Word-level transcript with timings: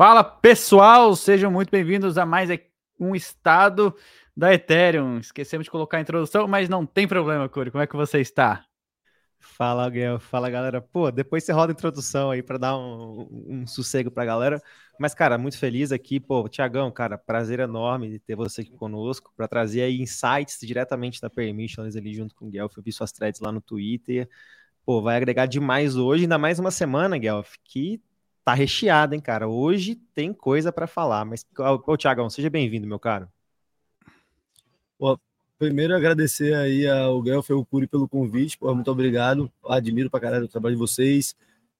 Fala 0.00 0.24
pessoal, 0.24 1.14
sejam 1.14 1.50
muito 1.50 1.68
bem-vindos 1.68 2.16
a 2.16 2.24
mais 2.24 2.48
um 2.98 3.14
estado 3.14 3.94
da 4.34 4.54
Ethereum. 4.54 5.18
Esquecemos 5.18 5.66
de 5.66 5.70
colocar 5.70 5.98
a 5.98 6.00
introdução, 6.00 6.48
mas 6.48 6.70
não 6.70 6.86
tem 6.86 7.06
problema, 7.06 7.46
Curi. 7.50 7.70
Como 7.70 7.82
é 7.82 7.86
que 7.86 7.94
você 7.94 8.18
está? 8.18 8.64
Fala, 9.38 9.90
Guel. 9.90 10.18
Fala, 10.18 10.48
galera. 10.48 10.80
Pô, 10.80 11.10
depois 11.10 11.44
você 11.44 11.52
roda 11.52 11.70
a 11.70 11.74
introdução 11.74 12.30
aí 12.30 12.42
para 12.42 12.56
dar 12.56 12.78
um, 12.78 13.28
um 13.46 13.66
sossego 13.66 14.10
pra 14.10 14.24
galera. 14.24 14.58
Mas, 14.98 15.12
cara, 15.12 15.36
muito 15.36 15.58
feliz 15.58 15.92
aqui. 15.92 16.18
Pô, 16.18 16.48
Tiagão, 16.48 16.90
cara, 16.90 17.18
prazer 17.18 17.60
enorme 17.60 18.08
de 18.08 18.18
ter 18.18 18.34
você 18.34 18.62
aqui 18.62 18.72
conosco 18.72 19.30
para 19.36 19.46
trazer 19.46 19.82
aí 19.82 20.00
insights 20.00 20.60
diretamente 20.62 21.20
da 21.20 21.28
Permissions 21.28 21.94
ali 21.94 22.14
junto 22.14 22.34
com 22.34 22.46
o 22.46 22.50
Guelph. 22.50 22.74
Eu 22.74 22.82
vi 22.82 22.90
suas 22.90 23.12
threads 23.12 23.42
lá 23.42 23.52
no 23.52 23.60
Twitter. 23.60 24.26
Pô, 24.82 25.02
vai 25.02 25.18
agregar 25.18 25.44
demais 25.44 25.94
hoje, 25.94 26.22
ainda 26.22 26.38
mais 26.38 26.58
uma 26.58 26.70
semana, 26.70 27.18
Guelph, 27.18 27.56
que 27.62 28.00
tá 28.44 28.54
recheada, 28.54 29.14
hein, 29.14 29.20
cara. 29.20 29.48
Hoje 29.48 29.94
tem 30.14 30.32
coisa 30.32 30.72
para 30.72 30.86
falar. 30.86 31.24
Mas, 31.24 31.44
ô, 31.86 31.96
Tiagão, 31.96 32.28
seja 32.30 32.50
bem-vindo, 32.50 32.86
meu 32.86 32.98
caro. 32.98 33.28
Pô, 34.98 35.18
primeiro 35.58 35.94
agradecer 35.94 36.54
aí 36.54 36.86
ao 36.86 37.20
Guelph 37.22 37.48
e 37.50 37.52
ao 37.52 37.64
Curi 37.64 37.86
pelo 37.86 38.08
convite, 38.08 38.58
pô, 38.58 38.74
muito 38.74 38.90
obrigado. 38.90 39.50
Admiro 39.66 40.10
pra 40.10 40.20
caralho 40.20 40.44
o 40.44 40.48
trabalho 40.48 40.74
de 40.74 40.78
vocês. 40.78 41.34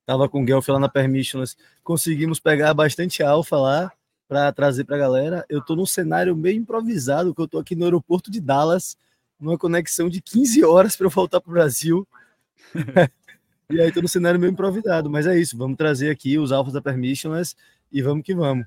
Tava 0.06 0.28
com 0.28 0.42
o 0.42 0.44
Guelph 0.44 0.68
lá 0.68 0.78
na 0.78 0.88
Permissions, 0.88 1.56
conseguimos 1.84 2.40
pegar 2.40 2.74
bastante 2.74 3.22
alfa 3.22 3.56
lá 3.56 3.92
para 4.26 4.52
trazer 4.52 4.84
para 4.84 4.96
a 4.96 4.98
galera. 4.98 5.44
Eu 5.48 5.60
tô 5.60 5.76
num 5.76 5.86
cenário 5.86 6.34
meio 6.34 6.56
improvisado, 6.56 7.34
que 7.34 7.40
eu 7.40 7.48
tô 7.48 7.58
aqui 7.58 7.76
no 7.76 7.84
aeroporto 7.84 8.30
de 8.30 8.40
Dallas, 8.40 8.96
numa 9.38 9.58
conexão 9.58 10.08
de 10.08 10.20
15 10.20 10.64
horas 10.64 10.96
para 10.96 11.06
eu 11.06 11.10
voltar 11.10 11.40
para 11.40 11.50
o 11.50 11.52
Brasil. 11.52 12.06
e 13.70 13.80
aí 13.80 13.92
tô 13.92 14.02
no 14.02 14.08
cenário 14.08 14.40
meio 14.40 14.52
improvisado, 14.52 15.08
mas 15.08 15.26
é 15.26 15.38
isso, 15.38 15.56
vamos 15.56 15.76
trazer 15.76 16.10
aqui 16.10 16.38
os 16.38 16.52
alfas 16.52 16.72
da 16.72 16.82
Permissions 16.82 17.56
e 17.90 18.02
vamos 18.02 18.24
que 18.24 18.34
vamos. 18.34 18.66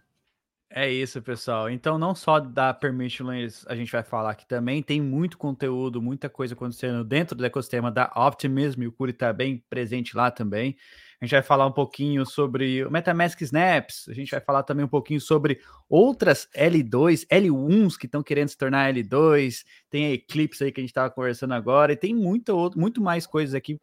É 0.76 0.92
isso, 0.92 1.22
pessoal. 1.22 1.70
Então, 1.70 2.00
não 2.00 2.16
só 2.16 2.40
da 2.40 2.74
Permissionless 2.74 3.64
a 3.68 3.76
gente 3.76 3.92
vai 3.92 4.02
falar 4.02 4.32
aqui 4.32 4.48
também, 4.48 4.82
tem 4.82 5.00
muito 5.00 5.38
conteúdo, 5.38 6.02
muita 6.02 6.28
coisa 6.30 6.56
acontecendo 6.56 7.04
dentro 7.04 7.36
do 7.36 7.46
ecossistema 7.46 7.92
da 7.92 8.12
Optimism, 8.16 8.82
e 8.82 8.88
o 8.88 8.92
Curi 8.92 9.12
está 9.12 9.32
bem 9.32 9.64
presente 9.70 10.18
lá 10.18 10.32
também. 10.32 10.76
A 11.22 11.26
gente 11.26 11.34
vai 11.34 11.44
falar 11.44 11.68
um 11.68 11.72
pouquinho 11.72 12.26
sobre 12.26 12.84
o 12.84 12.90
MetaMask 12.90 13.40
Snaps, 13.42 14.10
a 14.10 14.14
gente 14.14 14.32
vai 14.32 14.42
falar 14.42 14.64
também 14.64 14.84
um 14.84 14.90
pouquinho 14.90 15.22
sobre 15.22 15.62
outras 15.88 16.50
L2, 16.58 17.28
L1s 17.28 17.96
que 17.96 18.08
estão 18.08 18.24
querendo 18.24 18.50
se 18.50 18.58
tornar 18.58 18.92
L2, 18.92 19.64
tem 19.92 20.08
a 20.08 20.14
Eclipse 20.14 20.64
aí 20.64 20.72
que 20.72 20.82
a 20.82 20.84
gente 20.84 20.90
estava 20.90 21.12
conversando 21.12 21.54
agora, 21.54 21.94
e 21.94 21.96
tem 21.96 22.16
muito, 22.16 22.72
muito 22.76 23.00
mais 23.00 23.28
coisas 23.28 23.54
aqui 23.54 23.80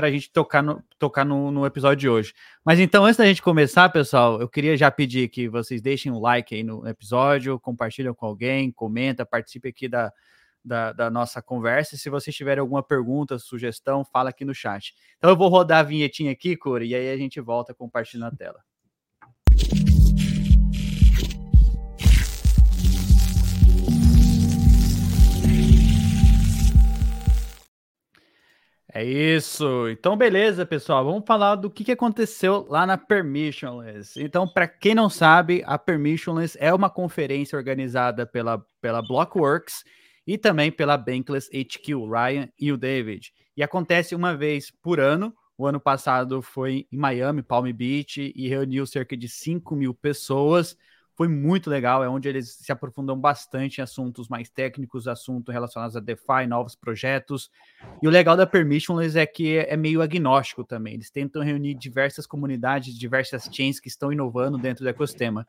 para 0.00 0.08
a 0.08 0.10
gente 0.10 0.32
tocar, 0.32 0.62
no, 0.62 0.82
tocar 0.98 1.26
no, 1.26 1.50
no, 1.50 1.66
episódio 1.66 1.96
de 1.98 2.08
hoje. 2.08 2.32
Mas 2.64 2.80
então, 2.80 3.04
antes 3.04 3.18
da 3.18 3.26
gente 3.26 3.42
começar, 3.42 3.86
pessoal, 3.90 4.40
eu 4.40 4.48
queria 4.48 4.74
já 4.74 4.90
pedir 4.90 5.28
que 5.28 5.46
vocês 5.46 5.82
deixem 5.82 6.10
um 6.10 6.18
like 6.18 6.54
aí 6.54 6.62
no 6.62 6.88
episódio, 6.88 7.60
compartilhem 7.60 8.14
com 8.14 8.24
alguém, 8.24 8.72
comenta, 8.72 9.26
participe 9.26 9.68
aqui 9.68 9.88
da, 9.90 10.10
da, 10.64 10.94
da, 10.94 11.10
nossa 11.10 11.42
conversa. 11.42 11.98
Se 11.98 12.08
vocês 12.08 12.34
tiverem 12.34 12.62
alguma 12.62 12.82
pergunta, 12.82 13.38
sugestão, 13.38 14.02
fala 14.02 14.30
aqui 14.30 14.42
no 14.42 14.54
chat. 14.54 14.94
Então 15.18 15.28
eu 15.28 15.36
vou 15.36 15.48
rodar 15.48 15.80
a 15.80 15.82
vinhetinha 15.82 16.32
aqui, 16.32 16.56
Cura, 16.56 16.82
e 16.82 16.94
aí 16.94 17.10
a 17.10 17.16
gente 17.18 17.38
volta 17.38 17.74
compartilhando 17.74 18.32
a 18.32 18.36
tela. 18.36 18.69
É 28.92 29.04
isso. 29.04 29.88
Então, 29.88 30.16
beleza, 30.16 30.66
pessoal. 30.66 31.04
Vamos 31.04 31.24
falar 31.24 31.54
do 31.54 31.70
que, 31.70 31.92
aconteceu 31.92 32.66
lá 32.68 32.84
na 32.84 32.98
Permissionless. 32.98 34.20
Então, 34.20 34.48
para 34.48 34.66
quem 34.66 34.94
não 34.94 35.08
sabe, 35.08 35.62
a 35.64 35.78
Permissionless 35.78 36.58
é 36.60 36.74
uma 36.74 36.90
conferência 36.90 37.56
organizada 37.56 38.26
pela, 38.26 38.64
pela 38.80 39.00
Blockworks 39.00 39.84
e 40.26 40.36
também 40.36 40.72
pela 40.72 40.96
Bankless 40.96 41.48
HQ, 41.54 41.94
Ryan 41.94 42.48
e 42.58 42.72
o 42.72 42.76
David. 42.76 43.32
E 43.56 43.62
acontece 43.62 44.14
uma 44.14 44.36
vez 44.36 44.72
por 44.82 44.98
ano. 44.98 45.32
O 45.56 45.66
ano 45.66 45.78
passado 45.78 46.42
foi 46.42 46.86
em 46.90 46.98
Miami, 46.98 47.42
Palm 47.42 47.70
Beach, 47.72 48.32
e 48.34 48.48
reuniu 48.48 48.86
cerca 48.86 49.16
de 49.16 49.28
5 49.28 49.76
mil 49.76 49.94
pessoas 49.94 50.76
foi 51.20 51.28
muito 51.28 51.68
legal, 51.68 52.02
é 52.02 52.08
onde 52.08 52.30
eles 52.30 52.48
se 52.48 52.72
aprofundam 52.72 53.14
bastante 53.14 53.76
em 53.76 53.82
assuntos 53.82 54.26
mais 54.26 54.48
técnicos, 54.48 55.06
assuntos 55.06 55.52
relacionados 55.52 55.94
a 55.94 56.00
DeFi, 56.00 56.46
novos 56.48 56.74
projetos. 56.74 57.50
E 58.02 58.08
o 58.08 58.10
legal 58.10 58.38
da 58.38 58.46
Permissionless 58.46 59.18
é 59.18 59.26
que 59.26 59.58
é 59.58 59.76
meio 59.76 60.00
agnóstico 60.00 60.64
também. 60.64 60.94
Eles 60.94 61.10
tentam 61.10 61.42
reunir 61.42 61.74
diversas 61.74 62.26
comunidades, 62.26 62.98
diversas 62.98 63.50
chains 63.52 63.78
que 63.78 63.88
estão 63.88 64.10
inovando 64.10 64.56
dentro 64.56 64.82
do 64.82 64.88
ecossistema. 64.88 65.46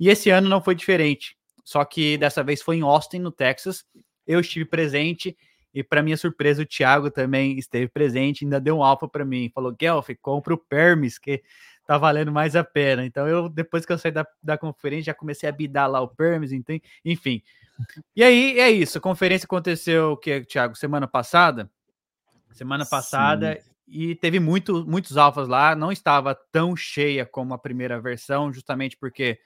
E 0.00 0.08
esse 0.08 0.30
ano 0.30 0.48
não 0.48 0.62
foi 0.62 0.74
diferente. 0.74 1.36
Só 1.62 1.84
que 1.84 2.16
dessa 2.16 2.42
vez 2.42 2.62
foi 2.62 2.76
em 2.76 2.80
Austin, 2.80 3.18
no 3.18 3.30
Texas. 3.30 3.84
Eu 4.26 4.40
estive 4.40 4.64
presente 4.64 5.36
e 5.74 5.84
para 5.84 6.02
minha 6.02 6.16
surpresa 6.16 6.62
o 6.62 6.66
Thiago 6.66 7.10
também 7.10 7.58
esteve 7.58 7.88
presente, 7.88 8.46
ainda 8.46 8.58
deu 8.58 8.78
um 8.78 8.82
alfa 8.82 9.06
para 9.06 9.24
mim, 9.24 9.50
falou: 9.54 9.70
"Guelph, 9.70 10.08
compra 10.22 10.54
o 10.54 10.58
Permis 10.58 11.18
que 11.18 11.42
tá 11.90 11.98
valendo 11.98 12.30
mais 12.30 12.54
a 12.54 12.62
pena. 12.62 13.04
Então, 13.04 13.26
eu, 13.26 13.48
depois 13.48 13.84
que 13.84 13.92
eu 13.92 13.98
saí 13.98 14.12
da, 14.12 14.24
da 14.40 14.56
conferência, 14.56 15.06
já 15.06 15.14
comecei 15.14 15.48
a 15.48 15.52
bidar 15.52 15.90
lá 15.90 16.00
o 16.00 16.06
Permis, 16.06 16.52
então, 16.52 16.78
enfim. 17.04 17.42
E 18.14 18.22
aí, 18.22 18.60
é 18.60 18.70
isso. 18.70 18.98
A 18.98 19.00
conferência 19.00 19.44
aconteceu, 19.44 20.12
o 20.12 20.16
que, 20.16 20.42
Thiago? 20.42 20.76
Semana 20.76 21.08
passada? 21.08 21.68
Semana 22.52 22.86
passada. 22.86 23.58
Sim. 23.60 23.70
E 23.88 24.14
teve 24.14 24.38
muito, 24.38 24.86
muitos 24.86 25.16
alfas 25.16 25.48
lá. 25.48 25.74
Não 25.74 25.90
estava 25.90 26.32
tão 26.32 26.76
cheia 26.76 27.26
como 27.26 27.54
a 27.54 27.58
primeira 27.58 28.00
versão, 28.00 28.52
justamente 28.52 28.96
porque 28.96 29.40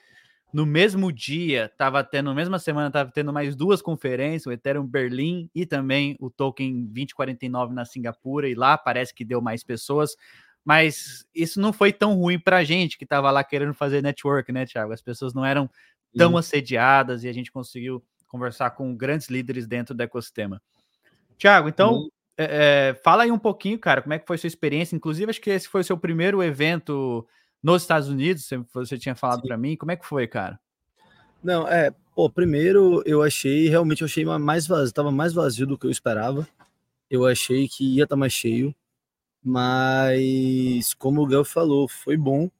no 0.53 0.66
mesmo 0.66 1.11
dia, 1.11 1.65
estava 1.72 2.05
tendo, 2.05 2.26
na 2.26 2.34
mesma 2.34 2.59
semana, 2.59 2.88
estava 2.88 3.11
tendo 3.11 3.32
mais 3.32 3.56
duas 3.56 3.81
conferências, 3.81 4.44
o 4.44 4.53
Ethereum 4.53 4.87
Berlim 4.87 5.49
e 5.55 5.65
também 5.65 6.15
o 6.21 6.28
Token 6.28 6.84
2049 6.88 7.72
na 7.72 7.87
Singapura, 7.87 8.47
e 8.47 8.55
lá 8.55 8.76
parece 8.76 9.15
que 9.15 9.25
deu 9.25 9.41
mais 9.41 9.65
pessoas. 9.65 10.15
Mas 10.65 11.27
isso 11.35 11.61
não 11.61 11.73
foi 11.73 11.93
tão 11.93 12.15
ruim 12.15 12.39
para 12.39 12.59
a 12.59 12.65
gente 12.65 12.97
que 12.97 13.05
estava 13.05 13.31
lá 13.31 13.45
querendo 13.45 13.75
fazer 13.75 14.03
network, 14.03 14.51
né, 14.51 14.65
Thiago? 14.65 14.93
As 14.93 15.03
pessoas 15.03 15.35
não 15.35 15.45
eram 15.45 15.69
tão 16.17 16.33
Sim. 16.33 16.39
assediadas 16.39 17.25
e 17.25 17.29
a 17.29 17.33
gente 17.33 17.53
conseguiu 17.53 18.03
conversar 18.27 18.71
com 18.71 18.97
grandes 18.97 19.29
líderes 19.29 19.67
dentro 19.67 19.95
do 19.95 20.03
ecossistema. 20.03 20.61
Thiago, 21.37 21.69
então, 21.69 22.09
é, 22.37 22.91
é, 22.91 22.95
fala 23.03 23.25
aí 23.25 23.31
um 23.31 23.39
pouquinho, 23.39 23.79
cara, 23.79 24.03
como 24.03 24.15
é 24.15 24.19
que 24.19 24.27
foi 24.27 24.39
sua 24.39 24.49
experiência? 24.49 24.97
Inclusive, 24.97 25.31
acho 25.31 25.41
que 25.41 25.51
esse 25.51 25.69
foi 25.69 25.83
o 25.83 25.85
seu 25.85 25.99
primeiro 25.99 26.43
evento 26.43 27.27
nos 27.63 27.83
Estados 27.83 28.09
Unidos, 28.09 28.49
você 28.73 28.99
tinha 28.99 29.15
falado 29.15 29.43
para 29.43 29.57
mim. 29.57 29.77
Como 29.77 29.93
é 29.93 29.97
que 29.97 30.07
foi, 30.07 30.27
cara? 30.27 30.59
Não, 31.43 31.69
é, 31.69 31.93
pô, 32.15 32.29
primeiro 32.29 33.03
eu 33.05 33.23
achei, 33.23 33.69
realmente 33.69 34.03
eu 34.03 34.07
achei 34.07 34.25
mais 34.25 34.67
vazio, 34.67 34.87
estava 34.87 35.11
mais 35.11 35.33
vazio 35.33 35.67
do 35.67 35.79
que 35.79 35.87
eu 35.87 35.91
esperava. 35.91 36.47
Eu 37.11 37.27
achei 37.27 37.69
que 37.69 37.85
ia 37.97 38.05
estar 38.05 38.17
tá 38.17 38.19
mais 38.19 38.33
cheio. 38.33 38.75
Mas, 39.44 40.94
como 40.94 41.22
o 41.22 41.27
Gal 41.27 41.44
falou, 41.44 41.87
foi 41.87 42.16
bom 42.16 42.50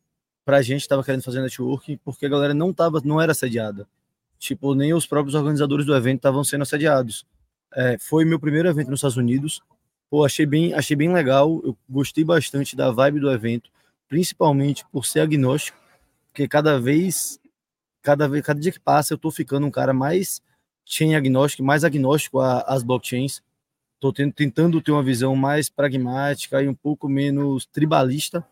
pra 0.45 0.61
gente 0.61 0.83
que 0.83 0.89
tava 0.89 1.03
querendo 1.03 1.23
fazer 1.23 1.41
networking, 1.41 1.97
porque 2.05 2.27
a 2.27 2.29
galera 2.29 2.53
não 2.53 2.75
tava, 2.75 3.01
não 3.03 3.19
era 3.21 3.33
assediada. 3.33 3.89
Tipo, 4.39 4.75
nem 4.75 4.93
os 4.93 5.07
próprios 5.07 5.35
organizadores 5.35 5.87
do 5.87 5.97
evento 5.97 6.19
estavam 6.19 6.45
sendo 6.45 6.63
assediados. 6.63 7.25
É, 7.75 7.97
foi 7.99 8.27
meu 8.27 8.39
primeiro 8.39 8.69
evento 8.69 8.91
nos 8.91 8.99
Estados 8.99 9.17
Unidos. 9.17 9.63
Pô, 10.11 10.25
achei 10.25 10.45
bem, 10.45 10.75
achei 10.75 10.95
bem 10.95 11.11
legal. 11.11 11.63
Eu 11.65 11.75
gostei 11.89 12.23
bastante 12.23 12.77
da 12.77 12.91
vibe 12.91 13.21
do 13.21 13.31
evento, 13.31 13.71
principalmente 14.07 14.85
por 14.93 15.07
ser 15.07 15.21
agnóstico, 15.21 15.79
porque 16.27 16.47
cada 16.47 16.79
vez, 16.79 17.41
cada 18.03 18.29
vez, 18.29 18.45
cada 18.45 18.61
dia 18.61 18.73
que 18.73 18.81
passa, 18.81 19.15
eu 19.15 19.19
tô 19.19 19.31
ficando 19.31 19.67
um 19.67 19.71
cara 19.71 19.95
mais 19.95 20.43
chain 20.85 21.15
agnóstico, 21.15 21.65
mais 21.65 21.83
agnóstico 21.83 22.41
às 22.41 22.83
blockchains. 22.83 23.43
Estou 24.05 24.13
tentando 24.35 24.83
ter 24.83 24.93
uma 24.93 25.03
visão 25.03 25.35
mais 25.35 25.71
pragmática 25.71 26.63
e 26.63 26.69
um 26.69 26.75
pouco 26.75 27.09
menos 27.09 27.65
tribalista, 27.65 28.47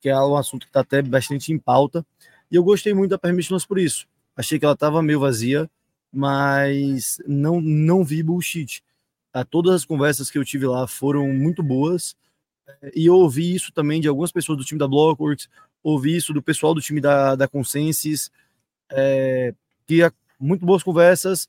que 0.00 0.08
é 0.08 0.18
um 0.18 0.34
assunto 0.34 0.62
que 0.62 0.70
está 0.70 0.80
até 0.80 1.02
bastante 1.02 1.52
em 1.52 1.58
pauta. 1.58 2.06
E 2.50 2.56
eu 2.56 2.64
gostei 2.64 2.94
muito 2.94 3.10
da 3.10 3.18
Permissionless 3.18 3.68
por 3.68 3.78
isso. 3.78 4.06
Achei 4.34 4.58
que 4.58 4.64
ela 4.64 4.72
estava 4.72 5.02
meio 5.02 5.20
vazia, 5.20 5.70
mas 6.10 7.18
não, 7.26 7.60
não 7.60 8.02
vi 8.02 8.22
bullshit. 8.22 8.82
Ah, 9.30 9.44
todas 9.44 9.74
as 9.74 9.84
conversas 9.84 10.30
que 10.30 10.38
eu 10.38 10.44
tive 10.44 10.66
lá 10.66 10.86
foram 10.86 11.28
muito 11.34 11.62
boas. 11.62 12.16
E 12.94 13.04
eu 13.04 13.14
ouvi 13.14 13.54
isso 13.54 13.72
também 13.74 14.00
de 14.00 14.08
algumas 14.08 14.32
pessoas 14.32 14.56
do 14.56 14.64
time 14.64 14.78
da 14.78 14.88
Blockworks, 14.88 15.50
ouvi 15.82 16.16
isso 16.16 16.32
do 16.32 16.42
pessoal 16.42 16.72
do 16.72 16.80
time 16.80 17.02
da, 17.02 17.36
da 17.36 17.46
Consensus, 17.46 18.30
é, 18.90 19.52
que 19.86 20.02
é 20.02 20.10
muito 20.40 20.64
boas 20.64 20.82
conversas, 20.82 21.46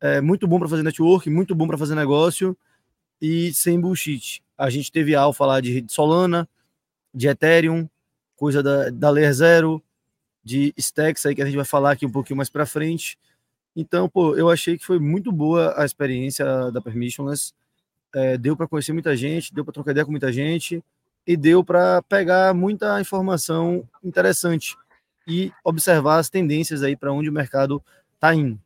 é, 0.00 0.20
muito 0.20 0.46
bom 0.46 0.60
para 0.60 0.68
fazer 0.68 0.84
network, 0.84 1.28
muito 1.28 1.56
bom 1.56 1.66
para 1.66 1.76
fazer 1.76 1.96
negócio 1.96 2.56
e 3.20 3.52
sem 3.54 3.80
bullshit. 3.80 4.42
A 4.56 4.70
gente 4.70 4.90
teve 4.90 5.14
alfa 5.14 5.44
lá 5.44 5.60
de 5.60 5.84
Solana, 5.88 6.48
de 7.12 7.28
Ethereum, 7.28 7.88
coisa 8.36 8.62
da, 8.62 8.90
da 8.90 9.10
Layer 9.10 9.32
Zero, 9.32 9.82
de 10.42 10.74
Stacks 10.78 11.24
aí 11.24 11.34
que 11.34 11.42
a 11.42 11.46
gente 11.46 11.56
vai 11.56 11.64
falar 11.64 11.92
aqui 11.92 12.04
um 12.04 12.10
pouquinho 12.10 12.36
mais 12.36 12.50
para 12.50 12.66
frente. 12.66 13.18
Então, 13.74 14.08
pô, 14.08 14.36
eu 14.36 14.50
achei 14.50 14.78
que 14.78 14.84
foi 14.84 14.98
muito 14.98 15.32
boa 15.32 15.74
a 15.80 15.84
experiência 15.84 16.70
da 16.70 16.80
Permissionless. 16.80 17.52
É, 18.14 18.38
deu 18.38 18.56
para 18.56 18.68
conhecer 18.68 18.92
muita 18.92 19.16
gente, 19.16 19.52
deu 19.52 19.64
para 19.64 19.74
trocar 19.74 19.90
ideia 19.90 20.04
com 20.04 20.10
muita 20.12 20.32
gente 20.32 20.82
e 21.26 21.36
deu 21.36 21.64
para 21.64 22.02
pegar 22.02 22.54
muita 22.54 23.00
informação 23.00 23.88
interessante. 24.02 24.76
e 25.26 25.50
observar 25.64 26.18
as 26.18 26.28
tendências 26.28 26.82
aí 26.82 26.94
para 26.94 27.10
onde 27.10 27.30
o 27.30 27.32
mercado 27.32 27.82
está 28.14 28.34
indo. 28.34 28.60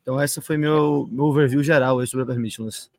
Então, 0.00 0.18
essa 0.18 0.40
foi 0.40 0.56
meu, 0.56 1.06
meu 1.12 1.26
overview 1.26 1.62
geral 1.62 2.04
sobre 2.06 2.22
a 2.22 2.26
permissionless. 2.26 2.90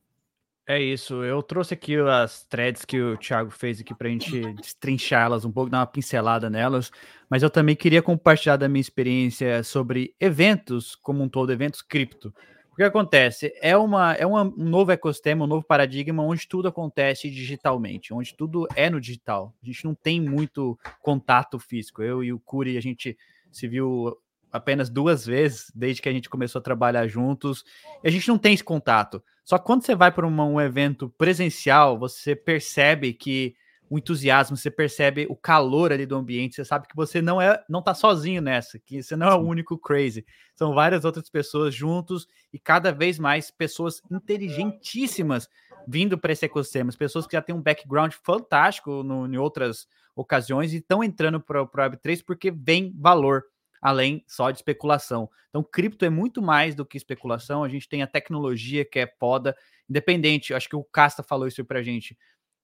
É 0.69 0.79
isso. 0.79 1.23
Eu 1.23 1.41
trouxe 1.41 1.73
aqui 1.73 1.95
as 1.97 2.43
threads 2.43 2.85
que 2.85 3.01
o 3.01 3.17
Thiago 3.17 3.49
fez 3.49 3.81
aqui 3.81 3.91
para 3.91 4.07
a 4.07 4.11
gente 4.11 4.53
destrinchá-las 4.53 5.43
um 5.43 5.51
pouco, 5.51 5.67
dar 5.67 5.79
uma 5.79 5.87
pincelada 5.87 6.47
nelas. 6.47 6.91
Mas 7.27 7.41
eu 7.41 7.49
também 7.49 7.75
queria 7.75 8.03
compartilhar 8.03 8.55
da 8.55 8.69
minha 8.69 8.79
experiência 8.79 9.63
sobre 9.63 10.13
eventos 10.19 10.95
como 10.95 11.23
um 11.23 11.27
todo, 11.27 11.51
eventos 11.51 11.81
cripto. 11.81 12.31
O 12.71 12.75
que 12.75 12.83
acontece? 12.83 13.51
É, 13.63 13.75
uma, 13.75 14.13
é 14.13 14.27
uma, 14.27 14.43
um 14.43 14.69
novo 14.69 14.91
ecossistema, 14.91 15.43
um 15.43 15.47
novo 15.47 15.65
paradigma 15.65 16.21
onde 16.21 16.47
tudo 16.47 16.67
acontece 16.67 17.31
digitalmente, 17.31 18.13
onde 18.13 18.35
tudo 18.37 18.67
é 18.75 18.91
no 18.91 19.01
digital. 19.01 19.51
A 19.63 19.65
gente 19.65 19.83
não 19.85 19.95
tem 19.95 20.21
muito 20.21 20.77
contato 21.01 21.57
físico. 21.57 22.03
Eu 22.03 22.23
e 22.23 22.31
o 22.31 22.39
Curi, 22.39 22.77
a 22.77 22.81
gente 22.81 23.17
se 23.51 23.67
viu 23.67 24.15
apenas 24.51 24.89
duas 24.89 25.25
vezes 25.25 25.71
desde 25.73 26.01
que 26.01 26.09
a 26.09 26.11
gente 26.11 26.29
começou 26.29 26.59
a 26.59 26.63
trabalhar 26.63 27.07
juntos. 27.07 27.63
E 28.03 28.07
a 28.07 28.11
gente 28.11 28.27
não 28.27 28.37
tem 28.37 28.53
esse 28.53 28.63
contato. 28.63 29.23
Só 29.43 29.57
que 29.57 29.65
quando 29.65 29.83
você 29.83 29.95
vai 29.95 30.11
para 30.11 30.27
um 30.27 30.61
evento 30.61 31.09
presencial, 31.17 31.97
você 31.97 32.35
percebe 32.35 33.13
que 33.13 33.55
o 33.89 33.97
entusiasmo, 33.97 34.55
você 34.55 34.69
percebe 34.69 35.25
o 35.29 35.35
calor 35.35 35.91
ali 35.91 36.05
do 36.05 36.15
ambiente, 36.15 36.55
você 36.55 36.63
sabe 36.63 36.87
que 36.87 36.95
você 36.95 37.21
não 37.21 37.41
é, 37.41 37.63
não 37.67 37.81
tá 37.81 37.95
sozinho 37.95 38.41
nessa, 38.41 38.77
que 38.77 39.01
você 39.01 39.15
não 39.15 39.27
é 39.27 39.33
o 39.33 39.39
único 39.39 39.77
crazy. 39.77 40.23
São 40.55 40.75
várias 40.75 41.03
outras 41.03 41.27
pessoas 41.27 41.73
juntos 41.73 42.27
e 42.53 42.59
cada 42.59 42.91
vez 42.91 43.17
mais 43.17 43.49
pessoas 43.49 44.01
inteligentíssimas 44.11 45.49
vindo 45.87 46.19
para 46.19 46.31
esse 46.31 46.45
ecossistema, 46.45 46.91
pessoas 46.93 47.25
que 47.25 47.35
já 47.35 47.41
têm 47.41 47.55
um 47.55 47.61
background 47.61 48.13
fantástico 48.23 49.01
no, 49.01 49.25
em 49.25 49.37
outras 49.37 49.87
ocasiões 50.15 50.71
e 50.71 50.77
estão 50.77 51.03
entrando 51.03 51.39
para 51.39 51.63
o 51.63 51.67
Web3 51.67 52.23
porque 52.23 52.51
vem 52.51 52.93
valor 52.95 53.43
além 53.81 54.23
só 54.27 54.51
de 54.51 54.57
especulação. 54.57 55.29
Então, 55.49 55.63
cripto 55.63 56.05
é 56.05 56.09
muito 56.09 56.41
mais 56.41 56.75
do 56.75 56.85
que 56.85 56.97
especulação. 56.97 57.63
A 57.63 57.69
gente 57.69 57.87
tem 57.87 58.01
a 58.01 58.07
tecnologia 58.07 58.85
que 58.85 58.99
é 58.99 59.07
foda, 59.19 59.55
independente. 59.89 60.53
Acho 60.53 60.69
que 60.69 60.75
o 60.75 60.83
Casta 60.83 61.23
falou 61.23 61.47
isso 61.47 61.63
para 61.65 61.79
a 61.79 61.83
gente. 61.83 62.17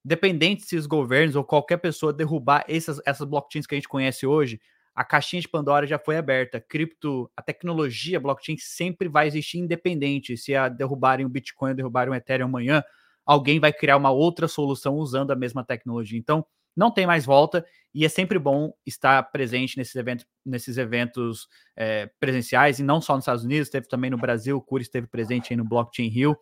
Independente 0.06 0.66
se 0.66 0.76
os 0.76 0.86
governos 0.86 1.36
ou 1.36 1.44
qualquer 1.44 1.78
pessoa 1.78 2.14
derrubar 2.14 2.64
essas, 2.68 3.02
essas 3.06 3.28
blockchains 3.28 3.66
que 3.66 3.74
a 3.74 3.78
gente 3.78 3.88
conhece 3.88 4.28
hoje, 4.28 4.60
a 4.94 5.04
caixinha 5.04 5.42
de 5.42 5.50
Pandora 5.50 5.88
já 5.88 5.98
foi 6.00 6.16
aberta. 6.16 6.62
Cripto, 6.62 7.30
a 7.36 7.42
tecnologia 7.42 8.20
blockchain 8.20 8.58
sempre 8.58 9.10
vai 9.10 9.28
existir 9.28 9.58
independente. 9.58 10.38
Se 10.38 10.56
a 10.56 10.70
derrubarem 10.70 11.26
o 11.26 11.30
Bitcoin, 11.30 11.76
derrubarem 11.76 12.14
o 12.14 12.16
Ethereum 12.16 12.46
amanhã, 12.46 12.84
alguém 13.26 13.60
vai 13.60 13.74
criar 13.74 13.98
uma 13.98 14.12
outra 14.12 14.48
solução 14.48 14.96
usando 14.96 15.32
a 15.32 15.36
mesma 15.36 15.66
tecnologia. 15.66 16.18
Então, 16.18 16.46
não 16.76 16.92
tem 16.92 17.08
mais 17.08 17.26
volta 17.26 17.66
e 17.94 18.04
é 18.04 18.10
sempre 18.10 18.38
bom 18.38 18.74
estar 18.86 19.24
presente 19.32 19.78
nesses 19.78 19.96
eventos, 19.96 20.26
nesses 20.46 20.78
eventos 20.78 21.48
é, 21.78 22.10
presenciais, 22.20 22.80
e 22.80 22.84
não 22.84 23.00
só 23.00 23.16
nos 23.16 23.24
Estados 23.24 23.46
Unidos, 23.46 23.70
teve 23.70 23.88
também 23.88 24.10
no 24.10 24.18
Brasil, 24.18 24.58
o 24.58 24.62
Curi 24.62 24.84
esteve 24.84 25.08
presente 25.08 25.54
aí 25.54 25.58
no 25.58 25.64
Blockchain 25.64 26.10
Hill, 26.10 26.36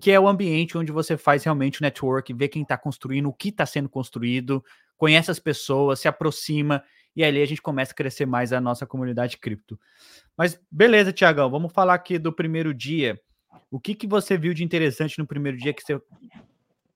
que 0.00 0.12
é 0.12 0.20
o 0.20 0.28
ambiente 0.28 0.78
onde 0.78 0.92
você 0.92 1.16
faz 1.16 1.42
realmente 1.42 1.80
o 1.80 1.82
network, 1.82 2.32
vê 2.32 2.46
quem 2.46 2.62
está 2.62 2.78
construindo, 2.78 3.28
o 3.28 3.32
que 3.32 3.48
está 3.48 3.66
sendo 3.66 3.88
construído, 3.88 4.64
conhece 4.96 5.30
as 5.30 5.40
pessoas, 5.40 5.98
se 5.98 6.06
aproxima, 6.06 6.82
e 7.16 7.24
ali 7.24 7.42
a 7.42 7.46
gente 7.46 7.62
começa 7.62 7.92
a 7.92 7.96
crescer 7.96 8.26
mais 8.26 8.52
a 8.52 8.60
nossa 8.60 8.86
comunidade 8.86 9.38
cripto. 9.38 9.78
Mas 10.36 10.60
beleza, 10.70 11.12
Tiagão, 11.12 11.50
vamos 11.50 11.72
falar 11.72 11.94
aqui 11.94 12.18
do 12.18 12.32
primeiro 12.32 12.72
dia. 12.72 13.20
O 13.70 13.80
que, 13.80 13.94
que 13.94 14.06
você 14.06 14.36
viu 14.36 14.54
de 14.54 14.62
interessante 14.62 15.18
no 15.18 15.26
primeiro 15.26 15.58
dia 15.58 15.72
que 15.72 15.82
você 15.82 16.00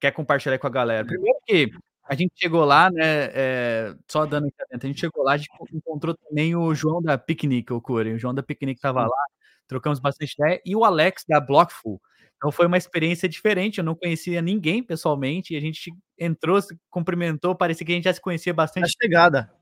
quer 0.00 0.12
compartilhar 0.12 0.58
com 0.58 0.66
a 0.66 0.70
galera? 0.70 1.04
Primeiro 1.04 1.38
que 1.44 1.70
a 2.08 2.14
gente 2.14 2.32
chegou 2.34 2.64
lá, 2.64 2.90
né? 2.90 3.30
É, 3.34 3.94
só 4.08 4.24
dando 4.24 4.48
a 4.70 4.86
gente 4.86 4.98
chegou 4.98 5.22
lá, 5.22 5.34
a 5.34 5.36
gente 5.36 5.50
encontrou 5.72 6.16
também 6.16 6.56
o 6.56 6.74
João 6.74 7.02
da 7.02 7.18
Piquenique, 7.18 7.72
o 7.72 7.80
Corey. 7.82 8.14
O 8.14 8.18
João 8.18 8.34
da 8.34 8.42
Piquenique 8.42 8.78
estava 8.78 9.02
lá, 9.02 9.24
trocamos 9.66 10.00
bastante 10.00 10.32
ideia, 10.32 10.60
e 10.64 10.74
o 10.74 10.84
Alex 10.84 11.24
da 11.28 11.38
Blockful. 11.38 12.00
Então 12.38 12.50
foi 12.50 12.66
uma 12.66 12.78
experiência 12.78 13.28
diferente, 13.28 13.78
eu 13.78 13.84
não 13.84 13.94
conhecia 13.94 14.40
ninguém 14.40 14.82
pessoalmente, 14.82 15.52
e 15.52 15.56
a 15.58 15.60
gente 15.60 15.92
entrou, 16.18 16.62
se 16.62 16.74
cumprimentou, 16.88 17.54
parecia 17.54 17.84
que 17.84 17.92
a 17.92 17.94
gente 17.94 18.04
já 18.04 18.14
se 18.14 18.20
conhecia 18.20 18.54
bastante. 18.54 18.84
Na 18.84 18.88
chegada. 18.88 19.52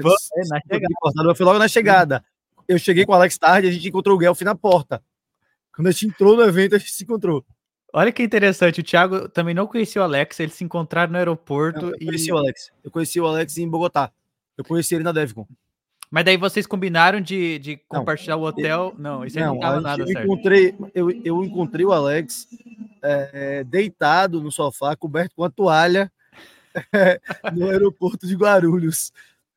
Foi, 0.00 0.12
é, 0.12 0.48
na 0.48 0.60
chegada. 0.60 1.34
Foi 1.34 1.46
logo 1.46 1.58
na 1.58 1.66
chegada. 1.66 2.24
Eu 2.68 2.78
cheguei 2.78 3.04
com 3.04 3.10
o 3.10 3.14
Alex 3.16 3.36
tarde, 3.36 3.66
a 3.66 3.72
gente 3.72 3.88
encontrou 3.88 4.14
o 4.14 4.18
Guelph 4.18 4.42
na 4.42 4.54
porta. 4.54 5.02
Quando 5.74 5.88
a 5.88 5.90
gente 5.90 6.06
entrou 6.06 6.36
no 6.36 6.42
evento, 6.42 6.76
a 6.76 6.78
gente 6.78 6.92
se 6.92 7.02
encontrou. 7.02 7.44
Olha 7.92 8.12
que 8.12 8.22
interessante, 8.22 8.80
o 8.80 8.84
Thiago 8.84 9.28
também 9.28 9.54
não 9.54 9.66
conhecia 9.66 10.00
o 10.00 10.04
Alex, 10.04 10.38
eles 10.38 10.54
se 10.54 10.64
encontraram 10.64 11.12
no 11.12 11.18
aeroporto. 11.18 11.86
Não, 11.86 11.92
eu 11.92 12.06
conheci 12.06 12.30
e... 12.30 12.32
o 12.32 12.36
Alex. 12.36 12.72
Eu 12.84 12.90
conheci 12.90 13.20
o 13.20 13.26
Alex 13.26 13.58
em 13.58 13.68
Bogotá. 13.68 14.12
Eu 14.56 14.64
conheci 14.64 14.94
ele 14.94 15.04
na 15.04 15.12
Devcon. 15.12 15.46
Mas 16.10 16.24
daí 16.24 16.36
vocês 16.36 16.66
combinaram 16.66 17.20
de, 17.20 17.58
de 17.60 17.76
compartilhar 17.88 18.36
não, 18.36 18.42
o 18.42 18.46
hotel? 18.46 18.94
Não, 18.98 19.24
isso 19.24 19.38
aí 19.38 19.44
não, 19.44 19.54
não 19.54 19.60
tava 19.60 19.80
nada 19.80 20.02
eu 20.02 20.06
certo. 20.08 20.24
Encontrei, 20.24 20.74
eu, 20.92 21.10
eu 21.24 21.44
encontrei 21.44 21.86
o 21.86 21.92
Alex 21.92 22.48
é, 23.02 23.62
deitado 23.64 24.40
no 24.40 24.50
sofá, 24.50 24.96
coberto 24.96 25.36
com 25.36 25.44
a 25.44 25.50
toalha, 25.50 26.12
é, 26.92 27.20
no 27.52 27.70
aeroporto 27.70 28.26
de 28.26 28.34
Guarulhos, 28.34 29.12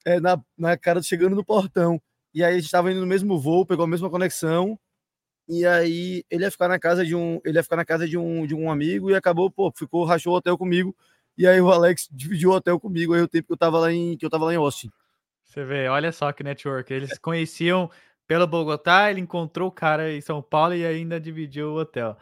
é, 0.06 0.20
na, 0.20 0.40
na 0.58 0.78
cara 0.78 1.02
chegando 1.02 1.36
no 1.36 1.44
portão. 1.44 2.00
E 2.34 2.44
aí 2.44 2.54
a 2.54 2.56
gente 2.56 2.66
estava 2.66 2.92
indo 2.92 3.02
no 3.02 3.08
mesmo 3.08 3.40
voo, 3.40 3.66
pegou 3.66 3.86
a 3.86 3.88
mesma 3.88 4.10
conexão. 4.10 4.80
E 5.48 5.66
aí 5.66 6.24
ele 6.30 6.44
ia 6.44 6.52
ficar 6.52 6.68
na 6.68 6.80
casa 6.80 7.06
de 7.06 7.16
um, 7.16 7.40
ele 7.44 7.58
ia 7.58 7.64
ficar 7.64 7.76
na 7.76 7.86
casa 7.86 8.08
de 8.08 8.18
um, 8.18 8.46
de 8.46 8.56
um 8.56 8.72
amigo 8.72 9.12
e 9.12 9.16
acabou, 9.16 9.52
pô, 9.52 9.72
ficou, 9.76 10.06
rachou 10.06 10.34
o 10.34 10.38
hotel 10.38 10.58
comigo. 10.58 10.96
E 11.38 11.48
aí 11.48 11.60
o 11.60 11.72
Alex 11.72 12.08
dividiu 12.12 12.52
o 12.52 12.54
hotel 12.54 12.80
comigo 12.80 13.14
aí 13.14 13.22
o 13.22 13.28
tempo 13.28 13.48
que 13.48 13.54
eu 13.54 13.58
tava 13.58 13.80
lá 13.80 13.92
em, 13.92 14.16
que 14.18 14.26
eu 14.26 14.30
tava 14.30 14.46
lá 14.46 14.54
em 14.54 14.58
Austin. 14.58 14.90
Você 15.44 15.64
vê, 15.64 15.88
olha 15.88 16.12
só 16.12 16.32
que 16.32 16.44
network. 16.44 16.94
Eles 16.94 17.18
conheciam 17.18 17.90
pelo 18.26 18.48
Bogotá, 18.48 19.12
ele 19.12 19.20
encontrou 19.20 19.68
o 19.68 19.72
cara 19.72 20.12
em 20.14 20.22
São 20.22 20.42
Paulo 20.42 20.74
e 20.74 20.86
ainda 20.86 21.20
dividiu 21.20 21.74
o 21.74 21.80
hotel. 21.80 22.18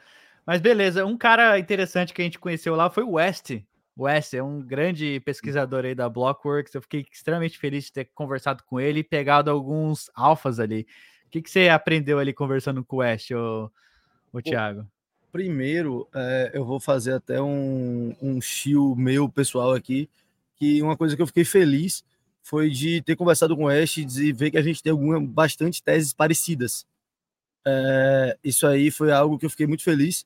Mas 0.46 0.60
beleza, 0.60 1.06
um 1.06 1.18
cara 1.18 1.60
interessante 1.60 2.14
que 2.14 2.22
a 2.22 2.26
gente 2.26 2.40
conheceu 2.40 2.76
lá 2.76 2.90
foi 2.90 3.04
o 3.04 3.12
West. 3.12 3.52
West 3.98 4.34
é 4.34 4.42
um 4.42 4.60
grande 4.60 5.20
pesquisador 5.20 5.86
aí 5.86 5.94
da 5.94 6.10
Blockworks. 6.10 6.74
Eu 6.74 6.82
fiquei 6.82 7.06
extremamente 7.12 7.60
feliz 7.60 7.86
de 7.86 7.94
ter 7.94 8.06
conversado 8.16 8.64
com 8.64 8.80
ele 8.80 9.02
e 9.02 9.04
pegado 9.04 9.52
alguns 9.52 10.10
alfas 10.16 10.60
ali 10.60 10.88
que, 11.32 11.42
que 11.42 11.50
você 11.50 11.70
aprendeu 11.70 12.20
ali 12.20 12.34
conversando 12.34 12.84
com 12.84 12.98
o 12.98 13.00
West, 13.00 13.32
o, 13.32 13.72
o 14.34 14.42
Thiago? 14.42 14.86
Primeiro, 15.32 16.08
é, 16.14 16.52
eu 16.54 16.66
vou 16.66 16.80
fazer 16.80 17.14
até 17.14 17.42
um, 17.42 18.14
um 18.22 18.42
chill 18.42 18.94
meu 18.98 19.30
pessoal 19.30 19.74
aqui, 19.74 20.10
que 20.58 20.82
uma 20.82 20.98
coisa 20.98 21.16
que 21.16 21.22
eu 21.22 21.28
fiquei 21.28 21.46
feliz 21.46 22.04
foi 22.44 22.70
de 22.70 23.02
ter 23.02 23.16
conversado 23.16 23.56
com 23.56 23.64
o 23.64 23.68
West 23.68 23.98
e 23.98 24.34
ver 24.34 24.52
que 24.52 24.58
a 24.58 24.62
gente 24.62 24.84
tem 24.84 24.92
algumas 24.92 25.26
bastante 25.26 25.82
teses 25.82 26.12
parecidas. 26.12 26.86
É, 27.66 28.38
isso 28.44 28.68
aí 28.68 28.92
foi 28.92 29.12
algo 29.12 29.40
que 29.40 29.46
eu 29.46 29.50
fiquei 29.50 29.66
muito 29.66 29.84
feliz. 29.84 30.26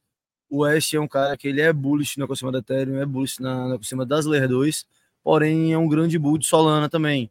O 0.49 0.59
West 0.59 0.91
é 0.93 0.99
um 0.99 1.07
cara 1.07 1.37
que 1.37 1.47
ele 1.47 1.61
é 1.61 1.71
bullish 1.71 2.17
no 2.17 2.25
ecossistema 2.25 2.51
da 2.51 2.59
Ethereum, 2.59 2.99
é 2.99 3.05
bullish 3.05 3.39
na, 3.39 3.67
no 3.67 3.75
ecossistema 3.75 4.05
das 4.05 4.25
Layer 4.25 4.47
2, 4.47 4.87
porém 5.23 5.71
é 5.71 5.77
um 5.77 5.87
grande 5.87 6.17
bull 6.17 6.39
de 6.39 6.47
Solana 6.47 6.89
também. 6.89 7.29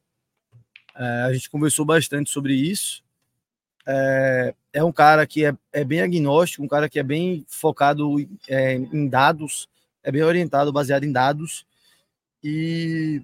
É, 0.94 1.22
a 1.22 1.32
gente 1.32 1.50
conversou 1.50 1.84
bastante 1.84 2.30
sobre 2.30 2.54
isso 2.54 3.03
é, 3.86 4.54
é 4.72 4.84
um 4.84 4.92
cara 4.92 5.26
que 5.26 5.44
é, 5.44 5.54
é 5.72 5.84
bem 5.84 6.00
agnóstico, 6.00 6.64
um 6.64 6.68
cara 6.68 6.88
que 6.88 6.98
é 6.98 7.02
bem 7.02 7.44
focado 7.48 8.16
é, 8.48 8.74
em 8.74 9.08
dados, 9.08 9.68
é 10.02 10.10
bem 10.10 10.22
orientado, 10.22 10.72
baseado 10.72 11.04
em 11.04 11.12
dados. 11.12 11.66
E, 12.42 13.22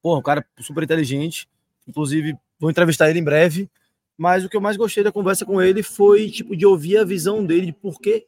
pô, 0.00 0.18
um 0.18 0.22
cara 0.22 0.44
super 0.60 0.82
inteligente. 0.82 1.48
Inclusive, 1.86 2.36
vou 2.58 2.70
entrevistar 2.70 3.10
ele 3.10 3.18
em 3.18 3.24
breve. 3.24 3.68
Mas 4.16 4.44
o 4.44 4.48
que 4.48 4.56
eu 4.56 4.60
mais 4.60 4.76
gostei 4.76 5.02
da 5.02 5.10
conversa 5.10 5.44
com 5.44 5.60
ele 5.60 5.82
foi, 5.82 6.30
tipo, 6.30 6.56
de 6.56 6.66
ouvir 6.66 6.98
a 6.98 7.04
visão 7.04 7.44
dele 7.44 7.66
de 7.66 7.72
por 7.72 8.00
que, 8.00 8.26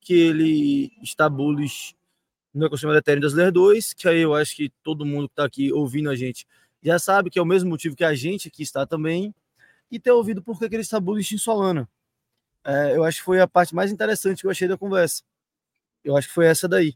que 0.00 0.14
ele 0.14 0.92
está 1.02 1.28
bullish 1.28 1.94
no 2.54 2.64
ecossistema 2.64 2.94
da 2.94 3.00
Ethereum 3.00 3.20
das 3.20 3.34
Layer 3.34 3.52
2, 3.52 3.92
que 3.92 4.08
aí 4.08 4.22
eu 4.22 4.34
acho 4.34 4.56
que 4.56 4.72
todo 4.82 5.04
mundo 5.04 5.28
que 5.28 5.32
está 5.32 5.44
aqui 5.44 5.70
ouvindo 5.70 6.08
a 6.08 6.16
gente 6.16 6.46
já 6.82 6.98
sabe 6.98 7.28
que 7.28 7.38
é 7.38 7.42
o 7.42 7.46
mesmo 7.46 7.68
motivo 7.68 7.94
que 7.94 8.04
a 8.04 8.14
gente 8.14 8.48
aqui 8.48 8.62
está 8.62 8.86
também 8.86 9.34
e 9.90 9.98
ter 9.98 10.10
ouvido 10.10 10.42
por 10.42 10.58
que 10.58 10.64
ele 10.66 10.78
está 10.78 10.98
bullish 10.98 11.34
em 11.34 11.38
Solana. 11.38 11.88
É, 12.64 12.96
eu 12.96 13.04
acho 13.04 13.18
que 13.18 13.24
foi 13.24 13.40
a 13.40 13.46
parte 13.46 13.74
mais 13.74 13.92
interessante 13.92 14.40
que 14.40 14.46
eu 14.46 14.50
achei 14.50 14.66
da 14.66 14.76
conversa. 14.76 15.22
Eu 16.02 16.16
acho 16.16 16.28
que 16.28 16.34
foi 16.34 16.46
essa 16.46 16.68
daí. 16.68 16.94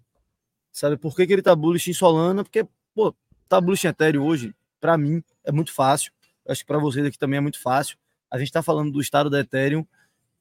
Sabe 0.72 0.96
por 0.96 1.14
que, 1.14 1.26
que 1.26 1.32
ele 1.32 1.40
está 1.40 1.54
bullish 1.54 1.90
em 1.90 1.94
Solana? 1.94 2.42
Porque, 2.44 2.66
pô, 2.94 3.14
tá 3.48 3.60
bullish 3.60 3.86
em 3.86 3.90
Ethereum 3.90 4.24
hoje, 4.24 4.54
para 4.80 4.96
mim, 4.96 5.22
é 5.44 5.52
muito 5.52 5.72
fácil. 5.72 6.12
Eu 6.44 6.52
acho 6.52 6.62
que 6.62 6.66
para 6.66 6.78
vocês 6.78 7.04
aqui 7.04 7.18
também 7.18 7.38
é 7.38 7.40
muito 7.40 7.60
fácil. 7.60 7.96
A 8.30 8.38
gente 8.38 8.48
está 8.48 8.62
falando 8.62 8.92
do 8.92 9.00
estado 9.00 9.28
da 9.28 9.40
Ethereum 9.40 9.84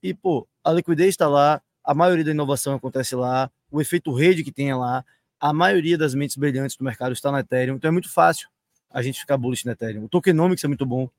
e, 0.01 0.13
pô, 0.13 0.48
a 0.63 0.72
liquidez 0.72 1.10
está 1.10 1.27
lá, 1.27 1.62
a 1.84 1.94
maioria 1.94 2.24
da 2.24 2.32
inovação 2.32 2.75
acontece 2.75 3.15
lá, 3.15 3.51
o 3.72 3.82
efeito 3.82 4.13
rede 4.13 4.44
que 4.44 4.51
tem 4.51 4.70
é 4.70 4.75
lá, 4.75 5.03
a 5.39 5.53
maioria 5.53 5.98
das 5.98 6.13
mentes 6.13 6.36
brilhantes 6.36 6.75
do 6.75 6.84
mercado 6.84 7.13
está 7.13 7.32
na 7.32 7.39
Ethereum, 7.39 7.75
então 7.75 7.89
é 7.89 7.91
muito 7.91 8.10
fácil 8.10 8.50
a 8.89 9.01
gente 9.01 9.20
ficar 9.20 9.38
bullish 9.38 9.65
na 9.65 9.72
Ethereum. 9.72 10.06
O 10.06 10.10
tokenomics 10.10 10.63
é 10.63 10.68
muito 10.68 10.86
bom, 10.86 11.10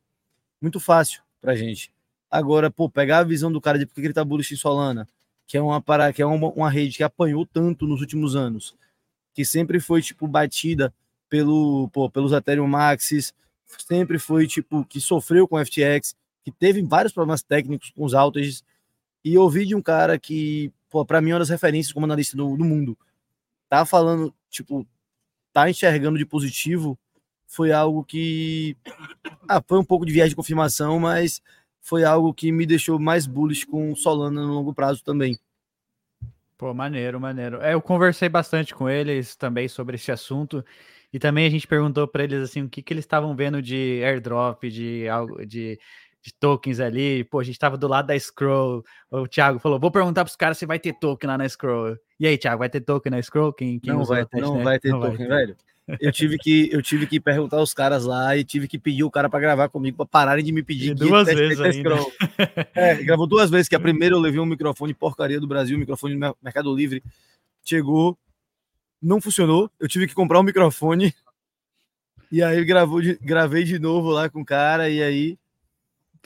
muito 0.60 0.78
fácil 0.78 1.22
pra 1.40 1.54
gente. 1.54 1.92
Agora, 2.30 2.70
pô, 2.70 2.88
pegar 2.88 3.18
a 3.18 3.24
visão 3.24 3.50
do 3.50 3.60
cara 3.60 3.78
de 3.78 3.86
por 3.86 3.94
que 3.94 4.02
ele 4.02 4.12
tá 4.14 4.24
bullish 4.24 4.54
em 4.54 4.56
Solana, 4.56 5.08
que 5.46 5.56
é 5.56 5.62
uma 5.62 5.80
para 5.80 6.12
que 6.12 6.22
é 6.22 6.26
uma, 6.26 6.48
uma 6.50 6.70
rede 6.70 6.96
que 6.96 7.02
apanhou 7.02 7.44
tanto 7.44 7.86
nos 7.86 8.00
últimos 8.00 8.36
anos, 8.36 8.76
que 9.34 9.44
sempre 9.44 9.80
foi 9.80 10.00
tipo 10.00 10.28
batida 10.28 10.94
pelo, 11.28 11.88
pô, 11.88 12.08
pelos 12.10 12.32
Ethereum 12.32 12.68
Maxis, 12.68 13.34
sempre 13.66 14.18
foi 14.18 14.46
tipo 14.46 14.84
que 14.84 15.00
sofreu 15.00 15.48
com 15.48 15.64
FTX, 15.64 16.14
que 16.44 16.52
teve 16.52 16.82
vários 16.82 17.12
problemas 17.12 17.42
técnicos 17.42 17.90
com 17.90 18.04
os 18.04 18.12
outages, 18.12 18.62
e 19.24 19.36
ouvi 19.36 19.66
de 19.66 19.74
um 19.74 19.82
cara 19.82 20.18
que, 20.18 20.72
para 21.06 21.20
mim, 21.20 21.30
é 21.30 21.32
uma 21.34 21.40
das 21.40 21.50
referências 21.50 21.92
como 21.92 22.06
analista 22.06 22.36
do, 22.36 22.56
do 22.56 22.64
mundo, 22.64 22.96
tá 23.68 23.84
falando, 23.84 24.34
tipo, 24.48 24.86
tá 25.52 25.68
enxergando 25.68 26.18
de 26.18 26.24
positivo, 26.24 26.98
foi 27.50 27.72
algo 27.72 28.04
que 28.04 28.76
ah, 29.48 29.60
foi 29.66 29.78
um 29.78 29.84
pouco 29.84 30.06
de 30.06 30.12
viagem 30.12 30.30
de 30.30 30.36
confirmação, 30.36 31.00
mas 31.00 31.42
foi 31.80 32.04
algo 32.04 32.32
que 32.32 32.52
me 32.52 32.64
deixou 32.64 32.96
mais 32.96 33.26
bullish 33.26 33.66
com 33.66 33.92
Solana 33.96 34.40
no 34.40 34.54
longo 34.54 34.72
prazo 34.72 35.02
também. 35.02 35.36
Pô, 36.56 36.72
maneiro, 36.72 37.18
maneiro. 37.18 37.60
É, 37.60 37.74
eu 37.74 37.82
conversei 37.82 38.28
bastante 38.28 38.72
com 38.72 38.88
eles 38.88 39.34
também 39.34 39.66
sobre 39.66 39.96
esse 39.96 40.12
assunto. 40.12 40.64
E 41.12 41.18
também 41.18 41.44
a 41.44 41.50
gente 41.50 41.66
perguntou 41.66 42.06
para 42.06 42.22
eles 42.22 42.40
assim 42.40 42.62
o 42.62 42.68
que, 42.68 42.82
que 42.82 42.92
eles 42.92 43.04
estavam 43.04 43.34
vendo 43.34 43.60
de 43.60 44.00
airdrop, 44.04 44.62
de 44.64 45.08
algo 45.08 45.44
de, 45.44 45.76
de 46.22 46.32
tokens 46.38 46.78
ali. 46.78 47.24
Pô, 47.24 47.40
a 47.40 47.42
gente 47.42 47.54
estava 47.54 47.76
do 47.76 47.88
lado 47.88 48.06
da 48.06 48.18
Scroll. 48.18 48.84
O 49.10 49.26
Thiago 49.26 49.58
falou: 49.58 49.80
vou 49.80 49.90
perguntar 49.90 50.22
para 50.24 50.30
os 50.30 50.36
caras 50.36 50.56
se 50.56 50.66
vai 50.66 50.78
ter 50.78 50.92
token 50.92 51.26
lá 51.26 51.36
na 51.36 51.48
Scroll. 51.48 51.96
E 52.20 52.28
aí, 52.28 52.38
Thiago, 52.38 52.60
vai 52.60 52.68
ter 52.68 52.82
token 52.82 53.10
na 53.10 53.20
Scroll? 53.20 53.52
Quem, 53.52 53.80
quem 53.80 53.92
não, 53.92 54.04
vai, 54.04 54.24
não 54.34 54.62
vai 54.62 54.78
ter 54.78 54.90
não 54.90 55.00
token, 55.00 55.26
vai 55.26 55.46
ter. 55.46 55.46
velho. 55.46 55.56
Eu 55.98 56.12
tive 56.12 56.38
que 56.38 56.68
eu 56.72 56.82
tive 56.82 57.06
que 57.06 57.18
perguntar 57.18 57.56
aos 57.56 57.74
caras 57.74 58.04
lá 58.04 58.36
e 58.36 58.44
tive 58.44 58.68
que 58.68 58.78
pedir 58.78 59.02
o 59.02 59.10
cara 59.10 59.28
para 59.28 59.40
gravar 59.40 59.68
comigo 59.68 59.96
para 59.96 60.06
pararem 60.06 60.44
de 60.44 60.52
me 60.52 60.62
pedir 60.62 60.94
duas 60.94 61.26
vezes 61.26 61.60
ainda. 61.60 61.96
É, 62.74 62.94
gravou 63.02 63.26
duas 63.26 63.50
vezes 63.50 63.68
que 63.68 63.74
a 63.74 63.80
primeira 63.80 64.14
eu 64.14 64.20
levei 64.20 64.40
um 64.40 64.46
microfone 64.46 64.94
porcaria 64.94 65.40
do 65.40 65.48
Brasil, 65.48 65.76
um 65.76 65.80
microfone 65.80 66.14
do 66.14 66.36
Mercado 66.42 66.74
Livre. 66.74 67.02
Chegou, 67.64 68.16
não 69.02 69.20
funcionou. 69.20 69.70
Eu 69.80 69.88
tive 69.88 70.06
que 70.06 70.14
comprar 70.14 70.38
um 70.38 70.44
microfone. 70.44 71.14
E 72.30 72.42
aí 72.42 72.64
gravou 72.64 73.02
de, 73.02 73.16
gravei 73.16 73.64
de 73.64 73.78
novo 73.78 74.10
lá 74.10 74.28
com 74.28 74.42
o 74.42 74.44
cara 74.44 74.88
e 74.88 75.02
aí 75.02 75.38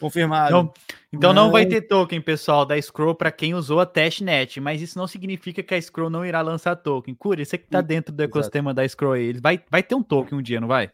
confirmado. 0.01 0.49
Então, 0.49 0.73
então 1.13 1.33
não. 1.33 1.45
não 1.45 1.53
vai 1.53 1.67
ter 1.67 1.83
token, 1.83 2.21
pessoal, 2.21 2.65
da 2.67 2.81
Scroll 2.81 3.15
para 3.15 3.31
quem 3.31 3.55
usou 3.55 3.81
a 3.81 3.87
testnet, 3.87 4.61
mas 4.61 4.83
isso 4.83 4.99
não 4.99 5.07
significa 5.07 5.63
que 5.63 5.75
a 5.75 5.81
Scroll 5.81 6.11
não 6.11 6.25
irá 6.25 6.41
lançar 6.41 6.77
token. 6.77 7.15
Curi, 7.15 7.45
você 7.45 7.59
que 7.59 7.69
tá 7.69 7.81
dentro 7.81 8.13
do 8.13 8.23
ecossistema 8.23 8.71
Exato. 8.71 8.77
da 8.77 8.89
Scroll 8.89 9.13
aí, 9.13 9.33
vai, 9.35 9.61
vai 9.71 9.83
ter 9.83 9.95
um 9.95 10.03
token 10.03 10.39
um 10.39 10.43
dia, 10.43 10.61
não 10.61 10.69
vai? 10.69 10.91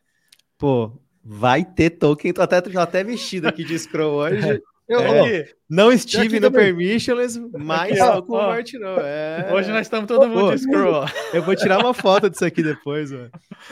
Pô, 0.59 0.92
vai 1.25 1.64
ter 1.64 1.90
token. 1.90 2.33
Tô 2.33 2.42
até, 2.42 2.61
tô 2.61 2.78
até 2.78 3.02
vestido 3.02 3.49
aqui 3.49 3.64
de 3.64 3.78
Scroll 3.78 4.14
hoje. 4.21 4.62
Eu, 4.90 5.00
é, 5.00 5.49
não 5.68 5.92
estive 5.92 6.40
no 6.40 6.50
Permissionless, 6.50 7.38
mas 7.56 8.00
aqui, 8.00 8.26
com 8.26 8.32
o 8.32 8.37
Martin 8.38 8.78
não. 8.78 8.97
É... 8.99 9.49
Hoje 9.52 9.70
nós 9.70 9.82
estamos 9.82 10.09
todo 10.09 10.28
mundo 10.28 10.50
de 10.50 10.62
scroll. 10.62 11.04
Eu 11.32 11.44
vou 11.44 11.54
tirar 11.54 11.78
uma 11.78 11.94
foto 11.94 12.28
disso 12.28 12.44
aqui 12.44 12.61
depois, 12.61 13.12
mano. 13.12 13.30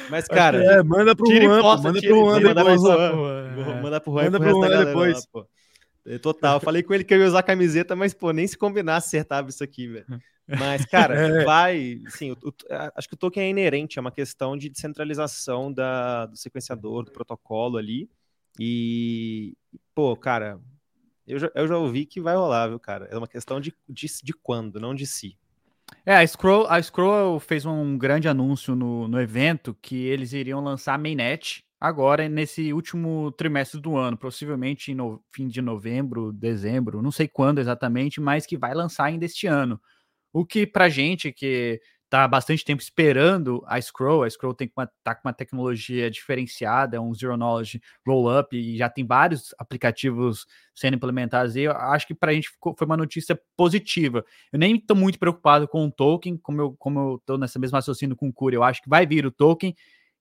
Mas, 0.09 0.29
cara. 0.29 0.63
É, 0.63 0.81
manda 0.81 1.17
pro 1.17 1.27
Juan, 1.27 1.61
foto, 1.61 1.83
manda 1.83 2.01
pro 2.01 2.09
Juan 2.09 2.41
depois. 2.41 2.83
Manda 3.83 4.01
pro 4.01 4.13
Juan, 4.13 4.23
manda 4.23 4.39
pro 4.39 4.51
Juan 4.53 4.85
depois. 4.85 5.17
Lá, 5.17 5.23
pô. 5.33 5.47
Total, 6.23 6.61
falei 6.61 6.85
com 6.85 6.95
ele 6.95 7.03
que 7.03 7.13
eu 7.13 7.19
ia 7.19 7.27
usar 7.27 7.43
camiseta, 7.43 7.97
mas, 7.97 8.15
pô, 8.15 8.31
nem 8.31 8.47
se 8.47 8.57
combinasse 8.57 9.09
acertava 9.09 9.49
isso 9.49 9.65
aqui, 9.65 9.89
velho. 9.89 10.07
Mas, 10.47 10.87
cara, 10.87 11.15
é. 11.43 11.45
vai. 11.45 12.01
Sim, 12.11 12.31
o, 12.31 12.49
o, 12.49 12.53
acho 12.95 13.09
que 13.09 13.15
o 13.15 13.19
token 13.19 13.43
é 13.43 13.51
inerente, 13.51 13.99
é 13.99 14.01
uma 14.01 14.13
questão 14.13 14.57
de 14.57 14.69
descentralização 14.69 15.73
da, 15.73 16.27
do 16.27 16.37
sequenciador, 16.37 17.05
do 17.05 17.11
protocolo 17.11 17.77
ali. 17.77 18.09
E, 18.59 19.57
pô, 19.95 20.17
cara, 20.17 20.61
eu 21.29 21.39
já, 21.39 21.51
eu 21.55 21.69
já 21.69 21.77
ouvi 21.77 22.07
que 22.07 22.21
vai 22.21 22.35
rolar, 22.35 22.69
viu, 22.69 22.81
cara? 22.81 23.07
É 23.11 23.17
uma 23.17 23.29
questão 23.29 23.61
de, 23.61 23.75
de, 23.89 24.07
de 24.23 24.33
quando, 24.33 24.81
não 24.81 24.95
de 24.95 25.07
si. 25.07 25.37
É, 26.05 26.17
a 26.17 26.27
Scroll, 26.27 26.67
a 26.69 26.83
Scroll 26.83 27.39
fez 27.41 27.65
um 27.65 27.97
grande 27.97 28.29
anúncio 28.29 28.75
no, 28.75 29.09
no 29.09 29.21
evento 29.21 29.77
que 29.81 30.07
eles 30.07 30.33
iriam 30.33 30.61
lançar 30.61 30.95
a 30.95 30.99
mainnet 30.99 31.65
agora 31.81 32.29
nesse 32.29 32.73
último 32.73 33.31
trimestre 33.33 33.81
do 33.81 33.97
ano, 33.97 34.17
possivelmente 34.17 34.95
no 34.95 35.23
fim 35.31 35.47
de 35.47 35.63
novembro, 35.63 36.33
dezembro, 36.33 37.01
não 37.01 37.13
sei 37.13 37.29
quando 37.29 37.59
exatamente, 37.59 38.21
mas 38.21 38.47
que 38.47 38.57
vai 38.57 38.75
lançar 38.75 39.05
ainda 39.05 39.25
este 39.25 39.47
ano. 39.47 39.81
O 40.33 40.45
que 40.45 40.67
pra 40.67 40.89
gente 40.89 41.33
que 41.33 41.81
tá 42.09 42.27
bastante 42.27 42.65
tempo 42.65 42.83
esperando 42.83 43.63
a 43.67 43.81
Scroll. 43.81 44.23
A 44.25 44.31
Scroll 44.31 44.55
tem 44.55 44.71
uma, 44.77 44.91
tá 45.05 45.15
com 45.15 45.29
uma 45.29 45.33
tecnologia 45.33 46.11
diferenciada, 46.11 46.97
é 46.97 47.01
um 47.01 47.15
Zero 47.15 47.37
Knowledge 47.37 47.81
Rollup, 48.07 48.55
e 48.55 48.77
já 48.77 48.89
tem 48.89 49.07
vários 49.07 49.55
aplicativos 49.59 50.47
sendo 50.75 50.95
implementados. 50.95 51.57
E 51.57 51.63
eu 51.63 51.73
acho 51.73 52.07
que 52.07 52.15
para 52.15 52.31
a 52.31 52.35
gente 52.35 52.49
ficou, 52.49 52.75
foi 52.77 52.87
uma 52.87 52.97
notícia 52.97 53.39
positiva. 53.57 54.25
Eu 54.53 54.59
nem 54.59 54.77
estou 54.77 54.97
muito 54.97 55.19
preocupado 55.19 55.69
com 55.69 55.87
o 55.87 55.91
token, 55.91 56.37
como 56.39 56.61
eu, 56.61 56.77
como 56.79 56.99
eu 57.01 57.23
tô 57.27 57.37
nessa 57.37 57.59
mesma 57.59 57.79
raciocínio 57.79 58.17
com 58.17 58.29
o 58.29 58.33
Curi, 58.33 58.57
eu 58.57 58.63
acho 58.63 58.83
que 58.83 58.89
vai 58.89 59.07
vir 59.07 59.27
o 59.27 59.31
token. 59.31 59.75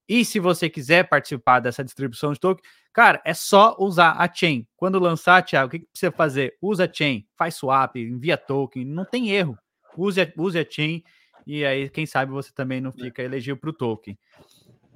E 0.08 0.24
se 0.24 0.40
você 0.40 0.70
quiser 0.70 1.06
participar 1.06 1.60
dessa 1.60 1.84
distribuição 1.84 2.32
de 2.32 2.40
token, 2.40 2.64
cara, 2.94 3.20
é 3.26 3.34
só 3.34 3.76
usar 3.78 4.12
a 4.12 4.32
chain. 4.32 4.66
Quando 4.74 4.98
lançar, 4.98 5.42
Thiago, 5.42 5.68
o 5.68 5.70
que, 5.70 5.78
que 5.80 5.86
precisa 5.86 6.10
fazer? 6.12 6.56
Usa 6.62 6.84
a 6.84 6.92
chain, 6.92 7.26
faz 7.36 7.56
swap, 7.56 7.96
envia 7.96 8.36
token, 8.38 8.86
não 8.86 9.04
tem 9.04 9.30
erro. 9.30 9.56
Use 9.96 10.20
a, 10.20 10.32
use 10.38 10.58
a 10.58 10.64
chain 10.68 11.02
e 11.48 11.64
aí, 11.64 11.88
quem 11.88 12.06
sabe, 12.06 12.30
você 12.30 12.52
também 12.52 12.80
não 12.80 12.90
é. 12.90 13.04
fica 13.04 13.22
elegível 13.22 13.56
para 13.56 13.70
o 13.70 13.72
token. 13.72 14.16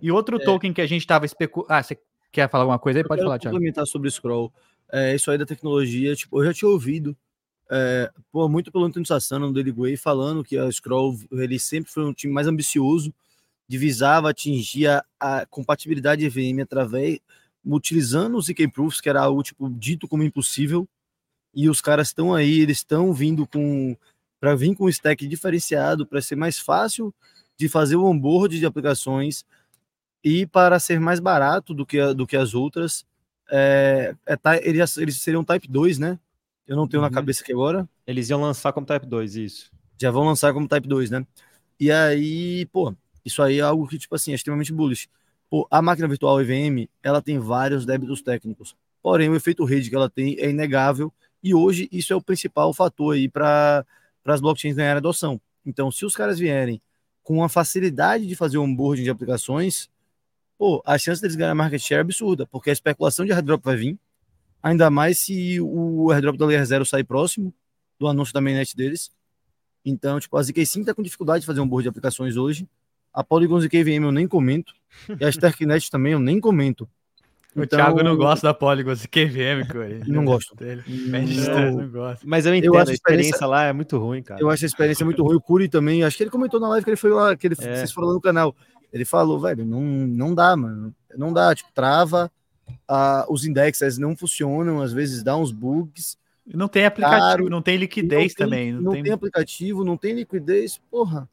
E 0.01 0.13
outro 0.13 0.37
é. 0.37 0.45
token 0.45 0.73
que 0.73 0.81
a 0.81 0.87
gente 0.87 1.01
estava 1.01 1.25
especulando. 1.25 1.73
Ah, 1.73 1.83
você 1.83 1.99
quer 2.31 2.49
falar 2.51 2.65
alguma 2.65 2.79
coisa 2.79 2.99
aí? 2.99 3.05
Pode 3.05 3.23
falar, 3.23 3.39
Thiago. 3.39 3.57
comentar 3.57 3.87
sobre 3.87 4.09
o 4.09 4.11
Scroll. 4.11 4.53
É, 4.93 5.15
isso 5.15 5.31
aí 5.31 5.39
da 5.39 5.47
tecnologia, 5.47 6.15
tipo, 6.15 6.39
eu 6.41 6.45
já 6.45 6.53
tinha 6.53 6.69
ouvido 6.69 7.17
é, 7.75 8.13
pô, 8.31 8.47
muito 8.51 8.71
pelo 8.71 8.85
Antônio 8.85 9.07
Sassano 9.07 9.47
no 9.47 9.53
Daily 9.55 9.73
Way 9.73 9.97
falando 9.97 10.45
que 10.45 10.59
a 10.59 10.71
Scroll 10.71 11.19
ele 11.31 11.59
sempre 11.59 11.91
foi 11.91 12.05
um 12.05 12.13
time 12.13 12.31
mais 12.31 12.47
ambicioso, 12.47 13.15
divisava, 13.67 14.29
atingia 14.29 15.03
a 15.19 15.47
compatibilidade 15.47 16.23
EVM 16.23 16.61
através 16.61 17.19
utilizando 17.65 18.37
os 18.37 18.45
ZK 18.45 18.69
Proofs, 18.69 19.01
que 19.01 19.09
era 19.09 19.23
algo 19.23 19.43
tipo 19.43 19.71
dito 19.71 20.07
como 20.07 20.23
impossível. 20.23 20.87
E 21.55 21.69
os 21.69 21.81
caras 21.81 22.09
estão 22.09 22.35
aí, 22.35 22.61
eles 22.61 22.79
estão 22.79 23.13
vindo 23.13 23.47
com 23.47 23.97
para 24.43 24.57
vir 24.57 24.75
com 24.75 24.87
um 24.87 24.89
stack 24.89 25.29
diferenciado, 25.29 26.05
para 26.05 26.21
ser 26.21 26.35
mais 26.35 26.59
fácil 26.59 27.15
de 27.57 27.69
fazer 27.69 27.95
o 27.95 28.05
onboard 28.05 28.59
de 28.59 28.67
aplicações 28.67 29.45
e 30.25 30.49
para 30.49 30.81
ser 30.81 30.99
mais 30.99 31.21
barato 31.21 31.73
do 31.73 31.87
que, 31.87 32.01
a, 32.01 32.13
do 32.13 32.27
que 32.27 32.37
as 32.37 32.53
outras. 32.53 33.07
É, 33.49 34.17
é, 34.27 34.69
eles, 34.69 34.97
eles 34.97 35.21
seriam 35.21 35.45
Type 35.45 35.69
2, 35.69 36.01
né? 36.01 36.19
Eu 36.67 36.75
não 36.75 36.89
tenho 36.89 37.01
uhum. 37.05 37.09
na 37.09 37.15
cabeça 37.15 37.41
aqui 37.41 37.53
agora. 37.53 37.89
Eles 38.05 38.31
iam 38.31 38.41
lançar 38.41 38.73
como 38.73 38.85
Type 38.85 39.07
2, 39.07 39.37
isso. 39.37 39.71
Já 39.97 40.11
vão 40.11 40.25
lançar 40.25 40.53
como 40.53 40.67
Type 40.67 40.89
2, 40.89 41.09
né? 41.13 41.25
E 41.79 41.93
aí, 41.93 42.67
pô, 42.67 42.93
isso 43.25 43.45
aí 43.45 43.61
é 43.61 43.63
algo 43.63 43.87
que, 43.87 43.97
tipo 43.97 44.17
assim, 44.17 44.33
é 44.33 44.35
extremamente 44.35 44.73
bullish. 44.73 45.09
Pô, 45.49 45.69
a 45.71 45.81
máquina 45.81 46.09
virtual 46.09 46.41
EVM, 46.41 46.89
ela 47.01 47.23
tem 47.23 47.39
vários 47.39 47.87
débitos 47.87 48.21
técnicos. 48.23 48.75
Porém, 49.01 49.29
o 49.29 49.37
efeito 49.37 49.65
rede 49.65 49.89
que 49.89 49.95
ela 49.95 50.11
tem 50.11 50.35
é 50.41 50.51
inegável. 50.51 51.13
E 51.41 51.55
hoje 51.55 51.89
isso 51.93 52.13
é 52.13 52.17
o 52.17 52.21
principal 52.21 52.75
fator 52.75 53.15
aí 53.15 53.29
para 53.29 53.87
para 54.23 54.35
as 54.35 54.41
blockchains 54.41 54.77
ganharem 54.77 54.99
adoção. 54.99 55.41
Então, 55.65 55.91
se 55.91 56.05
os 56.05 56.15
caras 56.15 56.39
vierem 56.39 56.81
com 57.23 57.43
a 57.43 57.49
facilidade 57.49 58.27
de 58.27 58.35
fazer 58.35 58.59
onboarding 58.59 59.05
de 59.05 59.11
aplicações, 59.11 59.89
pô, 60.59 60.83
a 60.85 60.99
chance 60.99 61.21
deles 61.21 61.37
ganhar 61.37 61.55
market 61.55 61.81
share 61.81 61.99
é 61.99 62.03
absurda, 62.03 62.47
porque 62.47 62.71
a 62.71 62.73
especulação 62.73 63.25
de 63.25 63.33
airdrop 63.33 63.63
vai 63.65 63.77
vir, 63.77 63.99
ainda 64.63 64.91
mais 64.91 65.19
se 65.19 65.61
o 65.61 66.11
airdrop 66.11 66.37
da 66.37 66.47
Layer 66.47 66.65
0 66.65 66.85
sair 66.85 67.05
próximo 67.05 67.55
do 67.99 68.09
anúncio 68.09 68.35
da 68.35 68.41
mainnet 68.41 68.77
deles. 68.77 69.11
Então, 69.85 70.19
tipo, 70.21 70.37
a 70.37 70.43
ZK 70.43 70.65
sim 70.65 70.85
tá 70.85 70.95
com 70.95 71.03
dificuldade 71.03 71.41
de 71.41 71.47
fazer 71.47 71.61
onboarding 71.61 71.85
de 71.85 71.89
aplicações 71.89 72.37
hoje. 72.37 72.69
A 73.13 73.23
Polygon 73.23 73.61
ZK 73.61 73.83
VM 73.85 74.05
eu 74.05 74.13
nem 74.13 74.27
comento. 74.27 74.73
E 75.21 75.25
a 75.25 75.29
Starknet 75.29 75.91
também 75.91 76.13
eu 76.13 76.21
nem 76.21 76.41
comento. 76.41 76.89
O 77.55 77.63
então, 77.63 77.79
Thiago 77.79 78.03
não 78.03 78.17
gosta 78.17 78.47
da 78.47 78.55
Polygon 78.55 78.95
QVM, 78.95 79.71
Corey. 79.71 80.01
Não 80.09 80.25
gosto. 80.25 80.57
Dele. 80.57 80.83
Não, 80.89 81.83
não 81.83 81.89
gosto. 81.89 82.27
Mas 82.27 82.47
eu 82.47 82.55
entendo, 82.55 82.75
eu 82.75 82.79
a, 82.79 82.83
experiência, 82.83 83.03
a 83.05 83.13
experiência 83.13 83.47
lá 83.47 83.65
é 83.65 83.73
muito 83.75 83.99
ruim, 83.99 84.23
cara. 84.23 84.41
Eu 84.41 84.49
acho 84.49 84.65
a 84.65 84.67
experiência 84.67 85.05
muito 85.05 85.23
ruim. 85.23 85.37
O 85.37 85.41
Curi 85.41 85.69
também, 85.69 86.03
acho 86.03 86.17
que 86.17 86.23
ele 86.23 86.31
comentou 86.31 86.59
na 86.59 86.69
live 86.71 86.83
que 86.83 86.91
ele 86.91 86.97
foi 86.97 87.11
lá, 87.11 87.37
que 87.37 87.47
ele, 87.47 87.55
é. 87.61 87.77
vocês 87.77 87.93
foram 87.93 88.09
lá 88.09 88.15
no 88.15 88.21
canal. 88.23 88.57
Ele 88.91 89.05
falou, 89.05 89.39
velho, 89.39 89.67
não, 89.67 89.81
não 89.81 90.35
dá, 90.35 90.57
mano. 90.57 90.95
Não 91.15 91.31
dá, 91.31 91.55
tipo, 91.55 91.71
trava, 91.75 92.33
a, 92.89 93.27
os 93.29 93.45
indexes 93.45 93.99
não 93.99 94.17
funcionam, 94.17 94.81
às 94.81 94.93
vezes 94.93 95.23
dá 95.23 95.37
uns 95.37 95.53
bugs. 95.53 96.17
Não 96.47 96.69
tem 96.69 96.87
aplicativo, 96.87 97.21
caro, 97.21 97.51
não 97.51 97.61
tem 97.61 97.77
liquidez 97.77 98.33
não 98.33 98.37
tem, 98.37 98.47
também. 98.47 98.73
Não, 98.73 98.83
não 98.83 98.93
tem... 98.93 99.03
tem... 99.03 99.13
aplicativo, 99.13 99.85
não 99.85 99.97
tem 99.97 100.15
liquidez, 100.15 100.81
porra. 100.91 101.29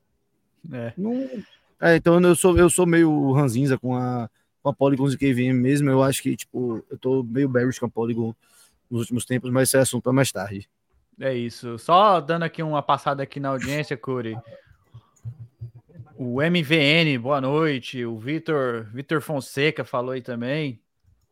É. 0.71 0.93
Não... 0.97 1.27
É, 1.81 1.95
então 1.95 2.19
eu 2.19 2.35
sou, 2.35 2.57
eu 2.57 2.69
sou 2.69 2.85
meio 2.85 3.31
ranzinza 3.31 3.77
com 3.77 3.95
a 3.95 4.29
com 4.69 4.71
a 4.71 4.73
Polygon 4.73 5.09
e 5.09 5.17
KVM 5.17 5.53
mesmo, 5.53 5.89
eu 5.89 6.03
acho 6.03 6.21
que, 6.21 6.35
tipo, 6.35 6.83
eu 6.89 6.97
tô 6.97 7.23
meio 7.23 7.49
bearish 7.49 7.79
com 7.79 7.87
a 7.87 7.89
Polygon 7.89 8.33
nos 8.89 9.01
últimos 9.01 9.25
tempos, 9.25 9.49
mas 9.51 9.69
esse 9.69 9.77
é 9.77 9.79
assunto 9.81 10.03
para 10.03 10.13
mais 10.13 10.31
tarde. 10.31 10.69
É 11.19 11.33
isso. 11.33 11.77
Só 11.77 12.21
dando 12.21 12.43
aqui 12.43 12.63
uma 12.63 12.81
passada 12.81 13.23
aqui 13.23 13.39
na 13.39 13.49
audiência, 13.49 13.97
Curi. 13.97 14.37
O 16.15 16.41
MVN, 16.41 17.17
boa 17.19 17.41
noite. 17.41 18.05
O 18.05 18.17
Vitor, 18.17 18.85
Vitor 18.93 19.21
Fonseca 19.21 19.83
falou 19.83 20.11
aí 20.11 20.21
também. 20.21 20.79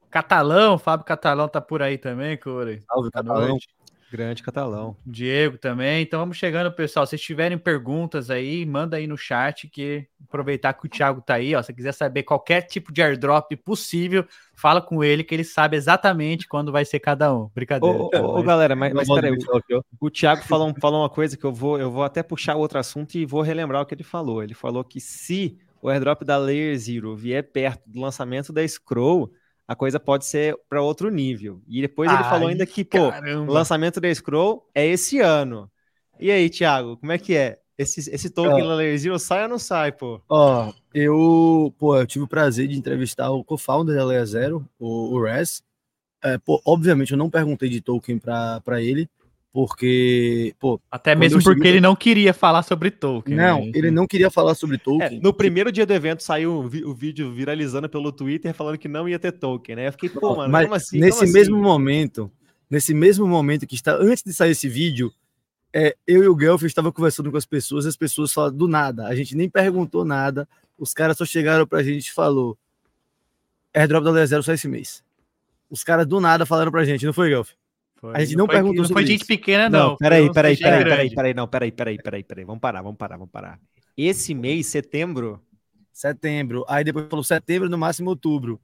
Catalão, 0.09 0.77
Fábio 0.77 1.05
Catalão 1.05 1.47
tá 1.47 1.61
por 1.61 1.81
aí 1.81 1.97
também, 1.97 2.37
Curi. 2.37 2.81
Salve, 2.81 3.09
boa 3.09 3.11
Catalão. 3.11 3.47
Noite. 3.49 3.67
Grande 4.11 4.41
catalão. 4.41 4.95
Diego 5.05 5.57
também. 5.57 6.01
Então 6.01 6.19
vamos 6.19 6.37
chegando, 6.37 6.71
pessoal. 6.71 7.05
Se 7.05 7.17
tiverem 7.17 7.57
perguntas 7.57 8.29
aí, 8.29 8.65
manda 8.65 8.95
aí 8.95 9.05
no 9.05 9.17
chat 9.17 9.67
que 9.67 10.07
aproveitar 10.23 10.73
que 10.73 10.85
o 10.85 10.89
Thiago 10.89 11.21
tá 11.21 11.35
aí, 11.35 11.53
ó. 11.53 11.61
Se 11.61 11.73
quiser 11.73 11.91
saber 11.91 12.23
qualquer 12.23 12.61
tipo 12.61 12.93
de 12.93 13.01
airdrop 13.01 13.51
possível, 13.57 14.25
fala 14.55 14.81
com 14.81 15.03
ele 15.03 15.23
que 15.23 15.35
ele 15.35 15.43
sabe 15.43 15.75
exatamente 15.75 16.47
quando 16.47 16.71
vai 16.71 16.85
ser 16.85 16.99
cada 16.99 17.33
um. 17.35 17.49
Brincadeira. 17.53 17.97
Ô, 17.97 18.09
ô, 18.13 18.39
ô, 18.39 18.43
galera, 18.43 18.75
mas, 18.75 18.93
mas 18.93 19.07
peraí, 19.07 19.31
o, 19.31 19.83
o 19.99 20.09
Thiago 20.09 20.43
falou, 20.43 20.73
falou 20.79 21.01
uma 21.01 21.09
coisa 21.09 21.35
que 21.35 21.43
eu 21.43 21.53
vou, 21.53 21.77
eu 21.77 21.91
vou 21.91 22.03
até 22.03 22.23
puxar 22.23 22.55
outro 22.55 22.79
assunto 22.79 23.15
e 23.15 23.25
vou 23.25 23.41
relembrar 23.41 23.81
o 23.81 23.85
que 23.85 23.93
ele 23.93 24.03
falou. 24.03 24.41
Ele 24.41 24.53
falou 24.53 24.85
que 24.85 25.01
se 25.01 25.57
o 25.81 25.89
airdrop 25.89 26.23
da 26.23 26.37
Layer 26.37 26.77
Zero 26.77 27.15
vier 27.15 27.43
perto 27.43 27.83
do 27.85 27.99
lançamento 27.99 28.53
da 28.53 28.65
Scroll, 28.65 29.31
a 29.67 29.75
coisa 29.75 29.99
pode 29.99 30.25
ser 30.25 30.57
para 30.69 30.81
outro 30.81 31.11
nível. 31.11 31.61
E 31.67 31.81
depois 31.81 32.09
ele 32.09 32.23
falou 32.23 32.47
ainda 32.47 32.65
que, 32.65 32.85
pô, 32.85 33.11
caramba. 33.11 33.51
o 33.51 33.53
lançamento 33.53 33.99
da 33.99 34.13
Scroll 34.13 34.65
é 34.73 34.85
esse 34.87 35.19
ano. 35.19 35.69
E 36.19 36.31
aí, 36.31 36.49
Thiago, 36.49 36.97
como 36.97 37.11
é 37.11 37.17
que 37.17 37.35
é? 37.35 37.59
Esse, 37.77 38.09
esse 38.09 38.29
token 38.31 38.67
da 38.67 38.73
Layer 38.73 38.97
Zero 38.97 39.19
sai 39.19 39.43
ou 39.43 39.49
não 39.49 39.59
sai, 39.59 39.91
pô? 39.91 40.19
Ó, 40.27 40.73
eu, 40.91 41.71
pô, 41.77 41.95
eu 41.95 42.07
tive 42.07 42.25
o 42.25 42.27
prazer 42.27 42.67
de 42.67 42.77
entrevistar 42.77 43.29
o 43.29 43.43
co-founder 43.43 43.95
da 43.95 44.03
Layer 44.03 44.25
Zero, 44.25 44.67
o, 44.79 45.13
o 45.13 45.23
Res. 45.23 45.61
É, 46.23 46.39
pô, 46.39 46.59
obviamente 46.65 47.11
eu 47.11 47.17
não 47.17 47.29
perguntei 47.29 47.69
de 47.69 47.79
token 47.79 48.17
para 48.17 48.81
ele, 48.81 49.07
porque, 49.57 50.53
pô. 50.59 50.79
Até 50.91 51.15
mesmo 51.15 51.41
porque 51.41 51.57
cheguei... 51.57 51.71
ele 51.71 51.81
não 51.81 51.95
queria 51.95 52.31
falar 52.31 52.61
sobre 52.61 52.91
Tolkien. 52.91 53.35
Não, 53.35 53.65
né? 53.65 53.71
ele 53.73 53.89
não 53.89 54.05
queria 54.05 54.29
falar 54.29 54.53
sobre 54.53 54.77
Tolkien. 54.77 55.17
É, 55.17 55.19
no 55.19 55.33
primeiro 55.33 55.71
dia 55.71 55.83
do 55.83 55.91
evento 55.93 56.21
saiu 56.21 56.59
o, 56.59 56.65
o, 56.65 56.93
vídeo 56.93 57.33
viralizando 57.33 57.89
pelo 57.89 58.11
Twitter 58.11 58.53
falando 58.53 58.77
que 58.77 58.87
não 58.87 59.09
ia 59.09 59.17
ter 59.17 59.31
Tolkien, 59.31 59.77
né? 59.77 59.87
Eu 59.87 59.91
fiquei, 59.93 60.09
pô, 60.09 60.35
mano, 60.35 60.51
mas 60.51 60.71
assim, 60.71 60.99
Nesse 60.99 61.25
mesmo 61.25 61.55
assim? 61.55 61.63
momento, 61.63 62.31
nesse 62.69 62.93
mesmo 62.93 63.25
momento 63.25 63.65
que 63.65 63.73
está, 63.73 63.95
antes 63.95 64.23
de 64.23 64.31
sair 64.31 64.51
esse 64.51 64.69
vídeo, 64.69 65.11
é, 65.73 65.95
eu 66.05 66.23
e 66.23 66.27
o 66.27 66.35
Guelph 66.35 66.61
estava 66.61 66.91
conversando 66.91 67.31
com 67.31 67.37
as 67.37 67.45
pessoas, 67.47 67.85
e 67.85 67.87
as 67.87 67.97
pessoas 67.97 68.31
falaram 68.31 68.55
do 68.55 68.67
nada. 68.67 69.07
A 69.07 69.15
gente 69.15 69.35
nem 69.35 69.49
perguntou 69.49 70.05
nada, 70.05 70.47
os 70.77 70.93
caras 70.93 71.17
só 71.17 71.25
chegaram 71.25 71.65
pra 71.65 71.81
gente 71.81 72.09
e 72.09 72.13
falou: 72.13 72.55
airdrop 73.73 74.03
da 74.03 74.23
Zero 74.23 74.43
só 74.43 74.53
esse 74.53 74.67
mês. 74.67 75.03
Os 75.67 75.83
caras 75.83 76.05
do 76.05 76.21
nada 76.21 76.45
falaram 76.45 76.71
pra 76.71 76.85
gente, 76.85 77.07
não 77.07 77.11
foi, 77.11 77.29
Guelph? 77.29 77.53
Foi. 77.97 78.15
A 78.15 78.19
gente 78.23 78.35
não, 78.35 78.45
não 78.45 78.47
perguntou 78.47 78.83
não 78.83 78.89
foi 78.89 79.05
gente 79.05 79.21
isso. 79.21 79.27
pequena, 79.27 79.69
não. 79.69 79.89
não 79.89 79.97
peraí, 79.97 80.31
peraí, 80.31 80.57
peraí, 80.57 80.83
peraí, 80.83 81.15
peraí, 81.15 81.33
não, 81.33 81.47
peraí, 81.47 81.71
peraí, 81.71 81.97
peraí, 81.97 82.23
peraí. 82.23 82.45
Vamos 82.45 82.61
parar, 82.61 82.81
vamos 82.81 82.97
parar, 82.97 83.17
vamos 83.17 83.31
parar. 83.31 83.59
Esse 83.95 84.35
mês, 84.35 84.67
setembro. 84.67 85.41
Setembro. 85.91 86.63
Aí 86.67 86.83
depois 86.83 87.07
falou 87.09 87.23
setembro, 87.23 87.67
no 87.69 87.77
máximo 87.77 88.11
outubro. 88.11 88.61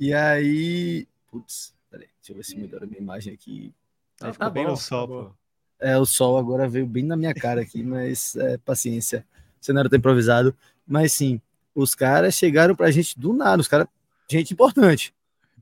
E 0.00 0.14
aí. 0.14 1.06
Putz, 1.30 1.74
peraí, 1.90 2.08
deixa 2.18 2.32
eu 2.32 2.36
ver 2.36 2.44
se 2.44 2.56
melhora 2.56 2.84
a 2.84 2.86
minha 2.86 3.00
imagem 3.00 3.34
aqui. 3.34 3.74
Aí 4.22 4.32
ficou 4.32 4.46
tá 4.46 4.50
bem 4.50 4.64
bom, 4.64 4.70
no 4.70 4.76
sol, 4.76 5.06
tá 5.06 5.14
pô. 5.14 5.34
É, 5.78 5.98
o 5.98 6.06
sol 6.06 6.38
agora 6.38 6.66
veio 6.66 6.86
bem 6.86 7.04
na 7.04 7.16
minha 7.16 7.34
cara 7.34 7.60
aqui, 7.60 7.82
mas 7.84 8.34
é, 8.36 8.56
paciência. 8.58 9.26
O 9.60 9.64
cenário 9.64 9.90
tá 9.90 9.98
improvisado. 9.98 10.56
Mas 10.86 11.12
sim, 11.12 11.40
os 11.74 11.94
caras 11.94 12.34
chegaram 12.34 12.74
pra 12.74 12.90
gente 12.90 13.18
do 13.18 13.34
nada. 13.34 13.60
Os 13.60 13.68
caras, 13.68 13.86
gente 14.30 14.54
importante. 14.54 15.14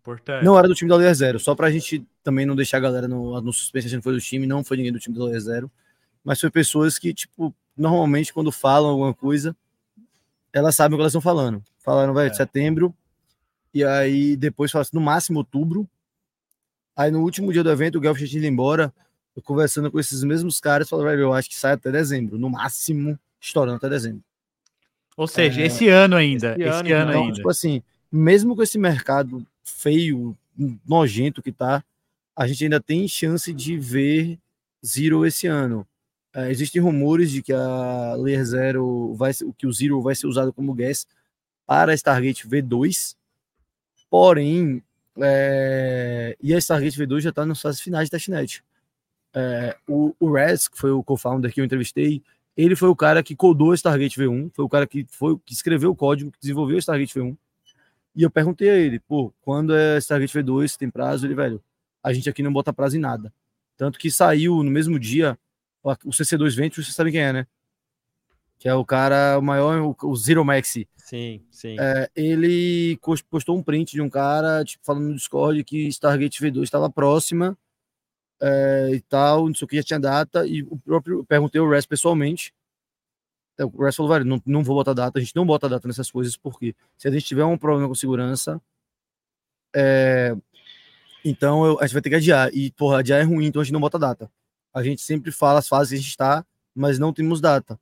Importante. 0.02 0.44
Não 0.44 0.58
era 0.58 0.66
do 0.66 0.74
time 0.74 0.88
da 0.88 0.96
Layer 0.96 1.14
Zero, 1.14 1.38
só 1.38 1.54
pra 1.54 1.70
gente 1.70 2.04
também 2.24 2.44
não 2.44 2.56
deixar 2.56 2.78
a 2.78 2.80
galera 2.80 3.06
no, 3.06 3.40
no 3.40 3.52
suspense, 3.52 3.86
a 3.86 3.90
gente 3.90 4.02
foi 4.02 4.12
do 4.12 4.20
time, 4.20 4.48
não 4.48 4.64
foi 4.64 4.76
ninguém 4.76 4.92
do 4.92 4.98
time 4.98 5.16
da 5.16 5.24
Layer 5.24 5.40
Zero, 5.40 5.70
mas 6.24 6.40
foi 6.40 6.50
pessoas 6.50 6.98
que, 6.98 7.14
tipo, 7.14 7.54
normalmente 7.76 8.32
quando 8.34 8.50
falam 8.50 8.90
alguma 8.90 9.14
coisa, 9.14 9.56
elas 10.52 10.74
sabem 10.74 10.94
o 10.94 10.98
que 10.98 11.02
elas 11.02 11.12
estão 11.12 11.20
falando. 11.20 11.62
Falaram, 11.78 12.12
velho, 12.12 12.30
é. 12.30 12.34
setembro, 12.34 12.92
e 13.72 13.84
aí 13.84 14.36
depois 14.36 14.72
falaram 14.72 14.88
assim, 14.88 14.96
no 14.96 15.00
máximo 15.00 15.38
outubro. 15.38 15.88
Aí 16.96 17.10
no 17.10 17.22
último 17.22 17.52
dia 17.52 17.62
do 17.62 17.70
evento, 17.70 17.96
o 17.96 18.00
Guelph 18.00 18.18
tinha 18.18 18.38
ido 18.38 18.46
embora, 18.46 18.92
eu 19.36 19.42
conversando 19.42 19.90
com 19.90 20.00
esses 20.00 20.24
mesmos 20.24 20.58
caras, 20.58 20.88
falaram, 20.88 21.10
velho, 21.10 21.22
eu 21.22 21.32
acho 21.32 21.48
que 21.48 21.54
sai 21.56 21.74
até 21.74 21.92
dezembro, 21.92 22.38
no 22.38 22.50
máximo, 22.50 23.16
estourando 23.40 23.76
até 23.76 23.88
dezembro. 23.88 24.22
Ou 25.16 25.28
seja, 25.28 25.60
é, 25.62 25.66
esse 25.66 25.88
ano 25.88 26.16
ainda. 26.16 26.52
Esse, 26.52 26.62
esse 26.62 26.92
ano, 26.92 27.10
então, 27.10 27.22
ainda. 27.22 27.34
Tipo 27.34 27.48
assim, 27.48 27.82
mesmo 28.10 28.56
com 28.56 28.62
esse 28.62 28.78
mercado 28.78 29.46
feio, 29.64 30.36
nojento 30.86 31.42
que 31.42 31.52
tá, 31.52 31.84
a 32.34 32.46
gente 32.46 32.64
ainda 32.64 32.80
tem 32.80 33.06
chance 33.06 33.52
de 33.52 33.76
ver 33.76 34.38
Zero 34.84 35.24
esse 35.24 35.46
ano. 35.46 35.86
É, 36.34 36.50
existem 36.50 36.80
rumores 36.80 37.30
de 37.30 37.42
que 37.42 37.52
a 37.52 38.14
Layer 38.16 38.44
Zero 38.44 39.14
vai 39.14 39.32
que 39.56 39.66
o 39.66 39.72
Zero 39.72 40.00
vai 40.00 40.14
ser 40.14 40.26
usado 40.26 40.52
como 40.52 40.74
gas 40.74 41.06
para 41.66 41.92
a 41.92 41.94
Stargate 41.94 42.48
V2, 42.48 43.14
porém 44.10 44.82
é, 45.20 46.36
e 46.40 46.54
a 46.54 46.58
Stargate 46.58 46.98
V2 46.98 47.20
já 47.20 47.30
está 47.30 47.44
nas 47.44 47.60
fases 47.60 47.80
finais 47.80 48.06
de 48.06 48.10
testnet. 48.10 48.64
É, 49.34 49.76
o, 49.88 50.14
o 50.18 50.32
Rez, 50.32 50.68
que 50.68 50.78
foi 50.78 50.90
o 50.90 51.02
co-founder 51.02 51.52
que 51.52 51.60
eu 51.60 51.64
entrevistei, 51.64 52.22
ele 52.56 52.76
foi 52.76 52.88
o 52.88 52.96
cara 52.96 53.22
que 53.22 53.34
codou 53.34 53.72
a 53.72 53.74
Stargate 53.74 54.18
V1, 54.18 54.50
foi 54.54 54.64
o 54.64 54.68
cara 54.68 54.86
que 54.86 55.06
foi 55.08 55.38
que 55.44 55.52
escreveu 55.52 55.90
o 55.90 55.96
código, 55.96 56.30
que 56.30 56.40
desenvolveu 56.40 56.76
a 56.76 56.80
Stargate 56.80 57.18
V1. 57.18 57.36
E 58.14 58.22
eu 58.22 58.30
perguntei 58.30 58.68
a 58.68 58.74
ele, 58.74 58.98
pô, 58.98 59.32
quando 59.40 59.74
é 59.74 59.98
Stargate 59.98 60.36
V2, 60.38 60.76
tem 60.76 60.90
prazo? 60.90 61.26
Ele, 61.26 61.34
velho, 61.34 61.62
a 62.02 62.12
gente 62.12 62.28
aqui 62.28 62.42
não 62.42 62.52
bota 62.52 62.72
prazo 62.72 62.96
em 62.96 63.00
nada. 63.00 63.32
Tanto 63.76 63.98
que 63.98 64.10
saiu 64.10 64.62
no 64.62 64.70
mesmo 64.70 64.98
dia 64.98 65.38
o 65.82 66.10
CC2 66.10 66.54
Venture, 66.54 66.84
você 66.84 66.92
sabe 66.92 67.10
quem 67.10 67.20
é, 67.20 67.32
né? 67.32 67.46
Que 68.58 68.68
é 68.68 68.74
o 68.74 68.84
cara, 68.84 69.38
o 69.38 69.42
maior, 69.42 69.96
o 70.02 70.16
Zero 70.16 70.44
Maxi. 70.44 70.88
Sim, 70.96 71.44
sim. 71.50 71.76
É, 71.80 72.08
ele 72.14 72.98
postou 73.28 73.56
um 73.56 73.62
print 73.62 73.92
de 73.92 74.00
um 74.00 74.08
cara, 74.08 74.64
tipo, 74.64 74.84
falando 74.84 75.08
no 75.08 75.14
Discord 75.14 75.64
que 75.64 75.88
Stargate 75.88 76.40
V2 76.40 76.62
estava 76.62 76.88
próxima 76.88 77.58
é, 78.40 78.90
e 78.92 79.00
tal, 79.00 79.46
não 79.46 79.54
sei 79.54 79.64
o 79.64 79.68
que, 79.68 79.76
já 79.76 79.82
tinha 79.82 80.00
data, 80.00 80.46
e 80.46 80.62
o 80.62 80.76
próprio, 80.76 81.24
perguntei 81.24 81.60
o 81.60 81.68
Rest 81.68 81.88
pessoalmente, 81.88 82.52
o 83.64 83.84
Rest 83.84 83.96
falou, 83.96 84.12
velho, 84.12 84.24
não, 84.24 84.42
não 84.44 84.62
vou 84.62 84.76
botar 84.76 84.92
data, 84.92 85.18
a 85.18 85.22
gente 85.22 85.36
não 85.36 85.46
bota 85.46 85.68
data 85.68 85.86
nessas 85.86 86.10
coisas, 86.10 86.36
porque 86.36 86.74
se 86.96 87.08
a 87.08 87.10
gente 87.10 87.24
tiver 87.24 87.44
um 87.44 87.58
problema 87.58 87.88
com 87.88 87.94
segurança, 87.94 88.60
é, 89.74 90.36
então 91.24 91.64
eu, 91.64 91.78
a 91.80 91.86
gente 91.86 91.94
vai 91.94 92.02
ter 92.02 92.10
que 92.10 92.16
adiar, 92.16 92.50
e 92.52 92.70
porra, 92.72 92.98
adiar 92.98 93.20
é 93.20 93.22
ruim, 93.22 93.46
então 93.46 93.60
a 93.60 93.64
gente 93.64 93.72
não 93.72 93.80
bota 93.80 93.98
data. 93.98 94.30
A 94.74 94.82
gente 94.82 95.02
sempre 95.02 95.30
fala 95.30 95.58
as 95.58 95.68
fases 95.68 95.90
que 95.90 95.94
a 95.96 95.98
gente 95.98 96.08
está, 96.08 96.46
mas 96.74 96.98
não 96.98 97.12
temos 97.12 97.40
data. 97.40 97.78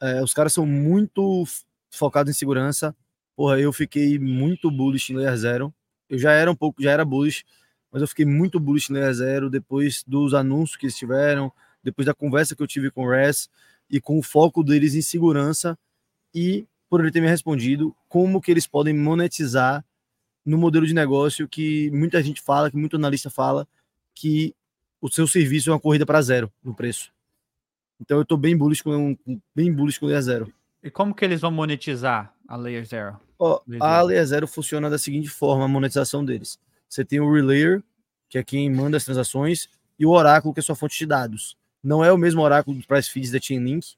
É, 0.00 0.22
os 0.22 0.34
caras 0.34 0.52
são 0.52 0.66
muito 0.66 1.44
focados 1.90 2.30
em 2.30 2.38
segurança, 2.38 2.94
porra, 3.36 3.58
eu 3.58 3.72
fiquei 3.72 4.18
muito 4.18 4.70
bullish 4.70 5.12
em 5.12 5.16
Layer 5.16 5.36
Zero, 5.36 5.74
eu 6.08 6.18
já 6.18 6.32
era 6.32 6.50
um 6.50 6.56
pouco, 6.56 6.82
já 6.82 6.90
era 6.90 7.04
bullish, 7.04 7.44
mas 7.90 8.02
eu 8.02 8.08
fiquei 8.08 8.24
muito 8.24 8.58
bullish 8.58 8.90
em 8.90 8.94
Layer 8.94 9.14
Zero 9.14 9.48
depois 9.48 10.02
dos 10.06 10.34
anúncios 10.34 10.76
que 10.76 10.86
eles 10.86 10.96
tiveram, 10.96 11.52
depois 11.82 12.06
da 12.06 12.14
conversa 12.14 12.56
que 12.56 12.62
eu 12.62 12.66
tive 12.66 12.90
com 12.90 13.04
o 13.04 13.10
Res, 13.10 13.48
e 13.94 14.00
com 14.00 14.18
o 14.18 14.22
foco 14.22 14.64
deles 14.64 14.96
em 14.96 15.00
segurança 15.00 15.78
e 16.34 16.66
por 16.90 16.98
ele 16.98 17.12
ter 17.12 17.20
me 17.20 17.28
respondido 17.28 17.94
como 18.08 18.40
que 18.40 18.50
eles 18.50 18.66
podem 18.66 18.92
monetizar 18.92 19.84
no 20.44 20.58
modelo 20.58 20.84
de 20.84 20.92
negócio 20.92 21.48
que 21.48 21.92
muita 21.92 22.20
gente 22.20 22.40
fala, 22.40 22.68
que 22.72 22.76
muito 22.76 22.96
analista 22.96 23.30
fala, 23.30 23.68
que 24.12 24.52
o 25.00 25.08
seu 25.08 25.28
serviço 25.28 25.70
é 25.70 25.72
uma 25.72 25.78
corrida 25.78 26.04
para 26.04 26.20
zero 26.20 26.52
no 26.60 26.74
preço. 26.74 27.12
Então 28.00 28.16
eu 28.16 28.22
estou 28.22 28.36
bem 28.36 28.56
bullish 28.56 28.82
com 28.82 29.16
bem 29.54 29.72
bullish 29.72 30.00
com 30.00 30.06
Layer 30.06 30.22
Zero. 30.22 30.52
E 30.82 30.90
como 30.90 31.14
que 31.14 31.24
eles 31.24 31.40
vão 31.40 31.52
monetizar 31.52 32.34
a 32.48 32.56
Layer 32.56 32.84
Zero? 32.84 33.20
Oh, 33.38 33.60
a 33.78 34.02
Layer 34.02 34.26
Zero 34.26 34.48
funciona 34.48 34.90
da 34.90 34.98
seguinte 34.98 35.30
forma, 35.30 35.66
a 35.66 35.68
monetização 35.68 36.24
deles. 36.24 36.58
Você 36.88 37.04
tem 37.04 37.20
o 37.20 37.32
Relayer, 37.32 37.80
que 38.28 38.38
é 38.38 38.42
quem 38.42 38.68
manda 38.68 38.96
as 38.96 39.04
transações, 39.04 39.68
e 39.96 40.04
o 40.04 40.10
Oráculo, 40.10 40.52
que 40.52 40.58
é 40.58 40.62
sua 40.64 40.74
fonte 40.74 40.98
de 40.98 41.06
dados. 41.06 41.56
Não 41.84 42.02
é 42.02 42.10
o 42.10 42.16
mesmo 42.16 42.40
oráculo 42.40 42.78
de 42.78 42.86
price 42.86 43.10
feeds 43.10 43.30
da 43.30 43.38
Chainlink, 43.38 43.94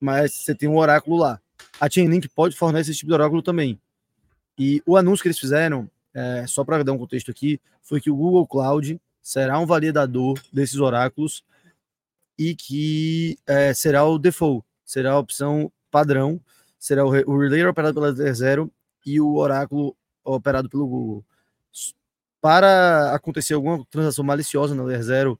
mas 0.00 0.32
você 0.32 0.54
tem 0.54 0.66
um 0.66 0.78
oráculo 0.78 1.18
lá. 1.18 1.38
A 1.78 1.88
Chainlink 1.88 2.26
pode 2.30 2.56
fornecer 2.56 2.90
esse 2.90 3.00
tipo 3.00 3.10
de 3.10 3.14
oráculo 3.14 3.42
também. 3.42 3.78
E 4.58 4.82
o 4.86 4.96
anúncio 4.96 5.22
que 5.22 5.28
eles 5.28 5.38
fizeram, 5.38 5.90
é, 6.14 6.46
só 6.46 6.64
para 6.64 6.82
dar 6.82 6.92
um 6.92 6.98
contexto 6.98 7.30
aqui, 7.30 7.60
foi 7.82 8.00
que 8.00 8.10
o 8.10 8.16
Google 8.16 8.46
Cloud 8.46 8.98
será 9.20 9.58
um 9.58 9.66
validador 9.66 10.40
desses 10.50 10.80
oráculos 10.80 11.44
e 12.38 12.54
que 12.54 13.38
é, 13.46 13.74
será 13.74 14.06
o 14.06 14.18
default, 14.18 14.64
será 14.82 15.12
a 15.12 15.18
opção 15.18 15.70
padrão, 15.90 16.40
será 16.78 17.04
o, 17.04 17.08
o 17.08 17.38
relay 17.38 17.64
operado 17.66 17.94
pela 17.94 18.10
Layer 18.10 18.34
Zero 18.34 18.72
e 19.04 19.20
o 19.20 19.34
oráculo 19.36 19.94
operado 20.24 20.68
pelo 20.68 20.86
Google. 20.86 21.24
Para 22.40 23.14
acontecer 23.14 23.52
alguma 23.52 23.84
transação 23.90 24.24
maliciosa 24.24 24.74
na 24.74 24.82
Layer 24.82 25.02
Zero, 25.02 25.38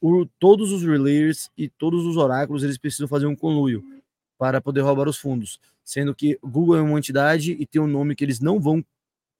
o, 0.00 0.26
todos 0.38 0.72
os 0.72 0.82
relayers 0.82 1.50
e 1.56 1.68
todos 1.68 2.04
os 2.06 2.16
oráculos 2.16 2.62
eles 2.62 2.78
precisam 2.78 3.08
fazer 3.08 3.26
um 3.26 3.36
conluio 3.36 3.82
para 4.38 4.60
poder 4.60 4.82
roubar 4.82 5.08
os 5.08 5.18
fundos, 5.18 5.60
sendo 5.84 6.14
que 6.14 6.38
Google 6.42 6.76
é 6.76 6.80
uma 6.80 6.98
entidade 6.98 7.56
e 7.58 7.66
tem 7.66 7.82
um 7.82 7.86
nome 7.86 8.14
que 8.14 8.24
eles 8.24 8.38
não 8.38 8.60
vão 8.60 8.84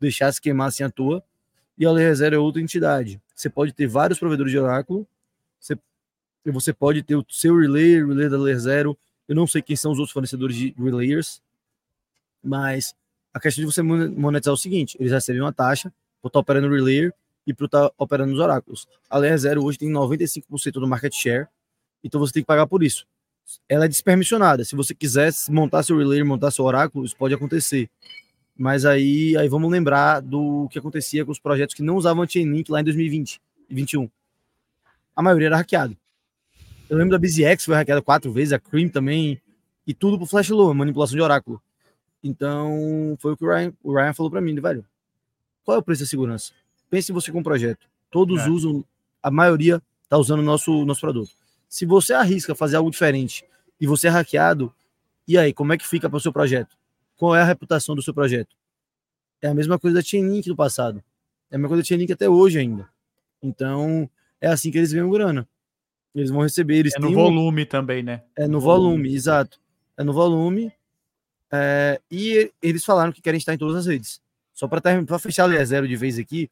deixar 0.01 0.33
se 0.33 0.41
queimar 0.41 0.69
assim 0.69 0.83
à 0.83 0.91
toa, 0.91 1.23
e 1.77 1.87
a 1.87 1.93
Layer 1.93 2.35
é 2.35 2.39
outra 2.39 2.61
entidade. 2.61 3.21
Você 3.35 3.49
pode 3.49 3.73
ter 3.73 3.87
vários 3.87 4.19
provedores 4.19 4.51
de 4.51 4.59
oráculo, 4.59 5.07
você, 5.61 5.79
você 6.45 6.73
pode 6.73 7.03
ter 7.03 7.15
o 7.15 7.25
seu 7.29 7.57
relay, 7.57 8.03
o 8.03 8.09
relay 8.09 8.29
da 8.29 8.37
Layer 8.37 8.59
Zero, 8.59 8.99
eu 9.29 9.37
não 9.37 9.47
sei 9.47 9.63
quem 9.63 9.77
são 9.77 9.93
os 9.93 9.99
outros 9.99 10.13
fornecedores 10.13 10.57
de 10.57 10.75
relayers, 10.77 11.41
mas 12.43 12.95
a 13.33 13.39
questão 13.39 13.65
de 13.65 13.73
você 13.73 13.83
monetizar 13.83 14.53
é 14.53 14.55
o 14.55 14.57
seguinte, 14.57 14.97
eles 14.99 15.13
recebem 15.13 15.41
uma 15.41 15.53
taxa 15.53 15.93
por 16.21 16.29
estar 16.29 16.41
operando 16.41 16.67
o 16.67 16.75
relayer, 16.75 17.15
e 17.49 17.55
para 17.55 17.65
estar 17.65 17.89
tá 17.89 17.95
operando 17.97 18.31
nos 18.31 18.41
oráculos. 18.41 18.87
A 19.09 19.17
Layer 19.17 19.39
Zero 19.39 19.65
hoje 19.65 19.79
tem 19.79 19.91
95% 19.91 20.73
do 20.73 20.87
market 20.87 21.15
share, 21.15 21.47
então 22.05 22.21
você 22.21 22.35
tem 22.35 22.43
que 22.43 22.47
pagar 22.47 22.67
por 22.67 22.83
isso. 22.83 23.07
Ela 23.67 23.87
é 23.87 23.89
despermissionada. 23.89 24.63
Se 24.67 24.77
você 24.77 24.95
quiser 24.95 25.33
montar 25.49 25.83
seu 25.83 25.97
relay, 25.97 26.23
montar 26.23 26.51
seu 26.51 26.67
oráculo, 26.67 27.07
isso 27.07 27.17
pode 27.17 27.33
acontecer. 27.33 27.89
Mas 28.55 28.85
aí, 28.85 29.35
aí 29.39 29.49
vamos 29.49 29.71
lembrar 29.71 30.21
do 30.21 30.69
que 30.71 30.79
acontecia 30.79 31.25
com 31.25 31.33
os 31.33 31.39
projetos 31.39 31.75
que 31.75 31.83
não 31.83 31.97
usavam 31.97 32.29
Chainlink 32.29 32.71
lá 32.71 32.83
em 32.83 32.85
2020 32.85 33.41
e 33.71 33.75
2021. 33.75 34.11
A 35.17 35.23
maioria 35.23 35.47
era 35.47 35.57
hackeado. 35.57 35.97
Eu 36.91 36.99
lembro 36.99 37.13
da 37.13 37.19
BZX 37.19 37.65
foi 37.65 37.75
hackeada 37.77 38.03
quatro 38.03 38.31
vezes, 38.31 38.53
a 38.53 38.59
Cream 38.59 38.91
também, 38.91 39.41
e 39.87 39.95
tudo 39.95 40.19
por 40.19 40.27
Flash 40.27 40.51
Low, 40.51 40.75
manipulação 40.75 41.17
de 41.17 41.23
oráculo. 41.23 41.63
Então, 42.23 43.17
foi 43.21 43.33
o 43.33 43.37
que 43.37 43.45
o 43.45 43.49
Ryan, 43.49 43.73
o 43.83 43.95
Ryan 43.95 44.13
falou 44.13 44.31
para 44.31 44.41
mim, 44.41 44.55
velho. 44.61 44.85
Qual 45.65 45.77
é 45.77 45.79
o 45.79 45.83
preço 45.83 46.03
da 46.03 46.09
segurança? 46.09 46.53
Pense 46.91 47.13
você 47.13 47.31
com 47.31 47.41
um 47.41 47.43
projeto. 47.43 47.87
Todos 48.11 48.43
é. 48.43 48.49
usam, 48.49 48.85
a 49.23 49.31
maioria 49.31 49.83
está 50.05 50.17
usando 50.17 50.41
o 50.41 50.45
nosso, 50.45 50.85
nosso 50.85 51.01
produto. 51.01 51.31
Se 51.69 51.85
você 51.85 52.15
arrisca 52.15 52.55
fazer 52.55 52.77
algo 52.77 52.91
diferente 52.91 53.45
e 53.81 53.87
você 53.87 54.09
é 54.09 54.11
hackeado, 54.11 54.73
e 55.27 55.37
aí, 55.37 55.53
como 55.53 55.75
é 55.75 55.77
que 55.77 55.87
fica 55.87 56.09
para 56.09 56.17
o 56.17 56.21
seu 56.21 56.33
projeto? 56.33 56.75
Qual 57.15 57.37
é 57.37 57.43
a 57.43 57.45
reputação 57.45 57.95
do 57.95 58.01
seu 58.01 58.15
projeto? 58.15 58.57
É 59.43 59.49
a 59.49 59.55
mesma 59.55 59.79
coisa 59.79 59.97
da 59.97 60.03
Chainlink 60.03 60.49
do 60.49 60.57
passado. 60.57 61.05
É 61.51 61.57
a 61.57 61.59
mesma 61.59 61.69
coisa 61.69 61.83
da 61.83 61.87
Chainlink 61.87 62.11
até 62.11 62.29
hoje 62.29 62.59
ainda. 62.59 62.89
Então, 63.43 64.09
é 64.41 64.49
assim 64.49 64.71
que 64.71 64.79
eles 64.79 64.91
ganham 64.91 65.11
grana. 65.11 65.47
Eles 66.15 66.31
vão 66.31 66.41
receber. 66.41 66.79
Eles 66.79 66.95
é 66.95 66.99
no 66.99 67.13
volume 67.13 67.63
um... 67.65 67.67
também, 67.67 68.03
né? 68.03 68.23
É 68.35 68.47
no, 68.47 68.55
no 68.55 68.61
volume, 68.61 68.89
volume, 68.89 69.15
exato. 69.15 69.61
É 69.99 70.03
no 70.03 70.15
volume. 70.15 70.73
É... 71.53 72.01
E 72.11 72.51
eles 72.63 72.85
falaram 72.85 73.13
que 73.13 73.21
querem 73.21 73.39
estar 73.39 73.53
em 73.53 73.59
todas 73.59 73.77
as 73.77 73.87
redes. 73.87 74.23
Só 74.55 74.67
para 74.67 74.81
fechar 75.19 75.49
a 75.49 75.65
zero 75.65 75.87
de 75.87 75.95
vez 75.95 76.19
aqui, 76.19 76.51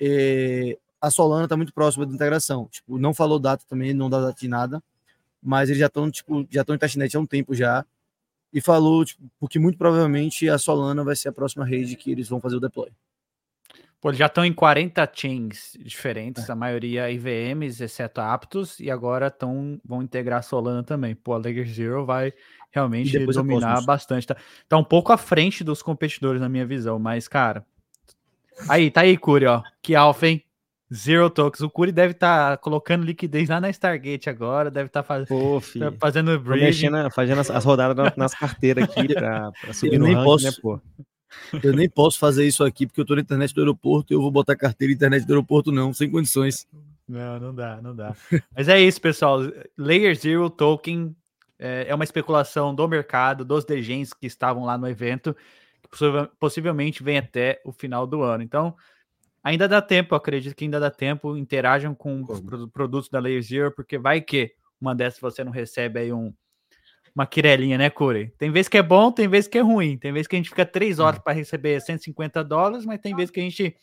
é, 0.00 0.78
a 1.00 1.10
Solana 1.10 1.44
está 1.44 1.56
muito 1.56 1.72
próxima 1.72 2.06
da 2.06 2.14
integração. 2.14 2.68
Tipo, 2.70 2.98
não 2.98 3.12
falou 3.12 3.38
data 3.38 3.64
também, 3.68 3.92
não 3.92 4.08
dá 4.08 4.20
data 4.20 4.40
de 4.40 4.48
nada, 4.48 4.82
mas 5.42 5.68
eles 5.68 5.80
já 5.80 5.86
estão 5.86 6.10
tipo, 6.10 6.46
já 6.50 6.62
estão 6.62 6.74
em 6.74 6.78
testnet 6.78 7.16
há 7.16 7.20
um 7.20 7.26
tempo 7.26 7.54
já. 7.54 7.84
E 8.52 8.60
falou 8.60 9.04
tipo, 9.04 9.22
porque 9.38 9.58
muito 9.58 9.76
provavelmente 9.76 10.48
a 10.48 10.56
Solana 10.58 11.02
vai 11.04 11.16
ser 11.16 11.28
a 11.28 11.32
próxima 11.32 11.64
rede 11.66 11.96
que 11.96 12.10
eles 12.10 12.28
vão 12.28 12.40
fazer 12.40 12.56
o 12.56 12.60
deploy. 12.60 12.90
Pô, 14.00 14.12
já 14.12 14.26
estão 14.26 14.44
em 14.44 14.52
40 14.52 15.10
chains 15.14 15.78
diferentes, 15.80 16.46
é. 16.46 16.52
a 16.52 16.54
maioria 16.54 17.10
IVMs, 17.10 17.82
exceto 17.82 18.20
Aptos, 18.20 18.78
e 18.78 18.90
agora 18.90 19.30
tão, 19.30 19.80
vão 19.82 20.02
integrar 20.02 20.40
a 20.40 20.42
Solana 20.42 20.82
também. 20.82 21.14
Pô, 21.14 21.32
a 21.32 21.38
Ledger 21.38 21.66
Zero 21.66 22.04
vai 22.04 22.30
realmente 22.70 23.18
dominar 23.18 23.82
bastante. 23.82 24.26
Tá, 24.26 24.36
tá 24.68 24.76
um 24.76 24.84
pouco 24.84 25.10
à 25.10 25.16
frente 25.16 25.64
dos 25.64 25.80
competidores, 25.80 26.38
na 26.38 26.50
minha 26.50 26.66
visão, 26.66 26.98
mas, 26.98 27.26
cara, 27.26 27.64
Aí, 28.68 28.90
tá 28.90 29.02
aí, 29.02 29.16
Curi, 29.16 29.46
ó. 29.46 29.62
Que 29.82 29.94
alfa, 29.94 30.26
hein? 30.26 30.44
Zero 30.92 31.28
tokens. 31.30 31.60
O 31.62 31.70
Curi 31.70 31.90
deve 31.90 32.12
estar 32.12 32.50
tá 32.50 32.56
colocando 32.56 33.04
liquidez 33.04 33.48
lá 33.48 33.60
na 33.60 33.70
Stargate 33.70 34.30
agora, 34.30 34.70
deve 34.70 34.86
estar 34.86 35.02
tá 35.02 35.06
faz... 35.06 35.28
tá 35.28 35.92
fazendo 35.98 36.38
bridge. 36.38 36.64
Mexendo, 36.88 37.10
fazendo 37.10 37.40
as, 37.40 37.50
as 37.50 37.64
rodadas 37.64 38.16
nas 38.16 38.34
carteiras 38.34 38.84
aqui 38.84 39.08
pra, 39.14 39.50
pra 39.52 39.72
subir 39.72 39.94
eu 39.94 39.98
no 39.98 40.06
nem 40.06 40.14
ranking, 40.14 40.24
posso, 40.24 40.44
né, 40.44 40.52
pô? 40.62 40.80
Eu 41.62 41.72
nem 41.72 41.88
posso 41.88 42.18
fazer 42.18 42.46
isso 42.46 42.62
aqui 42.62 42.86
porque 42.86 43.00
eu 43.00 43.04
tô 43.04 43.14
na 43.16 43.22
internet 43.22 43.52
do 43.52 43.60
aeroporto 43.60 44.12
e 44.12 44.14
eu 44.14 44.20
vou 44.20 44.30
botar 44.30 44.54
carteira 44.54 44.92
na 44.92 44.96
internet 44.96 45.26
do 45.26 45.32
aeroporto 45.32 45.72
não, 45.72 45.92
sem 45.92 46.08
condições. 46.10 46.66
Não, 47.08 47.40
não 47.40 47.54
dá, 47.54 47.80
não 47.82 47.94
dá. 47.94 48.14
Mas 48.56 48.68
é 48.68 48.80
isso, 48.80 49.00
pessoal. 49.00 49.40
Layer 49.76 50.14
Zero 50.16 50.48
Token 50.48 51.14
é, 51.58 51.86
é 51.88 51.94
uma 51.94 52.04
especulação 52.04 52.74
do 52.74 52.86
mercado, 52.86 53.44
dos 53.44 53.64
degens 53.64 54.12
que 54.12 54.26
estavam 54.26 54.64
lá 54.64 54.78
no 54.78 54.88
evento 54.88 55.36
possivelmente 56.38 57.02
vem 57.02 57.18
até 57.18 57.60
o 57.64 57.72
final 57.72 58.06
do 58.06 58.22
ano. 58.22 58.42
Então, 58.42 58.74
ainda 59.42 59.68
dá 59.68 59.80
tempo, 59.80 60.14
acredito 60.14 60.54
que 60.54 60.64
ainda 60.64 60.80
dá 60.80 60.90
tempo. 60.90 61.36
Interajam 61.36 61.94
com 61.94 62.22
os 62.22 62.40
produtos 62.70 63.08
da 63.08 63.20
Layer 63.20 63.42
Zero, 63.42 63.72
porque 63.72 63.98
vai 63.98 64.20
que 64.20 64.52
uma 64.80 64.94
dessas 64.94 65.20
você 65.20 65.44
não 65.44 65.52
recebe 65.52 66.00
aí 66.00 66.12
um, 66.12 66.32
uma 67.14 67.26
quirelinha, 67.26 67.78
né, 67.78 67.90
Corey? 67.90 68.30
Tem 68.38 68.50
vezes 68.50 68.68
que 68.68 68.78
é 68.78 68.82
bom, 68.82 69.12
tem 69.12 69.28
vezes 69.28 69.48
que 69.48 69.58
é 69.58 69.62
ruim. 69.62 69.96
Tem 69.96 70.12
vezes 70.12 70.26
que 70.26 70.36
a 70.36 70.38
gente 70.38 70.50
fica 70.50 70.66
três 70.66 70.98
horas 70.98 71.20
para 71.20 71.32
receber 71.32 71.80
150 71.80 72.42
dólares, 72.42 72.84
mas 72.84 73.00
tem 73.00 73.14
vezes 73.14 73.30
que 73.30 73.40
a 73.40 73.42
gente 73.42 73.76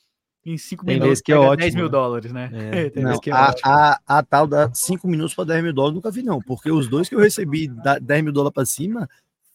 em 0.43 0.57
cinco 0.57 0.83
tem 0.85 0.95
minutos 0.95 1.21
que 1.21 1.31
é 1.31 1.37
ótimo, 1.37 1.57
10 1.57 1.75
mil 1.75 1.85
né? 1.85 1.91
dólares, 1.91 2.33
né? 2.33 2.49
É. 2.51 2.91
Não, 2.99 3.11
é 3.11 3.31
a, 3.31 3.53
a, 3.63 3.99
a, 4.07 4.23
tal 4.23 4.47
da 4.47 4.73
5 4.73 5.07
minutos 5.07 5.35
para 5.35 5.45
10 5.45 5.63
mil 5.63 5.73
dólares 5.73 5.95
nunca 5.95 6.09
vi, 6.09 6.23
não, 6.23 6.41
porque 6.41 6.71
os 6.71 6.87
dois 6.87 7.07
que 7.07 7.13
eu 7.13 7.19
recebi 7.19 7.67
10 8.01 8.23
mil 8.23 8.33
dólares 8.33 8.53
para 8.53 8.65
cima 8.65 9.07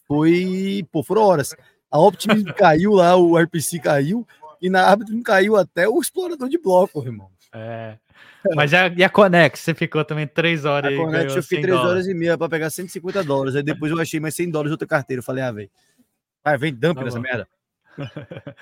foi, 0.06 0.86
pô, 0.92 1.02
foram 1.02 1.22
horas. 1.22 1.56
A 1.96 1.98
Optimus 1.98 2.44
caiu 2.52 2.92
lá, 2.92 3.16
o 3.16 3.38
RPC 3.38 3.78
caiu, 3.80 4.26
e 4.60 4.68
na 4.68 4.82
Arbitrum 4.82 5.22
caiu 5.22 5.56
até 5.56 5.88
o 5.88 5.98
explorador 5.98 6.48
de 6.48 6.58
bloco, 6.58 7.02
irmão. 7.02 7.30
É. 7.54 7.96
Mas 8.54 8.74
a, 8.74 8.88
e 8.88 9.02
a 9.02 9.08
Conex? 9.08 9.60
Você 9.60 9.74
ficou 9.74 10.04
também 10.04 10.26
três 10.26 10.64
horas 10.64 10.92
a 10.92 10.96
Conex 10.96 11.34
eu 11.34 11.42
fiquei 11.42 11.62
três 11.62 11.76
horas 11.76 12.06
e 12.06 12.14
meia 12.14 12.36
para 12.36 12.48
pegar 12.48 12.70
150 12.70 13.24
dólares. 13.24 13.56
Aí 13.56 13.62
depois 13.62 13.90
eu 13.90 13.98
achei 13.98 14.20
mais 14.20 14.34
100 14.34 14.50
dólares 14.50 14.72
outra 14.72 14.86
carteira. 14.86 15.20
Eu 15.20 15.24
falei, 15.24 15.42
ah, 15.42 15.50
velho. 15.50 15.70
Vai, 16.44 16.58
vem 16.58 16.74
dump 16.74 16.98
tá 16.98 17.04
nessa 17.04 17.18
merda. 17.18 17.48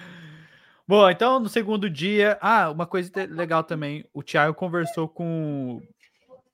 bom, 0.86 1.10
então 1.10 1.40
no 1.40 1.48
segundo 1.48 1.90
dia. 1.90 2.38
Ah, 2.40 2.70
uma 2.70 2.86
coisa 2.86 3.10
legal 3.28 3.64
também. 3.64 4.04
O 4.14 4.22
Thiago 4.22 4.54
conversou 4.54 5.08
com, 5.08 5.82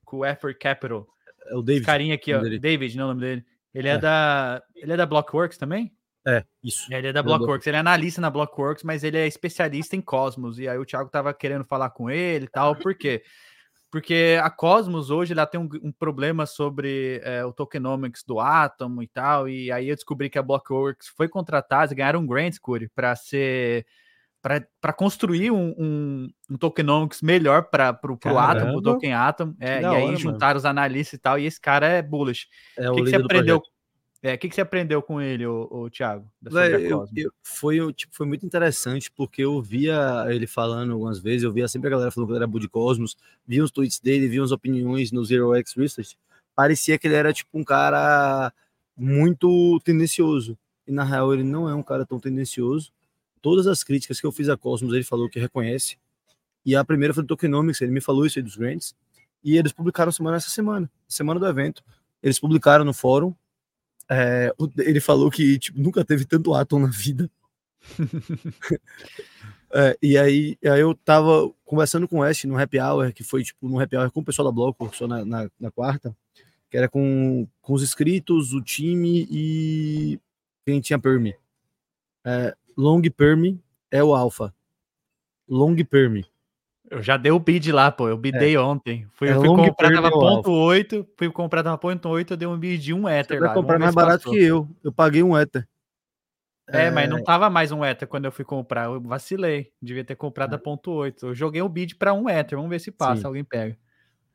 com 0.04 0.18
o 0.18 0.24
Effort 0.24 0.56
Capital. 0.58 1.06
É 1.46 1.54
o 1.54 1.62
David. 1.62 1.82
Esse 1.82 1.86
carinha 1.86 2.14
aqui, 2.14 2.34
ó. 2.34 2.40
David, 2.40 2.96
não 2.96 3.02
é 3.02 3.06
o 3.06 3.08
nome 3.08 3.20
dele. 3.20 3.44
Ele 3.72 3.88
é, 3.88 3.92
é 3.92 3.98
da. 3.98 4.62
Ele 4.74 4.92
é 4.92 4.96
da 4.96 5.06
Blockworks 5.06 5.58
também? 5.58 5.92
É, 6.26 6.44
isso. 6.62 6.92
Ele 6.92 7.08
é 7.08 7.12
da 7.12 7.22
Blockworks, 7.22 7.66
ele 7.66 7.76
é 7.76 7.80
analista 7.80 8.20
na 8.20 8.30
Blockworks, 8.30 8.84
mas 8.84 9.02
ele 9.02 9.16
é 9.16 9.26
especialista 9.26 9.96
em 9.96 10.00
Cosmos. 10.00 10.58
E 10.58 10.68
aí 10.68 10.78
o 10.78 10.84
Thiago 10.84 11.10
tava 11.10 11.32
querendo 11.32 11.64
falar 11.64 11.90
com 11.90 12.10
ele 12.10 12.44
e 12.44 12.48
tal, 12.48 12.76
por 12.76 12.94
quê? 12.94 13.22
Porque 13.90 14.38
a 14.40 14.48
Cosmos 14.48 15.10
hoje 15.10 15.32
ela 15.32 15.46
tem 15.46 15.60
um, 15.60 15.68
um 15.82 15.90
problema 15.90 16.46
sobre 16.46 17.20
é, 17.24 17.44
o 17.44 17.52
tokenomics 17.52 18.22
do 18.22 18.38
Atom 18.38 19.02
e 19.02 19.08
tal. 19.08 19.48
E 19.48 19.72
aí 19.72 19.88
eu 19.88 19.96
descobri 19.96 20.30
que 20.30 20.38
a 20.38 20.42
Blockworks 20.42 21.08
foi 21.08 21.28
contratada, 21.28 21.92
ganharam 21.92 22.20
um 22.20 22.26
grant, 22.26 22.56
Curi, 22.60 22.88
para 22.88 23.16
ser 23.16 23.84
para 24.42 24.92
construir 24.94 25.50
um, 25.50 25.74
um, 25.76 26.28
um, 26.50 26.56
tokenomics 26.56 27.20
melhor 27.20 27.64
para 27.64 27.98
o 28.02 28.38
Atom, 28.38 28.74
o 28.74 28.80
token 28.80 29.12
Atom. 29.12 29.54
É, 29.60 29.82
e 29.82 29.84
aí 29.84 30.14
hora, 30.14 30.24
mano. 30.24 30.56
os 30.56 30.64
analistas 30.64 31.14
e 31.14 31.18
tal. 31.18 31.38
E 31.38 31.44
esse 31.44 31.60
cara 31.60 31.86
é 31.86 32.00
bullish. 32.00 32.46
É 32.78 32.90
o 32.90 32.94
que, 32.94 33.02
que 33.02 33.10
você 33.10 33.16
aprendeu? 33.16 33.60
Projeto. 33.60 33.79
É, 34.22 34.34
o 34.34 34.38
que, 34.38 34.50
que 34.50 34.54
você 34.54 34.60
aprendeu 34.60 35.00
com 35.00 35.20
ele, 35.20 35.46
o, 35.46 35.66
o 35.70 35.90
Thiago? 35.90 36.30
Eu, 36.44 37.08
eu, 37.16 37.32
foi, 37.42 37.92
tipo, 37.94 38.14
foi 38.14 38.26
muito 38.26 38.44
interessante, 38.44 39.10
porque 39.10 39.42
eu 39.42 39.62
via 39.62 40.26
ele 40.28 40.46
falando 40.46 40.92
algumas 40.92 41.18
vezes, 41.18 41.42
eu 41.42 41.52
via 41.52 41.66
sempre 41.66 41.88
a 41.88 41.90
galera 41.90 42.10
falando 42.10 42.28
que 42.28 42.32
ele 42.32 42.38
era 42.38 42.46
Bud 42.46 42.68
Cosmos, 42.68 43.16
via 43.46 43.64
os 43.64 43.70
tweets 43.70 43.98
dele, 43.98 44.28
via 44.28 44.42
as 44.42 44.50
opiniões 44.50 45.10
no 45.10 45.24
Zero 45.24 45.54
X 45.54 45.74
Research, 45.74 46.18
parecia 46.54 46.98
que 46.98 47.06
ele 47.06 47.14
era 47.14 47.32
tipo 47.32 47.58
um 47.58 47.64
cara 47.64 48.52
muito 48.94 49.80
tendencioso. 49.80 50.58
E 50.86 50.92
na 50.92 51.04
real 51.04 51.32
ele 51.32 51.44
não 51.44 51.66
é 51.66 51.74
um 51.74 51.82
cara 51.82 52.04
tão 52.04 52.20
tendencioso. 52.20 52.92
Todas 53.40 53.66
as 53.66 53.82
críticas 53.82 54.20
que 54.20 54.26
eu 54.26 54.32
fiz 54.32 54.50
a 54.50 54.56
Cosmos, 54.56 54.92
ele 54.92 55.04
falou 55.04 55.30
que 55.30 55.40
reconhece. 55.40 55.96
E 56.66 56.76
a 56.76 56.84
primeira 56.84 57.14
foi 57.14 57.22
do 57.22 57.28
Tokenomics, 57.28 57.80
ele 57.80 57.92
me 57.92 58.02
falou 58.02 58.26
isso 58.26 58.38
aí 58.38 58.42
dos 58.42 58.56
grants. 58.56 58.94
E 59.42 59.56
eles 59.56 59.72
publicaram 59.72 60.12
semana 60.12 60.36
essa 60.36 60.50
semana, 60.50 60.90
semana 61.08 61.40
do 61.40 61.46
evento. 61.46 61.82
Eles 62.22 62.38
publicaram 62.38 62.84
no 62.84 62.92
fórum 62.92 63.34
é, 64.10 64.52
ele 64.78 65.00
falou 65.00 65.30
que 65.30 65.56
tipo, 65.56 65.80
nunca 65.80 66.04
teve 66.04 66.24
tanto 66.24 66.52
Atom 66.52 66.80
na 66.80 66.88
vida. 66.88 67.30
é, 69.72 69.96
e 70.02 70.18
aí, 70.18 70.58
aí 70.64 70.80
eu 70.80 70.94
tava 70.96 71.48
conversando 71.64 72.08
com 72.08 72.18
o 72.18 72.22
Ash 72.24 72.42
no 72.42 72.58
happy 72.58 72.80
hour, 72.80 73.12
que 73.12 73.22
foi 73.22 73.44
tipo 73.44 73.68
no 73.68 73.78
happy 73.78 73.96
hour 73.96 74.10
com 74.10 74.20
o 74.20 74.24
pessoal 74.24 74.46
da 74.48 74.52
Bloco, 74.52 74.90
só 74.94 75.06
na, 75.06 75.24
na, 75.24 75.48
na, 75.60 75.70
quarta, 75.70 76.14
que 76.68 76.76
era 76.76 76.88
com, 76.88 77.46
com 77.62 77.72
os 77.72 77.84
inscritos, 77.84 78.52
o 78.52 78.60
time 78.60 79.28
e 79.30 80.18
quem 80.66 80.80
tinha 80.80 80.98
Permi. 80.98 81.36
É, 82.24 82.56
long 82.76 83.00
Permi 83.16 83.62
é 83.92 84.02
o 84.02 84.12
Alpha. 84.12 84.52
Long 85.48 85.76
Permi. 85.84 86.26
Eu 86.90 87.00
já 87.00 87.16
dei 87.16 87.30
o 87.30 87.38
bid 87.38 87.70
lá, 87.70 87.92
pô. 87.92 88.08
Eu 88.08 88.18
bidei 88.18 88.56
é. 88.56 88.60
ontem. 88.60 89.06
Fui, 89.12 89.28
é 89.28 89.32
eu 89.32 89.36
fui 89.36 89.48
comprar, 89.48 89.92
tava 89.92 90.10
ponto 90.10 90.50
8. 90.50 91.08
Fui 91.16 91.30
comprar, 91.30 91.62
tava 91.62 91.78
ponto 91.78 92.08
8. 92.08 92.32
Eu 92.32 92.36
dei 92.36 92.48
um 92.48 92.58
bid 92.58 92.82
de 92.82 92.92
um 92.92 93.08
Ether 93.08 93.38
Você 93.38 93.46
lá. 93.46 93.54
comprar 93.54 93.78
mais 93.78 93.94
barato 93.94 94.24
passou. 94.24 94.32
que 94.32 94.42
eu. 94.42 94.68
Eu 94.82 94.92
paguei 94.92 95.22
um 95.22 95.38
Ether. 95.38 95.68
É, 96.68 96.86
é, 96.86 96.90
mas 96.90 97.08
não 97.08 97.22
tava 97.22 97.48
mais 97.48 97.70
um 97.70 97.84
Ether 97.84 98.08
quando 98.08 98.24
eu 98.24 98.32
fui 98.32 98.44
comprar. 98.44 98.86
Eu 98.86 99.00
vacilei. 99.00 99.70
Devia 99.80 100.04
ter 100.04 100.16
comprado 100.16 100.54
a 100.54 100.56
é. 100.56 100.58
ponto 100.58 100.90
8. 100.90 101.26
Eu 101.26 101.34
joguei 101.34 101.62
o 101.62 101.68
bid 101.68 101.94
para 101.94 102.12
um 102.12 102.28
Ether. 102.28 102.58
Vamos 102.58 102.70
ver 102.70 102.80
se 102.80 102.90
passa, 102.90 103.20
sim. 103.20 103.26
alguém 103.26 103.44
pega. 103.44 103.78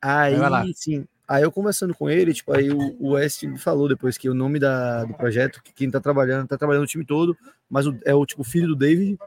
Aí, 0.00 0.34
sim. 0.74 1.06
Aí 1.28 1.42
eu 1.42 1.52
conversando 1.52 1.94
com 1.94 2.08
ele, 2.08 2.32
tipo, 2.32 2.52
aí 2.52 2.70
o, 2.70 2.96
o 3.00 3.10
West 3.10 3.42
me 3.42 3.58
falou 3.58 3.88
depois 3.88 4.16
que 4.16 4.30
o 4.30 4.34
nome 4.34 4.60
da, 4.60 5.04
do 5.04 5.12
projeto, 5.12 5.60
que 5.60 5.74
quem 5.74 5.90
tá 5.90 6.00
trabalhando, 6.00 6.46
tá 6.46 6.56
trabalhando 6.56 6.84
o 6.84 6.86
time 6.86 7.04
todo, 7.04 7.36
mas 7.68 7.86
o, 7.86 7.98
é 8.04 8.14
o 8.14 8.24
tipo 8.24 8.44
filho 8.44 8.68
do 8.68 8.76
David. 8.76 9.18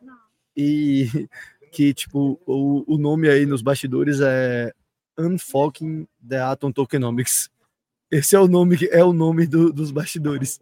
E 0.55 1.27
que, 1.71 1.93
tipo, 1.93 2.39
o, 2.45 2.95
o 2.95 2.97
nome 2.97 3.29
aí 3.29 3.45
nos 3.45 3.61
bastidores 3.61 4.19
é 4.21 4.73
Unfucking 5.17 6.07
the 6.27 6.39
Atom 6.39 6.71
Tokenomics. 6.71 7.49
Esse 8.11 8.35
é 8.35 8.39
o 8.39 8.47
nome, 8.47 8.77
é 8.91 9.03
o 9.03 9.13
nome 9.13 9.45
do, 9.47 9.71
dos 9.71 9.91
bastidores. 9.91 10.59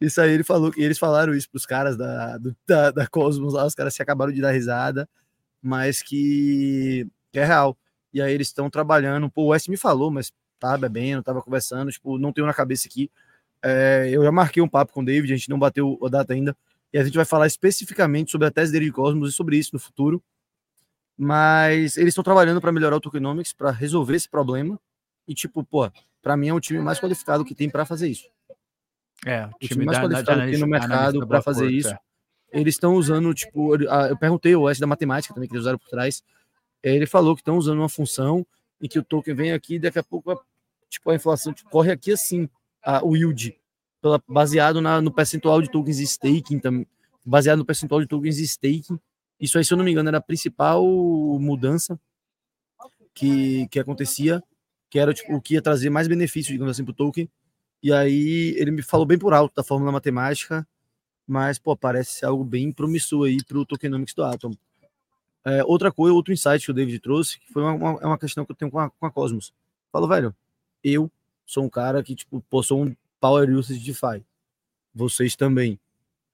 Isso 0.00 0.20
aí 0.20 0.30
ele 0.32 0.44
falou, 0.44 0.72
e 0.76 0.82
eles 0.82 0.98
falaram 0.98 1.34
isso 1.34 1.50
pros 1.50 1.66
caras 1.66 1.96
da, 1.96 2.38
do, 2.38 2.56
da, 2.66 2.90
da 2.90 3.06
Cosmos 3.06 3.54
lá, 3.54 3.66
os 3.66 3.74
caras 3.74 3.94
se 3.94 4.02
acabaram 4.02 4.32
de 4.32 4.40
dar 4.40 4.52
risada. 4.52 5.08
mas 5.62 6.02
que, 6.02 7.06
que 7.32 7.38
é 7.38 7.44
real. 7.44 7.76
E 8.12 8.22
aí 8.22 8.32
eles 8.32 8.48
estão 8.48 8.70
trabalhando. 8.70 9.30
Pô, 9.30 9.44
o 9.44 9.48
Wes 9.48 9.68
me 9.68 9.76
falou, 9.76 10.10
mas 10.10 10.32
tá 10.58 10.76
bebendo, 10.76 11.22
tava 11.22 11.42
conversando, 11.42 11.90
tipo, 11.90 12.18
não 12.18 12.32
tenho 12.32 12.46
na 12.46 12.54
cabeça 12.54 12.88
aqui. 12.88 13.10
É, 13.62 14.08
eu 14.10 14.22
já 14.22 14.32
marquei 14.32 14.62
um 14.62 14.68
papo 14.68 14.92
com 14.92 15.02
o 15.02 15.04
David, 15.04 15.32
a 15.32 15.36
gente 15.36 15.50
não 15.50 15.58
bateu 15.58 15.98
a 16.04 16.08
data 16.08 16.32
ainda, 16.32 16.56
e 16.92 16.98
a 16.98 17.04
gente 17.04 17.14
vai 17.16 17.24
falar 17.24 17.46
especificamente 17.46 18.30
sobre 18.30 18.46
a 18.46 18.50
tese 18.50 18.72
dele 18.72 18.86
de 18.86 18.92
Cosmos 18.92 19.30
e 19.30 19.32
sobre 19.32 19.56
isso 19.56 19.70
no 19.72 19.78
futuro. 19.78 20.22
Mas 21.16 21.96
eles 21.96 22.08
estão 22.12 22.22
trabalhando 22.22 22.60
para 22.60 22.70
melhorar 22.72 22.96
o 22.96 23.00
tokenomics, 23.00 23.52
para 23.52 23.70
resolver 23.70 24.14
esse 24.14 24.28
problema. 24.28 24.78
E, 25.26 25.34
tipo, 25.34 25.64
pô, 25.64 25.90
para 26.22 26.36
mim 26.36 26.48
é 26.48 26.54
o 26.54 26.60
time 26.60 26.78
mais 26.80 27.00
qualificado 27.00 27.44
que 27.44 27.54
tem 27.54 27.68
para 27.68 27.84
fazer 27.84 28.08
isso. 28.08 28.28
É, 29.26 29.44
o 29.46 29.48
O 29.48 29.50
time, 29.58 29.68
time 29.68 29.84
mais 29.84 29.98
da, 29.98 30.04
qualificado 30.04 30.38
da, 30.38 30.44
que 30.46 30.50
tem 30.52 30.60
no 30.60 30.66
mercado 30.68 31.26
para 31.26 31.42
fazer 31.42 31.70
isso. 31.70 31.88
Eles 32.52 32.74
estão 32.76 32.94
usando, 32.94 33.34
tipo, 33.34 33.74
eu 33.76 34.16
perguntei 34.16 34.54
o 34.56 34.68
S 34.70 34.80
da 34.80 34.86
matemática 34.86 35.34
também, 35.34 35.48
que 35.48 35.54
eles 35.54 35.62
usaram 35.62 35.78
por 35.78 35.88
trás. 35.88 36.22
É, 36.82 36.94
Ele 36.94 37.04
falou 37.06 37.34
que 37.34 37.40
estão 37.42 37.58
usando 37.58 37.78
uma 37.78 37.88
função 37.88 38.46
em 38.80 38.88
que 38.88 38.98
o 38.98 39.02
token 39.04 39.34
vem 39.34 39.52
aqui 39.52 39.74
e 39.74 39.78
daqui 39.78 39.98
a 39.98 40.02
pouco, 40.04 40.30
a- 40.30 40.40
tipo, 40.88 41.10
a 41.10 41.14
inflação 41.14 41.52
tipo, 41.52 41.68
corre 41.68 41.90
aqui 41.90 42.12
assim, 42.12 42.48
a, 42.82 43.04
o 43.04 43.16
yield, 43.16 43.57
pela, 44.00 44.22
baseado 44.26 44.80
na, 44.80 45.00
no 45.00 45.12
percentual 45.12 45.60
de 45.60 45.70
tokens 45.70 45.98
staking, 45.98 46.58
também, 46.58 46.86
baseado 47.24 47.58
no 47.58 47.64
percentual 47.64 48.00
de 48.00 48.06
tokens 48.06 48.38
staking. 48.38 48.98
Isso 49.40 49.58
aí, 49.58 49.64
se 49.64 49.72
eu 49.72 49.78
não 49.78 49.84
me 49.84 49.92
engano, 49.92 50.08
era 50.08 50.18
a 50.18 50.22
principal 50.22 50.84
mudança 51.38 51.98
que, 53.14 53.66
que 53.68 53.78
acontecia, 53.78 54.42
que 54.90 54.98
era 54.98 55.12
tipo, 55.12 55.34
o 55.34 55.40
que 55.40 55.54
ia 55.54 55.62
trazer 55.62 55.90
mais 55.90 56.08
benefício, 56.08 56.52
digamos 56.52 56.72
assim, 56.72 56.84
para 56.84 56.92
o 56.92 56.94
token. 56.94 57.28
E 57.82 57.92
aí 57.92 58.54
ele 58.56 58.70
me 58.70 58.82
falou 58.82 59.06
bem 59.06 59.18
por 59.18 59.32
alto 59.32 59.54
da 59.54 59.62
fórmula 59.62 59.92
matemática, 59.92 60.66
mas 61.26 61.58
pô, 61.58 61.76
parece 61.76 62.24
algo 62.24 62.42
bem 62.42 62.72
promissor 62.72 63.26
aí 63.26 63.42
para 63.44 63.58
o 63.58 63.66
tokenomics 63.66 64.14
do 64.14 64.24
Atom. 64.24 64.52
É, 65.44 65.64
outra 65.64 65.92
coisa, 65.92 66.14
outro 66.14 66.32
insight 66.32 66.64
que 66.64 66.70
o 66.70 66.74
David 66.74 66.98
trouxe, 67.00 67.38
que 67.38 67.52
foi 67.52 67.62
uma, 67.62 67.72
uma, 67.72 68.00
é 68.02 68.06
uma 68.06 68.18
questão 68.18 68.44
que 68.44 68.52
eu 68.52 68.56
tenho 68.56 68.70
com 68.70 68.78
a, 68.78 68.90
com 68.90 69.06
a 69.06 69.10
Cosmos. 69.10 69.52
Falo, 69.92 70.08
velho, 70.08 70.34
eu 70.82 71.10
sou 71.46 71.64
um 71.64 71.70
cara 71.70 72.02
que, 72.02 72.14
tipo, 72.14 72.44
pô, 72.50 72.62
sou 72.62 72.84
um 72.84 72.96
power 73.20 73.48
usage 73.50 73.78
de 73.78 73.86
DeFi. 73.86 74.24
Vocês 74.94 75.36
também. 75.36 75.78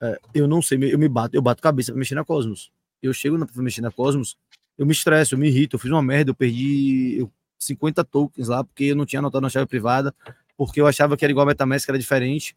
É, 0.00 0.18
eu 0.34 0.46
não 0.48 0.60
sei, 0.60 0.78
eu 0.92 0.98
me 0.98 1.08
bato, 1.08 1.34
eu 1.36 1.42
bato 1.42 1.62
cabeça 1.62 1.92
para 1.92 1.98
mexer 1.98 2.14
na 2.14 2.24
Cosmos. 2.24 2.70
Eu 3.02 3.12
chego 3.12 3.38
na- 3.38 3.46
pra 3.46 3.62
mexer 3.62 3.80
na 3.80 3.90
Cosmos, 3.90 4.36
eu 4.76 4.84
me 4.86 4.92
estresso, 4.92 5.34
eu 5.34 5.38
me 5.38 5.48
irrito, 5.48 5.76
eu 5.76 5.80
fiz 5.80 5.90
uma 5.90 6.02
merda, 6.02 6.30
eu 6.30 6.34
perdi 6.34 7.16
eu- 7.18 7.30
50 7.58 8.04
tokens 8.04 8.48
lá, 8.48 8.62
porque 8.64 8.84
eu 8.84 8.96
não 8.96 9.06
tinha 9.06 9.20
anotado 9.20 9.40
na 9.42 9.48
chave 9.48 9.66
privada, 9.66 10.14
porque 10.56 10.80
eu 10.80 10.86
achava 10.86 11.16
que 11.16 11.24
era 11.24 11.30
igual 11.32 11.44
a 11.44 11.48
MetaMask, 11.48 11.88
era 11.88 11.98
diferente. 11.98 12.56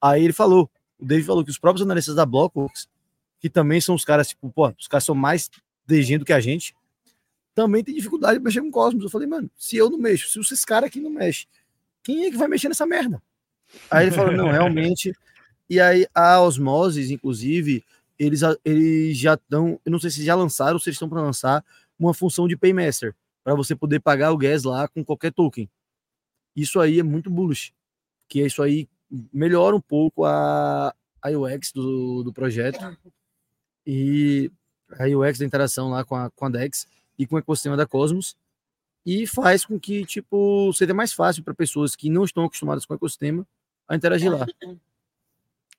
Aí 0.00 0.24
ele 0.24 0.32
falou, 0.32 0.70
o 0.98 1.04
David 1.04 1.26
falou 1.26 1.44
que 1.44 1.50
os 1.50 1.58
próprios 1.58 1.82
analistas 1.84 2.14
da 2.14 2.24
Blockworks, 2.24 2.88
que 3.40 3.50
também 3.50 3.80
são 3.80 3.94
os 3.94 4.04
caras, 4.04 4.28
tipo, 4.28 4.50
pô, 4.50 4.68
os 4.78 4.88
caras 4.88 5.04
são 5.04 5.14
mais 5.14 5.50
degendo 5.86 6.24
que 6.24 6.32
a 6.32 6.40
gente, 6.40 6.74
também 7.54 7.82
tem 7.84 7.94
dificuldade 7.94 8.38
de 8.38 8.44
mexer 8.44 8.60
com 8.60 8.70
Cosmos. 8.70 9.04
Eu 9.04 9.10
falei, 9.10 9.26
mano, 9.26 9.50
se 9.56 9.76
eu 9.76 9.90
não 9.90 9.98
mexo, 9.98 10.30
se 10.30 10.38
esses 10.40 10.64
caras 10.64 10.88
aqui 10.88 11.00
não 11.00 11.10
mexem, 11.10 11.46
quem 12.02 12.24
é 12.26 12.30
que 12.30 12.36
vai 12.36 12.48
mexer 12.48 12.68
nessa 12.68 12.86
merda? 12.86 13.20
Aí 13.90 14.06
ele 14.06 14.16
falou, 14.16 14.32
não, 14.32 14.50
realmente. 14.50 15.12
E 15.68 15.80
aí 15.80 16.06
a 16.14 16.40
Osmosis, 16.40 17.10
inclusive, 17.10 17.84
eles, 18.18 18.40
eles 18.64 19.16
já 19.16 19.34
estão, 19.34 19.80
eu 19.84 19.92
não 19.92 19.98
sei 19.98 20.10
se 20.10 20.24
já 20.24 20.34
lançaram 20.34 20.78
se 20.78 20.90
estão 20.90 21.08
para 21.08 21.20
lançar 21.20 21.64
uma 21.98 22.14
função 22.14 22.48
de 22.48 22.56
Paymaster, 22.56 23.14
para 23.44 23.54
você 23.54 23.74
poder 23.74 24.00
pagar 24.00 24.32
o 24.32 24.38
gas 24.38 24.64
lá 24.64 24.88
com 24.88 25.04
qualquer 25.04 25.32
token. 25.32 25.68
Isso 26.56 26.80
aí 26.80 26.98
é 26.98 27.02
muito 27.02 27.30
bullish, 27.30 27.72
que 28.28 28.44
isso 28.44 28.62
aí 28.62 28.88
melhora 29.32 29.76
um 29.76 29.80
pouco 29.80 30.24
a, 30.24 30.94
a 31.22 31.30
UX 31.30 31.72
do, 31.72 32.22
do 32.22 32.32
projeto 32.32 32.96
e 33.86 34.50
a 34.98 35.04
UX 35.06 35.38
da 35.38 35.44
interação 35.44 35.90
lá 35.90 36.04
com 36.04 36.14
a, 36.14 36.30
com 36.30 36.46
a 36.46 36.48
DEX 36.50 36.86
e 37.18 37.26
com 37.26 37.36
o 37.36 37.38
ecossistema 37.38 37.76
da 37.76 37.86
Cosmos 37.86 38.36
e 39.04 39.26
faz 39.26 39.64
com 39.64 39.78
que 39.78 40.04
tipo 40.04 40.72
seja 40.74 40.92
mais 40.92 41.12
fácil 41.12 41.42
para 41.42 41.54
pessoas 41.54 41.96
que 41.96 42.10
não 42.10 42.24
estão 42.24 42.44
acostumadas 42.44 42.84
com 42.84 42.92
o 42.92 42.96
ecossistema 42.96 43.46
a 43.88 43.96
interagir 43.96 44.30
lá. 44.30 44.46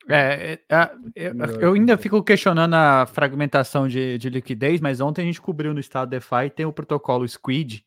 É, 0.08 0.58
é, 0.68 0.74
é, 1.14 1.28
eu, 1.28 1.60
eu 1.60 1.72
ainda 1.74 1.96
fico 1.96 2.22
questionando 2.22 2.74
a 2.74 3.06
fragmentação 3.06 3.86
de, 3.86 4.18
de 4.18 4.30
liquidez, 4.30 4.80
mas 4.80 5.00
ontem 5.00 5.22
a 5.22 5.24
gente 5.24 5.40
cobriu 5.40 5.72
no 5.74 5.80
estado 5.80 6.08
DeFi 6.10 6.50
tem 6.54 6.66
o 6.66 6.72
protocolo 6.72 7.28
Squid, 7.28 7.84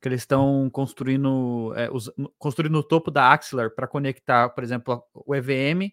que 0.00 0.08
eles 0.08 0.22
estão 0.22 0.68
construindo, 0.70 1.72
é, 1.76 1.88
construindo 2.38 2.72
no 2.72 2.82
topo 2.82 3.10
da 3.10 3.30
Axelar 3.32 3.70
para 3.70 3.86
conectar, 3.86 4.48
por 4.48 4.64
exemplo, 4.64 5.02
o 5.14 5.34
EVM, 5.34 5.92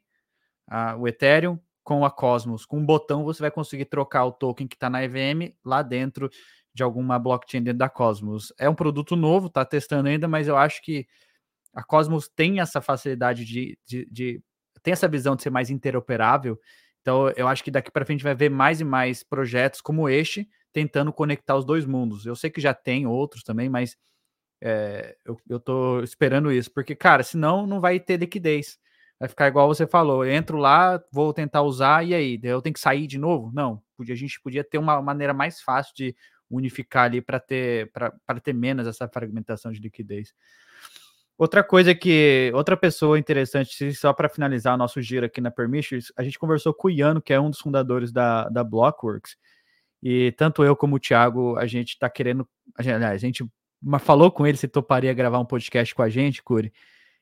a- 0.67 0.95
o 0.95 1.07
Ethereum, 1.07 1.59
com 1.83 2.03
a 2.05 2.09
Cosmos. 2.11 2.65
Com 2.65 2.79
um 2.79 2.85
botão 2.85 3.23
você 3.23 3.41
vai 3.41 3.51
conseguir 3.51 3.85
trocar 3.85 4.25
o 4.25 4.31
token 4.31 4.67
que 4.67 4.75
está 4.75 4.89
na 4.89 5.03
EVM 5.03 5.53
lá 5.63 5.81
dentro 5.81 6.29
de 6.73 6.81
alguma 6.83 7.19
blockchain 7.19 7.61
dentro 7.63 7.79
da 7.79 7.89
Cosmos. 7.89 8.53
É 8.57 8.69
um 8.69 8.75
produto 8.75 9.15
novo, 9.15 9.47
está 9.47 9.65
testando 9.65 10.07
ainda, 10.07 10.27
mas 10.27 10.47
eu 10.47 10.55
acho 10.57 10.81
que 10.81 11.05
a 11.73 11.83
Cosmos 11.83 12.27
tem 12.27 12.59
essa 12.59 12.81
facilidade 12.81 13.45
de, 13.45 13.77
de, 13.85 14.07
de 14.11 14.41
tem 14.81 14.91
essa 14.91 15.07
visão 15.07 15.35
de 15.35 15.43
ser 15.43 15.49
mais 15.49 15.69
interoperável. 15.69 16.59
Então, 17.01 17.29
eu 17.35 17.47
acho 17.47 17.63
que 17.63 17.71
daqui 17.71 17.91
para 17.91 18.05
frente 18.05 18.23
vai 18.23 18.35
ver 18.35 18.49
mais 18.49 18.81
e 18.81 18.83
mais 18.83 19.23
projetos 19.23 19.79
como 19.81 20.09
este 20.09 20.47
tentando 20.73 21.13
conectar 21.13 21.55
os 21.55 21.65
dois 21.65 21.85
mundos. 21.85 22.25
Eu 22.25 22.35
sei 22.35 22.49
que 22.49 22.61
já 22.61 22.73
tem 22.73 23.07
outros 23.07 23.43
também, 23.43 23.69
mas 23.69 23.97
é, 24.61 25.15
eu, 25.25 25.39
eu 25.49 25.59
tô 25.59 26.01
esperando 26.01 26.51
isso, 26.51 26.71
porque, 26.71 26.95
cara, 26.95 27.23
senão 27.23 27.65
não 27.65 27.79
vai 27.79 27.99
ter 27.99 28.17
liquidez. 28.17 28.77
Vai 29.19 29.29
ficar 29.29 29.47
igual 29.47 29.67
você 29.67 29.87
falou, 29.87 30.23
eu 30.23 30.31
entro 30.31 30.57
lá, 30.57 31.01
vou 31.11 31.33
tentar 31.33 31.63
usar, 31.63 32.05
e 32.05 32.13
aí? 32.13 32.39
Eu 32.43 32.61
tenho 32.61 32.73
que 32.73 32.79
sair 32.79 33.07
de 33.07 33.17
novo? 33.17 33.51
Não, 33.53 33.81
podia, 33.95 34.13
a 34.13 34.17
gente 34.17 34.39
podia 34.41 34.63
ter 34.63 34.77
uma 34.77 35.01
maneira 35.01 35.33
mais 35.33 35.61
fácil 35.61 35.93
de 35.95 36.15
unificar 36.49 37.05
ali 37.05 37.21
para 37.21 37.39
ter, 37.39 37.91
ter 38.43 38.53
menos 38.53 38.85
essa 38.85 39.07
fragmentação 39.07 39.71
de 39.71 39.79
liquidez. 39.79 40.33
Outra 41.37 41.63
coisa 41.63 41.93
que. 41.93 42.51
Outra 42.55 42.75
pessoa 42.75 43.19
interessante, 43.19 43.93
só 43.93 44.11
para 44.11 44.27
finalizar 44.27 44.73
o 44.73 44.77
nosso 44.77 45.01
giro 45.01 45.25
aqui 45.25 45.39
na 45.39 45.51
Permissions, 45.51 46.11
a 46.17 46.23
gente 46.23 46.39
conversou 46.39 46.73
com 46.73 46.87
o 46.87 46.91
Iano, 46.91 47.21
que 47.21 47.31
é 47.31 47.39
um 47.39 47.49
dos 47.49 47.59
fundadores 47.59 48.11
da, 48.11 48.49
da 48.49 48.63
Blockworks. 48.63 49.37
E 50.01 50.31
tanto 50.33 50.63
eu 50.63 50.75
como 50.75 50.95
o 50.95 50.99
Thiago, 50.99 51.55
a 51.57 51.67
gente 51.67 51.89
está 51.89 52.09
querendo. 52.09 52.47
A 52.75 52.81
gente, 52.81 53.03
a 53.03 53.17
gente 53.17 53.45
falou 53.99 54.31
com 54.31 54.47
ele 54.47 54.57
se 54.57 54.67
toparia 54.67 55.13
gravar 55.13 55.39
um 55.39 55.45
podcast 55.45 55.93
com 55.93 56.01
a 56.01 56.09
gente, 56.09 56.41
Curi. 56.41 56.73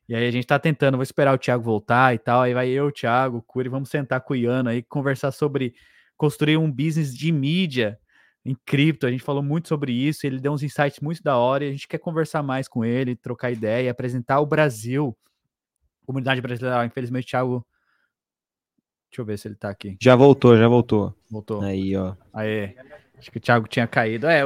E 0.08 0.15
aí 0.15 0.28
a 0.28 0.32
gente 0.32 0.47
tá 0.47 0.60
tentando, 0.60 0.97
vou 0.97 1.04
esperar 1.04 1.34
o 1.34 1.38
Thiago 1.38 1.63
voltar 1.63 2.13
e 2.15 2.17
tal. 2.17 2.41
Aí 2.41 2.54
vai 2.54 2.69
eu, 2.69 2.88
o 2.88 2.91
Thiago, 2.91 3.39
o 3.39 3.41
Curi, 3.41 3.67
vamos 3.67 3.89
sentar 3.89 4.21
com 4.21 4.34
o 4.34 4.38
Iano 4.38 4.69
aí, 4.69 4.82
conversar 4.82 5.32
sobre 5.32 5.73
construir 6.15 6.56
um 6.56 6.71
business 6.71 7.13
de 7.13 7.32
mídia 7.32 7.99
em 8.45 8.55
cripto. 8.65 9.08
A 9.08 9.12
gente 9.12 9.23
falou 9.23 9.41
muito 9.41 9.67
sobre 9.67 9.91
isso, 9.91 10.25
ele 10.27 10.39
deu 10.39 10.51
uns 10.53 10.62
insights 10.63 10.99
muito 10.99 11.23
da 11.23 11.38
hora 11.38 11.65
e 11.65 11.69
a 11.69 11.71
gente 11.71 11.88
quer 11.88 11.97
conversar 11.97 12.43
mais 12.43 12.67
com 12.67 12.86
ele, 12.86 13.15
trocar 13.15 13.51
ideia, 13.51 13.89
apresentar 13.91 14.39
o 14.39 14.45
Brasil, 14.45 15.17
comunidade 16.05 16.41
brasileira. 16.41 16.86
Infelizmente, 16.86 17.27
Thiago. 17.27 17.65
Deixa 19.10 19.21
eu 19.21 19.25
ver 19.25 19.39
se 19.39 19.47
ele 19.47 19.55
tá 19.55 19.69
aqui. 19.69 19.97
Já 20.01 20.15
voltou, 20.15 20.58
já 20.58 20.67
voltou. 20.67 21.15
Voltou. 21.31 21.62
Aí, 21.62 21.95
ó. 21.95 22.15
Aê. 22.34 22.75
Acho 23.17 23.31
que 23.31 23.38
o 23.38 23.41
Thiago 23.41 23.65
tinha 23.65 23.88
caído. 23.88 24.27
É, 24.27 24.41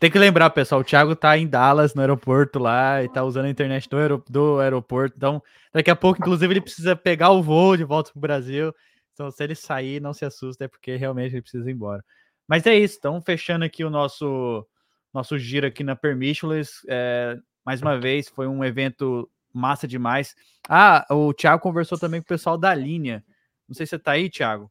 tem 0.00 0.10
que 0.10 0.18
lembrar, 0.18 0.48
pessoal, 0.48 0.80
o 0.80 0.84
Thiago 0.84 1.14
tá 1.14 1.36
em 1.36 1.46
Dallas, 1.46 1.94
no 1.94 2.00
aeroporto 2.00 2.58
lá, 2.58 3.04
e 3.04 3.08
tá 3.08 3.22
usando 3.22 3.44
a 3.44 3.50
internet 3.50 3.86
do, 3.86 3.98
aero- 3.98 4.24
do 4.28 4.58
aeroporto. 4.60 5.14
Então, 5.14 5.42
daqui 5.72 5.90
a 5.90 5.94
pouco, 5.94 6.18
inclusive, 6.18 6.50
ele 6.50 6.60
precisa 6.62 6.96
pegar 6.96 7.30
o 7.32 7.42
voo 7.42 7.76
de 7.76 7.84
volta 7.84 8.10
pro 8.10 8.20
Brasil. 8.20 8.74
Então, 9.12 9.30
se 9.30 9.44
ele 9.44 9.54
sair, 9.54 10.00
não 10.00 10.14
se 10.14 10.24
assusta, 10.24 10.64
é 10.64 10.68
porque 10.68 10.96
realmente 10.96 11.34
ele 11.34 11.42
precisa 11.42 11.68
ir 11.68 11.74
embora. 11.74 12.02
Mas 12.48 12.66
é 12.66 12.74
isso, 12.74 12.96
então, 12.98 13.20
fechando 13.20 13.64
aqui 13.64 13.84
o 13.84 13.90
nosso, 13.90 14.66
nosso 15.12 15.38
giro 15.38 15.66
aqui 15.66 15.84
na 15.84 15.94
Permissionless. 15.94 16.80
É, 16.88 17.36
mais 17.64 17.82
uma 17.82 17.98
vez, 18.00 18.28
foi 18.28 18.48
um 18.48 18.64
evento 18.64 19.30
massa 19.52 19.86
demais. 19.86 20.34
Ah, 20.68 21.06
o 21.10 21.32
Thiago 21.34 21.62
conversou 21.62 21.98
também 21.98 22.20
com 22.20 22.24
o 22.24 22.28
pessoal 22.28 22.56
da 22.56 22.74
linha. 22.74 23.24
Não 23.68 23.74
sei 23.74 23.86
se 23.86 23.90
você 23.90 23.98
tá 23.98 24.12
aí, 24.12 24.30
Thiago 24.30 24.70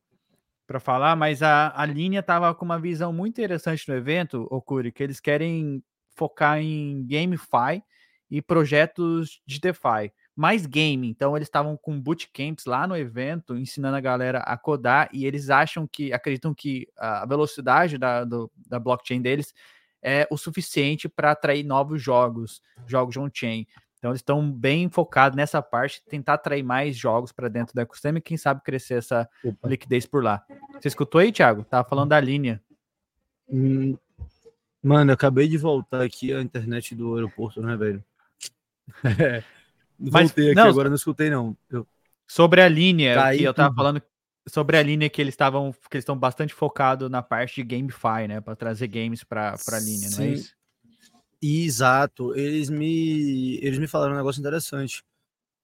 para 0.68 0.82
falar, 0.82 1.16
mas 1.16 1.42
a, 1.42 1.72
a 1.74 1.86
linha 1.86 2.20
estava 2.20 2.54
com 2.54 2.66
uma 2.66 2.78
visão 2.78 3.14
muito 3.14 3.40
interessante 3.40 3.88
no 3.88 3.96
evento, 3.96 4.46
Okuri, 4.52 4.92
que 4.92 5.02
eles 5.02 5.22
querem 5.22 5.82
focar 6.14 6.60
em 6.60 7.08
GameFi 7.08 7.82
e 8.30 8.42
projetos 8.42 9.42
de 9.48 9.62
DeFi, 9.62 10.12
mais 10.38 10.68
game. 10.68 11.10
Então, 11.10 11.36
eles 11.36 11.48
estavam 11.48 11.76
com 11.76 12.00
bootcamps 12.00 12.66
lá 12.66 12.86
no 12.86 12.96
evento, 12.96 13.58
ensinando 13.58 13.98
a 13.98 14.02
galera 14.02 14.40
a 14.40 14.56
codar, 14.56 15.10
e 15.12 15.26
eles 15.26 15.50
acham 15.50 15.88
que, 15.88 16.14
acreditam 16.14 16.54
que 16.54 16.88
a 16.96 17.26
velocidade 17.26 17.98
da, 17.98 18.24
do, 18.24 18.52
da 18.68 18.80
blockchain 18.80 19.20
deles 19.20 19.52
é 20.02 20.28
o 20.30 20.38
suficiente 20.38 21.10
para 21.10 21.32
atrair 21.32 21.64
novos 21.64 22.02
jogos, 22.02 22.62
jogos 22.86 23.18
on-chain. 23.18 23.66
Então, 23.98 24.12
eles 24.12 24.20
estão 24.20 24.52
bem 24.52 24.88
focados 24.90 25.36
nessa 25.36 25.60
parte, 25.60 26.04
tentar 26.08 26.36
atrair 26.36 26.62
mais 26.62 26.96
jogos 26.96 27.32
para 27.32 27.50
dentro 27.50 27.74
do 27.74 27.82
ecossistema 27.82 28.20
e, 28.20 28.22
quem 28.22 28.38
sabe, 28.38 28.62
crescer 28.64 29.00
essa 29.00 29.28
Opa. 29.44 29.68
liquidez 29.68 30.06
por 30.06 30.24
lá. 30.24 30.46
Você 30.80 30.88
escutou 30.88 31.20
aí, 31.20 31.32
Thiago? 31.32 31.64
Tava 31.64 31.90
falando 31.90 32.10
da 32.10 32.20
linha. 32.20 32.62
Hum, 33.50 33.98
Mano, 34.84 35.12
eu 35.12 35.16
acabei 35.16 35.48
de 35.48 35.58
voltar 35.58 36.04
aqui 36.04 36.32
à 36.32 36.42
internet 36.42 36.94
do 36.94 37.16
aeroporto, 37.16 37.62
né, 37.62 37.76
velho? 37.76 38.04
Mas- 40.00 40.28
Voltei 40.30 40.48
aqui 40.48 40.56
não, 40.56 40.68
agora, 40.70 40.90
não 40.90 40.96
escutei, 40.96 41.30
não. 41.30 41.58
Eu- 41.70 41.88
Sobre 42.28 42.62
a 42.62 42.68
linha, 42.68 43.16
Cai 43.16 43.38
que 43.38 43.44
eu 43.44 43.54
tava 43.54 43.70
tudo. 43.70 43.78
falando. 43.78 44.02
sobre 44.50 44.78
a 44.78 44.84
linha 44.84 45.10
que 45.10 45.22
eles 45.22 45.34
estavam, 45.34 45.74
que 45.74 45.98
eles 45.98 46.04
estão 46.04 46.18
bastante 46.18 46.54
focados 46.54 47.10
na 47.10 47.22
parte 47.22 47.56
de 47.56 47.64
GameFi, 47.64 48.30
né, 48.30 48.40
para 48.40 48.56
trazer 48.56 48.88
games 48.88 49.22
para 49.22 49.54
a 49.56 49.80
linha, 49.80 50.10
não 50.12 50.24
é 50.24 50.28
isso? 50.30 50.54
Exato. 51.42 52.34
Eles 52.36 52.70
me, 52.70 53.58
eles 53.62 53.78
me 53.78 53.88
falaram 53.88 54.14
um 54.14 54.18
negócio 54.18 54.40
interessante. 54.40 55.04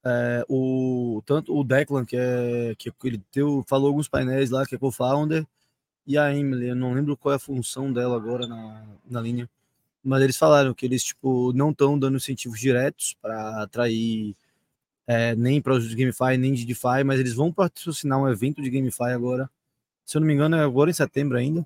É, 0.06 0.46
o 0.50 1.24
tanto 1.26 1.58
o 1.58 1.64
Declan 1.64 2.04
que 2.04 2.18
é 2.18 2.76
que 2.78 2.92
ele 3.06 3.22
teu, 3.32 3.64
falou 3.70 3.88
alguns 3.88 4.10
painéis 4.10 4.50
lá 4.50 4.66
que 4.66 4.76
é 4.76 4.78
co-founder 4.78 5.48
e 6.06 6.18
a 6.18 6.36
Emily, 6.36 6.68
eu 6.68 6.76
não 6.76 6.94
lembro 6.94 7.16
qual 7.16 7.32
é 7.32 7.36
a 7.38 7.40
função 7.40 7.92
dela 7.94 8.18
agora 8.18 8.46
na, 8.46 8.84
na 9.10 9.22
linha, 9.22 9.50
mas 10.04 10.22
eles 10.22 10.38
falaram 10.38 10.74
que 10.74 10.86
eles 10.86 11.04
tipo 11.04 11.54
não 11.54 11.72
estão 11.72 11.98
dando 11.98 12.18
incentivos 12.18 12.60
diretos 12.60 13.16
para 13.22 13.64
atrair 13.64 14.36
é, 15.08 15.36
nem 15.36 15.62
para 15.62 15.74
os 15.74 15.88
de 15.90 15.96
GameFi, 15.96 16.38
nem 16.38 16.54
de 16.54 16.66
DeFi, 16.66 17.04
mas 17.06 17.20
eles 17.20 17.34
vão 17.34 17.52
patrocinar 17.52 18.20
um 18.20 18.30
evento 18.30 18.62
de 18.62 18.70
GameFi 18.70 19.12
agora, 19.14 19.50
se 20.06 20.18
eu 20.18 20.22
não 20.22 20.28
me 20.28 20.34
engano, 20.34 20.56
é 20.56 20.64
agora 20.64 20.90
em 20.90 20.94
setembro 20.94 21.38
ainda, 21.38 21.66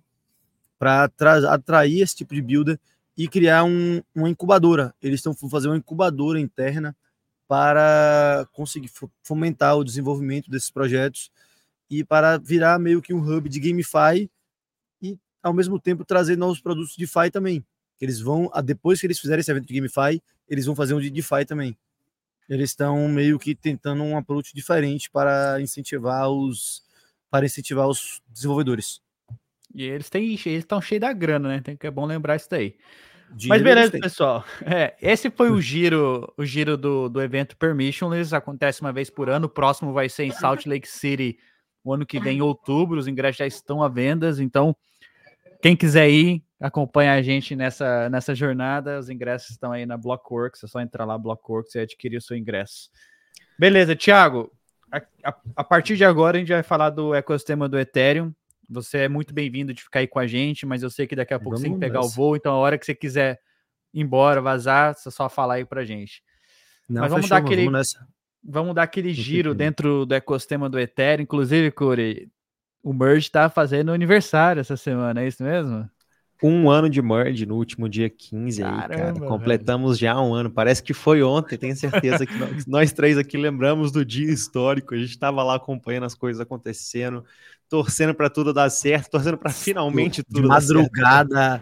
para 0.79 1.09
atrair 1.49 2.01
esse 2.01 2.15
tipo 2.15 2.33
de 2.33 2.41
builder 2.41 2.79
e 3.17 3.27
criar 3.27 3.63
um, 3.63 4.01
uma 4.13 4.29
incubadora. 4.29 4.93
Eles 5.01 5.19
estão 5.19 5.33
fazer 5.49 5.67
uma 5.67 5.77
incubadora 5.77 6.39
interna 6.39 6.95
para 7.47 8.47
conseguir 8.51 8.91
fomentar 9.23 9.77
o 9.77 9.83
desenvolvimento 9.83 10.51
desses 10.51 10.69
projetos 10.69 11.31
e 11.89 12.03
para 12.03 12.37
virar 12.37 12.77
meio 12.77 13.01
que 13.01 13.13
um 13.13 13.21
hub 13.21 13.47
de 13.49 13.59
GameFi 13.59 14.29
e, 15.01 15.17
ao 15.41 15.53
mesmo 15.53 15.79
tempo, 15.79 16.03
trazer 16.03 16.37
novos 16.37 16.59
produtos 16.59 16.95
de 16.95 17.05
DeFi 17.05 17.31
também. 17.31 17.65
Eles 17.99 18.19
vão, 18.19 18.49
depois 18.63 18.99
que 18.99 19.07
eles 19.07 19.19
fizerem 19.19 19.41
esse 19.41 19.51
evento 19.51 19.67
de 19.67 19.73
GameFi, 19.73 20.21
eles 20.47 20.65
vão 20.65 20.75
fazer 20.75 20.93
um 20.93 20.99
de 20.99 21.09
DeFi 21.09 21.45
também 21.45 21.77
eles 22.49 22.69
estão 22.69 23.07
meio 23.09 23.37
que 23.37 23.53
tentando 23.53 24.03
um 24.03 24.17
approach 24.17 24.53
diferente 24.53 25.09
para 25.09 25.59
incentivar 25.61 26.29
os 26.29 26.85
para 27.29 27.45
incentivar 27.45 27.87
os 27.87 28.21
desenvolvedores. 28.29 29.01
E 29.75 29.83
eles 29.83 30.09
têm 30.09 30.23
eles 30.23 30.45
estão 30.45 30.81
cheios 30.81 31.01
da 31.01 31.11
grana, 31.11 31.49
né? 31.49 31.61
Tem 31.61 31.75
que 31.75 31.85
é 31.85 31.91
bom 31.91 32.05
lembrar 32.05 32.37
isso 32.37 32.49
daí. 32.49 32.75
Mas 33.47 33.61
beleza, 33.61 33.99
pessoal. 33.99 34.45
É, 34.65 34.95
esse 35.01 35.29
foi 35.29 35.51
o 35.51 35.59
giro, 35.61 36.33
o 36.37 36.45
giro 36.45 36.77
do, 36.77 37.09
do 37.09 37.21
evento 37.21 37.57
Permissionless. 37.57 38.33
Acontece 38.33 38.79
uma 38.79 38.93
vez 38.93 39.09
por 39.09 39.29
ano. 39.29 39.47
O 39.47 39.49
próximo 39.49 39.91
vai 39.91 40.07
ser 40.07 40.23
em 40.23 40.31
Salt 40.31 40.65
Lake 40.65 40.87
City, 40.87 41.37
o 41.83 41.93
ano 41.93 42.05
que 42.05 42.21
vem, 42.21 42.37
em 42.37 42.41
outubro. 42.41 42.97
Os 42.97 43.07
ingressos 43.07 43.39
já 43.39 43.45
estão 43.45 43.83
à 43.83 43.89
venda. 43.89 44.33
Então, 44.39 44.73
quem 45.61 45.75
quiser 45.75 46.09
ir, 46.09 46.41
acompanha 46.59 47.13
a 47.13 47.21
gente 47.21 47.55
nessa, 47.55 48.09
nessa 48.09 48.33
jornada. 48.33 48.99
Os 48.99 49.09
ingressos 49.09 49.51
estão 49.51 49.71
aí 49.71 49.85
na 49.85 49.97
Blockworks. 49.97 50.63
É 50.63 50.67
só 50.67 50.79
entrar 50.81 51.05
lá, 51.05 51.17
Blockworks, 51.17 51.75
e 51.75 51.79
adquirir 51.79 52.17
o 52.17 52.21
seu 52.21 52.35
ingresso. 52.37 52.89
Beleza, 53.59 53.95
Thiago. 53.95 54.51
A, 54.91 54.97
a, 55.23 55.35
a, 55.57 55.63
partir 55.63 55.97
de 55.97 56.05
agora, 56.05 56.37
a 56.37 56.39
gente 56.39 56.51
vai 56.51 56.63
falar 56.63 56.89
do 56.89 57.13
ecossistema 57.13 57.67
do 57.67 57.77
Ethereum. 57.77 58.33
Você 58.69 58.99
é 58.99 59.09
muito 59.09 59.33
bem-vindo 59.33 59.73
de 59.73 59.83
ficar 59.83 59.99
aí 59.99 60.07
com 60.07 60.19
a 60.19 60.27
gente, 60.27 60.65
mas 60.65 60.83
eu 60.83 60.89
sei 60.89 61.07
que 61.07 61.15
daqui 61.15 61.33
a 61.33 61.39
pouco 61.39 61.57
Vamos 61.57 61.61
você 61.61 61.67
tem 61.67 61.73
que 61.73 61.79
pegar 61.79 62.01
nessa. 62.01 62.09
o 62.09 62.15
voo, 62.15 62.35
então 62.35 62.53
a 62.53 62.57
hora 62.57 62.77
que 62.77 62.85
você 62.85 62.93
quiser 62.93 63.39
ir 63.93 64.01
embora, 64.01 64.41
vazar, 64.41 64.93
você 64.93 65.09
só 65.09 65.29
falar 65.29 65.55
aí 65.55 65.65
pra 65.65 65.85
gente. 65.85 66.21
Não, 66.87 67.01
mas 67.01 67.11
vamos 67.11 67.25
fechou, 67.25 67.39
dar 67.39 67.45
aquele. 67.45 67.65
Vamos, 67.65 67.87
vamos 68.43 68.75
dar 68.75 68.83
aquele 68.83 69.13
giro 69.13 69.53
dentro 69.53 70.05
do 70.05 70.13
ecossistema 70.13 70.69
do 70.69 70.79
Ethereum. 70.79 71.23
Inclusive, 71.23 71.71
Corey, 71.71 72.29
o 72.83 72.93
Merge 72.93 73.29
tá 73.29 73.49
fazendo 73.49 73.91
aniversário 73.91 74.59
essa 74.59 74.77
semana, 74.77 75.21
é 75.21 75.27
isso 75.27 75.43
mesmo? 75.43 75.89
Um 76.41 76.69
ano 76.69 76.89
de 76.89 77.01
Merge 77.01 77.45
no 77.45 77.55
último 77.55 77.89
dia 77.89 78.09
15 78.09 78.61
Caramba, 78.61 78.93
aí, 78.93 79.13
cara. 79.13 79.13
Completamos 79.27 79.99
velho. 79.99 80.13
já 80.13 80.21
um 80.21 80.33
ano. 80.33 80.51
Parece 80.51 80.83
que 80.83 80.93
foi 80.93 81.23
ontem, 81.23 81.57
tenho 81.57 81.75
certeza 81.75 82.25
que 82.25 82.35
nós, 82.35 82.65
nós, 82.67 82.91
três 82.91 83.17
aqui 83.17 83.37
lembramos 83.37 83.91
do 83.91 84.05
dia 84.05 84.31
histórico. 84.31 84.93
A 84.93 84.97
gente 84.97 85.09
estava 85.09 85.43
lá 85.43 85.55
acompanhando 85.55 86.05
as 86.05 86.13
coisas 86.13 86.39
acontecendo, 86.39 87.25
torcendo 87.67 88.13
para 88.13 88.29
tudo 88.29 88.53
dar 88.53 88.69
certo, 88.69 89.09
torcendo 89.09 89.37
para 89.37 89.51
finalmente 89.51 90.23
tudo 90.23 90.41
de 90.41 90.47
madrugada, 90.47 91.61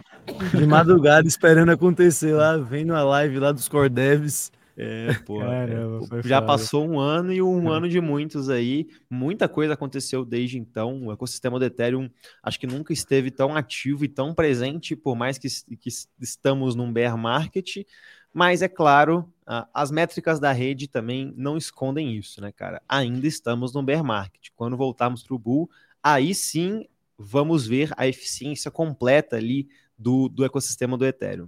De 0.53 0.67
madrugada, 0.67 1.27
esperando 1.27 1.69
acontecer 1.69 2.33
lá, 2.33 2.57
vendo 2.57 2.93
a 2.93 3.03
live 3.03 3.39
lá 3.39 3.51
dos 3.51 3.69
Core 3.69 3.89
Devs. 3.89 4.51
É, 4.77 5.13
pô. 5.25 5.39
Caramba, 5.39 6.05
é, 6.17 6.27
já 6.27 6.37
foda. 6.37 6.47
passou 6.47 6.87
um 6.87 6.99
ano 6.99 7.31
e 7.31 7.41
um 7.41 7.71
é. 7.71 7.77
ano 7.77 7.87
de 7.87 7.99
muitos 8.01 8.49
aí. 8.49 8.87
Muita 9.09 9.47
coisa 9.47 9.73
aconteceu 9.73 10.25
desde 10.25 10.57
então. 10.57 11.05
O 11.05 11.11
ecossistema 11.11 11.57
do 11.57 11.65
Ethereum 11.65 12.09
acho 12.43 12.59
que 12.59 12.67
nunca 12.67 12.91
esteve 12.91 13.31
tão 13.31 13.55
ativo 13.55 14.03
e 14.03 14.09
tão 14.09 14.33
presente, 14.33 14.95
por 14.95 15.15
mais 15.15 15.37
que, 15.37 15.47
que 15.77 15.89
estamos 16.19 16.75
num 16.75 16.91
bear 16.91 17.17
market. 17.17 17.85
Mas 18.33 18.61
é 18.61 18.67
claro, 18.67 19.31
as 19.73 19.89
métricas 19.89 20.41
da 20.41 20.51
rede 20.51 20.89
também 20.89 21.33
não 21.37 21.55
escondem 21.55 22.17
isso, 22.17 22.41
né, 22.41 22.51
cara? 22.51 22.81
Ainda 22.87 23.25
estamos 23.25 23.73
no 23.73 23.81
bear 23.81 24.03
market. 24.03 24.49
Quando 24.57 24.75
voltarmos 24.75 25.23
para 25.23 25.35
o 25.35 25.39
bull, 25.39 25.69
aí 26.03 26.35
sim 26.35 26.85
vamos 27.17 27.65
ver 27.65 27.91
a 27.95 28.05
eficiência 28.05 28.69
completa 28.69 29.37
ali 29.37 29.69
do, 29.97 30.27
do 30.27 30.43
ecossistema 30.43 30.97
do 30.97 31.05
Ethereum. 31.05 31.47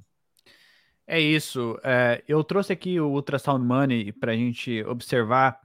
É 1.08 1.20
isso. 1.20 1.80
É, 1.84 2.22
eu 2.28 2.44
trouxe 2.44 2.74
aqui 2.74 3.00
o 3.00 3.10
Ultrasound 3.10 3.66
Money 3.66 4.12
para 4.12 4.34
a 4.34 4.36
gente 4.36 4.84
observar. 4.84 5.58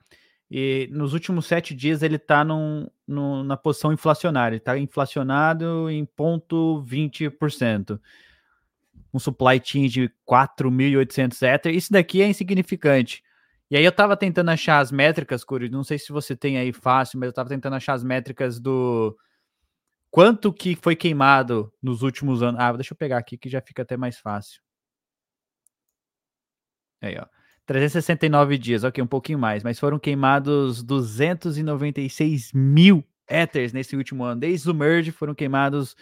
E 0.48 0.88
nos 0.92 1.14
últimos 1.14 1.46
sete 1.46 1.74
dias 1.74 2.02
ele 2.02 2.16
está 2.16 2.44
na 2.44 3.56
posição 3.56 3.92
inflacionária. 3.92 4.56
Está 4.56 4.78
inflacionado 4.78 5.90
em 5.90 6.06
0,20%. 6.06 8.00
Um 9.12 9.18
supply 9.18 9.60
chain 9.62 9.88
de 9.88 10.10
4.800 10.26 11.42
Ether. 11.42 11.74
Isso 11.74 11.92
daqui 11.92 12.22
é 12.22 12.28
insignificante. 12.28 13.24
E 13.68 13.76
aí 13.76 13.84
eu 13.84 13.90
estava 13.90 14.16
tentando 14.16 14.50
achar 14.50 14.78
as 14.78 14.92
métricas, 14.92 15.42
Curi. 15.42 15.68
Não 15.68 15.82
sei 15.82 15.98
se 15.98 16.12
você 16.12 16.36
tem 16.36 16.58
aí 16.58 16.72
fácil, 16.72 17.18
mas 17.18 17.26
eu 17.26 17.30
estava 17.30 17.48
tentando 17.48 17.74
achar 17.74 17.94
as 17.94 18.04
métricas 18.04 18.60
do 18.60 19.16
quanto 20.10 20.52
que 20.52 20.76
foi 20.76 20.94
queimado 20.94 21.72
nos 21.82 22.02
últimos 22.02 22.42
anos. 22.42 22.60
Ah, 22.60 22.72
deixa 22.72 22.92
eu 22.92 22.96
pegar 22.96 23.18
aqui 23.18 23.36
que 23.36 23.48
já 23.48 23.60
fica 23.60 23.82
até 23.82 23.96
mais 23.96 24.18
fácil. 24.18 24.60
Aí, 27.02 27.16
ó. 27.18 27.26
369 27.66 28.58
dias, 28.58 28.84
ok, 28.84 29.02
um 29.02 29.06
pouquinho 29.06 29.38
mais, 29.38 29.62
mas 29.62 29.78
foram 29.78 29.98
queimados 29.98 30.82
296 30.82 32.52
mil 32.52 33.04
Ethers 33.28 33.72
nesse 33.72 33.96
último 33.96 34.24
ano. 34.24 34.40
Desde 34.40 34.70
o 34.70 34.74
merge 34.74 35.10
foram 35.10 35.34
queimados. 35.34 35.96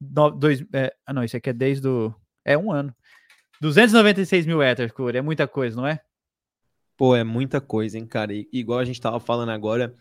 No, 0.00 0.30
dois, 0.30 0.64
é, 0.72 0.94
ah, 1.06 1.12
não, 1.12 1.24
isso 1.24 1.36
aqui 1.36 1.50
é 1.50 1.52
desde 1.52 1.86
o. 1.88 2.14
É 2.44 2.56
um 2.56 2.72
ano. 2.72 2.94
296 3.60 4.46
mil 4.46 4.62
Ethers, 4.62 4.92
Cura, 4.92 5.18
é 5.18 5.22
muita 5.22 5.46
coisa, 5.46 5.76
não 5.76 5.86
é? 5.86 6.00
Pô, 6.96 7.14
é 7.14 7.24
muita 7.24 7.60
coisa, 7.60 7.98
hein, 7.98 8.06
cara. 8.06 8.32
E, 8.32 8.48
igual 8.52 8.78
a 8.78 8.84
gente 8.84 9.00
tava 9.00 9.20
falando 9.20 9.50
agora, 9.50 9.94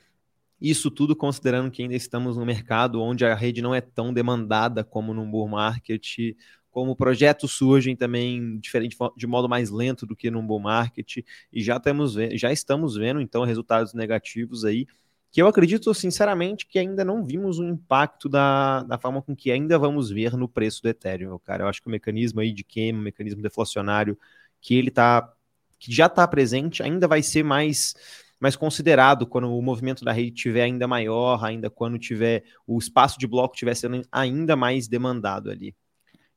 isso 0.59 0.89
tudo 0.89 1.15
considerando 1.15 1.69
que 1.69 1.81
ainda 1.81 1.95
estamos 1.95 2.37
no 2.37 2.45
mercado 2.45 3.01
onde 3.01 3.25
a 3.25 3.35
rede 3.35 3.61
não 3.61 3.73
é 3.73 3.81
tão 3.81 4.13
demandada 4.13 4.83
como 4.83 5.13
no 5.13 5.25
bull 5.25 5.47
market, 5.47 6.35
como 6.71 6.95
projetos 6.95 7.51
surgem 7.51 7.95
também 7.95 8.57
diferente 8.57 8.97
de 9.15 9.27
modo 9.27 9.47
mais 9.47 9.69
lento 9.69 10.05
do 10.05 10.15
que 10.15 10.31
no 10.31 10.41
bull 10.41 10.59
market 10.59 11.17
e 11.51 11.61
já 11.61 11.79
temos 11.79 12.13
já 12.33 12.51
estamos 12.51 12.95
vendo 12.95 13.21
então 13.21 13.43
resultados 13.43 13.93
negativos 13.93 14.65
aí 14.65 14.87
que 15.31 15.41
eu 15.41 15.47
acredito 15.47 15.93
sinceramente 15.93 16.67
que 16.67 16.77
ainda 16.77 17.05
não 17.05 17.23
vimos 17.23 17.57
o 17.57 17.63
impacto 17.63 18.27
da, 18.27 18.83
da 18.83 18.97
forma 18.97 19.21
com 19.21 19.33
que 19.33 19.49
ainda 19.49 19.79
vamos 19.79 20.09
ver 20.09 20.35
no 20.35 20.47
preço 20.47 20.83
do 20.83 20.89
Ethereum, 20.89 21.39
cara. 21.39 21.63
Eu 21.63 21.67
acho 21.69 21.81
que 21.81 21.87
o 21.87 21.91
mecanismo 21.91 22.41
aí 22.41 22.51
de 22.51 22.65
queima, 22.65 22.99
o 22.99 23.03
mecanismo 23.03 23.41
deflacionário 23.41 24.17
que 24.59 24.75
ele 24.75 24.91
tá 24.91 25.33
que 25.79 25.91
já 25.91 26.05
está 26.05 26.27
presente 26.27 26.83
ainda 26.83 27.07
vai 27.07 27.23
ser 27.23 27.43
mais 27.43 27.95
mais 28.39 28.55
considerado 28.55 29.25
quando 29.25 29.55
o 29.55 29.61
movimento 29.61 30.03
da 30.03 30.11
rede 30.11 30.31
tiver 30.31 30.63
ainda 30.63 30.87
maior, 30.87 31.43
ainda 31.45 31.69
quando 31.69 31.97
tiver 31.97 32.43
o 32.67 32.77
espaço 32.77 33.17
de 33.19 33.27
bloco 33.27 33.55
tiver 33.55 33.75
sendo 33.75 34.01
ainda 34.11 34.55
mais 34.55 34.87
demandado 34.87 35.49
ali. 35.49 35.75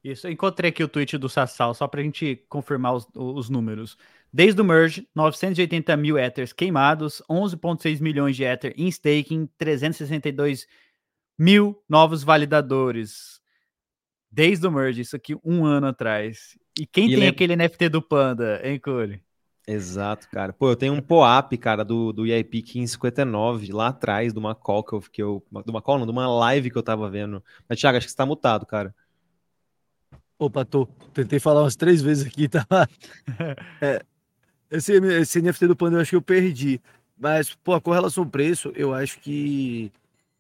Isso, 0.04 0.26
eu 0.26 0.32
encontrei 0.32 0.68
aqui 0.68 0.84
o 0.84 0.88
tweet 0.88 1.16
do 1.16 1.30
Sassal, 1.30 1.72
só 1.72 1.88
para 1.88 2.02
a 2.02 2.04
gente 2.04 2.44
confirmar 2.46 2.94
os, 2.94 3.08
os, 3.14 3.48
números. 3.48 3.96
Desde 4.30 4.60
o 4.60 4.64
merge, 4.64 5.08
980 5.14 5.96
mil 5.96 6.18
Ethers 6.18 6.52
queimados, 6.52 7.22
11,6 7.28 8.02
milhões 8.02 8.36
de 8.36 8.44
Ether 8.44 8.74
em 8.76 8.86
staking, 8.88 9.48
362 9.56 10.66
mil 11.38 11.82
novos 11.88 12.22
validadores. 12.22 13.40
Desde 14.30 14.66
o 14.66 14.70
merge, 14.70 15.00
isso 15.00 15.16
aqui 15.16 15.34
um 15.42 15.64
ano 15.64 15.86
atrás. 15.86 16.58
E 16.78 16.86
quem 16.86 17.10
e 17.10 17.16
tem 17.16 17.26
aquele 17.26 17.56
NFT 17.56 17.88
do 17.88 18.02
Panda, 18.02 18.61
hein, 18.62 18.78
Curi? 18.78 19.22
Exato, 19.66 20.28
cara. 20.28 20.52
Pô, 20.52 20.68
eu 20.68 20.76
tenho 20.76 20.92
um 20.92 21.00
POAP, 21.00 21.57
cara, 21.57 21.82
do, 21.82 22.12
do 22.12 22.26
IIP 22.26 22.59
1559, 22.59 23.72
lá 23.72 23.88
atrás, 23.88 24.34
de 24.34 24.38
uma 24.38 24.55
call 24.55 24.84
que 24.84 24.92
eu, 24.92 25.00
que 25.00 25.22
eu. 25.22 25.42
De 25.64 25.70
uma 25.70 25.80
call, 25.80 25.98
não, 25.98 26.05
de 26.05 26.12
uma 26.12 26.28
live 26.28 26.70
que 26.70 26.76
eu 26.76 26.82
tava 26.82 27.09
vendo. 27.09 27.42
Mas, 27.66 27.80
Thiago, 27.80 27.96
acho 27.96 28.07
que 28.07 28.11
você 28.11 28.16
tá 28.16 28.26
mutado, 28.26 28.66
cara. 28.66 28.94
Opa, 30.39 30.64
tô. 30.64 30.87
Tentei 31.12 31.39
falar 31.39 31.62
umas 31.62 31.76
três 31.76 32.03
vezes 32.03 32.26
aqui, 32.26 32.49
tá? 32.49 32.66
é, 33.80 34.05
esse, 34.70 34.93
esse 34.93 35.41
NFT 35.41 35.68
do 35.68 35.76
Panda 35.76 35.97
eu 35.97 36.01
acho 36.01 36.11
que 36.11 36.16
eu 36.16 36.22
perdi. 36.22 36.80
Mas, 37.16 37.55
pô, 37.55 37.80
com 37.80 37.93
relação 37.93 38.24
ao 38.24 38.30
preço, 38.30 38.72
eu 38.74 38.93
acho 38.93 39.20
que 39.20 39.93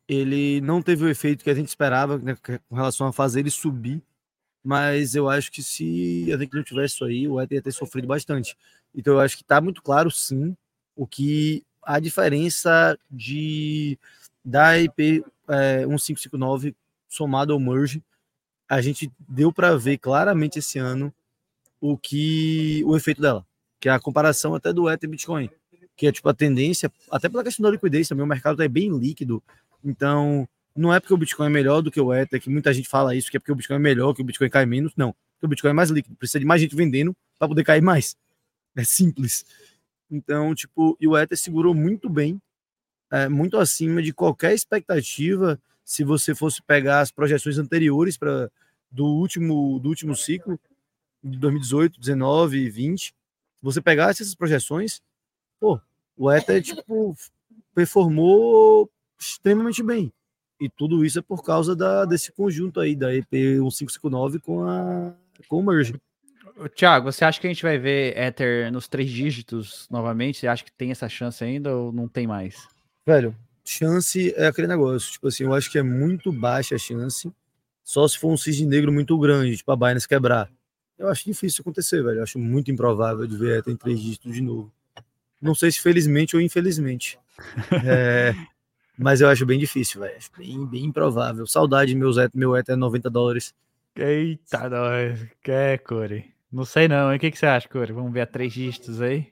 ele 0.08 0.60
não 0.60 0.82
teve 0.82 1.04
o 1.04 1.08
efeito 1.08 1.44
que 1.44 1.50
a 1.50 1.54
gente 1.54 1.68
esperava 1.68 2.18
né, 2.18 2.36
com 2.68 2.74
relação 2.74 3.06
a 3.06 3.12
fazer 3.12 3.40
ele 3.40 3.50
subir. 3.50 4.02
Mas 4.62 5.14
eu 5.14 5.28
acho 5.28 5.52
que 5.52 5.62
se 5.62 6.30
a 6.32 6.38
gente 6.38 6.54
não 6.54 6.62
tivesse 6.62 6.94
isso 6.94 7.04
aí, 7.04 7.28
o 7.28 7.40
Ether 7.40 7.56
ia 7.56 7.62
ter 7.62 7.72
sofrido 7.72 8.08
bastante. 8.08 8.56
Então 8.94 9.14
eu 9.14 9.20
acho 9.20 9.36
que 9.36 9.44
tá 9.44 9.60
muito 9.60 9.82
claro, 9.82 10.10
sim, 10.10 10.56
o 10.96 11.06
que 11.06 11.62
a 11.82 12.00
diferença 12.00 12.98
de 13.10 13.98
da 14.44 14.78
IP 14.78 15.24
é, 15.48 15.86
1559 15.86 16.74
somado 17.08 17.52
ao 17.52 17.60
merge, 17.60 18.02
a 18.68 18.80
gente 18.80 19.10
deu 19.28 19.52
para 19.52 19.76
ver 19.76 19.98
claramente 19.98 20.58
esse 20.58 20.78
ano 20.78 21.12
o 21.80 21.98
que 21.98 22.82
o 22.86 22.96
efeito 22.96 23.20
dela, 23.20 23.46
que 23.78 23.88
é 23.88 23.92
a 23.92 24.00
comparação 24.00 24.54
até 24.54 24.72
do 24.72 24.90
Ether 24.90 25.08
Bitcoin, 25.08 25.50
que 25.96 26.06
é 26.06 26.12
tipo 26.12 26.28
a 26.28 26.34
tendência, 26.34 26.90
até 27.10 27.28
pela 27.28 27.44
questão 27.44 27.62
da 27.62 27.70
liquidez 27.70 28.08
também, 28.08 28.24
o 28.24 28.28
mercado 28.28 28.62
é 28.62 28.68
bem 28.68 28.96
líquido, 28.96 29.42
então 29.84 30.48
não 30.74 30.92
é 30.92 30.98
porque 30.98 31.14
o 31.14 31.16
Bitcoin 31.16 31.46
é 31.46 31.50
melhor 31.50 31.82
do 31.82 31.90
que 31.90 32.00
o 32.00 32.12
Ether, 32.12 32.40
que 32.40 32.50
muita 32.50 32.72
gente 32.72 32.88
fala 32.88 33.14
isso, 33.14 33.30
que 33.30 33.36
é 33.36 33.40
porque 33.40 33.52
o 33.52 33.54
Bitcoin 33.54 33.76
é 33.76 33.80
melhor, 33.80 34.14
que 34.14 34.22
o 34.22 34.24
Bitcoin 34.24 34.48
cai 34.48 34.66
menos, 34.66 34.92
não, 34.96 35.14
o 35.42 35.48
Bitcoin 35.48 35.70
é 35.70 35.74
mais 35.74 35.90
líquido, 35.90 36.16
precisa 36.16 36.40
de 36.40 36.46
mais 36.46 36.60
gente 36.60 36.74
vendendo 36.74 37.14
para 37.38 37.48
poder 37.48 37.64
cair 37.64 37.82
mais, 37.82 38.16
é 38.74 38.82
simples. 38.82 39.44
Então, 40.10 40.54
tipo, 40.54 40.96
e 41.00 41.06
o 41.06 41.16
Ether 41.16 41.36
segurou 41.36 41.74
muito 41.74 42.08
bem, 42.08 42.40
é, 43.10 43.28
muito 43.28 43.58
acima 43.58 44.02
de 44.02 44.12
qualquer 44.12 44.54
expectativa 44.54 45.60
se 45.84 46.02
você 46.02 46.34
fosse 46.34 46.62
pegar 46.62 47.00
as 47.00 47.10
projeções 47.10 47.58
anteriores 47.58 48.16
para 48.16 48.50
do 48.90 49.04
último 49.06 49.78
do 49.80 49.88
último 49.88 50.14
ciclo 50.16 50.58
de 51.22 51.38
2018, 51.38 51.98
19 51.98 52.58
e 52.58 52.70
20, 52.70 53.14
você 53.62 53.80
pegasse 53.80 54.22
essas 54.22 54.34
projeções, 54.34 55.00
pô, 55.58 55.80
o 56.16 56.30
Ether 56.30 56.62
tipo 56.62 57.16
performou 57.74 58.90
extremamente 59.18 59.82
bem. 59.82 60.12
E 60.60 60.68
tudo 60.68 61.04
isso 61.04 61.18
é 61.18 61.22
por 61.22 61.42
causa 61.42 61.74
da, 61.74 62.04
desse 62.04 62.30
conjunto 62.30 62.78
aí 62.78 62.94
da 62.94 63.14
EP 63.14 63.32
1559 63.32 64.38
com 64.38 64.64
a 64.64 65.12
com 65.48 65.58
o 65.58 65.62
merge. 65.62 66.00
Tiago, 66.74 67.10
você 67.10 67.24
acha 67.24 67.40
que 67.40 67.46
a 67.46 67.50
gente 67.50 67.62
vai 67.62 67.78
ver 67.78 68.16
Ether 68.16 68.70
nos 68.70 68.86
três 68.86 69.10
dígitos 69.10 69.88
novamente? 69.90 70.38
Você 70.38 70.46
acha 70.46 70.64
que 70.64 70.70
tem 70.70 70.92
essa 70.92 71.08
chance 71.08 71.42
ainda 71.42 71.76
ou 71.76 71.92
não 71.92 72.06
tem 72.06 72.26
mais? 72.26 72.68
Velho, 73.04 73.34
chance 73.64 74.32
é 74.36 74.46
aquele 74.46 74.66
negócio. 74.66 75.12
Tipo 75.12 75.28
assim, 75.28 75.44
eu 75.44 75.54
acho 75.54 75.70
que 75.70 75.78
é 75.78 75.82
muito 75.82 76.32
baixa 76.32 76.74
a 76.74 76.78
chance. 76.78 77.32
Só 77.82 78.06
se 78.08 78.18
for 78.18 78.32
um 78.32 78.36
cisne 78.36 78.66
negro 78.66 78.92
muito 78.92 79.18
grande, 79.18 79.56
tipo 79.56 79.70
a 79.70 79.76
Binance 79.76 80.08
quebrar. 80.08 80.50
Eu 80.98 81.08
acho 81.08 81.24
difícil 81.24 81.62
acontecer, 81.62 82.02
velho. 82.02 82.18
Eu 82.18 82.22
acho 82.22 82.38
muito 82.38 82.70
improvável 82.70 83.26
de 83.26 83.36
ver 83.36 83.62
em 83.66 83.76
três 83.76 84.00
dígitos 84.00 84.32
de 84.34 84.40
novo. 84.40 84.72
Não 85.40 85.54
sei 85.54 85.70
se 85.70 85.80
felizmente 85.80 86.36
ou 86.36 86.42
infelizmente. 86.42 87.18
É, 87.84 88.32
mas 88.96 89.20
eu 89.20 89.28
acho 89.28 89.44
bem 89.44 89.58
difícil, 89.58 90.00
velho. 90.00 90.14
Bem, 90.38 90.66
bem 90.66 90.84
improvável. 90.84 91.46
Saudade, 91.46 91.94
meus 91.96 92.16
et, 92.16 92.32
meu 92.32 92.56
ETA 92.56 92.74
é 92.74 92.76
90 92.76 93.10
dólares. 93.10 93.52
Eita, 93.96 94.68
nós. 94.68 95.26
É, 95.46 95.76
Corey. 95.78 96.26
Não 96.52 96.64
sei 96.64 96.86
não, 96.86 97.10
hein? 97.10 97.16
O 97.16 97.20
que, 97.20 97.32
que 97.32 97.38
você 97.38 97.46
acha, 97.46 97.68
Corey? 97.68 97.92
Vamos 97.92 98.12
ver 98.12 98.20
a 98.20 98.26
três 98.26 98.52
dígitos 98.52 99.00
aí? 99.00 99.26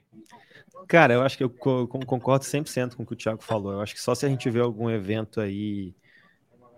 Cara, 0.87 1.13
eu 1.13 1.21
acho 1.21 1.37
que 1.37 1.43
eu 1.43 1.49
concordo 1.49 2.45
100% 2.45 2.95
com 2.95 3.03
o 3.03 3.05
que 3.05 3.13
o 3.13 3.15
Thiago 3.15 3.43
falou. 3.43 3.73
Eu 3.73 3.81
acho 3.81 3.93
que 3.93 4.01
só 4.01 4.13
se 4.13 4.25
a 4.25 4.29
gente 4.29 4.49
ver 4.49 4.61
algum 4.61 4.89
evento 4.89 5.39
aí 5.41 5.95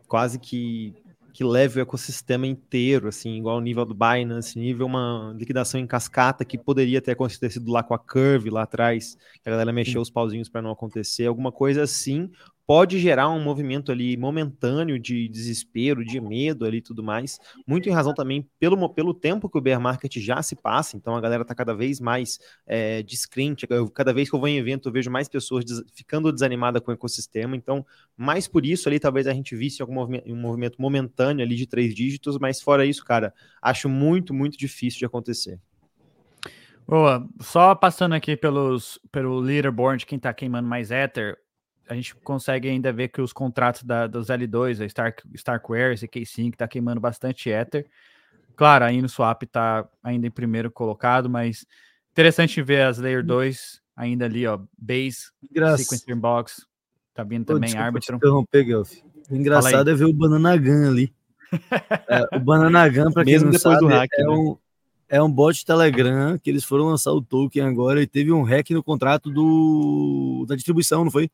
quase 0.07 0.39
que 0.39 0.93
que 1.35 1.43
leve 1.43 1.81
o 1.81 1.83
ecossistema 1.83 2.47
inteiro, 2.47 3.09
assim, 3.09 3.35
igual 3.35 3.57
o 3.57 3.61
nível 3.61 3.83
do 3.83 3.93
Binance, 3.93 4.57
nível 4.57 4.85
uma 4.85 5.35
liquidação 5.37 5.77
em 5.77 5.85
cascata 5.85 6.45
que 6.45 6.57
poderia 6.57 7.01
ter 7.01 7.11
acontecido 7.11 7.69
lá 7.69 7.83
com 7.83 7.93
a 7.93 7.99
Curve 7.99 8.49
lá 8.49 8.63
atrás, 8.63 9.17
que 9.43 9.49
a 9.49 9.51
galera 9.51 9.73
mexeu 9.73 9.99
os 9.99 10.09
pauzinhos 10.09 10.47
para 10.47 10.61
não 10.61 10.71
acontecer, 10.71 11.25
alguma 11.25 11.51
coisa 11.51 11.83
assim, 11.83 12.31
pode 12.67 12.99
gerar 12.99 13.29
um 13.29 13.41
movimento 13.41 13.91
ali 13.91 14.17
momentâneo 14.17 14.99
de 14.99 15.27
desespero, 15.27 16.03
de 16.03 16.19
medo 16.19 16.65
ali 16.65 16.77
e 16.77 16.81
tudo 16.81 17.03
mais, 17.03 17.39
muito 17.65 17.87
em 17.87 17.91
razão 17.91 18.13
também 18.13 18.47
pelo, 18.59 18.89
pelo 18.89 19.13
tempo 19.13 19.49
que 19.49 19.57
o 19.57 19.61
bear 19.61 19.79
market 19.79 20.17
já 20.17 20.41
se 20.41 20.55
passa, 20.55 20.97
então 20.97 21.15
a 21.15 21.21
galera 21.21 21.43
está 21.43 21.53
cada 21.53 21.73
vez 21.73 21.99
mais 21.99 22.39
é, 22.65 23.03
descrente, 23.03 23.67
eu, 23.69 23.89
cada 23.89 24.13
vez 24.13 24.29
que 24.29 24.35
eu 24.35 24.39
vou 24.39 24.49
em 24.49 24.57
evento 24.57 24.89
eu 24.89 24.93
vejo 24.93 25.11
mais 25.11 25.27
pessoas 25.27 25.63
des, 25.63 25.83
ficando 25.93 26.31
desanimada 26.31 26.81
com 26.81 26.91
o 26.91 26.93
ecossistema, 26.93 27.55
então 27.55 27.85
mais 28.17 28.47
por 28.47 28.65
isso 28.65 28.89
ali 28.89 28.99
talvez 28.99 29.27
a 29.27 29.33
gente 29.33 29.55
visse 29.55 29.81
algum 29.81 29.93
movimento, 29.93 30.31
um 30.31 30.35
movimento 30.35 30.81
momentâneo 30.81 31.45
ali 31.45 31.55
de 31.55 31.67
três 31.67 31.93
dígitos, 31.93 32.37
mas 32.39 32.61
fora 32.61 32.85
isso, 32.85 33.05
cara, 33.05 33.33
acho 33.61 33.87
muito, 33.87 34.33
muito 34.33 34.57
difícil 34.57 34.99
de 34.99 35.05
acontecer. 35.05 35.59
Boa, 36.87 37.27
só 37.41 37.73
passando 37.73 38.13
aqui 38.13 38.37
pelos, 38.37 38.99
pelo 39.11 39.39
leaderboard, 39.39 40.05
quem 40.05 40.19
tá 40.19 40.31
queimando 40.31 40.67
mais 40.67 40.91
Ether, 40.91 41.35
a 41.87 41.95
gente 41.95 42.15
consegue 42.15 42.69
ainda 42.69 42.91
ver 42.91 43.09
que 43.09 43.21
os 43.21 43.31
contratos 43.31 43.83
da, 43.83 44.07
dos 44.07 44.27
L2, 44.27 44.81
a 44.81 44.85
Stark, 44.85 45.23
Starkware, 45.33 45.93
esse 45.93 46.07
K5, 46.07 46.53
está 46.53 46.67
queimando 46.67 46.99
bastante 46.99 47.49
Ether. 47.49 47.85
Claro, 48.55 48.85
aí 48.85 49.01
no 49.01 49.09
Swap 49.09 49.43
está 49.43 49.87
ainda 50.03 50.27
em 50.27 50.31
primeiro 50.31 50.71
colocado, 50.71 51.29
mas 51.29 51.65
interessante 52.11 52.61
ver 52.61 52.83
as 52.83 52.97
Layer 52.97 53.23
2 53.23 53.57
hum. 53.57 53.81
ainda 53.95 54.25
ali, 54.25 54.47
ó, 54.47 54.59
Base, 54.77 55.31
Engraç... 55.43 55.81
Sequencer 55.81 56.15
Box, 56.15 56.65
tá 57.13 57.23
vindo 57.23 57.45
também 57.45 57.71
Pô, 57.71 57.77
Arbitrum. 57.79 58.19
O 59.29 59.35
engraçado 59.35 59.89
é 59.89 59.93
ver 59.93 60.05
o 60.05 60.13
Banana 60.13 60.55
Gun 60.57 60.87
ali. 60.87 61.13
é, 62.07 62.37
o 62.37 62.39
Banana 62.39 62.87
Gun, 62.89 63.11
para 63.11 63.25
quem 63.25 63.39
não 63.39 63.53
sabe, 63.53 63.79
do 63.79 63.87
hack, 63.87 64.09
é, 64.13 64.23
né? 64.23 64.29
um, 64.29 64.57
é 65.07 65.21
um 65.21 65.31
bot 65.31 65.65
Telegram 65.65 66.37
que 66.37 66.49
eles 66.49 66.63
foram 66.63 66.85
lançar 66.85 67.11
o 67.11 67.21
token 67.21 67.63
agora 67.63 68.01
e 68.01 68.07
teve 68.07 68.31
um 68.31 68.43
hack 68.43 68.71
no 68.71 68.83
contrato 68.83 69.29
do 69.29 70.45
da 70.47 70.55
distribuição, 70.55 71.03
não 71.03 71.11
foi? 71.11 71.29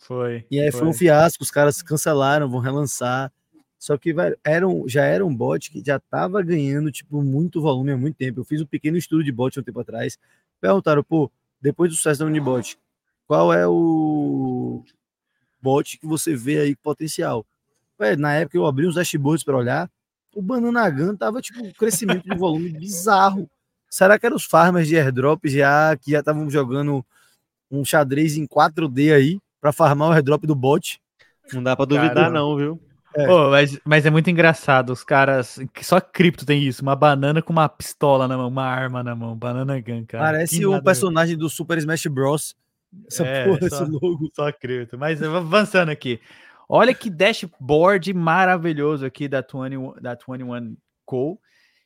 Foi. 0.00 0.44
E 0.50 0.58
aí 0.58 0.70
foi. 0.72 0.80
foi 0.80 0.88
um 0.88 0.92
fiasco, 0.92 1.42
os 1.42 1.50
caras 1.50 1.82
cancelaram, 1.82 2.48
vão 2.48 2.60
relançar. 2.60 3.30
Só 3.78 3.96
que 3.96 4.14
era 4.44 4.66
um, 4.68 4.86
já 4.88 5.04
era 5.04 5.24
um 5.24 5.34
bot 5.34 5.70
que 5.70 5.82
já 5.84 5.96
estava 5.96 6.42
ganhando 6.42 6.90
tipo 6.90 7.22
muito 7.22 7.62
volume 7.62 7.92
há 7.92 7.96
muito 7.96 8.16
tempo. 8.16 8.40
Eu 8.40 8.44
fiz 8.44 8.60
um 8.60 8.66
pequeno 8.66 8.96
estudo 8.96 9.24
de 9.24 9.32
bot 9.32 9.58
um 9.58 9.62
tempo 9.62 9.80
atrás. 9.80 10.18
Perguntaram, 10.60 11.02
pô, 11.02 11.30
depois 11.60 11.90
do 11.90 11.96
sucesso 11.96 12.20
da 12.20 12.26
Unibot, 12.26 12.78
qual 13.26 13.52
é 13.52 13.66
o 13.66 14.82
bot 15.62 15.98
que 15.98 16.06
você 16.06 16.34
vê 16.34 16.58
aí 16.58 16.76
potencial? 16.76 17.46
Velho, 17.98 18.20
na 18.20 18.34
época 18.34 18.56
eu 18.56 18.66
abri 18.66 18.86
uns 18.86 18.94
dashboards 18.94 19.44
para 19.44 19.56
olhar, 19.56 19.90
o 20.34 20.42
Banana 20.42 20.88
Gun 20.90 21.16
tava 21.16 21.40
tipo 21.40 21.64
um 21.64 21.72
crescimento 21.72 22.28
de 22.28 22.36
volume 22.36 22.70
bizarro. 22.78 23.48
Será 23.88 24.18
que 24.18 24.26
eram 24.26 24.36
os 24.36 24.44
farmers 24.44 24.88
de 24.88 24.96
airdrop 24.96 25.46
já 25.46 25.96
que 25.96 26.10
já 26.12 26.20
estavam 26.20 26.48
jogando 26.48 27.04
um 27.70 27.84
xadrez 27.84 28.36
em 28.36 28.46
4D 28.46 29.14
aí? 29.14 29.40
Para 29.60 29.72
farmar 29.72 30.08
o 30.08 30.12
airdrop 30.12 30.44
do 30.44 30.54
bot. 30.54 31.00
Não 31.52 31.62
dá 31.62 31.76
para 31.76 31.84
duvidar, 31.84 32.14
Caramba. 32.14 32.38
não, 32.38 32.56
viu? 32.56 32.80
É. 33.14 33.26
Pô, 33.26 33.50
mas, 33.50 33.78
mas 33.84 34.06
é 34.06 34.10
muito 34.10 34.30
engraçado, 34.30 34.90
os 34.90 35.02
caras. 35.02 35.58
Só 35.82 36.00
cripto 36.00 36.46
tem 36.46 36.62
isso, 36.62 36.82
uma 36.82 36.94
banana 36.94 37.42
com 37.42 37.52
uma 37.52 37.68
pistola 37.68 38.28
na 38.28 38.36
mão, 38.36 38.48
uma 38.48 38.64
arma 38.64 39.02
na 39.02 39.16
mão, 39.16 39.36
banana 39.36 39.80
gun, 39.80 40.04
cara. 40.06 40.24
Parece 40.24 40.64
um 40.64 40.80
personagem 40.80 41.36
do 41.36 41.48
Super 41.48 41.78
Smash 41.78 42.06
Bros. 42.06 42.54
Essa 43.08 43.24
é, 43.24 43.44
porra, 43.44 43.68
só, 43.68 43.84
esse 43.84 43.90
logo. 43.90 44.30
Só 44.34 44.52
cripto. 44.52 44.96
Mas 44.96 45.22
avançando 45.22 45.90
aqui. 45.90 46.20
Olha 46.68 46.94
que 46.94 47.10
dashboard 47.10 48.14
maravilhoso 48.14 49.04
aqui 49.04 49.26
da 49.26 49.40
21, 49.40 49.94
da 50.00 50.14
21 50.14 50.76
Co 51.04 51.40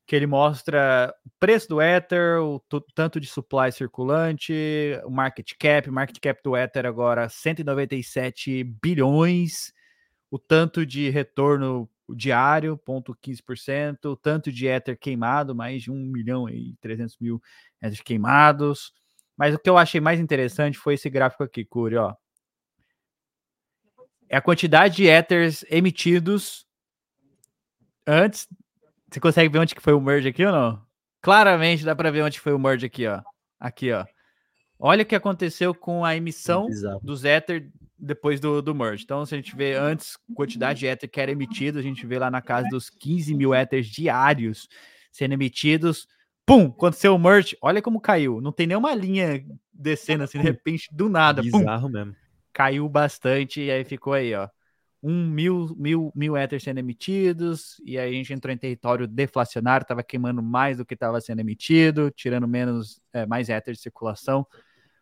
que 0.06 0.14
ele 0.14 0.26
mostra 0.26 1.14
o 1.24 1.30
preço 1.40 1.68
do 1.68 1.80
Ether, 1.80 2.40
o 2.42 2.60
tanto 2.94 3.18
de 3.18 3.26
supply 3.26 3.72
circulante, 3.72 4.52
o 5.04 5.10
market 5.10 5.52
cap, 5.58 5.90
market 5.90 6.18
cap 6.20 6.42
do 6.42 6.56
Ether 6.56 6.84
agora 6.84 7.28
197 7.28 8.64
bilhões, 8.64 9.72
o 10.30 10.38
tanto 10.38 10.84
de 10.84 11.08
retorno 11.08 11.88
diário, 12.10 12.78
0,15%, 12.86 14.04
o 14.04 14.16
tanto 14.16 14.52
de 14.52 14.66
Ether 14.66 14.98
queimado, 14.98 15.54
mais 15.54 15.82
de 15.82 15.90
1 15.90 15.94
milhão 15.94 16.48
e 16.50 16.76
300 16.82 17.16
mil 17.18 17.42
Ether 17.82 18.02
queimados. 18.04 18.92
Mas 19.36 19.54
o 19.54 19.58
que 19.58 19.70
eu 19.70 19.78
achei 19.78 20.00
mais 20.00 20.20
interessante 20.20 20.76
foi 20.76 20.94
esse 20.94 21.08
gráfico 21.08 21.42
aqui, 21.42 21.64
Curi, 21.64 21.96
ó. 21.96 22.14
É 24.28 24.36
a 24.36 24.42
quantidade 24.42 24.96
de 24.96 25.06
Ethers 25.06 25.64
emitidos 25.70 26.66
antes 28.06 28.46
você 29.14 29.20
consegue 29.20 29.48
ver 29.48 29.60
onde 29.60 29.74
que 29.76 29.80
foi 29.80 29.92
o 29.92 30.00
merge 30.00 30.28
aqui 30.28 30.44
ou 30.44 30.50
não? 30.50 30.82
Claramente 31.22 31.84
dá 31.84 31.94
para 31.94 32.10
ver 32.10 32.22
onde 32.22 32.40
foi 32.40 32.52
o 32.52 32.58
merge 32.58 32.86
aqui, 32.86 33.06
ó. 33.06 33.22
Aqui, 33.60 33.92
ó. 33.92 34.04
Olha 34.76 35.04
o 35.04 35.06
que 35.06 35.14
aconteceu 35.14 35.72
com 35.72 36.04
a 36.04 36.16
emissão 36.16 36.66
é 36.68 36.98
dos 37.00 37.24
Ether 37.24 37.70
depois 37.96 38.40
do, 38.40 38.60
do 38.60 38.74
merge. 38.74 39.04
Então, 39.04 39.24
se 39.24 39.32
a 39.32 39.38
gente 39.38 39.54
vê 39.54 39.74
antes 39.74 40.18
quantidade 40.34 40.80
de 40.80 40.86
Ether 40.86 41.08
que 41.08 41.20
era 41.20 41.30
emitido, 41.30 41.78
a 41.78 41.82
gente 41.82 42.04
vê 42.04 42.18
lá 42.18 42.28
na 42.28 42.42
casa 42.42 42.68
dos 42.68 42.90
15 42.90 43.34
mil 43.34 43.54
Ethers 43.54 43.86
diários 43.86 44.68
sendo 45.12 45.34
emitidos. 45.34 46.08
Pum! 46.44 46.66
Aconteceu 46.66 47.14
o 47.14 47.18
merge. 47.18 47.56
Olha 47.62 47.80
como 47.80 48.00
caiu. 48.00 48.40
Não 48.40 48.50
tem 48.50 48.66
nenhuma 48.66 48.96
linha 48.96 49.44
descendo 49.72 50.24
assim, 50.24 50.38
de 50.38 50.44
repente, 50.44 50.88
do 50.92 51.08
nada. 51.08 51.40
Bizarro 51.40 51.86
pum, 51.86 51.92
mesmo. 51.92 52.16
Caiu 52.52 52.88
bastante 52.88 53.60
e 53.60 53.70
aí 53.70 53.84
ficou 53.84 54.12
aí, 54.12 54.34
ó 54.34 54.48
um 55.06 55.28
mil, 55.28 55.76
mil, 55.76 56.10
mil 56.14 56.34
Ethers 56.34 56.62
sendo 56.62 56.78
emitidos, 56.78 57.78
e 57.84 57.98
aí 57.98 58.08
a 58.08 58.12
gente 58.14 58.32
entrou 58.32 58.50
em 58.50 58.56
território 58.56 59.06
deflacionário, 59.06 59.84
estava 59.84 60.02
queimando 60.02 60.42
mais 60.42 60.78
do 60.78 60.86
que 60.86 60.94
estava 60.94 61.20
sendo 61.20 61.40
emitido, 61.40 62.10
tirando 62.10 62.48
menos, 62.48 63.02
é, 63.12 63.26
mais 63.26 63.50
Ether 63.50 63.74
de 63.74 63.80
circulação. 63.80 64.46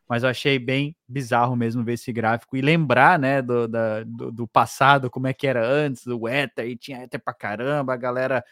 Mas 0.09 0.25
eu 0.25 0.29
achei 0.29 0.59
bem 0.59 0.97
bizarro 1.09 1.55
mesmo 1.55 1.85
ver 1.85 1.93
esse 1.93 2.13
gráfico 2.13 2.57
e 2.57 2.61
lembrar, 2.61 3.17
né, 3.17 3.41
do, 3.41 3.69
da, 3.69 4.03
do, 4.03 4.33
do, 4.33 4.49
passado, 4.49 5.09
como 5.09 5.29
é 5.29 5.33
que 5.33 5.47
era 5.47 5.65
antes, 5.65 6.05
do 6.05 6.29
Ether, 6.29 6.67
e 6.67 6.77
tinha 6.77 7.05
Ether 7.05 7.23
pra 7.23 7.33
caramba, 7.33 7.95
a 7.95 7.97
galera 7.97 8.45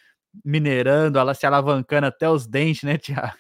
minerando, 0.45 1.19
ela 1.19 1.35
se 1.35 1.45
alavancando 1.47 2.07
até 2.07 2.31
os 2.31 2.47
dentes, 2.47 2.85
né, 2.85 2.97
Tiago? 2.97 3.35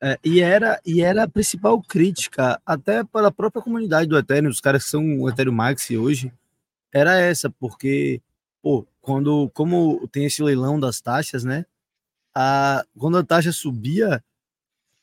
É, 0.00 0.16
e, 0.24 0.40
era, 0.40 0.80
e 0.86 1.02
era 1.02 1.24
a 1.24 1.28
principal 1.28 1.82
crítica, 1.82 2.58
até 2.64 3.04
para 3.04 3.26
a 3.28 3.32
própria 3.32 3.60
comunidade 3.60 4.08
do 4.08 4.16
Ethereum, 4.16 4.48
os 4.48 4.60
caras 4.60 4.84
que 4.84 4.90
são 4.90 5.20
o 5.20 5.28
Ethereum 5.28 5.52
Maxi 5.52 5.98
hoje, 5.98 6.32
era 6.92 7.16
essa, 7.18 7.50
porque, 7.50 8.22
pô, 8.62 8.86
quando, 9.00 9.50
como 9.50 10.06
tem 10.08 10.24
esse 10.24 10.42
leilão 10.42 10.78
das 10.78 11.00
taxas, 11.00 11.44
né? 11.44 11.64
A, 12.34 12.84
quando 12.98 13.18
a 13.18 13.24
taxa 13.24 13.52
subia, 13.52 14.22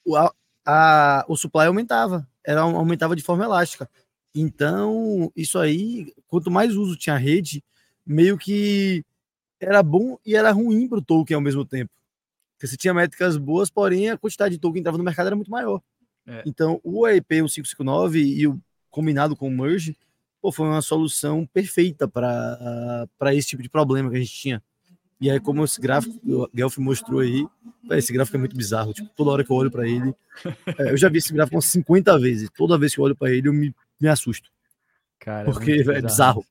o, 0.05 0.15
a, 0.15 0.33
a, 0.65 1.25
o 1.27 1.35
supply 1.35 1.65
aumentava, 1.65 2.27
era, 2.43 2.61
aumentava 2.61 3.15
de 3.15 3.23
forma 3.23 3.45
elástica. 3.45 3.89
Então, 4.33 5.31
isso 5.35 5.57
aí, 5.57 6.13
quanto 6.27 6.51
mais 6.51 6.75
uso 6.75 6.97
tinha 6.97 7.15
a 7.15 7.19
rede, 7.19 7.63
meio 8.05 8.37
que 8.37 9.03
era 9.59 9.81
bom 9.81 10.17
e 10.25 10.35
era 10.35 10.51
ruim 10.51 10.87
para 10.87 10.99
o 10.99 11.01
token 11.01 11.35
ao 11.35 11.41
mesmo 11.41 11.65
tempo. 11.65 11.91
Porque 12.53 12.67
você 12.67 12.77
tinha 12.77 12.93
métricas 12.93 13.37
boas, 13.37 13.69
porém 13.69 14.09
a 14.09 14.17
quantidade 14.17 14.55
de 14.55 14.61
token 14.61 14.73
que 14.73 14.79
entrava 14.79 14.97
no 14.97 15.03
mercado 15.03 15.27
era 15.27 15.35
muito 15.35 15.51
maior. 15.51 15.81
É. 16.27 16.43
Então, 16.45 16.79
o 16.83 17.07
EIP 17.07 17.35
1559 17.35 18.19
e 18.19 18.47
o 18.47 18.59
combinado 18.89 19.35
com 19.35 19.47
o 19.47 19.51
Merge 19.51 19.95
pô, 20.45 20.51
foi 20.51 20.67
uma 20.67 20.81
solução 20.81 21.43
perfeita 21.43 22.07
para 22.07 23.33
esse 23.33 23.47
tipo 23.47 23.63
de 23.63 23.69
problema 23.69 24.11
que 24.11 24.17
a 24.17 24.19
gente 24.19 24.31
tinha. 24.31 24.63
E 25.19 25.31
aí, 25.31 25.39
como 25.39 25.63
esse 25.63 25.81
gráfico 25.81 26.19
o 26.23 26.47
Guelph 26.53 26.77
mostrou 26.77 27.21
aí, 27.21 27.47
esse 27.91 28.13
gráfico 28.13 28.37
é 28.37 28.39
muito 28.39 28.55
bizarro. 28.55 28.93
Tipo, 28.93 29.09
toda 29.15 29.31
hora 29.31 29.43
que 29.43 29.51
eu 29.51 29.55
olho 29.55 29.71
para 29.71 29.87
ele, 29.87 30.13
é, 30.77 30.91
eu 30.91 30.97
já 30.97 31.09
vi 31.09 31.17
esse 31.17 31.33
gráfico 31.33 31.55
umas 31.55 31.65
50 31.65 32.19
vezes. 32.19 32.49
Toda 32.55 32.77
vez 32.77 32.93
que 32.93 32.99
eu 32.99 33.05
olho 33.05 33.15
para 33.15 33.31
ele, 33.31 33.47
eu 33.47 33.53
me, 33.53 33.73
me 33.99 34.07
assusto. 34.07 34.51
Cara, 35.17 35.45
porque 35.45 35.71
é 35.71 35.77
bizarro. 35.77 35.97
é 35.97 36.01
bizarro. 36.01 36.45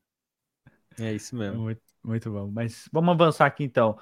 É 0.99 1.13
isso 1.13 1.37
mesmo. 1.37 1.61
Muito, 1.61 1.83
muito 2.03 2.31
bom. 2.33 2.51
Mas 2.51 2.89
vamos 2.93 3.13
avançar 3.13 3.47
aqui 3.47 3.63
então. 3.63 3.97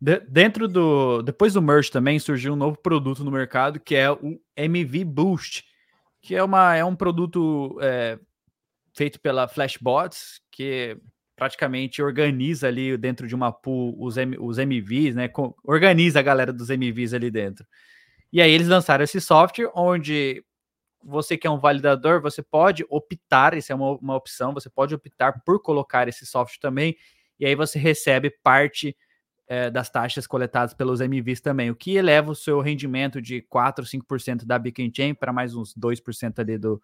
De, 0.00 0.20
dentro 0.20 0.66
do. 0.66 1.20
Depois 1.20 1.52
do 1.52 1.60
merge 1.60 1.90
também 1.90 2.18
surgiu 2.18 2.54
um 2.54 2.56
novo 2.56 2.78
produto 2.78 3.22
no 3.22 3.30
mercado 3.30 3.78
que 3.78 3.94
é 3.94 4.10
o 4.10 4.40
MV 4.56 5.04
Boost, 5.04 5.64
que 6.22 6.34
é, 6.34 6.42
uma, 6.42 6.74
é 6.74 6.84
um 6.84 6.96
produto 6.96 7.78
é, 7.82 8.18
feito 8.96 9.20
pela 9.20 9.46
Flashbots, 9.46 10.40
que 10.50 10.96
praticamente 11.36 12.02
organiza 12.02 12.66
ali 12.66 12.96
dentro 12.96 13.28
de 13.28 13.34
uma 13.34 13.52
pool 13.52 13.94
os, 14.02 14.16
M, 14.16 14.36
os 14.40 14.56
MVs, 14.56 15.14
né? 15.14 15.30
Organiza 15.62 16.18
a 16.18 16.22
galera 16.22 16.50
dos 16.50 16.70
MVs 16.70 17.12
ali 17.12 17.30
dentro. 17.30 17.66
E 18.32 18.40
aí 18.40 18.50
eles 18.50 18.68
lançaram 18.68 19.04
esse 19.04 19.20
software 19.20 19.70
onde 19.74 20.42
você 21.04 21.36
que 21.36 21.46
é 21.46 21.50
um 21.50 21.58
validador, 21.58 22.22
você 22.22 22.42
pode 22.42 22.84
optar, 22.88 23.54
isso 23.54 23.70
é 23.70 23.74
uma, 23.74 23.96
uma 23.98 24.16
opção, 24.16 24.54
você 24.54 24.70
pode 24.70 24.94
optar 24.94 25.42
por 25.44 25.62
colocar 25.62 26.08
esse 26.08 26.26
software 26.26 26.58
também, 26.58 26.96
e 27.38 27.46
aí 27.46 27.54
você 27.54 27.78
recebe 27.78 28.30
parte 28.42 28.96
é, 29.46 29.70
das 29.70 29.88
taxas 29.88 30.26
coletadas 30.26 30.74
pelos 30.74 31.00
MVs 31.00 31.40
também, 31.40 31.70
o 31.70 31.76
que 31.76 31.96
eleva 31.96 32.32
o 32.32 32.34
seu 32.34 32.60
rendimento 32.60 33.22
de 33.22 33.42
4, 33.42 33.84
5% 33.84 34.44
da 34.44 34.58
Beacon 34.58 34.90
Chain 34.92 35.14
para 35.14 35.32
mais 35.32 35.54
uns 35.54 35.72
2% 35.74 36.40
ali 36.40 36.58
do, 36.58 36.82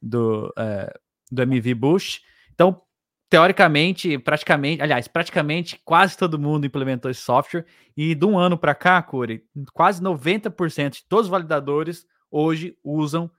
do, 0.00 0.52
é, 0.56 0.92
do 1.30 1.42
MV 1.42 1.74
Boost. 1.74 2.22
Então, 2.54 2.82
teoricamente, 3.28 4.18
praticamente, 4.18 4.82
aliás, 4.82 5.08
praticamente 5.08 5.80
quase 5.84 6.16
todo 6.16 6.38
mundo 6.38 6.66
implementou 6.66 7.10
esse 7.10 7.20
software, 7.20 7.66
e 7.96 8.14
de 8.14 8.24
um 8.24 8.38
ano 8.38 8.56
para 8.56 8.74
cá, 8.74 9.02
Corey, 9.02 9.42
quase 9.72 10.02
90% 10.02 10.90
de 10.90 11.04
todos 11.04 11.26
os 11.26 11.30
validadores 11.30 12.06
hoje 12.30 12.76
usam 12.84 13.30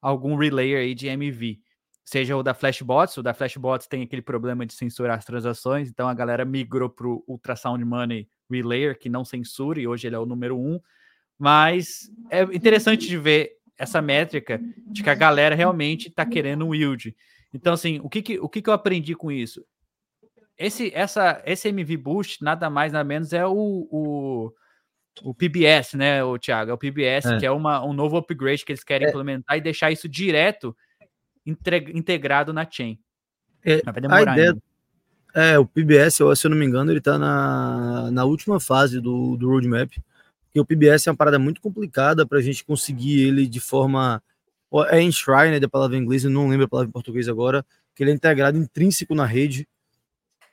algum 0.00 0.36
relayer 0.36 0.80
aí 0.80 0.94
de 0.94 1.08
MV. 1.08 1.60
Seja 2.04 2.36
o 2.36 2.42
da 2.42 2.52
Flashbots, 2.52 3.16
o 3.16 3.22
da 3.22 3.32
Flashbots 3.32 3.86
tem 3.86 4.02
aquele 4.02 4.22
problema 4.22 4.66
de 4.66 4.74
censurar 4.74 5.18
as 5.18 5.24
transações, 5.24 5.88
então 5.88 6.08
a 6.08 6.14
galera 6.14 6.44
migrou 6.44 6.90
para 6.90 7.06
o 7.06 7.24
Ultrasound 7.28 7.84
Money 7.84 8.28
Relayer, 8.50 8.98
que 8.98 9.08
não 9.08 9.24
censura, 9.24 9.80
e 9.80 9.86
hoje 9.86 10.06
ele 10.06 10.16
é 10.16 10.18
o 10.18 10.26
número 10.26 10.58
um. 10.58 10.80
Mas 11.38 12.10
é 12.30 12.42
interessante 12.42 13.08
de 13.08 13.16
ver 13.16 13.52
essa 13.82 14.00
métrica 14.00 14.60
de 14.86 15.02
que 15.02 15.10
a 15.10 15.14
galera 15.14 15.56
realmente 15.56 16.08
está 16.08 16.24
querendo 16.24 16.64
um 16.64 16.72
yield. 16.72 17.16
Então, 17.52 17.72
assim, 17.72 18.00
o 18.00 18.08
que, 18.08 18.22
que, 18.22 18.38
o 18.38 18.48
que, 18.48 18.62
que 18.62 18.70
eu 18.70 18.74
aprendi 18.74 19.12
com 19.16 19.30
isso? 19.30 19.64
Esse, 20.56 20.92
essa, 20.94 21.42
esse 21.44 21.68
MV 21.68 21.96
Boost, 21.96 22.44
nada 22.44 22.70
mais, 22.70 22.92
nada 22.92 23.04
menos, 23.04 23.32
é 23.32 23.44
o, 23.44 23.88
o 23.90 24.52
o 25.22 25.34
PBS, 25.34 25.92
né, 25.94 26.24
o 26.24 26.38
Thiago? 26.38 26.70
É 26.70 26.74
o 26.74 26.78
PBS, 26.78 27.26
é. 27.26 27.38
que 27.38 27.44
é 27.44 27.50
uma, 27.50 27.84
um 27.84 27.92
novo 27.92 28.16
upgrade 28.16 28.64
que 28.64 28.72
eles 28.72 28.84
querem 28.84 29.08
é. 29.08 29.10
implementar 29.10 29.58
e 29.58 29.60
deixar 29.60 29.90
isso 29.90 30.08
direto 30.08 30.74
integrado 31.44 32.52
na 32.52 32.66
chain. 32.70 32.98
É, 33.62 33.82
vai 33.82 34.00
demorar 34.00 34.30
a 34.30 34.34
ideia, 34.34 34.56
É, 35.34 35.58
o 35.58 35.66
PBS, 35.66 36.14
se 36.14 36.22
eu 36.22 36.50
não 36.50 36.56
me 36.56 36.64
engano, 36.64 36.90
ele 36.90 36.98
está 36.98 37.18
na, 37.18 38.10
na 38.10 38.24
última 38.24 38.58
fase 38.58 39.00
do, 39.00 39.36
do 39.36 39.50
roadmap. 39.50 39.90
Porque 40.52 40.60
o 40.60 40.66
PBS 40.66 41.06
é 41.06 41.10
uma 41.10 41.16
parada 41.16 41.38
muito 41.38 41.60
complicada 41.60 42.26
para 42.26 42.38
a 42.38 42.42
gente 42.42 42.64
conseguir 42.64 43.20
ele 43.26 43.46
de 43.46 43.58
forma. 43.60 44.22
É 44.88 45.02
enshrine, 45.02 45.58
da 45.58 45.68
palavra 45.68 45.96
em 45.96 46.00
inglês, 46.00 46.24
eu 46.24 46.30
não 46.30 46.48
lembro 46.48 46.66
a 46.66 46.68
palavra 46.68 46.88
em 46.88 46.92
português 46.92 47.28
agora, 47.28 47.64
que 47.94 48.02
ele 48.02 48.10
é 48.10 48.14
integrado 48.14 48.56
intrínseco 48.56 49.14
na 49.14 49.26
rede 49.26 49.68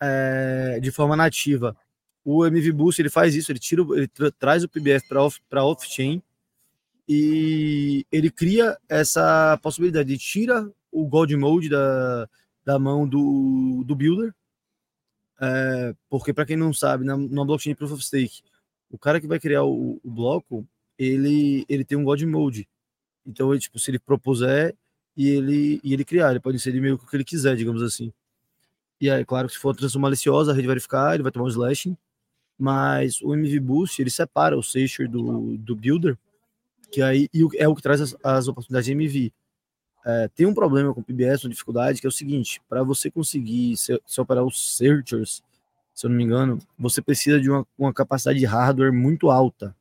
é, 0.01 0.79
de 0.81 0.91
forma 0.91 1.15
nativa 1.15 1.75
o 2.23 2.45
MV 2.45 2.71
Boost 2.73 3.01
ele 3.01 3.09
faz 3.09 3.35
isso, 3.35 3.51
ele 3.51 3.59
tira, 3.59 3.81
ele 3.93 4.07
tra 4.07 4.31
traz 4.31 4.63
o 4.63 4.69
PBF 4.69 5.07
para 5.07 5.23
off, 5.23 5.41
off-chain 5.51 6.21
e 7.07 8.05
ele 8.11 8.29
cria 8.29 8.77
essa 8.87 9.57
possibilidade 9.63 10.09
de 10.09 10.17
tira 10.17 10.71
o 10.91 11.07
Gold 11.07 11.35
Mode 11.35 11.69
da, 11.69 12.29
da 12.63 12.77
mão 12.77 13.07
do, 13.07 13.83
do 13.85 13.95
builder, 13.95 14.33
é, 15.41 15.95
porque 16.07 16.33
para 16.33 16.45
quem 16.45 16.55
não 16.55 16.71
sabe, 16.73 17.03
na, 17.03 17.17
na 17.17 17.45
blockchain 17.45 17.73
Proof 17.73 17.93
of 17.93 18.03
Stake, 18.03 18.41
o 18.89 18.97
cara 18.97 19.19
que 19.19 19.27
vai 19.27 19.39
criar 19.39 19.63
o, 19.63 19.99
o 20.03 20.11
bloco, 20.11 20.67
ele, 20.97 21.65
ele 21.69 21.85
tem 21.85 21.97
um 21.97 22.03
God 22.03 22.21
Mode. 22.23 22.67
Então, 23.25 23.51
ele, 23.51 23.61
tipo, 23.61 23.79
se 23.79 23.91
ele 23.91 23.99
propuser 23.99 24.75
e 25.15 25.29
ele, 25.29 25.79
e 25.83 25.93
ele 25.93 26.05
criar, 26.05 26.31
ele 26.31 26.39
pode 26.39 26.57
inserir 26.57 26.81
meio 26.81 26.97
que 26.97 27.05
o 27.05 27.07
que 27.07 27.15
ele 27.15 27.23
quiser, 27.23 27.55
digamos 27.55 27.81
assim. 27.81 28.11
E 29.01 29.09
aí, 29.09 29.23
claro, 29.23 29.49
se 29.49 29.57
for 29.57 29.75
transação 29.75 30.01
maliciosa, 30.01 30.51
a 30.51 30.53
rede 30.53 30.67
vai 30.67 30.75
verificar, 30.75 31.13
ele 31.13 31.23
vai 31.23 31.31
tomar 31.31 31.45
um 31.45 31.49
slashing 31.49 31.95
mas 32.59 33.21
o 33.21 33.33
MV 33.33 33.59
Boost 33.61 34.01
ele 34.01 34.09
separa 34.09 34.57
o 34.57 34.61
Seisher 34.61 35.09
do, 35.09 35.57
do 35.57 35.75
Builder, 35.77 36.17
que 36.91 37.01
aí 37.01 37.29
é 37.55 37.67
o 37.69 37.73
que 37.73 37.81
traz 37.81 38.01
as, 38.01 38.15
as 38.21 38.49
oportunidades 38.49 38.85
de 38.85 38.91
MV. 38.91 39.31
É, 40.05 40.27
tem 40.27 40.45
um 40.45 40.53
problema 40.53 40.93
com 40.93 40.99
o 40.99 41.03
PBS, 41.03 41.45
uma 41.45 41.49
dificuldade, 41.51 42.01
que 42.01 42.07
é 42.07 42.09
o 42.09 42.11
seguinte: 42.11 42.61
para 42.67 42.83
você 42.83 43.09
conseguir 43.09 43.77
se, 43.77 43.99
se, 44.05 44.19
operar 44.19 44.43
os 44.43 44.75
searchers, 44.75 45.41
se 45.99 46.05
eu 46.05 46.09
não 46.09 46.17
me 46.17 46.23
engano, 46.23 46.59
você 46.77 47.01
precisa 47.01 47.39
de 47.39 47.49
uma, 47.49 47.65
uma 47.77 47.93
capacidade 47.93 48.39
de 48.39 48.45
hardware 48.45 48.93
muito 48.93 49.29
alta. 49.29 49.75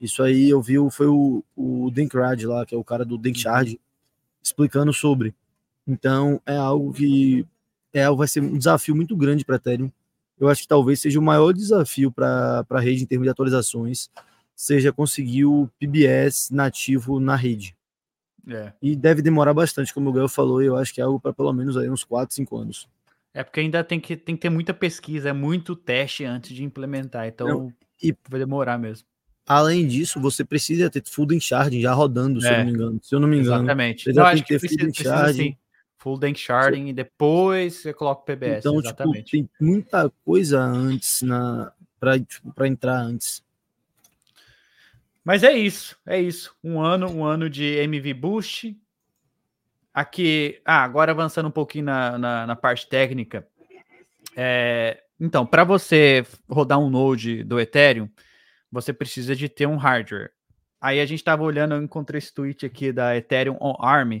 Isso 0.00 0.22
aí 0.22 0.50
eu 0.50 0.60
vi, 0.60 0.74
foi 0.90 1.06
o, 1.06 1.42
o 1.56 1.90
Denkrad 1.90 2.44
lá, 2.44 2.66
que 2.66 2.74
é 2.74 2.78
o 2.78 2.84
cara 2.84 3.04
do 3.04 3.16
Denkshard, 3.16 3.80
explicando 4.42 4.92
sobre. 4.92 5.34
Então 5.86 6.40
é 6.44 6.56
algo 6.56 6.92
que 6.92 7.46
é, 7.92 8.10
vai 8.10 8.28
ser 8.28 8.40
um 8.40 8.58
desafio 8.58 8.94
muito 8.94 9.16
grande 9.16 9.44
para 9.44 9.56
Ethereum 9.56 9.90
eu 10.38 10.48
acho 10.48 10.62
que 10.62 10.68
talvez 10.68 11.00
seja 11.00 11.18
o 11.18 11.22
maior 11.22 11.52
desafio 11.52 12.12
para 12.12 12.64
a 12.68 12.80
rede 12.80 13.02
em 13.02 13.06
termos 13.06 13.24
de 13.24 13.30
atualizações, 13.30 14.10
seja 14.54 14.92
conseguir 14.92 15.46
o 15.46 15.68
PBS 15.78 16.50
nativo 16.50 17.18
na 17.18 17.34
rede. 17.34 17.74
É. 18.46 18.72
E 18.80 18.94
deve 18.94 19.22
demorar 19.22 19.54
bastante, 19.54 19.92
como 19.92 20.10
o 20.10 20.12
Gael 20.12 20.28
falou, 20.28 20.62
eu 20.62 20.76
acho 20.76 20.94
que 20.94 21.00
é 21.00 21.04
algo 21.04 21.18
para 21.18 21.32
pelo 21.32 21.52
menos 21.52 21.76
aí 21.76 21.90
uns 21.90 22.04
4, 22.04 22.34
5 22.34 22.56
anos. 22.56 22.88
É 23.36 23.44
porque 23.44 23.60
ainda 23.60 23.84
tem 23.84 24.00
que, 24.00 24.16
tem 24.16 24.34
que 24.34 24.40
ter 24.40 24.48
muita 24.48 24.72
pesquisa, 24.72 25.28
é 25.28 25.32
muito 25.32 25.76
teste 25.76 26.24
antes 26.24 26.56
de 26.56 26.64
implementar, 26.64 27.26
então 27.26 27.46
Não, 27.46 27.72
e 28.02 28.16
vai 28.30 28.40
demorar 28.40 28.78
mesmo. 28.78 29.06
Além 29.46 29.86
disso, 29.86 30.18
você 30.18 30.42
precisa 30.42 30.88
ter 30.88 31.02
full 31.04 31.28
sharding 31.38 31.82
já 31.82 31.92
rodando, 31.92 32.40
se 32.40 32.48
é. 32.48 32.52
eu 32.52 32.56
não 32.56 32.64
me 32.64 32.72
engano. 32.72 33.00
Se 33.02 33.14
eu 33.14 33.20
não 33.20 33.28
me 33.28 33.36
engano. 33.36 33.64
Exatamente. 33.64 34.10
Já 34.10 34.32
tem 34.32 34.42
que 34.42 34.58
ter 34.58 34.58
precisa, 34.58 34.90
sharding. 34.90 35.56
Full 35.98 36.18
Dank 36.18 36.38
Sharding 36.38 36.88
e 36.88 36.92
depois 36.94 37.74
você 37.74 37.92
coloca 37.92 38.22
o 38.22 38.24
PBS. 38.24 38.60
Então, 38.60 38.76
tipo, 38.76 38.86
exatamente. 38.86 39.24
Tipo, 39.24 39.48
tem 39.58 39.68
muita 39.68 40.10
coisa 40.24 40.62
antes 40.62 41.20
na 41.20 41.72
para 42.00 42.18
tipo, 42.18 42.64
entrar 42.64 43.00
antes. 43.00 43.44
Mas 45.22 45.42
é 45.42 45.52
isso, 45.52 45.94
é 46.06 46.18
isso. 46.18 46.56
Um 46.64 46.80
ano, 46.80 47.10
um 47.10 47.22
ano 47.22 47.50
de 47.50 47.64
MV 47.64 48.14
Boost. 48.14 48.76
Aqui, 49.96 50.60
ah, 50.62 50.84
agora 50.84 51.12
avançando 51.12 51.46
um 51.46 51.50
pouquinho 51.50 51.86
na, 51.86 52.18
na, 52.18 52.46
na 52.48 52.54
parte 52.54 52.86
técnica. 52.86 53.48
É, 54.36 55.02
então, 55.18 55.46
para 55.46 55.64
você 55.64 56.22
rodar 56.46 56.78
um 56.78 56.90
node 56.90 57.42
do 57.42 57.58
Ethereum, 57.58 58.06
você 58.70 58.92
precisa 58.92 59.34
de 59.34 59.48
ter 59.48 59.66
um 59.66 59.78
hardware. 59.78 60.32
Aí 60.78 61.00
a 61.00 61.06
gente 61.06 61.20
estava 61.20 61.42
olhando, 61.42 61.76
eu 61.76 61.82
encontrei 61.82 62.18
esse 62.18 62.34
tweet 62.34 62.66
aqui 62.66 62.92
da 62.92 63.16
Ethereum 63.16 63.56
on 63.58 63.74
ARM, 63.80 64.20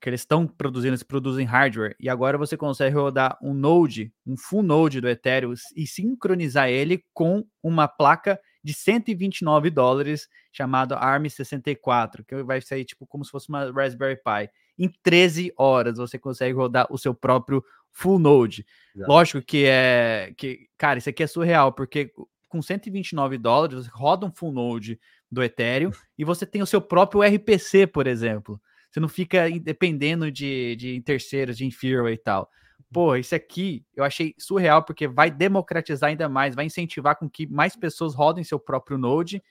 que 0.00 0.08
eles 0.08 0.22
estão 0.22 0.46
produzindo, 0.46 0.92
eles 0.92 1.02
produzem 1.02 1.44
hardware, 1.44 1.94
e 2.00 2.08
agora 2.08 2.38
você 2.38 2.56
consegue 2.56 2.96
rodar 2.96 3.36
um 3.42 3.52
node, 3.52 4.10
um 4.26 4.38
full 4.38 4.62
node 4.62 5.02
do 5.02 5.08
Ethereum 5.10 5.52
e 5.76 5.86
sincronizar 5.86 6.70
ele 6.70 7.04
com 7.12 7.44
uma 7.62 7.86
placa 7.86 8.40
de 8.62 8.72
129 8.72 9.68
dólares 9.68 10.30
chamada 10.50 10.98
ARM64, 10.98 12.24
que 12.26 12.42
vai 12.42 12.62
sair 12.62 12.86
tipo 12.86 13.06
como 13.06 13.22
se 13.22 13.30
fosse 13.30 13.50
uma 13.50 13.70
Raspberry 13.70 14.16
Pi. 14.16 14.50
Em 14.78 14.88
13 15.02 15.52
horas 15.56 15.98
você 15.98 16.18
consegue 16.18 16.54
rodar 16.54 16.86
o 16.90 16.98
seu 16.98 17.14
próprio 17.14 17.64
full 17.90 18.18
node. 18.18 18.66
Exato. 18.94 19.10
Lógico 19.10 19.42
que 19.42 19.64
é 19.66 20.32
que, 20.36 20.68
cara, 20.76 20.98
isso 20.98 21.08
aqui 21.08 21.22
é 21.22 21.26
surreal, 21.26 21.72
porque 21.72 22.12
com 22.48 22.60
129 22.60 23.38
dólares 23.38 23.86
você 23.86 23.90
roda 23.92 24.26
um 24.26 24.32
full 24.32 24.52
node 24.52 25.00
do 25.30 25.42
Ethereum 25.42 25.90
e 26.18 26.24
você 26.24 26.44
tem 26.44 26.62
o 26.62 26.66
seu 26.66 26.80
próprio 26.80 27.22
RPC, 27.22 27.86
por 27.86 28.06
exemplo. 28.06 28.60
Você 28.90 29.00
não 29.00 29.08
fica 29.08 29.50
dependendo 29.60 30.30
de, 30.30 30.76
de 30.76 31.00
terceiros, 31.00 31.56
de 31.56 31.66
inferior 31.66 32.10
e 32.10 32.16
tal. 32.16 32.48
pô, 32.92 33.16
isso 33.16 33.34
aqui 33.34 33.84
eu 33.96 34.04
achei 34.04 34.36
surreal, 34.38 34.84
porque 34.84 35.08
vai 35.08 35.30
democratizar 35.32 36.10
ainda 36.10 36.28
mais, 36.28 36.54
vai 36.54 36.66
incentivar 36.66 37.16
com 37.16 37.28
que 37.28 37.44
mais 37.46 37.74
pessoas 37.74 38.14
rodem 38.14 38.44
seu 38.44 38.58
próprio 38.58 38.96
Node. 38.96 39.42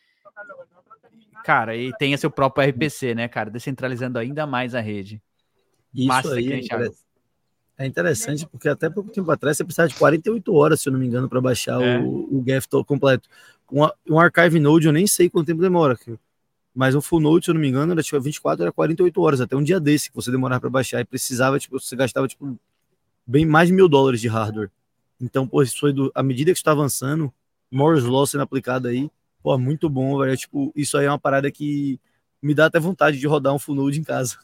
Cara, 1.43 1.75
e 1.75 1.91
tenha 1.97 2.17
seu 2.17 2.31
próprio 2.31 2.67
RPC, 2.69 3.13
né, 3.13 3.27
cara? 3.27 3.49
Descentralizando 3.49 4.17
ainda 4.17 4.47
mais 4.47 4.73
a 4.73 4.79
rede. 4.79 5.21
Isso 5.93 6.07
Massa 6.07 6.35
aí, 6.35 6.53
aqui, 6.53 6.69
é, 7.77 7.87
interessante, 7.87 8.45
porque 8.47 8.69
até 8.69 8.89
pouco 8.89 9.09
tempo 9.09 9.29
atrás 9.31 9.57
você 9.57 9.63
precisava 9.63 9.89
de 9.89 9.95
48 9.95 10.53
horas, 10.53 10.81
se 10.81 10.89
eu 10.89 10.93
não 10.93 10.99
me 10.99 11.07
engano, 11.07 11.27
para 11.27 11.41
baixar 11.41 11.81
é. 11.81 11.99
o, 11.99 12.39
o 12.39 12.43
GEF 12.45 12.67
completo. 12.85 13.27
Um, 13.71 13.87
um 14.09 14.19
Archive 14.19 14.59
Node 14.59 14.85
eu 14.85 14.93
nem 14.93 15.07
sei 15.07 15.29
quanto 15.29 15.47
tempo 15.47 15.61
demora, 15.61 15.97
mas 16.73 16.93
um 16.93 17.01
Full 17.01 17.19
Node, 17.19 17.45
se 17.45 17.51
eu 17.51 17.55
não 17.55 17.61
me 17.61 17.67
engano, 17.67 17.91
era 17.91 18.03
tipo 18.03 18.19
24, 18.19 18.63
era 18.63 18.71
48 18.71 19.21
horas, 19.21 19.41
até 19.41 19.55
um 19.55 19.63
dia 19.63 19.79
desse 19.79 20.09
que 20.09 20.15
você 20.15 20.29
demorava 20.29 20.61
para 20.61 20.69
baixar 20.69 21.01
e 21.01 21.05
precisava, 21.05 21.59
tipo, 21.59 21.79
você 21.79 21.95
gastava 21.95 22.27
tipo 22.27 22.57
bem 23.25 23.45
mais 23.45 23.69
de 23.69 23.73
mil 23.73 23.87
dólares 23.87 24.21
de 24.21 24.27
hardware. 24.27 24.69
Então, 25.19 25.47
pô, 25.47 25.63
isso 25.63 25.79
foi 25.79 25.91
do, 25.91 26.11
à 26.13 26.21
medida 26.21 26.51
que 26.51 26.57
está 26.57 26.71
avançando, 26.71 27.33
Moore's 27.71 28.03
Law 28.03 28.25
sendo 28.27 28.41
aplicado 28.41 28.87
aí, 28.87 29.09
pô, 29.43 29.57
muito 29.57 29.89
bom, 29.89 30.17
velho. 30.17 30.35
Tipo, 30.37 30.71
isso 30.75 30.97
aí 30.97 31.05
é 31.05 31.09
uma 31.09 31.19
parada 31.19 31.51
que 31.51 31.99
me 32.41 32.55
dá 32.55 32.65
até 32.65 32.79
vontade 32.79 33.19
de 33.19 33.27
rodar 33.27 33.53
um 33.53 33.59
full 33.59 33.75
node 33.75 33.99
em 33.99 34.03
casa. 34.03 34.37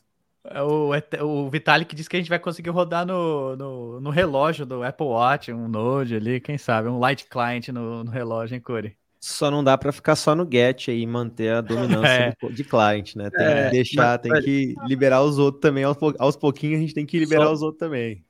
É 0.44 0.62
o, 0.62 0.92
o 1.22 1.50
Vitalik 1.50 1.96
disse 1.96 2.10
que 2.10 2.16
a 2.16 2.20
gente 2.20 2.30
vai 2.30 2.40
conseguir 2.40 2.70
rodar 2.70 3.06
no, 3.06 3.56
no, 3.56 4.02
no, 4.02 4.10
relógio 4.10 4.66
do 4.66 4.84
Apple 4.84 5.06
Watch, 5.06 5.52
um 5.52 5.68
Node 5.68 6.16
ali, 6.16 6.40
quem 6.40 6.58
sabe, 6.58 6.88
um 6.88 6.98
Light 6.98 7.26
Client 7.30 7.68
no, 7.70 8.04
no 8.04 8.10
relógio, 8.10 8.56
hein, 8.56 8.62
Corey? 8.62 8.96
Só 9.20 9.52
não 9.52 9.62
dá 9.62 9.78
para 9.78 9.92
ficar 9.92 10.16
só 10.16 10.34
no 10.34 10.48
get 10.50 10.88
aí 10.88 11.02
e 11.02 11.08
manter 11.08 11.52
a 11.52 11.62
dominância 11.62 12.38
é. 12.42 12.50
de 12.50 12.64
client, 12.64 13.16
né? 13.16 13.30
Tem 13.30 13.46
é, 13.46 13.66
que 13.66 13.72
deixar, 13.72 14.18
mas, 14.18 14.22
tem 14.22 14.42
que 14.42 14.76
liberar 14.88 15.22
os 15.24 15.38
outros 15.38 15.62
também. 15.62 15.84
Aos, 15.84 15.98
aos 16.18 16.38
pouquinhos 16.38 16.78
a 16.78 16.82
gente 16.82 16.94
tem 16.94 17.06
que 17.06 17.20
liberar 17.20 17.48
só, 17.48 17.54
os 17.54 17.62
outros 17.62 17.80
também. 17.80 18.24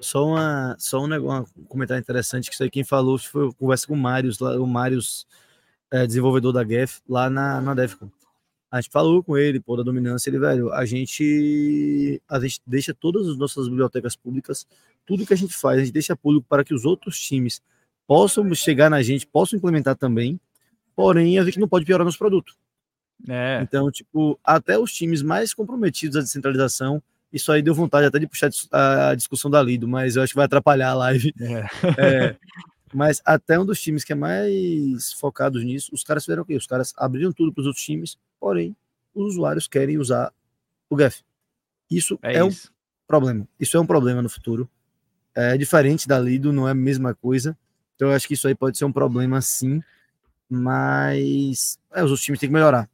Só, 0.00 0.26
uma, 0.26 0.74
só 0.80 1.00
um, 1.00 1.06
negócio, 1.06 1.46
um 1.56 1.64
comentário 1.64 2.00
interessante 2.00 2.48
que 2.48 2.54
isso 2.54 2.62
aí 2.64 2.70
quem 2.70 2.82
falou 2.82 3.16
foi 3.18 3.52
conversa 3.52 3.86
com 3.86 3.94
o 3.94 3.96
Marius, 3.96 4.40
lá, 4.40 4.60
o 4.60 4.66
Marius, 4.66 5.28
é, 5.92 6.06
desenvolvedor 6.06 6.52
da 6.52 6.64
GEF, 6.64 7.00
lá 7.06 7.28
na, 7.28 7.60
na 7.60 7.74
Defcon. 7.74 8.10
A 8.70 8.80
gente 8.80 8.90
falou 8.90 9.22
com 9.22 9.36
ele, 9.36 9.60
pô, 9.60 9.76
da 9.76 9.82
dominância, 9.82 10.30
ele, 10.30 10.38
velho, 10.38 10.72
a 10.72 10.86
gente, 10.86 12.22
a 12.26 12.40
gente 12.40 12.62
deixa 12.66 12.94
todas 12.94 13.28
as 13.28 13.36
nossas 13.36 13.68
bibliotecas 13.68 14.16
públicas, 14.16 14.66
tudo 15.04 15.26
que 15.26 15.34
a 15.34 15.36
gente 15.36 15.54
faz, 15.54 15.78
a 15.78 15.84
gente 15.84 15.92
deixa 15.92 16.16
público 16.16 16.46
para 16.48 16.64
que 16.64 16.72
os 16.72 16.86
outros 16.86 17.20
times 17.20 17.60
possam 18.06 18.52
chegar 18.54 18.88
na 18.88 19.02
gente, 19.02 19.26
possam 19.26 19.58
implementar 19.58 19.94
também, 19.94 20.40
porém 20.96 21.38
a 21.38 21.44
gente 21.44 21.60
não 21.60 21.68
pode 21.68 21.84
piorar 21.84 22.06
nosso 22.06 22.18
produto. 22.18 22.54
É. 23.28 23.60
Então, 23.62 23.90
tipo, 23.90 24.40
até 24.42 24.78
os 24.78 24.92
times 24.92 25.20
mais 25.20 25.52
comprometidos 25.52 26.16
à 26.16 26.20
descentralização, 26.20 27.02
isso 27.30 27.52
aí 27.52 27.60
deu 27.60 27.74
vontade 27.74 28.06
até 28.06 28.18
de 28.18 28.26
puxar 28.26 28.50
a 28.70 29.14
discussão 29.14 29.50
da 29.50 29.62
Lido, 29.62 29.86
mas 29.86 30.16
eu 30.16 30.22
acho 30.22 30.32
que 30.32 30.36
vai 30.36 30.46
atrapalhar 30.46 30.90
a 30.90 30.94
live. 30.94 31.34
É. 31.38 31.66
É, 31.98 32.36
mas 32.92 33.22
até 33.24 33.58
um 33.58 33.64
dos 33.64 33.80
times 33.80 34.04
que 34.04 34.12
é 34.12 34.16
mais 34.16 35.12
focados 35.14 35.64
nisso, 35.64 35.90
os 35.92 36.04
caras 36.04 36.24
fizeram 36.24 36.42
o 36.42 36.46
quê? 36.46 36.54
Os 36.54 36.66
caras 36.66 36.92
abriram 36.96 37.32
tudo 37.32 37.52
para 37.52 37.60
os 37.60 37.66
outros 37.66 37.84
times, 37.84 38.18
porém, 38.38 38.76
os 39.14 39.34
usuários 39.34 39.66
querem 39.66 39.98
usar 39.98 40.32
o 40.88 40.98
GEF. 40.98 41.22
Isso 41.90 42.18
é, 42.22 42.36
é 42.36 42.46
isso. 42.46 42.68
um 42.68 43.06
problema. 43.06 43.48
Isso 43.58 43.76
é 43.76 43.80
um 43.80 43.86
problema 43.86 44.22
no 44.22 44.28
futuro. 44.28 44.68
É 45.34 45.56
diferente 45.56 46.06
da 46.06 46.18
Lido, 46.18 46.52
não 46.52 46.68
é 46.68 46.72
a 46.72 46.74
mesma 46.74 47.14
coisa. 47.14 47.56
Então 47.94 48.08
eu 48.08 48.14
acho 48.14 48.26
que 48.26 48.34
isso 48.34 48.48
aí 48.48 48.54
pode 48.54 48.76
ser 48.76 48.84
um 48.84 48.92
problema 48.92 49.40
sim, 49.40 49.82
mas 50.48 51.78
é, 51.92 52.02
os 52.02 52.10
outros 52.10 52.24
times 52.24 52.40
têm 52.40 52.48
que 52.48 52.54
melhorar. 52.54 52.88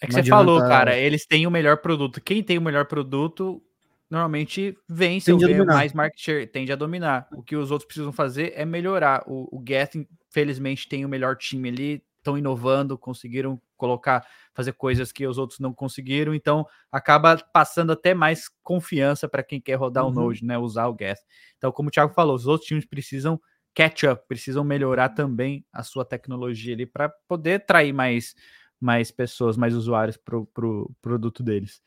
É 0.00 0.06
que 0.06 0.12
não 0.12 0.22
você 0.22 0.28
falou, 0.28 0.60
cara, 0.60 0.96
eles 0.96 1.26
têm 1.26 1.46
o 1.46 1.50
melhor 1.50 1.78
produto. 1.78 2.20
Quem 2.20 2.42
tem 2.42 2.58
o 2.58 2.62
melhor 2.62 2.86
produto 2.86 3.62
normalmente 4.10 4.76
vence 4.88 5.32
ou 5.32 5.38
ganha 5.38 5.64
mais 5.64 5.92
market 5.92 6.20
share, 6.20 6.46
tende 6.46 6.72
a 6.72 6.76
dominar. 6.76 7.28
O 7.32 7.42
que 7.42 7.56
os 7.56 7.70
outros 7.70 7.86
precisam 7.86 8.12
fazer 8.12 8.52
é 8.54 8.64
melhorar. 8.64 9.22
O, 9.26 9.56
o 9.56 9.62
Geth, 9.66 9.96
infelizmente, 10.30 10.88
tem 10.88 11.04
o 11.04 11.08
melhor 11.08 11.36
time 11.36 11.68
ali, 11.68 12.04
estão 12.16 12.38
inovando, 12.38 12.96
conseguiram 12.96 13.60
colocar, 13.76 14.26
fazer 14.54 14.72
coisas 14.72 15.12
que 15.12 15.26
os 15.26 15.38
outros 15.38 15.60
não 15.60 15.72
conseguiram, 15.72 16.34
então 16.34 16.66
acaba 16.90 17.36
passando 17.52 17.92
até 17.92 18.12
mais 18.12 18.48
confiança 18.62 19.28
para 19.28 19.42
quem 19.42 19.60
quer 19.60 19.76
rodar 19.76 20.04
uhum. 20.04 20.10
o 20.10 20.14
Node, 20.14 20.44
né? 20.44 20.58
Usar 20.58 20.88
o 20.88 20.96
Geth. 20.98 21.20
Então, 21.56 21.70
como 21.70 21.88
o 21.88 21.92
Thiago 21.92 22.12
falou, 22.12 22.34
os 22.34 22.46
outros 22.46 22.66
times 22.66 22.84
precisam 22.84 23.40
catch 23.74 24.04
up, 24.04 24.26
precisam 24.26 24.64
melhorar 24.64 25.10
também 25.10 25.64
a 25.72 25.82
sua 25.82 26.04
tecnologia 26.04 26.74
ali 26.74 26.84
para 26.84 27.08
poder 27.28 27.54
atrair 27.54 27.92
mais, 27.92 28.34
mais 28.80 29.10
pessoas, 29.10 29.56
mais 29.56 29.74
usuários 29.74 30.16
para 30.16 30.36
o 30.36 30.46
pro 30.46 30.90
produto 31.00 31.42
deles. 31.42 31.80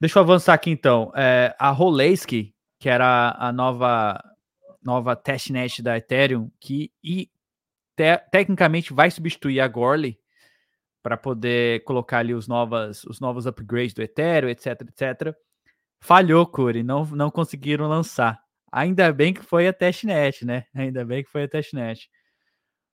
Deixa 0.00 0.18
eu 0.18 0.22
avançar 0.22 0.54
aqui 0.54 0.70
então. 0.70 1.12
É, 1.16 1.54
a 1.58 1.70
Rolesky, 1.70 2.54
que 2.78 2.88
era 2.88 3.36
a 3.38 3.52
nova 3.52 4.22
nova 4.82 5.16
testnet 5.16 5.82
da 5.82 5.98
Ethereum, 5.98 6.50
que 6.60 6.92
e, 7.02 7.28
te, 7.96 8.16
tecnicamente 8.30 8.92
vai 8.92 9.10
substituir 9.10 9.60
a 9.60 9.68
Gorley 9.68 10.18
para 11.02 11.16
poder 11.16 11.82
colocar 11.84 12.18
ali 12.18 12.32
os 12.32 12.46
novas 12.46 13.04
os 13.04 13.20
novos 13.20 13.46
upgrades 13.46 13.92
do 13.92 14.02
Ethereum, 14.02 14.48
etc, 14.48 14.82
etc. 14.82 15.36
Falhou, 16.00 16.46
Curi, 16.46 16.82
não 16.82 17.04
não 17.06 17.30
conseguiram 17.30 17.88
lançar. 17.88 18.40
Ainda 18.70 19.12
bem 19.12 19.34
que 19.34 19.42
foi 19.42 19.66
a 19.66 19.72
testnet, 19.72 20.44
né? 20.44 20.66
Ainda 20.74 21.04
bem 21.04 21.24
que 21.24 21.30
foi 21.30 21.44
a 21.44 21.48
testnet. 21.48 22.08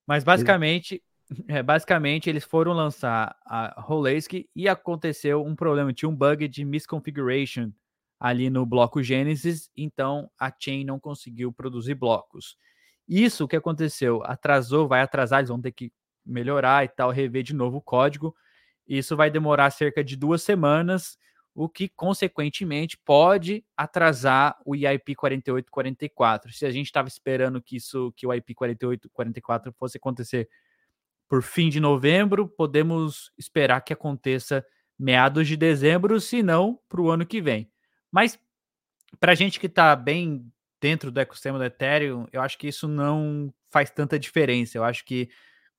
Mas 0.08 0.24
basicamente 0.24 1.04
é, 1.48 1.64
basicamente, 1.64 2.30
eles 2.30 2.44
foram 2.44 2.74
lançar 2.74 3.36
a 3.46 3.82
Rolesk 3.82 4.48
e 4.56 4.68
aconteceu 4.68 5.44
um 5.44 5.56
problema. 5.56 5.94
Tinha 5.94 6.10
um 6.10 6.16
bug 6.16 6.48
de 6.48 6.64
misconfiguration 6.64 7.72
ali 8.20 8.50
no 8.50 8.66
bloco 8.66 9.04
Gênesis, 9.04 9.70
então 9.76 10.30
a 10.40 10.52
chain 10.58 10.84
não 10.86 11.00
conseguiu 11.00 11.52
produzir 11.52 11.96
blocos. 11.96 12.58
Isso 13.08 13.48
que 13.48 13.56
aconteceu, 13.56 14.24
atrasou, 14.24 14.88
vai 14.88 15.02
atrasar, 15.02 15.40
eles 15.40 15.50
vão 15.50 15.62
ter 15.62 15.72
que 15.72 15.92
melhorar 16.26 16.84
e 16.84 16.88
tal, 16.88 17.12
rever 17.12 17.44
de 17.44 17.54
novo 17.54 17.78
o 17.78 17.82
código. 17.82 18.36
Isso 18.88 19.16
vai 19.16 19.30
demorar 19.30 19.70
cerca 19.72 20.04
de 20.04 20.16
duas 20.16 20.42
semanas, 20.42 21.18
o 21.54 21.70
que 21.70 21.88
consequentemente 21.88 22.98
pode 22.98 23.64
atrasar 23.78 24.58
o 24.66 24.76
IP 24.76 25.16
4844. 25.16 26.52
Se 26.52 26.66
a 26.66 26.72
gente 26.72 26.88
estava 26.88 27.08
esperando 27.08 27.62
que 27.62 27.78
isso, 27.78 28.12
que 28.16 28.26
o 28.26 28.34
IP 28.34 28.54
4844 28.54 29.74
fosse 29.74 29.98
acontecer 29.98 30.50
por 31.28 31.42
fim 31.42 31.70
de 31.70 31.80
novembro, 31.80 32.48
podemos 32.48 33.32
esperar 33.38 33.82
que 33.82 33.94
aconteça 33.94 34.66
meados 34.98 35.48
de 35.48 35.58
dezembro, 35.58 36.20
se 36.20 36.42
não 36.44 36.80
para 36.88 37.02
o 37.02 37.10
ano 37.10 37.26
que 37.26 37.42
vem. 37.42 37.70
Mas 38.12 38.40
para 39.20 39.32
a 39.32 39.36
gente 39.36 39.60
que 39.60 39.68
está 39.68 39.96
bem 39.96 40.52
dentro 40.80 41.12
do 41.12 41.20
ecossistema 41.20 41.58
do 41.58 41.66
Ethereum, 41.66 42.28
eu 42.32 42.42
acho 42.42 42.58
que 42.58 42.68
isso 42.68 42.88
não 42.88 43.54
faz 43.72 43.90
tanta 43.90 44.20
diferença. 44.20 44.78
Eu 44.78 44.84
acho 44.84 45.04
que 45.04 45.30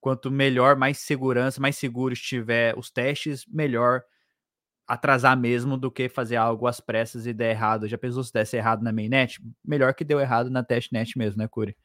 quanto 0.01 0.31
melhor, 0.31 0.77
mais 0.77 0.99
segurança, 0.99 1.61
mais 1.61 1.77
seguro 1.77 2.13
estiver 2.13 2.77
os 2.77 2.91
testes, 2.91 3.47
melhor 3.47 4.03
atrasar 4.87 5.37
mesmo 5.37 5.77
do 5.77 5.91
que 5.91 6.09
fazer 6.09 6.37
algo 6.37 6.67
às 6.67 6.81
pressas 6.81 7.27
e 7.27 7.33
der 7.33 7.51
errado. 7.51 7.89
Já 7.89 7.99
pensou 7.99 8.23
se 8.23 8.33
desse 8.33 8.57
errado 8.57 8.83
na 8.83 8.93
mainnet? 8.93 9.41
Melhor 9.65 9.95
que 9.95 10.05
deu 10.05 10.21
errado 10.21 10.49
na 10.51 10.63
testnet 10.63 11.19
mesmo, 11.19 11.39
né, 11.39 11.49
Curi? 11.49 11.77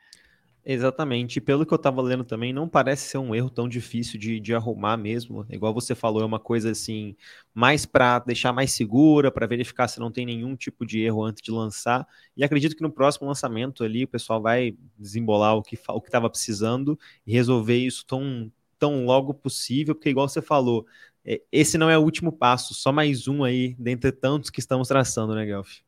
Exatamente. 0.63 1.41
Pelo 1.41 1.65
que 1.65 1.73
eu 1.73 1.75
estava 1.77 2.01
lendo 2.01 2.23
também, 2.23 2.53
não 2.53 2.69
parece 2.69 3.09
ser 3.09 3.17
um 3.17 3.33
erro 3.33 3.49
tão 3.49 3.67
difícil 3.67 4.19
de, 4.19 4.39
de 4.39 4.53
arrumar 4.53 4.95
mesmo. 4.95 5.45
Igual 5.49 5.73
você 5.73 5.95
falou, 5.95 6.21
é 6.21 6.25
uma 6.25 6.39
coisa 6.39 6.69
assim, 6.69 7.15
mais 7.53 7.85
para 7.85 8.19
deixar 8.19 8.53
mais 8.53 8.71
segura, 8.71 9.31
para 9.31 9.47
verificar 9.47 9.87
se 9.87 9.99
não 9.99 10.11
tem 10.11 10.25
nenhum 10.25 10.55
tipo 10.55 10.85
de 10.85 11.01
erro 11.01 11.23
antes 11.23 11.41
de 11.41 11.51
lançar. 11.51 12.07
E 12.37 12.43
acredito 12.43 12.75
que 12.75 12.83
no 12.83 12.91
próximo 12.91 13.27
lançamento 13.27 13.83
ali 13.83 14.03
o 14.03 14.07
pessoal 14.07 14.39
vai 14.39 14.75
desembolar 14.97 15.55
o 15.55 15.63
que 15.63 15.75
o 15.89 15.97
estava 16.05 16.29
precisando 16.29 16.97
e 17.25 17.31
resolver 17.33 17.77
isso 17.77 18.05
tão, 18.05 18.51
tão 18.77 19.05
logo 19.05 19.33
possível, 19.33 19.95
porque 19.95 20.09
igual 20.09 20.29
você 20.29 20.43
falou, 20.43 20.85
é, 21.25 21.41
esse 21.51 21.75
não 21.75 21.89
é 21.89 21.97
o 21.97 22.03
último 22.03 22.31
passo, 22.31 22.75
só 22.75 22.91
mais 22.91 23.27
um 23.27 23.43
aí 23.43 23.75
dentre 23.79 24.11
tantos 24.11 24.51
que 24.51 24.59
estamos 24.59 24.87
traçando, 24.87 25.33
né, 25.33 25.43
Guelph? 25.43 25.79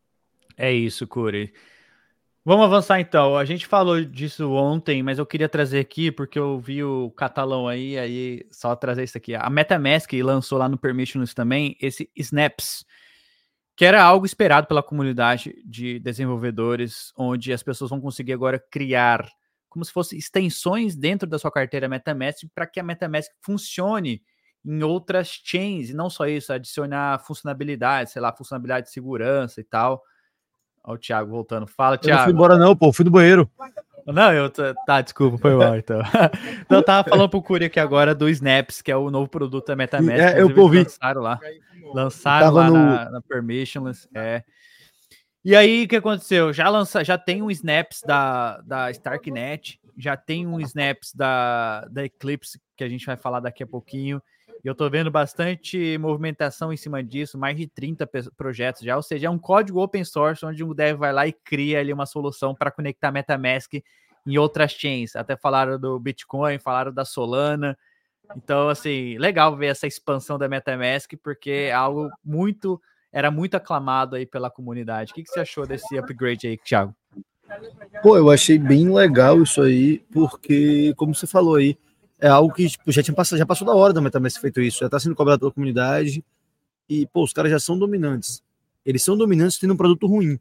É 0.58 0.72
isso, 0.72 1.08
Curi. 1.08 1.54
Vamos 2.46 2.66
avançar 2.66 3.00
então. 3.00 3.38
A 3.38 3.46
gente 3.46 3.66
falou 3.66 4.04
disso 4.04 4.52
ontem, 4.52 5.02
mas 5.02 5.18
eu 5.18 5.26
queria 5.26 5.48
trazer 5.48 5.80
aqui 5.80 6.12
porque 6.12 6.38
eu 6.38 6.60
vi 6.60 6.84
o 6.84 7.10
catalão 7.12 7.68
aí, 7.70 7.98
aí 7.98 8.46
só 8.52 8.76
trazer 8.76 9.04
isso 9.06 9.18
aqui. 9.18 9.34
A 9.34 9.50
MetaMask 9.50 10.12
lançou 10.22 10.58
lá 10.58 10.68
no 10.68 10.78
Permissionless 10.78 11.34
também 11.34 11.78
esse 11.80 12.10
Snaps, 12.18 12.84
que 13.78 13.86
era 13.86 14.04
algo 14.04 14.26
esperado 14.26 14.68
pela 14.68 14.84
comunidade 14.84 15.56
de 15.66 16.00
desenvolvedores, 16.00 17.14
onde 17.18 17.54
as 17.54 17.64
pessoas 17.64 17.90
vão 17.92 18.02
conseguir 18.02 18.34
agora 18.34 18.60
criar 18.72 19.28
como 19.70 19.86
se 19.86 19.92
fossem 19.94 20.20
extensões 20.20 20.96
dentro 20.96 21.28
da 21.28 21.40
sua 21.40 21.52
carteira 21.52 21.90
MetaMask 21.90 22.44
para 22.56 22.68
que 22.68 22.80
a 22.80 22.84
MetaMask 22.84 23.32
funcione 23.42 24.22
em 24.66 24.84
outras 24.84 25.30
chains, 25.44 25.90
e 25.90 25.94
não 25.94 26.10
só 26.10 26.28
isso, 26.28 26.54
adicionar 26.54 27.20
funcionalidade, 27.26 28.12
sei 28.12 28.22
lá, 28.22 28.34
funcionalidade 28.36 28.88
de 28.88 28.94
segurança 28.94 29.62
e 29.62 29.64
tal. 29.64 30.04
Olha 30.84 30.96
o 30.96 30.98
Thiago 30.98 31.30
voltando. 31.30 31.66
Fala, 31.66 31.98
Thiago. 31.98 32.12
Eu 32.12 32.18
não 32.18 32.24
fui 32.26 32.34
embora, 32.34 32.58
não, 32.58 32.76
pô. 32.76 32.92
Fui 32.92 33.06
do 33.06 33.12
banheiro. 33.12 33.50
Não, 34.06 34.34
eu. 34.34 34.50
Tá, 34.86 35.02
desculpa, 35.02 35.38
foi 35.38 35.56
mal, 35.56 35.78
então. 35.78 36.02
então, 36.62 36.80
eu 36.80 36.84
tava 36.84 37.10
falando 37.10 37.30
pro 37.30 37.42
Curi 37.42 37.66
aqui 37.66 37.80
agora 37.80 38.14
do 38.14 38.28
Snaps, 38.30 38.82
que 38.82 38.92
é 38.92 38.98
o 38.98 39.10
novo 39.10 39.30
produto 39.30 39.68
da 39.68 39.76
MetaMask. 39.76 40.20
É, 40.20 40.42
eu 40.42 40.58
ouvi. 40.60 40.80
Lançaram 40.80 41.22
lá. 41.22 41.40
Lançaram 41.94 42.52
lá 42.52 42.68
no... 42.68 42.74
na, 42.74 43.12
na 43.12 43.22
Permissionless. 43.22 44.10
É. 44.14 44.44
E 45.46 45.56
aí, 45.56 45.84
o 45.84 45.88
que 45.88 45.96
aconteceu? 45.96 46.52
Já 46.52 46.70
lança, 46.70 47.04
já 47.04 47.18
tem 47.18 47.42
um 47.42 47.52
snaps 47.52 48.02
da, 48.06 48.62
da 48.62 48.92
Starknet, 48.92 49.80
já 49.98 50.18
tem 50.18 50.48
um 50.48 50.60
snaps 50.62 51.14
da, 51.14 51.86
da 51.92 52.06
Eclipse, 52.06 52.60
que 52.78 52.84
a 52.84 52.90
gente 52.90 53.06
vai 53.06 53.16
falar 53.16 53.40
daqui 53.40 53.64
a 53.64 53.68
pouquinho. 53.68 54.22
E 54.64 54.68
eu 54.68 54.74
tô 54.74 54.90
vendo 54.90 55.12
bastante 55.12 55.98
movimentação 55.98 56.72
em 56.72 56.78
cima 56.78 57.04
disso, 57.04 57.38
mais 57.38 57.58
de 57.58 57.68
30 57.68 58.10
projetos 58.38 58.82
já, 58.82 58.96
ou 58.96 59.04
seja, 59.04 59.28
é 59.28 59.30
um 59.30 59.38
código 59.38 59.82
open 59.82 60.06
source 60.06 60.46
onde 60.46 60.64
o 60.64 60.74
dev 60.74 60.98
vai 60.98 61.12
lá 61.12 61.28
e 61.28 61.34
cria 61.34 61.80
ali 61.80 61.92
uma 61.92 62.06
solução 62.06 62.56
para 62.56 62.72
conectar 62.72 63.12
MetaMask 63.12 63.74
em 64.26 64.38
outras 64.38 64.72
chains. 64.72 65.16
Até 65.16 65.36
falaram 65.36 65.78
do 65.78 66.00
Bitcoin, 66.00 66.60
falaram 66.60 66.94
da 66.94 67.04
Solana. 67.04 67.78
Então, 68.38 68.70
assim, 68.70 69.18
legal 69.18 69.56
ver 69.58 69.68
essa 69.68 69.86
expansão 69.86 70.40
da 70.40 70.48
MetaMask, 70.48 71.12
porque 71.22 71.52
é 71.52 71.74
algo 71.74 72.10
muito 72.24 72.82
era 73.14 73.30
muito 73.30 73.56
aclamado 73.56 74.16
aí 74.16 74.26
pela 74.26 74.50
comunidade. 74.50 75.12
O 75.12 75.16
que, 75.16 75.22
que 75.22 75.30
você 75.30 75.42
achou 75.42 75.68
desse 75.68 75.96
upgrade 76.00 76.48
aí, 76.48 76.58
Thiago? 76.58 76.96
Pô, 78.02 78.18
eu 78.18 78.32
achei 78.32 78.58
bem 78.58 78.92
legal 78.92 79.44
isso 79.44 79.62
aí, 79.62 80.00
porque, 80.12 80.94
como 80.98 81.14
você 81.14 81.28
falou 81.28 81.56
aí, 81.56 81.78
é 82.24 82.30
algo 82.30 82.54
que 82.54 82.70
tipo, 82.70 82.90
já 82.90 83.04
tinha 83.04 83.14
passado, 83.14 83.38
já 83.38 83.46
passou 83.46 83.68
da 83.68 83.76
hora 83.76 83.92
da 83.92 84.00
MetaMask 84.00 84.40
feito 84.40 84.62
isso, 84.62 84.80
já 84.80 84.86
está 84.86 84.98
sendo 84.98 85.14
cobrado 85.14 85.42
pela 85.42 85.52
comunidade. 85.52 86.24
E, 86.88 87.06
pô, 87.08 87.22
os 87.22 87.34
caras 87.34 87.52
já 87.52 87.60
são 87.60 87.78
dominantes. 87.78 88.42
Eles 88.86 89.04
são 89.04 89.18
dominantes 89.18 89.58
tendo 89.60 89.74
um 89.74 89.78
produto 89.78 90.08
ruim. 90.08 90.40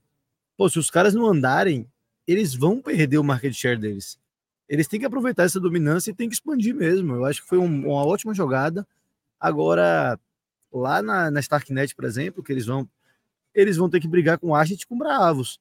Pô, 0.56 0.70
se 0.70 0.78
os 0.78 0.90
caras 0.90 1.12
não 1.12 1.26
andarem, 1.26 1.84
eles 2.24 2.54
vão 2.54 2.80
perder 2.80 3.18
o 3.18 3.24
market 3.24 3.52
share 3.52 3.76
deles. 3.76 4.16
Eles 4.68 4.86
têm 4.86 5.00
que 5.00 5.06
aproveitar 5.06 5.42
essa 5.42 5.58
dominância 5.58 6.12
e 6.12 6.14
têm 6.14 6.28
que 6.28 6.36
expandir 6.36 6.72
mesmo. 6.72 7.16
Eu 7.16 7.24
acho 7.24 7.42
que 7.42 7.48
foi 7.48 7.58
um, 7.58 7.88
uma 7.88 8.06
ótima 8.06 8.32
jogada. 8.32 8.86
Agora, 9.40 10.16
lá 10.72 11.02
na, 11.02 11.32
na 11.32 11.40
Starknet, 11.40 11.96
por 11.96 12.04
exemplo, 12.04 12.44
que 12.44 12.52
eles 12.52 12.66
vão 12.66 12.88
eles 13.52 13.76
vão 13.76 13.90
ter 13.90 13.98
que 13.98 14.06
brigar 14.06 14.38
com 14.38 14.54
Ashet 14.54 14.82
e 14.82 14.86
com 14.86 14.96
Bravos. 14.96 15.58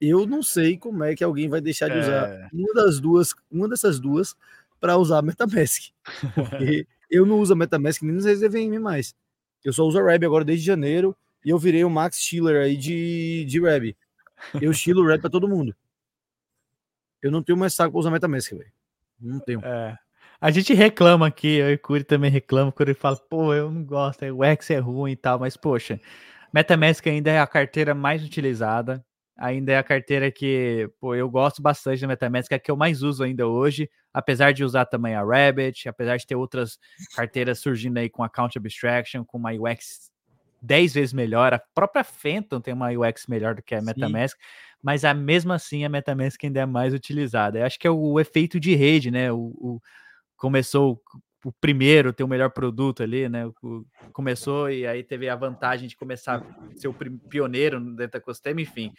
Eu 0.00 0.24
não 0.24 0.40
sei 0.40 0.78
como 0.78 1.02
é 1.02 1.16
que 1.16 1.24
alguém 1.24 1.48
vai 1.48 1.60
deixar 1.60 1.88
de 1.88 1.98
usar 1.98 2.28
é... 2.28 2.48
uma 2.52 2.72
das 2.74 3.00
duas, 3.00 3.34
uma 3.50 3.68
dessas 3.68 3.98
duas 3.98 4.36
para 4.84 4.98
usar 4.98 5.22
MetaMask. 5.22 5.84
Porque 6.34 6.86
eu 7.10 7.24
não 7.24 7.38
uso 7.40 7.54
a 7.54 7.56
MetaMask 7.56 8.02
nem 8.02 8.12
nos 8.12 8.26
EVM 8.26 8.78
mais. 8.78 9.14
Eu 9.64 9.72
só 9.72 9.82
uso 9.82 9.98
a 9.98 10.02
Reb 10.02 10.26
agora 10.26 10.44
desde 10.44 10.66
janeiro 10.66 11.16
e 11.42 11.48
eu 11.48 11.58
virei 11.58 11.82
o 11.84 11.88
Max 11.88 12.18
Schiller 12.18 12.62
aí 12.62 12.76
de, 12.76 13.46
de 13.46 13.60
Reb. 13.62 13.96
Eu 14.60 14.72
estilo 14.72 15.02
o 15.02 15.06
Reb 15.06 15.22
para 15.22 15.30
todo 15.30 15.48
mundo. 15.48 15.74
Eu 17.22 17.30
não 17.30 17.42
tenho 17.42 17.56
mais 17.56 17.72
saco 17.72 17.92
para 17.92 17.98
usar 17.98 18.10
MetaMask, 18.10 18.52
velho. 18.52 18.70
Não 19.18 19.40
tenho. 19.40 19.60
É. 19.64 19.96
A 20.38 20.50
gente 20.50 20.74
reclama 20.74 21.28
aqui, 21.28 21.56
eu 21.56 21.70
e 21.70 21.74
o 21.76 21.78
Curi 21.78 22.04
também 22.04 22.30
reclama, 22.30 22.70
quando 22.70 22.90
ele 22.90 22.98
fala, 22.98 23.16
pô, 23.16 23.54
eu 23.54 23.70
não 23.70 23.82
gosto, 23.82 24.22
o 24.26 24.44
X 24.44 24.68
é 24.68 24.78
ruim 24.80 25.12
e 25.12 25.16
tal, 25.16 25.38
mas 25.38 25.56
poxa, 25.56 25.98
MetaMask 26.52 27.06
ainda 27.06 27.30
é 27.30 27.40
a 27.40 27.46
carteira 27.46 27.94
mais 27.94 28.22
utilizada, 28.22 29.02
ainda 29.36 29.72
é 29.72 29.78
a 29.78 29.82
carteira 29.82 30.30
que, 30.30 30.88
pô, 31.00 31.14
eu 31.14 31.28
gosto 31.28 31.60
bastante 31.60 32.00
da 32.00 32.08
MetaMask, 32.08 32.50
é 32.52 32.54
a 32.54 32.58
que 32.58 32.70
eu 32.70 32.76
mais 32.76 33.02
uso 33.02 33.24
ainda 33.24 33.46
hoje, 33.46 33.90
apesar 34.12 34.52
de 34.52 34.64
usar 34.64 34.86
também 34.86 35.14
a 35.14 35.24
Rabbit, 35.24 35.88
apesar 35.88 36.16
de 36.16 36.26
ter 36.26 36.36
outras 36.36 36.78
carteiras 37.14 37.58
surgindo 37.58 37.98
aí 37.98 38.08
com 38.08 38.22
Account 38.22 38.56
Abstraction, 38.56 39.24
com 39.24 39.38
uma 39.38 39.52
UX 39.52 40.10
10 40.62 40.94
vezes 40.94 41.12
melhor, 41.12 41.52
a 41.52 41.58
própria 41.74 42.04
Phantom 42.04 42.60
tem 42.60 42.72
uma 42.72 42.90
UX 42.90 43.26
melhor 43.26 43.54
do 43.54 43.62
que 43.62 43.74
a 43.74 43.82
MetaMask, 43.82 44.36
Sim. 44.36 44.44
mas 44.82 45.04
a, 45.04 45.12
mesmo 45.12 45.52
assim 45.52 45.84
a 45.84 45.88
MetaMask 45.88 46.42
ainda 46.42 46.60
é 46.60 46.66
mais 46.66 46.94
utilizada. 46.94 47.58
Eu 47.58 47.66
acho 47.66 47.78
que 47.78 47.86
é 47.86 47.90
o, 47.90 47.98
o 47.98 48.20
efeito 48.20 48.58
de 48.58 48.74
rede, 48.74 49.10
né? 49.10 49.30
O, 49.30 49.52
o, 49.58 49.80
começou 50.36 51.00
o 51.44 51.52
primeiro 51.52 52.12
ter 52.12 52.24
o 52.24 52.28
melhor 52.28 52.50
produto 52.50 53.02
ali, 53.02 53.28
né? 53.28 53.50
Começou 54.12 54.70
e 54.70 54.86
aí 54.86 55.02
teve 55.02 55.28
a 55.28 55.36
vantagem 55.36 55.88
de 55.88 55.96
começar 55.96 56.38
a 56.38 56.78
ser 56.78 56.88
o 56.88 56.94
pioneiro 57.28 57.78
dentro 57.78 58.12
da 58.12 58.18
ecossistema, 58.18 58.60
enfim. 58.60 58.92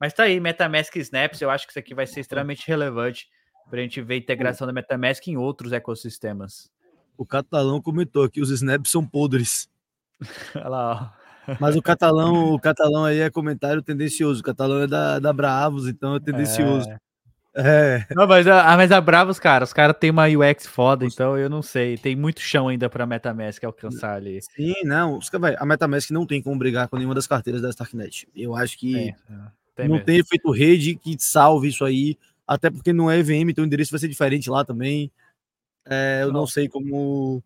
Mas 0.00 0.12
tá 0.12 0.24
aí, 0.24 0.38
MetaMask 0.40 0.94
Snaps, 0.96 1.40
eu 1.40 1.50
acho 1.50 1.66
que 1.66 1.72
isso 1.72 1.78
aqui 1.78 1.94
vai 1.94 2.06
ser 2.06 2.20
extremamente 2.20 2.66
relevante 2.66 3.28
para 3.68 3.80
a 3.80 3.82
gente 3.82 4.00
ver 4.00 4.14
a 4.14 4.18
integração 4.18 4.66
da 4.66 4.72
MetaMask 4.72 5.26
em 5.28 5.36
outros 5.36 5.72
ecossistemas. 5.72 6.70
O 7.16 7.26
catalão 7.26 7.80
comentou 7.80 8.28
que 8.28 8.40
os 8.40 8.50
snaps 8.50 8.90
são 8.90 9.06
podres. 9.06 9.68
Olha 10.54 10.68
lá, 10.68 11.16
ó. 11.18 11.22
Mas 11.58 11.74
o 11.74 11.82
catalão, 11.82 12.54
o 12.54 12.60
catalão 12.60 13.04
aí 13.04 13.18
é 13.18 13.30
comentário 13.30 13.82
tendencioso. 13.82 14.40
O 14.40 14.44
catalão 14.44 14.82
é 14.82 14.86
da, 14.86 15.18
da 15.18 15.32
Bravos, 15.32 15.88
então 15.88 16.14
é 16.14 16.20
tendencioso. 16.20 16.88
É. 16.88 16.98
É. 17.54 18.06
Não, 18.14 18.26
mas 18.26 18.46
a, 18.46 18.76
mas 18.76 18.90
a 18.90 19.00
Bravos, 19.00 19.38
cara, 19.38 19.64
os 19.64 19.72
caras 19.72 19.96
têm 19.98 20.10
uma 20.10 20.26
UX 20.26 20.66
foda, 20.66 21.04
então 21.04 21.36
eu 21.36 21.50
não 21.50 21.60
sei. 21.60 21.98
Tem 21.98 22.16
muito 22.16 22.40
chão 22.40 22.68
ainda 22.68 22.88
pra 22.88 23.06
MetaMask 23.06 23.62
alcançar 23.64 24.14
ali. 24.14 24.40
Sim, 24.42 24.74
não. 24.84 25.18
A 25.58 25.66
MetaMask 25.66 26.10
não 26.10 26.26
tem 26.26 26.42
como 26.42 26.58
brigar 26.58 26.88
com 26.88 26.96
nenhuma 26.96 27.14
das 27.14 27.26
carteiras 27.26 27.60
da 27.60 27.68
Starknet. 27.68 28.26
Eu 28.34 28.56
acho 28.56 28.78
que 28.78 29.10
é, 29.10 29.14
tem 29.74 29.86
não 29.86 29.96
mesmo. 29.96 30.06
tem 30.06 30.18
efeito 30.18 30.50
rede 30.50 30.94
que 30.94 31.16
salve 31.18 31.68
isso 31.68 31.84
aí. 31.84 32.16
Até 32.46 32.70
porque 32.70 32.92
não 32.92 33.10
é 33.10 33.18
EVM, 33.18 33.50
então 33.50 33.64
o 33.64 33.66
endereço 33.66 33.90
vai 33.90 34.00
ser 34.00 34.08
diferente 34.08 34.48
lá 34.48 34.64
também. 34.64 35.10
É, 35.86 36.20
eu 36.22 36.28
não, 36.28 36.40
não 36.40 36.46
sei 36.46 36.68
como. 36.68 37.42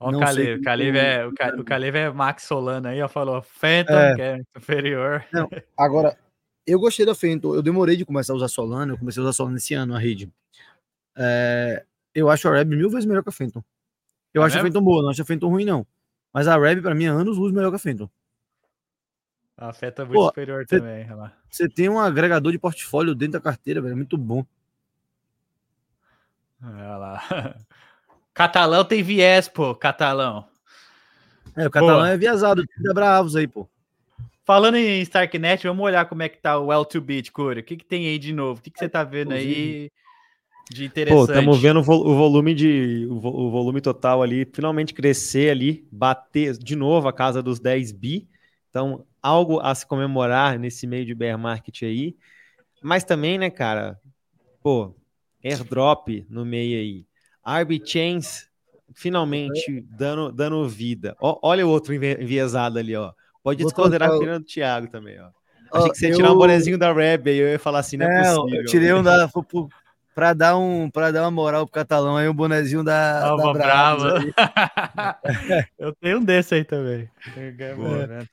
Ó, 0.00 0.10
o 0.10 0.20
Calev, 0.20 0.62
Calev 0.62 0.96
é, 0.96 1.26
o 1.26 1.64
Calev 1.64 1.96
é 1.96 2.10
Max 2.10 2.44
Solano 2.44 2.86
aí, 2.86 3.02
ó, 3.02 3.08
falou 3.08 3.42
Phantom, 3.42 3.94
é. 3.94 4.14
que 4.14 4.22
é 4.22 4.40
superior. 4.56 5.24
Não, 5.32 5.48
agora, 5.76 6.16
eu 6.72 6.78
gostei 6.78 7.06
da 7.06 7.14
Fenton. 7.14 7.54
Eu 7.54 7.62
demorei 7.62 7.96
de 7.96 8.04
começar 8.04 8.32
a 8.32 8.36
usar 8.36 8.48
Solana. 8.48 8.92
Eu 8.92 8.98
comecei 8.98 9.20
a 9.20 9.24
usar 9.24 9.32
Solana 9.32 9.56
esse 9.56 9.74
ano, 9.74 9.94
a 9.94 9.98
rede. 9.98 10.30
É, 11.16 11.84
eu 12.14 12.30
acho 12.30 12.48
a 12.48 12.54
Reb 12.56 12.68
mil 12.68 12.90
vezes 12.90 13.06
melhor 13.06 13.22
que 13.22 13.28
a 13.28 13.32
Fenton. 13.32 13.62
Eu 14.32 14.42
é 14.42 14.46
acho 14.46 14.56
mesmo? 14.56 14.68
a 14.68 14.70
Fenton 14.70 14.84
boa, 14.84 15.02
não 15.02 15.10
acho 15.10 15.22
a 15.22 15.24
Fenton 15.24 15.48
ruim, 15.48 15.64
não. 15.64 15.86
Mas 16.32 16.46
a 16.46 16.56
Reb, 16.58 16.82
pra 16.82 16.94
mim, 16.94 17.04
é 17.04 17.08
anos 17.08 17.36
luz 17.36 17.52
melhor 17.52 17.70
que 17.70 17.76
a 17.76 17.80
Fenton. 17.80 18.08
A 19.56 19.72
Fenton 19.72 20.02
é 20.02 20.04
muito 20.04 20.18
Pô, 20.18 20.26
superior 20.26 20.64
cê, 20.68 20.78
também, 20.78 21.06
Você 21.50 21.68
tem 21.68 21.88
um 21.88 21.98
agregador 21.98 22.52
de 22.52 22.58
portfólio 22.58 23.14
dentro 23.14 23.32
da 23.32 23.40
carteira, 23.40 23.80
velho. 23.80 23.92
É 23.92 23.96
muito 23.96 24.16
bom. 24.16 24.44
Olha 26.62 26.96
lá. 26.96 27.56
Catalão 28.32 28.84
tem 28.84 29.02
viés, 29.02 29.48
pô, 29.48 29.74
catalão. 29.74 30.48
É, 31.56 31.66
o 31.66 31.70
catalão 31.72 31.98
pô. 31.98 32.04
é 32.04 32.16
viesado, 32.16 32.62
da 32.84 32.94
Bravos 32.94 33.34
aí, 33.34 33.48
pô. 33.48 33.68
Falando 34.48 34.76
em 34.76 35.02
Starknet, 35.02 35.66
vamos 35.66 35.84
olhar 35.84 36.06
como 36.06 36.22
é 36.22 36.28
que 36.30 36.38
tá 36.38 36.58
o 36.58 36.68
L2Bit, 36.68 37.30
Cura. 37.32 37.60
O 37.60 37.62
que, 37.62 37.76
que 37.76 37.84
tem 37.84 38.06
aí 38.06 38.18
de 38.18 38.32
novo? 38.32 38.60
O 38.60 38.62
que, 38.62 38.70
que 38.70 38.78
você 38.78 38.88
tá 38.88 39.04
vendo 39.04 39.34
aí 39.34 39.90
de 40.70 40.86
interessante? 40.86 41.26
Pô, 41.26 41.30
estamos 41.30 41.60
vendo 41.60 41.80
o, 41.80 41.82
volume 41.82 42.54
de 42.54 43.06
o, 43.10 43.50
volume 43.50 43.82
total 43.82 44.22
ali 44.22 44.50
finalmente 44.50 44.94
crescer 44.94 45.50
ali, 45.50 45.86
bater 45.92 46.56
de 46.56 46.74
novo 46.74 47.06
a 47.08 47.12
casa 47.12 47.42
dos 47.42 47.60
10 47.60 47.92
bi. 47.92 48.26
Então, 48.70 49.04
algo 49.22 49.60
a 49.60 49.74
se 49.74 49.86
comemorar 49.86 50.58
nesse 50.58 50.86
meio 50.86 51.04
de 51.04 51.14
bear 51.14 51.38
market 51.38 51.82
aí. 51.82 52.16
Mas 52.82 53.04
também, 53.04 53.36
né, 53.36 53.50
cara? 53.50 54.00
Pô, 54.62 54.94
airdrop 55.44 56.24
no 56.26 56.46
meio 56.46 56.78
aí. 56.78 57.06
RB 57.60 57.82
Chains 57.84 58.48
finalmente 58.94 59.84
dando, 59.90 60.32
dando 60.32 60.66
vida. 60.66 61.14
Ó, 61.20 61.38
olha 61.42 61.66
o 61.66 61.70
outro 61.70 61.92
enviesado 61.92 62.78
ali, 62.78 62.96
ó. 62.96 63.12
Pode 63.48 63.64
desconsiderar 63.64 64.10
a 64.10 64.18
pena 64.18 64.38
do 64.38 64.44
Thiago 64.44 64.88
também, 64.88 65.18
ó. 65.18 65.30
Achei 65.72 65.90
que 65.90 65.98
você 65.98 66.08
ia 66.08 66.14
tirar 66.14 66.32
um 66.32 66.36
bonezinho 66.36 66.76
da 66.76 66.92
Reb 66.92 67.28
aí 67.28 67.38
eu 67.38 67.48
ia 67.48 67.58
falar 67.58 67.78
assim, 67.78 67.96
não 67.96 68.06
é, 68.06 68.20
é 68.20 68.34
possível. 68.34 68.60
Eu 68.60 68.66
tirei 68.66 68.92
um 68.92 69.02
da. 69.02 69.28
Pra 70.14 70.34
dar, 70.34 70.58
um, 70.58 70.90
pra 70.90 71.12
dar 71.12 71.22
uma 71.22 71.30
moral 71.30 71.64
pro 71.64 71.72
catalão 71.72 72.16
aí, 72.16 72.28
um 72.28 72.34
bonezinho 72.34 72.82
da, 72.82 73.36
da 73.36 73.52
Brava. 73.52 74.18
eu 75.78 75.94
tenho 75.94 76.18
um 76.18 76.24
desse 76.24 76.56
aí 76.56 76.64
também. 76.64 77.08
É. 77.36 77.74
Mas, 77.76 78.26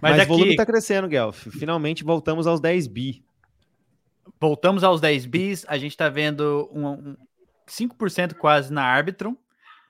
Mas 0.00 0.20
aqui... 0.20 0.32
o 0.32 0.34
volume 0.34 0.56
tá 0.56 0.64
crescendo, 0.64 1.06
Guelph. 1.06 1.46
Finalmente 1.58 2.02
voltamos 2.02 2.46
aos 2.46 2.58
10 2.60 2.86
bi. 2.86 3.22
Voltamos 4.40 4.82
aos 4.82 5.00
10 5.00 5.26
bis. 5.26 5.66
A 5.68 5.76
gente 5.76 5.96
tá 5.96 6.08
vendo 6.08 6.70
um, 6.72 6.88
um 6.88 7.16
5% 7.68 8.34
quase 8.34 8.72
na 8.72 8.82
Arbitrum. 8.82 9.36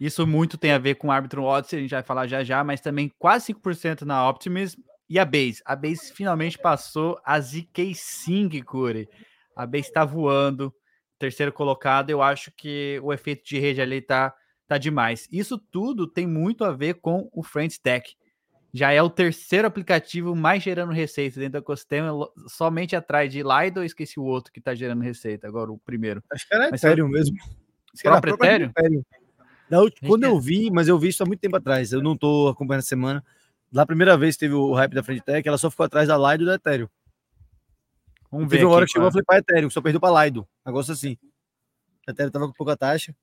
Isso 0.01 0.27
muito 0.27 0.57
tem 0.57 0.71
a 0.71 0.79
ver 0.79 0.95
com 0.95 1.09
o 1.09 1.11
árbitro 1.11 1.43
Odyssey, 1.43 1.79
a 1.79 1.83
gente 1.83 1.91
vai 1.91 2.03
falar 2.03 2.27
já 2.27 2.45
já, 2.45 2.63
mas 2.63 2.81
também 2.81 3.13
quase 3.19 3.53
5% 3.53 4.03
na 4.03 4.29
Optimism 4.29 4.81
e 5.09 5.19
a 5.19 5.25
Base. 5.25 5.61
A 5.65 5.75
Base 5.75 6.13
finalmente 6.13 6.59
passou 6.59 7.21
a 7.25 7.41
ZK 7.41 7.95
Sing, 7.95 8.63
Curi. 8.63 9.09
A 9.57 9.67
Base 9.67 9.89
está 9.89 10.05
voando, 10.05 10.73
terceiro 11.19 11.53
colocado. 11.53 12.11
Eu 12.11 12.23
acho 12.23 12.53
que 12.53 13.01
o 13.03 13.13
efeito 13.13 13.45
de 13.45 13.59
rede 13.59 13.81
ali 13.81 14.01
tá, 14.01 14.33
tá 14.69 14.79
demais. 14.79 15.27
Isso 15.33 15.59
tudo 15.59 16.07
tem 16.07 16.27
muito 16.27 16.65
a 16.65 16.71
ver 16.71 16.95
com 16.95 17.29
o 17.33 17.43
Friends 17.43 17.79
Tech. 17.79 18.17
Já 18.73 18.93
é 18.93 19.03
o 19.03 19.09
terceiro 19.11 19.67
aplicativo 19.67 20.37
mais 20.37 20.63
gerando 20.63 20.93
receita 20.93 21.41
dentro 21.41 21.53
do 21.53 21.65
ecossistema, 21.65 22.13
somente 22.47 22.95
atrás 22.95 23.33
de 23.33 23.43
Lido, 23.43 23.81
eu 23.81 23.85
esqueci 23.85 24.21
o 24.21 24.25
outro 24.25 24.53
que 24.53 24.59
está 24.59 24.75
gerando 24.75 25.03
receita, 25.03 25.49
agora 25.49 25.73
o 25.73 25.79
primeiro. 25.79 26.23
Acho 26.31 26.47
que 26.47 26.55
era 26.55 26.69
Ethereum 26.69 27.09
mesmo. 27.09 27.37
Próprio 28.03 28.35
Ethereum? 28.35 28.69
Ethereum. 28.69 29.03
Quando 30.07 30.25
eu 30.25 30.39
vi, 30.41 30.71
mas 30.71 30.89
eu 30.89 30.99
vi 30.99 31.09
isso 31.09 31.23
há 31.23 31.27
muito 31.27 31.41
tempo 31.41 31.57
atrás, 31.57 31.93
eu 31.93 32.03
não 32.03 32.17
tô 32.17 32.49
acompanhando 32.49 32.81
a 32.81 32.83
semana. 32.83 33.25
Lá 33.73 33.83
a 33.83 33.87
primeira 33.87 34.17
vez 34.17 34.37
teve 34.37 34.55
o 34.55 34.73
hype 34.73 34.95
da 34.95 35.03
Frente 35.03 35.23
Tech, 35.23 35.47
ela 35.47 35.59
só 35.59 35.71
ficou 35.71 35.85
atrás 35.85 36.09
da 36.09 36.17
Lido 36.17 36.45
e 36.45 36.47
do 36.47 36.53
Ethereum. 36.53 36.89
Vamos 38.31 38.49
teve 38.49 38.51
ver. 38.51 38.57
Teve 38.57 38.65
uma 38.65 38.77
hora 38.77 38.87
que 38.87 38.93
chegou 38.93 39.09
a 39.09 39.13
flipar 39.13 39.39
Ethereum, 39.39 39.71
só 39.71 39.81
perdeu 39.81 40.01
para 40.01 40.25
Lido. 40.25 40.49
Negócio 40.65 40.93
assim. 40.93 41.17
A 42.07 42.11
Ethereum 42.11 42.31
tava 42.31 42.47
com 42.47 42.55
pouca 42.55 42.77
taxa. 42.77 43.15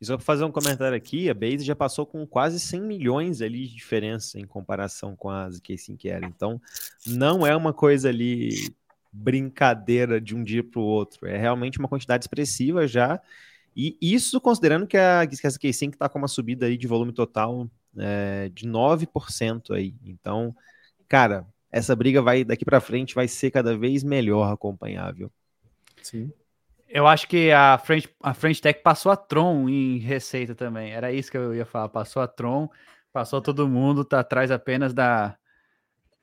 E 0.00 0.06
só 0.06 0.16
para 0.16 0.24
fazer 0.24 0.44
um 0.44 0.52
comentário 0.52 0.96
aqui, 0.96 1.28
a 1.28 1.34
Base 1.34 1.64
já 1.64 1.74
passou 1.74 2.06
com 2.06 2.24
quase 2.24 2.60
100 2.60 2.80
milhões 2.82 3.42
ali 3.42 3.66
de 3.66 3.74
diferença 3.74 4.38
em 4.38 4.46
comparação 4.46 5.16
com 5.16 5.28
a 5.28 5.50
ZK 5.50 5.76
Sinclair. 5.76 6.22
Então, 6.24 6.60
não 7.04 7.44
é 7.44 7.56
uma 7.56 7.72
coisa 7.72 8.08
ali 8.08 8.50
brincadeira 9.12 10.20
de 10.20 10.36
um 10.36 10.44
dia 10.44 10.62
para 10.62 10.78
o 10.78 10.84
outro. 10.84 11.26
É 11.26 11.36
realmente 11.36 11.78
uma 11.80 11.88
quantidade 11.88 12.22
expressiva 12.22 12.86
já. 12.86 13.20
E 13.80 13.96
isso 14.02 14.40
considerando 14.40 14.88
que 14.88 14.96
a, 14.96 15.24
que 15.24 15.46
a 15.46 15.50
ZK 15.50 15.72
Sync 15.72 15.94
está 15.94 16.08
com 16.08 16.18
uma 16.18 16.26
subida 16.26 16.66
aí 16.66 16.76
de 16.76 16.88
volume 16.88 17.12
total 17.12 17.70
é, 17.96 18.50
de 18.52 18.66
9% 18.66 19.70
aí. 19.70 19.94
Então, 20.04 20.52
cara, 21.08 21.46
essa 21.70 21.94
briga 21.94 22.20
vai 22.20 22.42
daqui 22.42 22.64
para 22.64 22.80
frente 22.80 23.14
vai 23.14 23.28
ser 23.28 23.52
cada 23.52 23.78
vez 23.78 24.02
melhor 24.02 24.52
acompanhável. 24.52 25.30
Sim. 26.02 26.32
Eu 26.88 27.06
acho 27.06 27.28
que 27.28 27.52
a 27.52 27.78
French, 27.78 28.08
a 28.20 28.34
French 28.34 28.60
Tech 28.60 28.82
passou 28.82 29.12
a 29.12 29.16
Tron 29.16 29.68
em 29.68 29.98
receita 29.98 30.56
também. 30.56 30.90
Era 30.90 31.12
isso 31.12 31.30
que 31.30 31.36
eu 31.36 31.54
ia 31.54 31.64
falar. 31.64 31.88
Passou 31.88 32.20
a 32.20 32.26
Tron, 32.26 32.68
passou 33.12 33.40
todo 33.40 33.68
mundo, 33.68 34.04
tá 34.04 34.18
atrás 34.18 34.50
apenas 34.50 34.92
da 34.92 35.36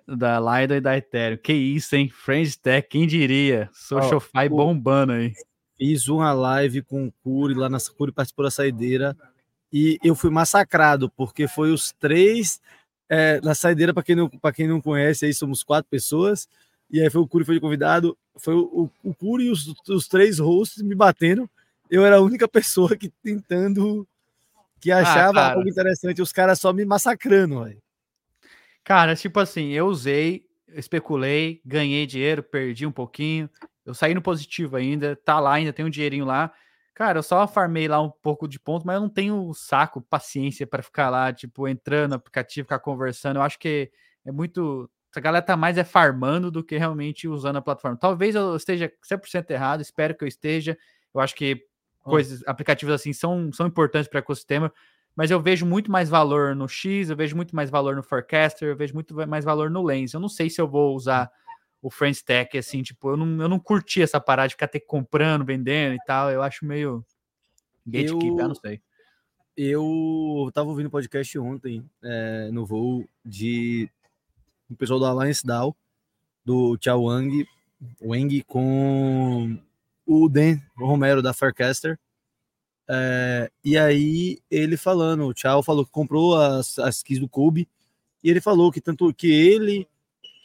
da 0.06 0.40
Lido 0.40 0.76
e 0.76 0.82
da 0.82 0.98
Ethereum. 0.98 1.38
Que 1.42 1.54
isso, 1.54 1.96
hein? 1.96 2.10
French 2.10 2.60
Tech, 2.60 2.86
quem 2.90 3.08
diria? 3.08 3.70
Socialfy 3.72 4.48
oh, 4.52 4.58
bombando 4.58 5.14
aí. 5.14 5.34
Fiz 5.78 6.08
uma 6.08 6.32
live 6.34 6.82
com 6.82 7.08
o 7.08 7.12
Curi 7.24 7.54
lá 7.54 7.70
na 7.70 7.78
Curi 7.80 8.12
participou 8.12 8.46
da 8.46 8.52
saideira 8.52 9.16
e 9.72 9.98
eu 10.04 10.16
fui 10.16 10.30
massacrado 10.30 11.10
porque 11.10 11.48
foi 11.48 11.72
os 11.72 11.92
três 11.94 12.62
é, 13.10 13.42
na 13.42 13.54
saideira 13.54 13.94
para 13.94 14.04
quem 14.04 14.16
não 14.16 14.30
para 14.30 14.54
quem 14.54 14.68
não 14.68 14.80
conhece 14.80 15.26
aí 15.26 15.34
somos 15.34 15.64
quatro 15.64 15.90
pessoas 15.90 16.48
e 16.90 17.02
aí 17.02 17.10
foi 17.10 17.22
o 17.22 17.28
Curi 17.28 17.46
foi 17.46 17.60
convidado, 17.60 18.18
foi 18.38 18.54
o, 18.54 18.90
o, 19.04 19.10
o 19.10 19.14
Curi 19.14 19.46
e 19.46 19.50
os, 19.50 19.74
os 19.88 20.08
três 20.08 20.40
hosts 20.40 20.82
me 20.84 20.96
batendo. 20.96 21.50
Eu 21.90 22.06
era 22.06 22.18
a 22.18 22.22
única 22.22 22.48
pessoa 22.48 22.96
que 22.96 23.10
tentando 23.10 24.08
que 24.80 24.92
ah, 24.92 25.00
achava 25.00 25.40
ah, 25.40 25.54
algo 25.54 25.68
interessante, 25.68 26.22
os 26.22 26.32
caras 26.32 26.60
só 26.60 26.72
me 26.72 26.86
massacrando, 26.86 27.64
velho. 27.64 27.82
Cara, 28.84 29.16
tipo 29.16 29.40
assim, 29.40 29.72
eu 29.72 29.88
usei, 29.88 30.46
especulei, 30.68 31.60
ganhei 31.66 32.06
dinheiro, 32.06 32.44
perdi 32.44 32.86
um 32.86 32.92
pouquinho. 32.92 33.50
Eu 33.86 33.94
saí 33.94 34.14
no 34.14 34.22
positivo 34.22 34.76
ainda, 34.76 35.16
tá 35.16 35.40
lá, 35.40 35.54
ainda 35.54 35.72
tem 35.72 35.86
um 35.86 35.90
dinheirinho 35.90 36.26
lá. 36.26 36.52
Cara, 36.94 37.20
eu 37.20 37.24
só 37.24 37.46
farmei 37.48 37.88
lá 37.88 38.02
um 38.02 38.10
pouco 38.10 38.48
de 38.48 38.60
ponto, 38.60 38.88
mas 38.88 38.96
eu 38.96 39.02
não 39.02 39.10
tenho 39.10 39.54
saco, 39.54 40.02
paciência 40.02 40.66
para 40.66 40.82
ficar 40.82 41.10
lá, 41.10 41.32
tipo, 41.32 41.68
entrando 41.68 42.12
no 42.12 42.16
aplicativo, 42.16 42.66
ficar 42.66 42.80
conversando. 42.80 43.38
Eu 43.38 43.42
acho 43.44 43.60
que 43.60 43.92
é 44.26 44.32
muito. 44.32 44.90
A 45.16 45.20
galera 45.20 45.46
tá 45.46 45.56
mais 45.56 45.78
é 45.78 45.84
farmando 45.84 46.52
do 46.52 46.64
que 46.64 46.78
realmente 46.78 47.28
usando 47.28 47.58
a 47.58 47.62
plataforma. 47.62 47.98
Talvez 47.98 48.36
eu 48.36 48.56
esteja 48.56 48.92
100% 49.04 49.50
errado, 49.52 49.82
espero 49.82 50.16
que 50.16 50.24
eu 50.24 50.28
esteja. 50.28 50.78
Eu 51.14 51.22
acho 51.22 51.36
que 51.36 51.66
coisas, 52.04 52.44
aplicativos 52.46 52.94
assim 52.94 53.14
são, 53.14 53.52
são 53.52 53.68
importantes 53.68 54.08
para 54.08 54.18
o 54.18 54.20
ecossistema, 54.20 54.72
mas 55.16 55.32
eu 55.32 55.42
vejo 55.42 55.66
muito 55.66 55.92
mais 55.92 56.10
valor 56.10 56.56
no 56.56 56.68
X, 56.68 57.10
eu 57.10 57.16
vejo 57.16 57.36
muito 57.36 57.56
mais 57.56 57.70
valor 57.70 57.96
no 57.96 58.04
Forecaster, 58.04 58.70
eu 58.70 58.76
vejo 58.76 58.94
muito 58.94 59.16
mais 59.28 59.44
valor 59.44 59.70
no 59.70 59.82
Lens. 59.82 60.14
Eu 60.14 60.20
não 60.20 60.30
sei 60.30 60.50
se 60.50 60.62
eu 60.62 60.68
vou 60.68 60.96
usar 60.96 61.32
o 61.86 61.92
Friends 61.92 62.24
Tech, 62.24 62.58
assim, 62.58 62.82
tipo, 62.82 63.12
eu 63.12 63.16
não, 63.16 63.44
eu 63.44 63.48
não 63.48 63.60
curti 63.60 64.02
essa 64.02 64.20
parada 64.20 64.48
de 64.48 64.56
ficar 64.56 64.68
ter 64.68 64.80
comprando, 64.80 65.46
vendendo 65.46 65.94
e 65.94 66.00
tal. 66.04 66.32
Eu 66.32 66.42
acho 66.42 66.66
meio 66.66 67.06
gatekeeper, 67.86 68.40
eu, 68.40 68.48
não 68.48 68.56
sei. 68.56 68.82
Eu 69.56 70.50
tava 70.52 70.70
ouvindo 70.70 70.90
podcast 70.90 71.38
ontem 71.38 71.88
é, 72.04 72.50
no 72.52 72.66
voo 72.66 73.08
de 73.24 73.88
o 74.68 74.76
pessoal 74.76 74.98
do 74.98 75.06
Alliance 75.06 75.46
DAO, 75.46 75.78
do 76.44 76.76
Chao 76.82 77.04
Wang, 77.04 77.48
Wang 78.02 78.42
com 78.48 79.56
o 80.08 80.28
Dan 80.28 80.58
Romero 80.76 81.22
da 81.22 81.34
Faircaster. 81.36 82.00
É, 82.90 83.52
e 83.64 83.78
aí 83.78 84.40
ele 84.50 84.76
falando, 84.76 85.28
o 85.28 85.36
Tchau 85.36 85.62
falou 85.62 85.86
que 85.86 85.92
comprou 85.92 86.36
as, 86.36 86.80
as 86.80 87.04
keys 87.04 87.20
do 87.20 87.30
Kobe, 87.30 87.70
e 88.24 88.30
ele 88.32 88.42
falou 88.42 88.72
que 88.72 88.82
tanto 88.82 89.14
que 89.14 89.32
ele 89.32 89.88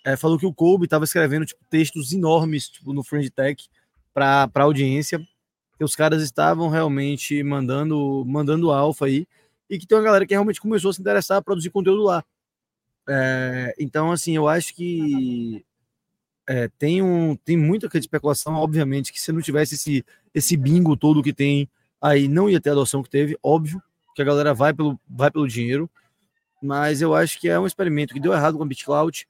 é, 0.05 0.17
falou 0.17 0.39
que 0.39 0.47
o 0.47 0.55
Kobe 0.55 0.85
estava 0.85 1.05
escrevendo 1.05 1.45
tipo, 1.45 1.61
textos 1.69 2.13
enormes 2.13 2.69
tipo, 2.69 2.93
no 2.93 3.03
Friend 3.03 3.31
Tech 3.31 3.69
para 4.13 4.51
a 4.55 4.63
audiência, 4.63 5.21
que 5.77 5.85
os 5.85 5.97
caras 5.97 6.23
estavam 6.23 6.69
realmente 6.69 7.43
mandando 7.43 8.25
mandando 8.27 8.71
alfa 8.71 9.07
aí, 9.07 9.27
e 9.69 9.79
que 9.79 9.87
tem 9.87 9.97
uma 9.97 10.05
galera 10.05 10.27
que 10.27 10.35
realmente 10.35 10.61
começou 10.61 10.91
a 10.91 10.95
se 10.95 11.01
interessar 11.01 11.39
a 11.39 11.43
produzir 11.43 11.71
conteúdo 11.71 12.03
lá. 12.03 12.25
É, 13.09 13.75
então, 13.79 14.13
assim, 14.13 14.37
eu 14.37 14.49
acho 14.49 14.75
que 14.75 15.65
é, 16.49 16.69
tem, 16.79 17.03
um, 17.03 17.37
tem 17.37 17.57
muita 17.57 17.87
especulação, 17.99 18.55
obviamente, 18.55 19.13
que 19.13 19.21
se 19.21 19.33
não 19.33 19.41
tivesse 19.41 19.75
esse, 19.75 20.05
esse 20.35 20.57
bingo 20.57 20.97
todo 20.97 21.23
que 21.23 21.33
tem 21.33 21.69
aí 22.01 22.29
não 22.29 22.49
ia 22.49 22.61
ter 22.61 22.71
a 22.71 22.73
adoção 22.73 23.03
que 23.03 23.11
teve, 23.11 23.39
óbvio, 23.43 23.83
que 24.15 24.23
a 24.23 24.25
galera 24.25 24.55
vai 24.55 24.73
pelo, 24.73 24.99
vai 25.09 25.31
pelo 25.31 25.47
dinheiro, 25.47 25.89
mas 26.63 27.03
eu 27.03 27.15
acho 27.15 27.39
que 27.39 27.49
é 27.49 27.59
um 27.59 27.67
experimento 27.67 28.15
que 28.15 28.21
deu 28.21 28.33
errado 28.33 28.57
com 28.57 28.65
a 28.65 28.67
BitCloud, 28.67 29.27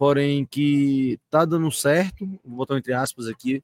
porém 0.00 0.46
que 0.46 1.20
tá 1.28 1.44
dando 1.44 1.70
certo, 1.70 2.26
vou 2.42 2.56
botar 2.56 2.78
entre 2.78 2.94
aspas 2.94 3.26
aqui, 3.26 3.62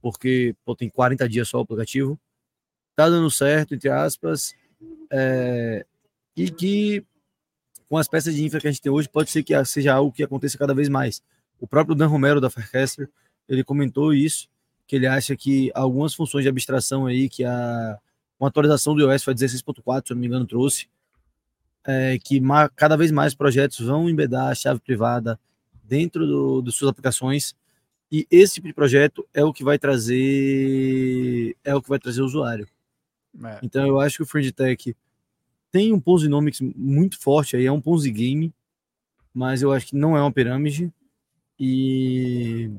porque 0.00 0.54
pô, 0.64 0.76
tem 0.76 0.88
40 0.88 1.28
dias 1.28 1.48
só 1.48 1.58
o 1.58 1.62
aplicativo, 1.62 2.16
tá 2.94 3.10
dando 3.10 3.28
certo, 3.28 3.74
entre 3.74 3.88
aspas, 3.88 4.54
é, 5.10 5.84
e 6.36 6.48
que 6.52 7.04
com 7.88 7.98
as 7.98 8.06
peças 8.06 8.32
de 8.32 8.44
infra 8.44 8.60
que 8.60 8.68
a 8.68 8.70
gente 8.70 8.80
tem 8.80 8.92
hoje, 8.92 9.08
pode 9.08 9.28
ser 9.28 9.42
que 9.42 9.64
seja 9.64 9.92
algo 9.92 10.12
que 10.12 10.22
aconteça 10.22 10.56
cada 10.56 10.72
vez 10.72 10.88
mais. 10.88 11.20
O 11.58 11.66
próprio 11.66 11.96
Dan 11.96 12.06
Romero 12.06 12.40
da 12.40 12.48
Faircaster, 12.48 13.10
ele 13.48 13.64
comentou 13.64 14.14
isso, 14.14 14.48
que 14.86 14.94
ele 14.94 15.08
acha 15.08 15.34
que 15.34 15.72
algumas 15.74 16.14
funções 16.14 16.44
de 16.44 16.48
abstração 16.48 17.06
aí 17.06 17.28
que 17.28 17.44
a 17.44 17.98
uma 18.38 18.48
atualização 18.48 18.94
do 18.94 19.00
iOS 19.00 19.24
foi 19.24 19.34
16.4, 19.34 20.06
se 20.06 20.12
eu 20.12 20.14
não 20.14 20.20
me 20.20 20.28
engano, 20.28 20.46
trouxe, 20.46 20.88
é, 21.84 22.20
que 22.20 22.40
cada 22.76 22.96
vez 22.96 23.10
mais 23.10 23.34
projetos 23.34 23.80
vão 23.80 24.08
embedar 24.08 24.46
a 24.46 24.54
chave 24.54 24.78
privada 24.78 25.40
dentro 25.92 26.26
do, 26.26 26.62
das 26.62 26.74
suas 26.74 26.88
aplicações 26.90 27.54
e 28.10 28.26
esse 28.30 28.54
tipo 28.54 28.66
de 28.66 28.72
projeto 28.72 29.28
é 29.34 29.44
o 29.44 29.52
que 29.52 29.62
vai 29.62 29.78
trazer 29.78 31.54
é 31.62 31.74
o 31.74 31.82
que 31.82 31.88
vai 31.90 31.98
trazer 31.98 32.22
o 32.22 32.24
usuário. 32.24 32.66
É. 33.44 33.58
Então 33.62 33.86
eu 33.86 34.00
acho 34.00 34.16
que 34.16 34.22
o 34.22 34.26
Friend 34.26 34.50
Tech 34.52 34.96
tem 35.70 35.92
um 35.92 36.00
Ponzi 36.00 36.28
Nomics 36.28 36.62
muito 36.62 37.20
forte 37.20 37.56
aí, 37.56 37.66
é 37.66 37.72
um 37.72 37.80
Ponzi 37.80 38.10
game, 38.10 38.50
mas 39.34 39.60
eu 39.60 39.70
acho 39.70 39.88
que 39.88 39.96
não 39.96 40.16
é 40.16 40.20
uma 40.22 40.32
pirâmide 40.32 40.90
e 41.60 42.70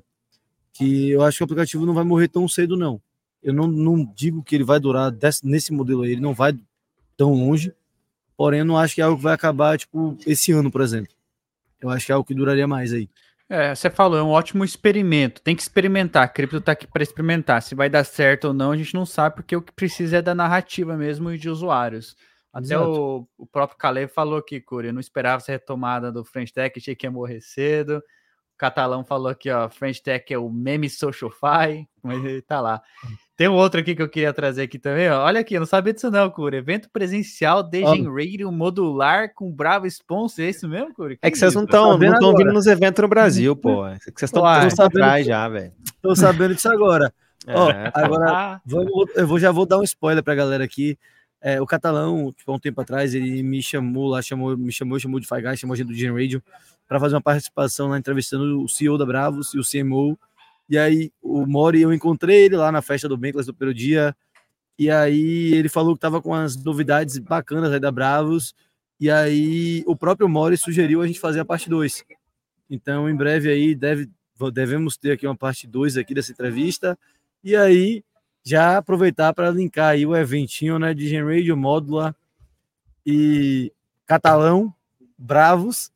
que 0.74 1.12
eu 1.12 1.22
acho 1.22 1.38
que 1.38 1.44
o 1.44 1.46
aplicativo 1.46 1.86
não 1.86 1.94
vai 1.94 2.04
morrer 2.04 2.30
tão 2.30 2.48
cedo, 2.48 2.76
não. 2.76 3.00
Eu 3.44 3.54
não, 3.54 3.68
não 3.68 4.04
digo 4.16 4.42
que 4.42 4.56
ele 4.56 4.64
vai 4.64 4.80
durar 4.80 5.12
desse, 5.12 5.46
nesse 5.46 5.72
modelo 5.72 6.02
aí, 6.02 6.14
ele 6.14 6.22
não 6.22 6.34
vai 6.34 6.58
tão 7.16 7.32
longe, 7.32 7.72
porém 8.36 8.62
eu 8.62 8.66
não 8.66 8.78
acho 8.78 8.96
que 8.96 9.02
é 9.02 9.04
algo 9.04 9.18
que 9.18 9.24
vai 9.24 9.34
acabar, 9.34 9.78
tipo, 9.78 10.18
esse 10.26 10.52
ano, 10.52 10.72
por 10.72 10.82
exemplo. 10.82 11.14
Eu 11.84 11.90
acho 11.90 12.06
que 12.06 12.12
é 12.12 12.16
algo 12.16 12.26
que 12.26 12.34
duraria 12.34 12.68
mais 12.68 12.94
aí. 12.94 13.10
É, 13.50 13.76
você 13.76 13.90
falou, 13.90 14.18
é 14.18 14.24
um 14.24 14.30
ótimo 14.30 14.64
experimento. 14.64 15.42
Tem 15.42 15.56
que 15.56 15.62
experimentar. 15.62 16.24
A 16.24 16.28
cripto 16.28 16.62
tá 16.62 16.72
aqui 16.72 16.88
para 16.88 17.04
experimentar. 17.04 17.62
Se 17.62 17.76
vai 17.76 17.90
dar 17.90 18.04
certo 18.04 18.46
ou 18.46 18.54
não, 18.54 18.72
a 18.72 18.78
gente 18.78 18.94
não 18.94 19.06
sabe, 19.06 19.36
porque 19.36 19.56
o 19.56 19.62
que 19.62 19.72
precisa 19.74 20.18
é 20.18 20.22
da 20.22 20.34
narrativa 20.34 20.98
mesmo 20.98 21.32
e 21.32 21.38
de 21.38 21.50
usuários. 21.50 22.16
Até 22.54 22.78
o, 22.80 23.28
o, 23.36 23.48
próprio 23.48 23.78
Caleb 23.78 24.12
falou 24.14 24.38
aqui, 24.38 24.62
Curi, 24.62 24.88
eu 24.88 24.94
não 24.94 25.00
esperava 25.00 25.42
essa 25.42 25.52
retomada 25.52 26.12
do 26.12 26.24
French 26.24 26.54
Tech, 26.54 26.78
achei 26.78 26.96
que 26.96 27.06
ia 27.06 27.12
morrer 27.12 27.42
cedo. 27.42 28.02
Catalão 28.64 29.04
falou 29.04 29.28
aqui, 29.28 29.50
ó, 29.50 29.68
French 29.68 30.02
Tech 30.02 30.34
é 30.34 30.38
o 30.38 30.50
meme 30.50 30.90
Socialfy, 30.90 31.86
mas 32.02 32.24
ele 32.24 32.42
tá 32.42 32.62
lá. 32.62 32.82
Tem 33.36 33.50
um 33.50 33.56
outro 33.56 33.82
aqui 33.82 33.94
que 33.94 34.02
eu 34.02 34.08
queria 34.08 34.32
trazer 34.32 34.62
aqui 34.62 34.80
também, 34.80 35.10
ó. 35.10 35.26
Olha 35.26 35.42
aqui, 35.42 35.56
eu 35.56 35.60
não 35.60 35.68
sabia 35.68 35.92
disso 35.92 36.10
não, 36.10 36.30
Curi. 36.30 36.56
Evento 36.56 36.90
presencial 36.90 37.62
Degen 37.62 38.08
Radio 38.10 38.50
modular 38.54 39.34
com 39.36 39.52
Bravo 39.52 39.86
Sponsor, 39.88 40.46
é 40.46 40.50
isso 40.50 40.66
mesmo, 40.70 40.94
Curi? 40.94 41.20
é 41.22 41.30
que 41.30 41.38
vocês 41.38 41.54
não 41.54 41.66
estão 41.66 41.98
não 41.98 42.14
estão 42.14 42.34
vindo 42.34 42.54
nos 42.54 42.66
eventos 42.66 43.02
no 43.02 43.10
Brasil, 43.10 43.54
pô. 43.54 43.86
É 43.86 43.98
que 43.98 44.18
vocês 44.18 44.32
estão 44.32 44.46
atrás 44.46 45.26
já, 45.26 45.50
velho. 45.50 45.74
Tô 46.02 46.16
sabendo 46.16 46.56
disso 46.56 46.70
agora. 46.72 47.14
É, 47.46 47.54
ó, 47.54 47.70
agora, 47.94 48.62
vamos, 48.66 48.90
eu 49.14 49.28
vou, 49.28 49.40
já 49.40 49.52
vou 49.52 49.66
dar 49.66 49.78
um 49.78 49.84
spoiler 49.84 50.24
pra 50.24 50.36
galera 50.36 50.64
aqui. 50.64 50.98
É, 51.46 51.60
o 51.60 51.66
Catalão, 51.66 52.32
tipo, 52.32 52.50
há 52.50 52.56
um 52.56 52.60
tempo 52.60 52.80
atrás, 52.80 53.14
ele 53.14 53.44
me 53.44 53.62
chamou 53.62 54.08
lá, 54.08 54.22
chamou, 54.22 54.56
me 54.56 54.72
chamou, 54.72 54.98
chamou 54.98 55.20
de 55.20 55.28
Faigai, 55.28 55.58
chamou 55.58 55.74
a 55.74 55.78
gente 55.78 55.88
do 55.88 55.94
Gen 55.94 56.14
Radio 56.14 56.42
para 56.88 57.02
fazer 57.02 57.16
uma 57.16 57.22
participação 57.22 57.90
lá 57.90 58.00
entrevistando 58.00 58.64
o 58.64 58.70
CEO 58.70 58.98
da 58.98 59.06
Bravos 59.06 59.54
e 59.54 59.60
o 59.60 59.62
CMO. 59.62 60.18
E 60.70 60.78
aí 60.78 61.12
o 61.22 61.46
Mori, 61.46 61.82
eu 61.82 61.94
encontrei 61.94 62.46
ele 62.46 62.56
lá 62.56 62.72
na 62.72 62.82
festa 62.82 63.10
do 63.10 63.18
Bankless 63.18 63.46
do 63.46 63.54
primeiro 63.54 63.78
dia. 63.78 64.16
E 64.80 64.90
aí 64.90 65.54
ele 65.54 65.68
falou 65.68 65.94
que 65.96 65.98
estava 65.98 66.22
com 66.22 66.34
as 66.34 66.56
novidades 66.56 67.18
bacanas 67.18 67.74
aí 67.74 67.80
da 67.80 67.92
Bravos. 67.92 68.56
E 68.98 69.12
aí 69.12 69.84
o 69.86 69.98
próprio 69.98 70.30
Mori 70.30 70.56
sugeriu 70.56 71.02
a 71.02 71.08
gente 71.08 71.20
fazer 71.20 71.42
a 71.42 71.46
parte 71.46 71.70
2. 71.70 72.06
Então, 72.70 73.10
em 73.10 73.16
breve 73.16 73.50
aí 73.50 73.76
deve, 73.76 74.10
devemos 74.54 74.96
ter 74.96 75.12
aqui 75.12 75.28
uma 75.28 75.36
parte 75.36 75.68
2 75.68 75.98
aqui 75.98 76.14
dessa 76.14 76.32
entrevista. 76.32 76.98
E 77.44 77.54
aí 77.54 78.02
já 78.44 78.78
aproveitar 78.78 79.34
para 79.34 79.50
linkar 79.50 79.92
aí 79.92 80.06
o 80.06 80.16
eventinho 80.16 80.78
né, 80.78 80.94
de 80.94 81.08
Gen 81.08 81.24
Radio 81.24 81.56
Módula 81.56 82.16
e 83.06 83.72
Catalão, 84.06 84.74
Bravos, 85.18 85.92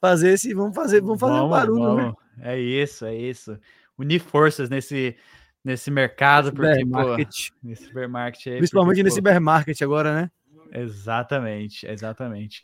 fazer 0.00 0.30
esse, 0.32 0.52
vamos 0.52 0.74
fazer, 0.74 1.00
vamos 1.00 1.20
fazer 1.20 1.32
vamos, 1.32 1.46
um 1.46 1.50
barulho, 1.50 1.94
né? 1.96 2.02
vamos. 2.02 2.16
né? 2.36 2.54
É 2.54 2.60
isso, 2.60 3.04
é 3.04 3.14
isso. 3.14 3.58
Unir 3.98 4.20
forças 4.20 4.68
nesse 4.68 5.16
nesse 5.64 5.90
mercado, 5.90 6.52
Nesse 6.52 6.56
porque, 6.56 6.84
bear 6.84 7.02
pô, 7.02 7.08
market. 7.08 7.48
nesse 7.60 7.92
bear 7.92 8.08
market 8.08 8.46
aí, 8.46 8.58
Principalmente 8.58 8.96
porque, 8.96 9.02
nesse 9.02 9.16
pô, 9.16 9.22
bear 9.24 9.40
market 9.40 9.82
agora, 9.82 10.14
né? 10.14 10.30
Exatamente, 10.76 11.86
exatamente. 11.86 12.62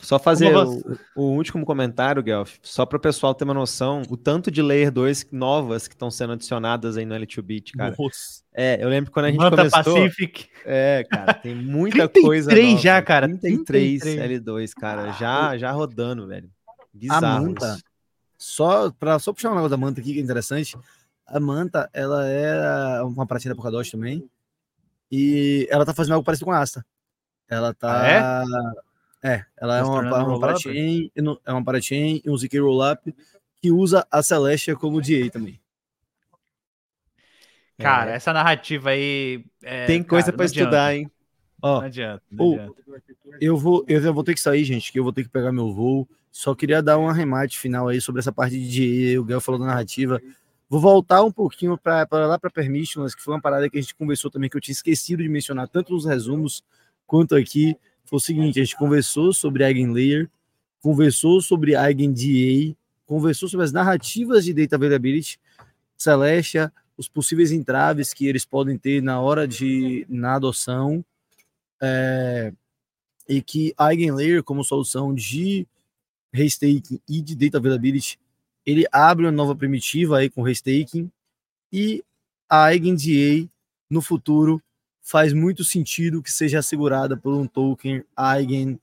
Só 0.00 0.18
fazer 0.18 0.52
Como 0.52 0.98
o, 1.14 1.22
o 1.22 1.36
último 1.36 1.64
comentário, 1.64 2.20
Guelph, 2.22 2.56
só 2.60 2.84
para 2.84 2.96
o 2.96 3.00
pessoal 3.00 3.32
ter 3.34 3.44
uma 3.44 3.54
noção, 3.54 4.02
o 4.10 4.16
tanto 4.16 4.50
de 4.50 4.60
Layer 4.60 4.90
2 4.90 5.28
novas 5.30 5.86
que 5.86 5.94
estão 5.94 6.10
sendo 6.10 6.32
adicionadas 6.32 6.96
aí 6.96 7.04
no 7.04 7.14
L2Bit, 7.14 7.76
cara. 7.76 7.94
Nossa. 7.96 8.42
É, 8.52 8.82
eu 8.82 8.88
lembro 8.88 9.12
quando 9.12 9.26
a 9.26 9.30
gente 9.30 9.38
Manta 9.38 9.56
começou. 9.56 9.94
Pacific. 9.94 10.48
É, 10.64 11.06
cara, 11.08 11.34
tem 11.34 11.54
muita 11.54 12.08
33 12.08 12.26
coisa 12.26 12.50
nova. 12.50 12.82
já, 12.82 13.00
cara, 13.00 13.28
33, 13.28 14.00
33. 14.02 14.42
L2, 14.42 14.72
cara, 14.74 15.12
já, 15.12 15.56
já 15.56 15.70
rodando, 15.70 16.26
velho. 16.26 16.50
A 16.76 16.84
Bizarro 16.92 17.46
manta, 17.46 17.74
isso. 17.74 17.84
só 18.36 18.90
para 18.90 19.20
só 19.20 19.32
puxar 19.32 19.50
um 19.50 19.54
negócio 19.54 19.70
da 19.70 19.76
manta 19.76 20.00
aqui 20.00 20.14
que 20.14 20.18
é 20.18 20.22
interessante. 20.22 20.76
A 21.24 21.38
manta, 21.38 21.88
ela 21.94 22.26
é 22.26 23.02
uma 23.02 23.24
pratinha 23.24 23.54
da 23.54 23.54
Polkadot 23.54 23.88
também. 23.90 24.28
E 25.10 25.68
ela 25.70 25.86
tá 25.86 25.94
fazendo 25.94 26.14
algo 26.14 26.24
parecido 26.24 26.46
com 26.46 26.52
a 26.52 26.58
Asta. 26.58 26.84
Ela 27.52 27.74
tá. 27.74 28.44
é? 29.22 29.44
ela 29.60 29.76
é 29.76 29.80
Tá 29.80 29.84
se 29.84 29.90
uma, 29.90 30.24
uma 30.24 30.40
parachain, 30.40 31.10
no- 31.16 31.38
é 31.44 31.52
uma 31.52 31.62
parachain 31.64 32.22
e 32.24 32.30
um 32.30 32.36
ZK 32.36 32.58
Rollup 32.60 33.14
que 33.60 33.70
usa 33.70 34.06
a 34.10 34.22
Celestia 34.22 34.74
como 34.74 35.00
DA 35.02 35.28
também. 35.30 35.60
Cara, 37.78 38.12
É. 38.12 38.14
essa 38.14 38.32
narrativa 38.32 38.90
aí. 38.90 39.44
é, 39.62 39.86
Tem 39.86 40.02
coisa 40.02 40.30
adianta, 40.30 40.44
estudar, 40.44 40.94
hein? 40.94 41.10
Ó, 41.60 41.78
Não 41.80 41.86
adianta, 41.86 42.22
não 42.30 42.44
Ô, 42.46 42.52
adianta. 42.54 42.74
eu 43.40 43.56
vou, 43.56 43.84
eu 43.86 44.00
já 44.00 44.10
vou 44.10 44.24
ter 44.24 44.34
que 44.34 44.40
sair, 44.40 44.64
gente, 44.64 44.90
que 44.90 44.98
eu 44.98 45.04
vou 45.04 45.12
ter 45.12 45.22
que 45.24 45.28
pegar 45.30 45.52
meu 45.52 45.72
voo. 45.72 46.08
Só 46.30 46.54
queria 46.54 46.82
dar 46.82 46.98
um 46.98 47.08
arremate 47.08 47.58
final 47.58 47.88
aí 47.88 48.00
sobre 48.00 48.20
essa 48.20 48.32
parte 48.32 48.58
de 48.58 49.12
DA. 49.14 49.20
O 49.20 49.24
Gael 49.24 49.40
falou 49.40 49.60
da 49.60 49.66
narrativa. 49.66 50.20
Vou 50.68 50.80
voltar 50.80 51.22
um 51.22 51.30
pouquinho 51.30 51.76
para 51.76 52.06
lá 52.26 52.38
para 52.38 52.50
Permissionless, 52.50 53.14
que 53.14 53.22
foi 53.22 53.34
uma 53.34 53.40
parada 53.40 53.68
que 53.68 53.76
a 53.78 53.80
gente 53.80 53.94
conversou 53.94 54.30
também, 54.30 54.48
que 54.48 54.56
eu 54.56 54.60
tinha 54.60 54.72
esquecido 54.72 55.22
de 55.22 55.28
mencionar, 55.28 55.68
tanto 55.68 55.92
nos 55.92 56.04
resumos 56.06 56.64
quanto 57.12 57.36
aqui. 57.36 57.76
Foi 58.06 58.16
o 58.16 58.20
seguinte: 58.20 58.58
a 58.58 58.64
gente 58.64 58.74
conversou 58.74 59.34
sobre 59.34 59.62
Eigenlayer, 59.64 60.30
conversou 60.80 61.42
sobre 61.42 61.74
EigenDA, 61.74 62.74
conversou 63.04 63.50
sobre 63.50 63.66
as 63.66 63.72
narrativas 63.72 64.46
de 64.46 64.54
Data 64.54 64.76
Availability, 64.76 65.38
Celestia, 65.94 66.72
os 66.96 67.10
possíveis 67.10 67.52
entraves 67.52 68.14
que 68.14 68.26
eles 68.26 68.46
podem 68.46 68.78
ter 68.78 69.02
na 69.02 69.20
hora 69.20 69.46
de 69.46 70.06
na 70.08 70.36
adoção, 70.36 71.04
é, 71.82 72.50
e 73.28 73.42
que 73.42 73.74
Eigenlayer, 73.78 74.42
como 74.42 74.64
solução 74.64 75.14
de 75.14 75.66
restaking 76.32 76.98
e 77.06 77.20
de 77.20 77.36
Data 77.36 77.58
Availability, 77.58 78.18
ele 78.64 78.86
abre 78.90 79.26
uma 79.26 79.32
nova 79.32 79.54
primitiva 79.54 80.16
aí 80.16 80.30
com 80.30 80.40
restaking 80.40 81.10
e 81.70 82.02
a 82.48 82.72
EigenDA 82.74 83.50
no 83.90 84.00
futuro 84.00 84.62
faz 85.02 85.32
muito 85.32 85.64
sentido 85.64 86.22
que 86.22 86.30
seja 86.30 86.60
assegurada 86.60 87.16
por 87.16 87.34
um 87.34 87.46
token 87.46 88.04
Eigen. 88.16 88.80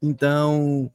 Então, 0.00 0.92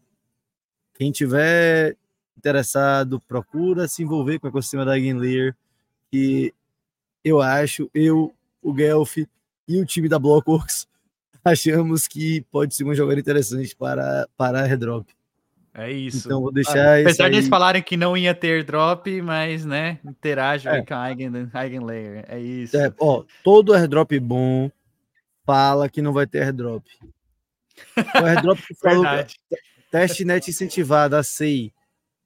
quem 0.93 1.11
tiver 1.11 1.97
interessado, 2.37 3.19
procura 3.21 3.87
se 3.87 4.03
envolver 4.03 4.39
com 4.39 4.47
o 4.47 4.49
ecossistema 4.49 4.85
da 4.85 4.95
Eigenlayer, 4.97 5.55
que 6.11 6.53
eu 7.23 7.41
acho, 7.41 7.89
eu, 7.93 8.33
o 8.61 8.73
Guelph 8.73 9.17
e 9.17 9.81
o 9.81 9.85
time 9.85 10.07
da 10.07 10.19
Blockworks 10.19 10.87
achamos 11.43 12.07
que 12.07 12.41
pode 12.51 12.75
ser 12.75 12.83
uma 12.83 12.95
jogada 12.95 13.19
interessante 13.19 13.75
para, 13.75 14.27
para 14.37 14.61
airdrop. 14.61 15.16
É 15.77 15.91
isso. 15.91 16.27
Então, 16.27 16.41
vou 16.41 16.51
deixar 16.51 16.99
isso 16.99 17.07
Apesar 17.09 17.29
de 17.29 17.35
eles 17.35 17.45
aí. 17.45 17.49
falarem 17.49 17.83
que 17.83 17.95
não 17.95 18.17
ia 18.17 18.33
ter 18.33 18.63
drop, 18.63 19.21
mas, 19.21 19.63
né, 19.63 19.99
interage 20.03 20.67
É. 20.67 20.81
com 20.81 20.93
a 20.95 21.09
Eigen, 21.11 21.31
Eigenlayer. 21.53 22.25
É 22.27 22.39
isso. 22.39 22.75
É, 22.75 22.91
ó, 22.99 23.23
todo 23.43 23.73
airdrop 23.73 24.11
bom 24.19 24.71
fala 25.45 25.87
que 25.87 26.01
não 26.01 26.11
vai 26.13 26.25
ter 26.25 26.41
airdrop. 26.41 26.83
O 27.95 28.25
airdrop 28.25 28.59
que 28.59 28.73
falou 28.81 29.03
Verdade. 29.03 29.35
testnet 29.91 30.49
incentivado, 30.49 31.15
a 31.15 31.21
SEI. 31.21 31.71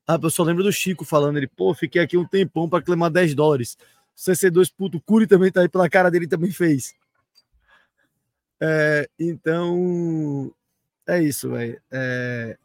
Ah, 0.08 0.18
eu 0.22 0.30
só 0.30 0.44
lembro 0.44 0.64
do 0.64 0.72
Chico 0.72 1.04
falando, 1.04 1.36
ele, 1.38 1.48
pô, 1.48 1.74
fiquei 1.74 2.02
aqui 2.02 2.16
um 2.18 2.26
tempão 2.26 2.70
para 2.70 2.82
clemar 2.84 3.12
10 3.12 3.36
dólares. 3.36 3.78
CC2 4.18 4.72
puto, 4.76 4.98
o 4.98 5.02
Curi 5.02 5.28
também 5.28 5.52
tá 5.52 5.62
aí 5.62 5.68
pela 5.70 5.90
cara 5.90 6.10
dele 6.10 6.28
também 6.28 6.52
fez. 6.52 6.94
É, 8.62 9.10
então, 9.20 10.54
é 11.08 11.22
isso, 11.22 11.50
velho. 11.52 11.82
É, 11.92 12.58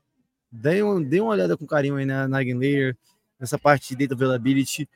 dê, 0.51 0.83
um, 0.83 1.03
dê 1.03 1.21
uma 1.21 1.33
olhada 1.33 1.57
com 1.57 1.67
carinho 1.67 1.97
aí 1.97 2.05
na, 2.05 2.27
na 2.29 2.41
Eigenlayer, 2.41 2.97
nessa 3.39 3.59
parte 3.59 3.95
de 3.95 4.07
data 4.07 4.15
availability, 4.15 4.89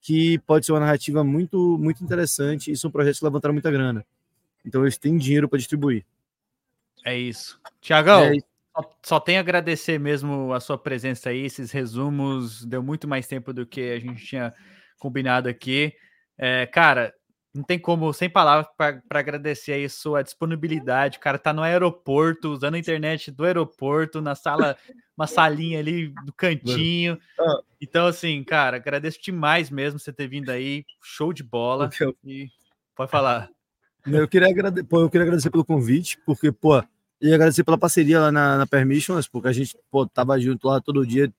que 0.00 0.38
pode 0.40 0.66
ser 0.66 0.72
uma 0.72 0.80
narrativa 0.80 1.24
muito, 1.24 1.78
muito 1.78 2.02
interessante 2.02 2.70
e 2.70 2.76
são 2.76 2.90
projetos 2.90 3.18
que 3.18 3.24
levantaram 3.24 3.52
muita 3.52 3.70
grana. 3.70 4.04
Então 4.64 4.82
eles 4.82 4.98
têm 4.98 5.16
dinheiro 5.16 5.48
para 5.48 5.58
distribuir. 5.58 6.04
É 7.04 7.16
isso. 7.16 7.60
Tiagão, 7.80 8.24
É 8.24 8.38
só, 8.74 8.96
só 9.02 9.20
tenho 9.20 9.38
a 9.38 9.40
agradecer 9.40 9.98
mesmo 9.98 10.52
a 10.52 10.60
sua 10.60 10.78
presença 10.78 11.30
aí, 11.30 11.44
esses 11.44 11.70
resumos, 11.70 12.64
deu 12.64 12.82
muito 12.82 13.08
mais 13.08 13.26
tempo 13.26 13.52
do 13.52 13.66
que 13.66 13.80
a 13.90 13.98
gente 13.98 14.24
tinha 14.24 14.54
combinado 14.98 15.48
aqui. 15.48 15.94
É, 16.36 16.66
cara, 16.66 17.12
não 17.54 17.62
tem 17.62 17.78
como, 17.78 18.12
sem 18.12 18.28
palavras, 18.28 18.66
para 18.76 19.00
agradecer 19.10 19.72
aí 19.72 19.88
sua 19.88 20.22
disponibilidade. 20.22 21.18
O 21.18 21.20
cara 21.20 21.38
tá 21.38 21.52
no 21.52 21.62
aeroporto, 21.62 22.52
usando 22.52 22.74
a 22.74 22.78
internet 22.78 23.30
do 23.30 23.44
aeroporto, 23.44 24.20
na 24.20 24.34
sala, 24.34 24.76
uma 25.16 25.26
salinha 25.26 25.78
ali 25.78 26.08
do 26.24 26.32
cantinho. 26.32 27.18
Ah. 27.38 27.60
Então, 27.80 28.06
assim, 28.06 28.44
cara, 28.44 28.76
agradeço 28.76 29.18
demais 29.22 29.70
mesmo 29.70 29.98
você 29.98 30.12
ter 30.12 30.28
vindo 30.28 30.50
aí. 30.50 30.84
Show 31.02 31.32
de 31.32 31.42
bola. 31.42 31.90
E 32.24 32.48
pode 32.94 33.10
falar. 33.10 33.48
eu 34.06 34.28
queria 34.28 34.48
agrade- 34.48 34.84
pô, 34.84 35.00
eu 35.00 35.10
queria 35.10 35.24
agradecer 35.24 35.50
pelo 35.50 35.64
convite, 35.64 36.18
porque, 36.24 36.52
pô, 36.52 36.82
e 37.20 37.32
agradecer 37.34 37.64
pela 37.64 37.78
parceria 37.78 38.20
lá 38.20 38.30
na, 38.30 38.58
na 38.58 38.66
Permissions, 38.66 39.26
porque 39.26 39.48
a 39.48 39.52
gente, 39.52 39.76
pô, 39.90 40.06
tava 40.06 40.38
junto 40.38 40.68
lá 40.68 40.80
todo 40.80 41.06
dia. 41.06 41.32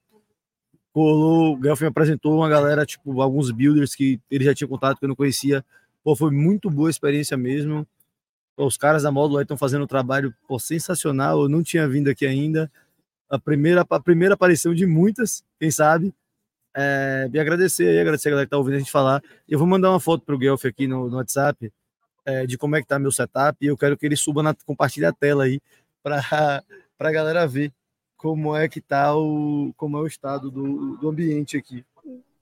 Colou, 0.92 1.56
o 1.56 1.64
Gelf 1.64 1.82
me 1.82 1.88
apresentou 1.88 2.36
uma 2.36 2.50
galera, 2.50 2.86
tipo, 2.86 3.22
alguns 3.22 3.52
builders 3.52 3.94
que 3.96 4.20
ele 4.30 4.44
já 4.44 4.54
tinha 4.56 4.68
contato 4.68 4.98
que 4.98 5.06
eu 5.06 5.10
não 5.10 5.16
conhecia. 5.16 5.64
Pô, 6.04 6.16
foi 6.16 6.32
muito 6.32 6.70
boa 6.70 6.90
a 6.90 6.92
experiência 6.92 7.36
mesmo. 7.38 7.88
Pô, 8.56 8.66
os 8.66 8.78
caras 8.78 9.04
da 9.04 9.12
Módulo 9.12 9.42
estão 9.42 9.58
fazendo 9.58 9.84
um 9.84 9.88
trabalho 9.88 10.34
pô, 10.48 10.60
sensacional. 10.60 11.44
Eu 11.44 11.50
não 11.50 11.64
tinha 11.64 11.88
vindo 11.88 12.10
aqui 12.10 12.26
ainda. 12.26 12.72
A 13.30 13.38
primeira, 13.38 13.86
a 13.88 14.00
primeira 14.00 14.34
aparição 14.34 14.74
de 14.74 14.86
muitas, 14.86 15.44
quem 15.60 15.70
sabe. 15.70 16.14
É, 16.76 17.30
agradecer 17.40 17.88
aí, 17.88 18.00
agradecer 18.00 18.30
a 18.30 18.32
galera 18.32 18.46
que 18.46 18.52
tá 18.52 18.58
ouvindo 18.58 18.76
a 18.76 18.80
gente 18.80 18.92
falar. 18.92 19.22
Eu 19.48 19.60
vou 19.60 19.68
mandar 19.68 19.90
uma 19.90 20.00
foto 20.00 20.24
pro 20.24 20.38
Guelph 20.38 20.66
aqui 20.66 20.88
no, 20.88 21.10
no 21.10 21.18
WhatsApp 21.18 21.72
é, 22.26 22.46
de 22.46 22.58
como 22.58 22.76
é 22.76 22.82
que 22.82 22.88
tá 22.88 23.00
meu 23.00 23.12
setup 23.12 23.58
e 23.62 23.68
eu 23.68 23.78
quero 23.78 23.98
que 23.98 24.06
ele 24.06 24.16
suba 24.16 24.44
na 24.44 24.54
compartilhe 24.66 25.06
a 25.06 25.12
tela 25.12 25.46
aí 25.46 25.60
para 26.04 26.22
a 27.00 27.12
galera 27.12 27.48
ver 27.48 27.74
como 28.16 28.56
é 28.56 28.68
que 28.68 28.82
tá 28.82 29.16
o 29.16 29.74
como 29.76 29.98
é 29.98 30.02
o 30.02 30.08
estado 30.08 30.52
do, 30.52 30.98
do 30.98 31.10
ambiente 31.10 31.58
aqui. 31.58 31.84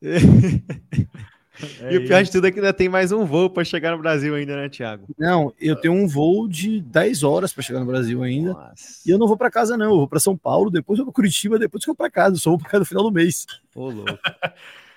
É 1.82 1.94
e 1.94 1.98
o 1.98 2.08
pior 2.08 2.24
de 2.24 2.32
tudo 2.32 2.48
é 2.48 2.52
que 2.52 2.60
ainda 2.60 2.74
tem 2.74 2.88
mais 2.90 3.12
um 3.12 3.26
voo 3.26 3.50
para 3.50 3.64
chegar 3.64 3.92
no 3.92 4.02
Brasil 4.02 4.36
ainda, 4.36 4.56
né, 4.56 4.70
Thiago? 4.70 5.06
Não, 5.18 5.54
eu 5.60 5.76
tenho 5.76 5.94
um 5.94 6.08
voo 6.08 6.48
de 6.48 6.82
10 6.82 7.24
horas 7.24 7.52
para 7.54 7.64
chegar 7.64 7.80
no 7.80 7.86
Brasil 7.86 8.22
ainda. 8.24 8.54
Nossa. 8.54 9.02
E 9.06 9.10
eu 9.10 9.18
não 9.18 9.28
vou 9.28 9.38
para 9.38 9.50
casa 9.50 9.76
não, 9.78 9.86
eu 9.92 9.98
vou 9.98 10.08
para 10.08 10.20
São 10.20 10.38
Paulo, 10.38 10.70
depois 10.70 11.00
eu 11.00 11.06
vou 11.06 11.12
para 11.14 11.22
Curitiba, 11.22 11.58
depois 11.58 11.84
eu 11.84 11.88
vou 11.88 11.96
para 11.96 12.12
casa, 12.12 12.36
eu 12.36 12.40
só 12.40 12.50
vou 12.52 12.60
para 12.60 12.70
casa 12.70 12.80
no 12.80 12.86
final 12.86 13.04
do 13.04 13.12
mês. 13.12 13.46
Ô, 13.76 13.90
louco. 13.90 14.20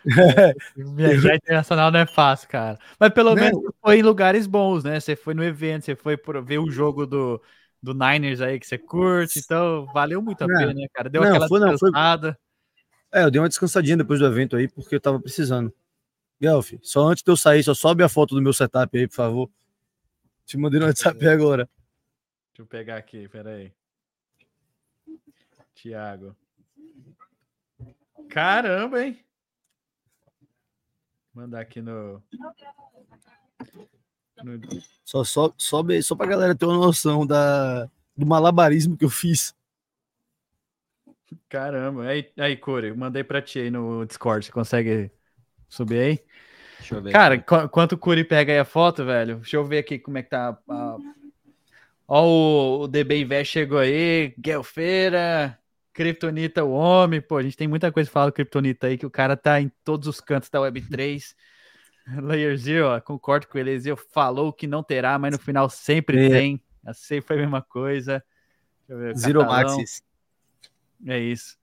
Viajar 0.76 1.34
internacional 1.36 1.90
não 1.90 2.00
é 2.00 2.06
fácil, 2.06 2.48
cara. 2.48 2.78
Mas 2.98 3.10
pelo 3.12 3.30
Não. 3.34 3.36
menos 3.42 3.60
você 3.62 3.72
foi 3.82 3.98
em 3.98 4.02
lugares 4.02 4.46
bons, 4.46 4.82
né? 4.84 4.98
Você 4.98 5.14
foi 5.16 5.34
no 5.34 5.44
evento, 5.44 5.84
você 5.84 5.94
foi 5.94 6.18
ver 6.42 6.58
o 6.58 6.70
jogo 6.70 7.06
do, 7.06 7.40
do 7.82 7.92
Niners 7.94 8.40
aí 8.40 8.58
que 8.58 8.66
você 8.66 8.78
curte, 8.78 9.38
então 9.38 9.86
valeu 9.92 10.22
muito 10.22 10.42
a 10.42 10.46
Não. 10.46 10.58
pena, 10.58 10.72
né, 10.74 10.86
cara? 10.92 11.08
Deu 11.08 11.22
Não, 11.22 11.28
aquela 11.30 11.48
foi- 11.48 11.60
não, 11.60 11.66
foi- 11.78 11.90
descansada. 11.90 12.38
É, 13.12 13.24
eu 13.24 13.30
dei 13.30 13.40
uma 13.40 13.48
descansadinha 13.48 13.96
depois 13.96 14.20
do 14.20 14.26
evento 14.26 14.56
aí, 14.56 14.68
porque 14.68 14.94
eu 14.94 15.00
tava 15.00 15.18
precisando. 15.18 15.72
Guelph, 16.40 16.72
só 16.82 17.08
antes 17.08 17.22
de 17.22 17.30
eu 17.30 17.36
sair, 17.36 17.62
só 17.62 17.74
sobe 17.74 18.02
a 18.02 18.08
foto 18.08 18.34
do 18.34 18.40
meu 18.42 18.52
setup 18.52 18.96
aí, 18.98 19.06
por 19.06 19.14
favor. 19.14 19.50
Te 20.46 20.56
mandei 20.56 20.80
no 20.80 20.86
WhatsApp 20.86 21.26
agora. 21.28 21.68
Deixa 22.48 22.62
eu 22.62 22.66
pegar 22.66 22.96
aqui, 22.96 23.28
peraí. 23.28 23.72
Tiago. 25.74 26.34
Caramba, 28.28 29.02
hein? 29.04 29.24
Mandar 31.34 31.60
aqui 31.60 31.80
no. 31.80 32.22
no- 34.42 34.60
Só, 35.04 35.22
só, 35.24 35.52
sobe 35.58 35.94
aí, 35.94 36.02
só 36.02 36.14
pra 36.16 36.26
galera 36.26 36.54
ter 36.54 36.64
uma 36.64 36.76
noção 36.78 37.26
da, 37.26 37.84
do 38.16 38.26
malabarismo 38.26 38.96
que 38.96 39.04
eu 39.04 39.10
fiz. 39.10 39.54
Caramba. 41.48 42.04
Aí, 42.06 42.30
aí 42.38 42.56
Curi, 42.56 42.88
eu 42.88 42.96
mandei 42.96 43.22
pra 43.22 43.40
ti 43.42 43.58
aí 43.58 43.70
no 43.70 44.04
Discord. 44.06 44.46
Você 44.46 44.52
consegue 44.52 45.10
subir 45.68 46.00
aí? 46.00 46.29
Deixa 46.80 46.94
eu 46.94 47.02
ver. 47.02 47.12
Cara, 47.12 47.38
qu- 47.38 47.64
enquanto 47.64 47.92
o 47.92 47.98
Curi 47.98 48.24
pega 48.24 48.52
aí 48.52 48.58
a 48.58 48.64
foto, 48.64 49.04
velho, 49.04 49.36
deixa 49.36 49.56
eu 49.56 49.64
ver 49.64 49.78
aqui 49.78 49.98
como 49.98 50.18
é 50.18 50.22
que 50.22 50.30
tá. 50.30 50.58
A... 50.68 50.96
Ó, 52.08 52.24
o, 52.26 52.80
o 52.82 52.88
DB 52.88 53.20
Invest 53.20 53.52
chegou 53.52 53.78
aí, 53.78 54.34
Guelfeira, 54.38 55.58
Kryptonita, 55.92 56.64
o 56.64 56.72
homem. 56.72 57.20
Pô, 57.20 57.36
a 57.36 57.42
gente 57.42 57.56
tem 57.56 57.68
muita 57.68 57.92
coisa 57.92 58.08
pra 58.08 58.14
falar 58.14 58.26
do 58.26 58.32
Kryptonita 58.32 58.86
aí, 58.88 58.98
que 58.98 59.06
o 59.06 59.10
cara 59.10 59.36
tá 59.36 59.60
em 59.60 59.70
todos 59.84 60.08
os 60.08 60.20
cantos 60.20 60.48
da 60.48 60.58
Web3. 60.60 61.34
Layer 62.22 62.56
Zero, 62.56 63.00
concordo 63.02 63.46
com 63.46 63.58
ele. 63.58 63.70
Ele 63.72 63.96
falou 64.12 64.52
que 64.52 64.66
não 64.66 64.82
terá, 64.82 65.18
mas 65.18 65.32
no 65.32 65.38
final 65.38 65.68
sempre 65.68 66.26
é. 66.26 66.28
tem. 66.30 66.60
Assim 66.84 67.20
foi 67.20 67.36
a 67.36 67.40
mesma 67.40 67.62
coisa. 67.62 68.24
Ver, 68.88 69.16
Zero 69.16 69.44
Maxis. 69.44 70.02
É 71.06 71.18
isso. 71.18 71.56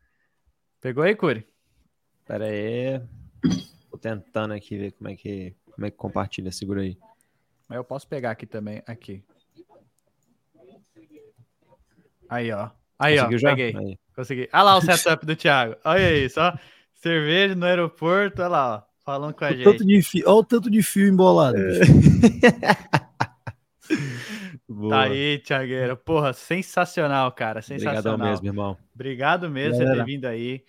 Pegou 0.79 1.03
aí, 1.03 1.15
Curi? 1.15 1.45
Pera 2.25 2.45
aí. 2.45 3.01
Tô 3.97 3.97
tentando 3.97 4.53
aqui 4.53 4.77
ver 4.77 4.91
como 4.91 5.09
é 5.09 5.15
que, 5.15 5.55
como 5.73 5.87
é 5.87 5.91
que 5.91 5.97
compartilha. 5.97 6.51
Segura 6.51 6.81
aí. 6.81 6.97
Mas 7.67 7.77
eu 7.77 7.83
posso 7.83 8.07
pegar 8.07 8.31
aqui 8.31 8.45
também. 8.45 8.81
Aqui. 8.85 9.23
Aí, 12.29 12.51
ó. 12.51 12.69
Aí, 12.99 13.17
Conseguiu 13.17 13.37
ó. 13.37 13.39
Já? 13.39 13.49
Peguei. 13.49 13.75
Aí. 13.75 13.99
Consegui. 14.15 14.49
Olha 14.53 14.63
lá 14.63 14.77
o 14.77 14.81
setup 14.81 15.25
do 15.25 15.35
Thiago. 15.35 15.75
Olha 15.83 16.15
isso, 16.15 16.39
ó. 16.39 16.53
Cerveja 16.93 17.55
no 17.55 17.65
aeroporto. 17.65 18.41
Olha 18.41 18.49
lá, 18.49 18.75
ó. 18.75 18.83
Falando 19.03 19.33
com 19.33 19.45
a 19.45 19.49
o 19.49 19.51
gente. 19.51 19.63
Tanto 19.63 19.85
de 19.85 20.01
fio, 20.01 20.23
olha 20.27 20.35
o 20.35 20.43
tanto 20.43 20.69
de 20.69 20.83
fio 20.83 21.07
embolado. 21.07 21.57
É. 21.57 21.79
tá 24.89 25.01
aí, 25.03 25.39
Thiagueira. 25.39 25.95
Porra, 25.95 26.33
sensacional, 26.33 27.31
cara. 27.31 27.61
Sensacional. 27.61 28.13
Obrigado 28.13 28.29
mesmo, 28.29 28.47
irmão. 28.47 28.77
Obrigado 28.93 29.49
mesmo 29.49 29.83
por 29.83 29.93
ter 29.93 30.05
vindo 30.05 30.25
aí. 30.25 30.63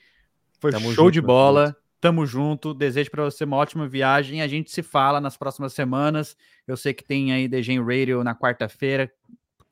Foi 0.60 0.70
Tamo 0.70 0.92
show 0.92 1.06
junto, 1.06 1.12
de 1.12 1.20
bola. 1.20 1.76
Tamo 2.00 2.24
junto. 2.26 2.72
Desejo 2.72 3.10
para 3.10 3.24
você 3.24 3.44
uma 3.44 3.56
ótima 3.56 3.88
viagem. 3.88 4.40
A 4.40 4.48
gente 4.48 4.70
se 4.70 4.82
fala 4.82 5.20
nas 5.20 5.36
próximas 5.36 5.72
semanas. 5.72 6.36
Eu 6.66 6.76
sei 6.76 6.94
que 6.94 7.04
tem 7.04 7.32
aí 7.32 7.48
Degen 7.48 7.82
Radio 7.82 8.22
na 8.22 8.34
quarta-feira. 8.34 9.10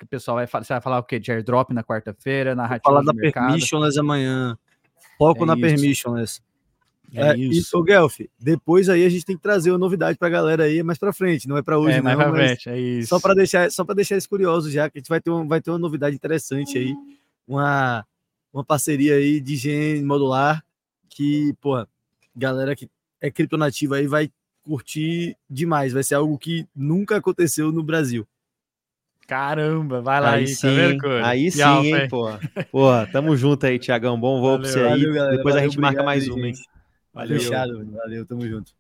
O 0.03 0.07
pessoal 0.07 0.37
vai 0.37 0.47
falar, 0.47 0.65
você 0.65 0.73
vai 0.75 0.81
falar 0.81 0.99
o 0.99 1.03
quê? 1.05 1.19
De 1.19 1.33
airdrop 1.33 1.71
na 1.73 1.83
quarta-feira, 1.83 2.55
narrativa. 2.55 2.93
Falar 2.93 3.03
da 3.03 3.13
mercado. 3.13 3.47
permissionless 3.47 3.99
amanhã. 3.99 4.59
Foco 5.17 5.45
é 5.45 5.47
na 5.47 5.55
isso. 5.55 5.63
permissionless. 5.63 6.43
É, 7.15 7.31
é 7.31 7.39
isso, 7.39 7.83
Guelph. 7.83 8.21
Depois 8.39 8.89
aí 8.89 9.05
a 9.05 9.09
gente 9.09 9.25
tem 9.25 9.37
que 9.37 9.43
trazer 9.43 9.71
uma 9.71 9.79
novidade 9.79 10.19
pra 10.19 10.29
galera 10.29 10.65
aí 10.65 10.83
mais 10.83 10.99
pra 10.99 11.13
frente, 11.13 11.49
não 11.49 11.57
é 11.57 11.63
pra 11.63 11.79
hoje, 11.79 11.99
é, 11.99 12.03
não. 12.03 12.05
Mais 12.05 12.17
pra 12.17 12.31
frente, 12.33 12.69
é 12.69 12.79
isso. 12.79 13.09
Só 13.09 13.21
pra 13.21 13.33
deixar, 13.33 13.71
só 13.71 13.85
para 13.85 13.95
deixar 13.95 14.17
isso 14.17 14.29
curioso 14.29 14.71
já, 14.71 14.91
que 14.91 14.99
a 14.99 15.01
gente 15.01 15.09
vai 15.09 15.21
ter, 15.21 15.31
um, 15.31 15.47
vai 15.47 15.61
ter 15.61 15.71
uma 15.71 15.79
novidade 15.79 16.17
interessante 16.17 16.77
aí, 16.77 16.95
uma, 17.47 18.05
uma 18.53 18.65
parceria 18.65 19.15
aí 19.15 19.41
de 19.41 19.55
higiene 19.55 20.05
modular 20.05 20.65
que, 21.09 21.55
pô, 21.61 21.87
galera 22.37 22.77
que 22.77 22.89
é 23.21 23.31
criptonativa 23.31 23.97
aí 23.97 24.07
vai 24.07 24.31
curtir 24.63 25.37
demais. 25.49 25.93
Vai 25.93 26.03
ser 26.03 26.17
algo 26.17 26.37
que 26.39 26.67
nunca 26.75 27.17
aconteceu 27.17 27.73
no 27.73 27.83
Brasil. 27.83 28.27
Caramba, 29.27 30.01
vai 30.01 30.21
lá 30.21 30.31
aí, 30.33 30.45
aí 30.45 30.49
tá 30.49 30.55
sim, 30.55 30.99
tá 30.99 31.29
Aí 31.29 31.51
sim, 31.51 31.63
hein, 31.63 32.09
pô. 32.09 32.29
Pô, 32.71 32.91
tamo 33.11 33.37
junto 33.37 33.67
aí, 33.67 33.77
Tiagão. 33.77 34.19
Bom 34.19 34.41
voo 34.41 34.61
pra 34.61 34.69
você 34.69 34.81
aí. 34.81 35.05
Galera, 35.05 35.37
Depois 35.37 35.55
valeu, 35.55 35.59
a 35.59 35.69
gente 35.69 35.81
marca 35.81 36.03
mais 36.05 36.29
uma, 36.29 36.47
hein? 36.47 36.55
Valeu. 37.13 37.41
Fechado, 37.41 37.91
valeu, 37.91 38.25
tamo 38.25 38.47
junto. 38.47 38.73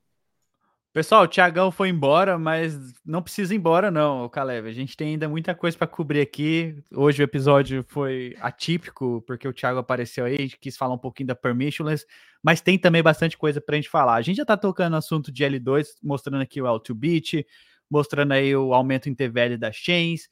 Pessoal, 0.96 1.24
o 1.24 1.28
Tiagão 1.28 1.70
foi 1.70 1.90
embora, 1.90 2.38
mas 2.38 2.94
não 3.04 3.20
precisa 3.20 3.52
ir 3.52 3.58
embora, 3.58 3.90
não, 3.90 4.26
Caleb. 4.30 4.66
A 4.66 4.72
gente 4.72 4.96
tem 4.96 5.08
ainda 5.08 5.28
muita 5.28 5.54
coisa 5.54 5.76
para 5.76 5.86
cobrir 5.86 6.22
aqui. 6.22 6.74
Hoje 6.90 7.22
o 7.22 7.24
episódio 7.24 7.84
foi 7.86 8.34
atípico, 8.40 9.22
porque 9.26 9.46
o 9.46 9.52
Thiago 9.52 9.78
apareceu 9.78 10.24
aí, 10.24 10.36
a 10.36 10.40
gente 10.40 10.58
quis 10.58 10.74
falar 10.74 10.94
um 10.94 10.98
pouquinho 10.98 11.26
da 11.26 11.34
permissionless, 11.34 12.06
mas 12.42 12.62
tem 12.62 12.78
também 12.78 13.02
bastante 13.02 13.36
coisa 13.36 13.60
para 13.60 13.74
a 13.74 13.76
gente 13.76 13.90
falar. 13.90 14.14
A 14.14 14.22
gente 14.22 14.36
já 14.36 14.42
está 14.42 14.56
tocando 14.56 14.92
no 14.92 14.96
assunto 14.96 15.30
de 15.30 15.44
L2, 15.44 15.86
mostrando 16.02 16.40
aqui 16.40 16.62
o 16.62 16.64
L2Bit, 16.64 17.44
mostrando 17.90 18.32
aí 18.32 18.56
o 18.56 18.72
aumento 18.72 19.10
em 19.10 19.14
TVL 19.14 19.58
das 19.58 19.76
chains. 19.76 20.30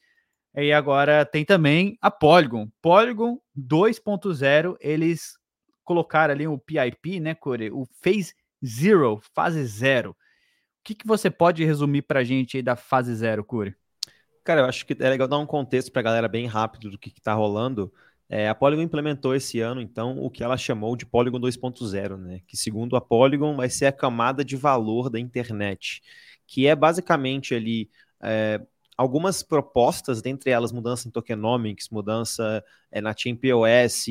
E 0.56 0.72
agora 0.72 1.26
tem 1.26 1.44
também 1.44 1.98
a 2.00 2.10
Polygon. 2.10 2.70
Polygon 2.80 3.38
2.0, 3.54 4.78
eles 4.80 5.36
colocaram 5.84 6.32
ali 6.32 6.48
o 6.48 6.56
PIP, 6.56 7.20
né, 7.20 7.34
Core? 7.34 7.70
O 7.70 7.84
Phase 8.02 8.34
Zero, 8.64 9.20
fase 9.34 9.62
zero 9.66 10.16
que, 10.84 10.94
que 10.94 11.06
você 11.06 11.30
pode 11.30 11.64
resumir 11.64 12.02
para 12.02 12.20
a 12.20 12.24
gente 12.24 12.58
aí 12.58 12.62
da 12.62 12.76
fase 12.76 13.14
zero, 13.14 13.42
Curi? 13.42 13.74
Cara, 14.44 14.60
eu 14.60 14.66
acho 14.66 14.84
que 14.84 14.94
é 15.00 15.08
legal 15.08 15.26
dar 15.26 15.38
um 15.38 15.46
contexto 15.46 15.90
para 15.90 16.00
a 16.00 16.02
galera 16.04 16.28
bem 16.28 16.46
rápido 16.46 16.90
do 16.90 16.98
que 16.98 17.08
está 17.08 17.32
rolando. 17.32 17.90
É, 18.28 18.48
a 18.48 18.54
Polygon 18.54 18.82
implementou 18.82 19.34
esse 19.34 19.60
ano, 19.60 19.80
então, 19.80 20.18
o 20.18 20.30
que 20.30 20.44
ela 20.44 20.56
chamou 20.56 20.94
de 20.96 21.06
Polygon 21.06 21.40
2.0, 21.40 22.16
né? 22.18 22.40
Que, 22.46 22.56
segundo 22.56 22.96
a 22.96 23.00
Polygon, 23.00 23.56
vai 23.56 23.70
ser 23.70 23.86
a 23.86 23.92
camada 23.92 24.44
de 24.44 24.56
valor 24.56 25.08
da 25.08 25.18
internet, 25.18 26.02
que 26.46 26.66
é 26.66 26.76
basicamente 26.76 27.54
ali 27.54 27.90
é, 28.22 28.60
algumas 28.96 29.42
propostas, 29.42 30.20
dentre 30.20 30.50
elas 30.50 30.72
mudança 30.72 31.08
em 31.08 31.10
tokenomics, 31.10 31.88
mudança 31.88 32.62
é, 32.90 33.00
na 33.00 33.14
Chain 33.16 33.36
POS, 33.36 34.06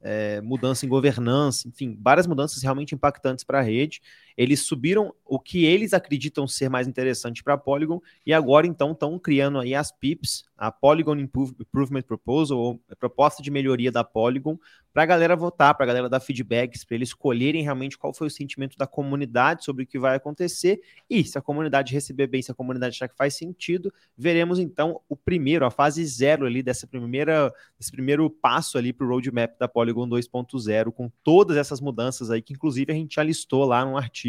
é, 0.00 0.40
mudança 0.40 0.86
em 0.86 0.88
governança, 0.88 1.68
enfim, 1.68 1.96
várias 2.00 2.26
mudanças 2.26 2.62
realmente 2.62 2.94
impactantes 2.94 3.44
para 3.44 3.58
a 3.58 3.62
rede. 3.62 4.00
Eles 4.36 4.60
subiram 4.60 5.14
o 5.24 5.40
que 5.40 5.64
eles 5.64 5.92
acreditam 5.92 6.46
ser 6.46 6.68
mais 6.68 6.86
interessante 6.86 7.42
para 7.42 7.54
a 7.54 7.58
Polygon 7.58 8.00
e 8.24 8.32
agora 8.32 8.66
então 8.66 8.92
estão 8.92 9.18
criando 9.18 9.58
aí 9.58 9.74
as 9.74 9.90
PIPs, 9.90 10.44
a 10.56 10.70
Polygon 10.70 11.16
Improvement 11.16 12.02
Proposal, 12.02 12.58
ou 12.58 12.80
proposta 12.98 13.42
de 13.42 13.50
melhoria 13.50 13.90
da 13.90 14.04
Polygon, 14.04 14.58
para 14.92 15.02
a 15.02 15.06
galera 15.06 15.36
votar, 15.36 15.74
para 15.74 15.84
a 15.84 15.86
galera 15.86 16.08
dar 16.08 16.20
feedbacks, 16.20 16.82
para 16.82 16.94
eles 16.94 17.10
escolherem 17.10 17.62
realmente 17.62 17.98
qual 17.98 18.14
foi 18.14 18.28
o 18.28 18.30
sentimento 18.30 18.78
da 18.78 18.86
comunidade 18.86 19.62
sobre 19.62 19.84
o 19.84 19.86
que 19.86 19.98
vai 19.98 20.16
acontecer. 20.16 20.80
E 21.10 21.22
se 21.22 21.36
a 21.36 21.42
comunidade 21.42 21.92
receber 21.92 22.26
bem, 22.26 22.40
se 22.40 22.50
a 22.50 22.54
comunidade 22.54 22.94
achar 22.94 23.08
que 23.08 23.16
faz 23.16 23.36
sentido, 23.36 23.92
veremos 24.16 24.58
então 24.58 25.02
o 25.06 25.14
primeiro, 25.14 25.66
a 25.66 25.70
fase 25.70 26.02
zero 26.06 26.46
ali 26.46 26.62
dessa 26.62 26.86
primeira, 26.86 27.52
desse 27.78 27.92
primeiro 27.92 28.30
passo 28.30 28.78
ali 28.78 28.90
para 28.90 29.06
o 29.06 29.10
roadmap 29.10 29.58
da 29.58 29.68
Polygon 29.68 30.08
2.0 30.08 30.90
com 30.92 31.10
todas 31.22 31.58
essas 31.58 31.78
mudanças 31.78 32.30
aí 32.30 32.40
que 32.40 32.54
inclusive 32.54 32.90
a 32.90 32.94
gente 32.94 33.16
já 33.16 33.22
listou 33.22 33.66
lá 33.66 33.84
no 33.84 33.98
artigo 33.98 34.25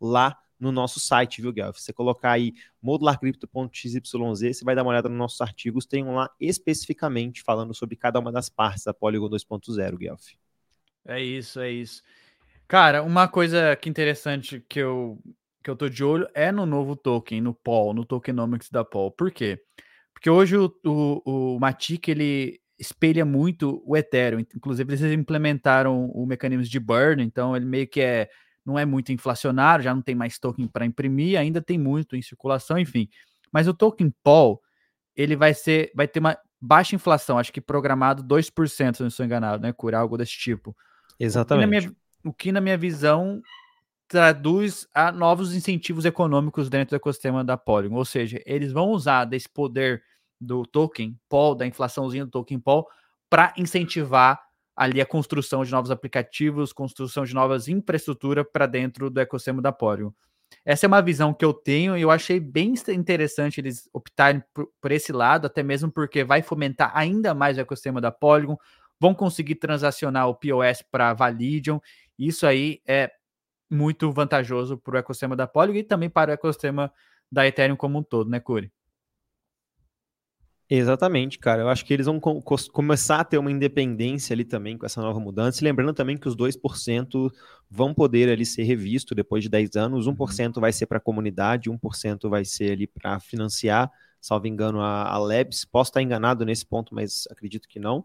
lá 0.00 0.38
no 0.62 0.70
nosso 0.70 1.00
site, 1.00 1.42
viu, 1.42 1.52
Guelph? 1.52 1.78
Você 1.78 1.92
colocar 1.92 2.32
aí 2.32 2.54
modularcrypto.xyz, 2.80 4.00
você 4.04 4.64
vai 4.64 4.76
dar 4.76 4.82
uma 4.82 4.90
olhada 4.90 5.08
nos 5.08 5.18
nossos 5.18 5.40
artigos, 5.40 5.86
tem 5.86 6.04
um 6.04 6.14
lá 6.14 6.30
especificamente 6.38 7.42
falando 7.42 7.74
sobre 7.74 7.96
cada 7.96 8.20
uma 8.20 8.30
das 8.30 8.48
partes 8.48 8.84
da 8.84 8.94
Polygon 8.94 9.28
2.0, 9.28 9.96
Guelph. 9.96 10.28
É 11.04 11.20
isso, 11.20 11.58
é 11.58 11.70
isso. 11.70 12.02
Cara, 12.68 13.02
uma 13.02 13.26
coisa 13.26 13.74
que 13.74 13.90
interessante 13.90 14.64
que 14.68 14.78
eu, 14.78 15.18
que 15.64 15.68
eu 15.68 15.74
tô 15.74 15.88
de 15.88 16.04
olho 16.04 16.28
é 16.32 16.52
no 16.52 16.64
novo 16.64 16.94
token, 16.94 17.40
no 17.40 17.52
POL, 17.52 17.92
no 17.92 18.04
tokenomics 18.04 18.70
da 18.70 18.84
POL. 18.84 19.10
Por 19.10 19.32
quê? 19.32 19.60
Porque 20.12 20.30
hoje 20.30 20.56
o, 20.56 20.72
o, 20.84 21.54
o 21.56 21.58
Matic, 21.58 22.06
ele 22.06 22.60
espelha 22.78 23.24
muito 23.24 23.82
o 23.84 23.96
Ethereum. 23.96 24.40
Inclusive, 24.40 24.94
eles 24.94 25.02
implementaram 25.02 26.06
o 26.06 26.24
mecanismo 26.24 26.64
de 26.64 26.80
burn, 26.80 27.22
então 27.22 27.56
ele 27.56 27.64
meio 27.64 27.88
que 27.88 28.00
é 28.00 28.28
não 28.64 28.78
é 28.78 28.84
muito 28.84 29.12
inflacionário, 29.12 29.84
já 29.84 29.94
não 29.94 30.02
tem 30.02 30.14
mais 30.14 30.38
token 30.38 30.66
para 30.68 30.86
imprimir, 30.86 31.38
ainda 31.38 31.60
tem 31.60 31.78
muito 31.78 32.16
em 32.16 32.22
circulação, 32.22 32.78
enfim. 32.78 33.08
Mas 33.52 33.68
o 33.68 33.74
token 33.74 34.12
Paul, 34.22 34.60
ele 35.14 35.36
vai 35.36 35.52
ser, 35.52 35.90
vai 35.94 36.08
ter 36.08 36.20
uma 36.20 36.38
baixa 36.60 36.94
inflação, 36.94 37.38
acho 37.38 37.52
que 37.52 37.60
programado 37.60 38.22
2%, 38.22 38.94
se 38.94 39.00
não 39.00 39.08
estou 39.08 39.26
enganado, 39.26 39.62
né, 39.62 39.72
Cura 39.72 39.98
algo 39.98 40.16
desse 40.16 40.38
tipo. 40.38 40.76
Exatamente. 41.18 41.66
O 41.66 41.70
que, 41.70 41.86
minha, 41.88 41.96
o 42.24 42.32
que 42.32 42.52
na 42.52 42.60
minha 42.60 42.78
visão 42.78 43.42
traduz 44.06 44.86
a 44.94 45.10
novos 45.10 45.54
incentivos 45.54 46.04
econômicos 46.04 46.68
dentro 46.68 46.90
do 46.90 46.96
ecossistema 46.96 47.42
da 47.42 47.56
Polygon, 47.56 47.96
ou 47.96 48.04
seja, 48.04 48.40
eles 48.44 48.70
vão 48.70 48.90
usar 48.90 49.24
desse 49.24 49.48
poder 49.48 50.02
do 50.40 50.64
token 50.66 51.18
Paul, 51.28 51.54
da 51.54 51.66
inflaçãozinha 51.66 52.24
do 52.24 52.30
token 52.30 52.58
Paul, 52.58 52.86
para 53.30 53.52
incentivar 53.56 54.38
ali 54.76 55.00
a 55.00 55.06
construção 55.06 55.64
de 55.64 55.70
novos 55.70 55.90
aplicativos, 55.90 56.72
construção 56.72 57.24
de 57.24 57.34
novas 57.34 57.68
infraestruturas 57.68 58.46
para 58.50 58.66
dentro 58.66 59.10
do 59.10 59.20
ecossistema 59.20 59.60
da 59.60 59.72
Polygon. 59.72 60.12
Essa 60.64 60.86
é 60.86 60.88
uma 60.88 61.02
visão 61.02 61.32
que 61.32 61.44
eu 61.44 61.52
tenho 61.52 61.96
e 61.96 62.02
eu 62.02 62.10
achei 62.10 62.38
bem 62.38 62.74
interessante 62.88 63.60
eles 63.60 63.88
optarem 63.92 64.42
por, 64.52 64.70
por, 64.80 64.92
esse 64.92 65.12
lado, 65.12 65.46
até 65.46 65.62
mesmo 65.62 65.90
porque 65.90 66.24
vai 66.24 66.42
fomentar 66.42 66.92
ainda 66.94 67.34
mais 67.34 67.56
o 67.56 67.60
ecossistema 67.60 68.00
da 68.00 68.10
Polygon, 68.10 68.56
vão 69.00 69.14
conseguir 69.14 69.56
transacionar 69.56 70.28
o 70.28 70.34
POS 70.34 70.82
para 70.90 71.14
Validium, 71.14 71.80
isso 72.18 72.46
aí 72.46 72.80
é 72.86 73.10
muito 73.70 74.12
vantajoso 74.12 74.76
para 74.78 74.96
o 74.96 74.98
ecossistema 74.98 75.34
da 75.34 75.46
Polygon 75.46 75.78
e 75.78 75.82
também 75.82 76.10
para 76.10 76.30
o 76.30 76.34
ecossistema 76.34 76.92
da 77.30 77.46
Ethereum 77.46 77.76
como 77.76 77.98
um 77.98 78.02
todo, 78.02 78.30
né, 78.30 78.38
Curi? 78.38 78.70
Exatamente, 80.74 81.38
cara. 81.38 81.60
Eu 81.60 81.68
acho 81.68 81.84
que 81.84 81.92
eles 81.92 82.06
vão 82.06 82.18
co 82.18 82.40
começar 82.72 83.20
a 83.20 83.24
ter 83.24 83.36
uma 83.36 83.50
independência 83.50 84.32
ali 84.32 84.42
também 84.42 84.78
com 84.78 84.86
essa 84.86 85.02
nova 85.02 85.20
mudança. 85.20 85.60
E 85.60 85.64
lembrando 85.64 85.92
também 85.92 86.16
que 86.16 86.26
os 86.26 86.34
2% 86.34 87.30
vão 87.70 87.92
poder 87.92 88.30
ali 88.30 88.46
ser 88.46 88.62
revisto 88.62 89.14
depois 89.14 89.42
de 89.42 89.50
10 89.50 89.76
anos. 89.76 90.06
1% 90.08 90.56
uhum. 90.56 90.60
vai 90.62 90.72
ser 90.72 90.86
para 90.86 90.96
a 90.96 91.00
comunidade, 91.00 91.68
1% 91.68 92.30
vai 92.30 92.42
ser 92.46 92.72
ali 92.72 92.86
para 92.86 93.20
financiar, 93.20 93.90
salvo 94.18 94.46
engano, 94.46 94.80
a, 94.80 95.10
a 95.10 95.18
Labs. 95.18 95.66
Posso 95.66 95.90
estar 95.90 96.00
enganado 96.00 96.42
nesse 96.46 96.64
ponto, 96.64 96.94
mas 96.94 97.28
acredito 97.30 97.68
que 97.68 97.78
não. 97.78 98.02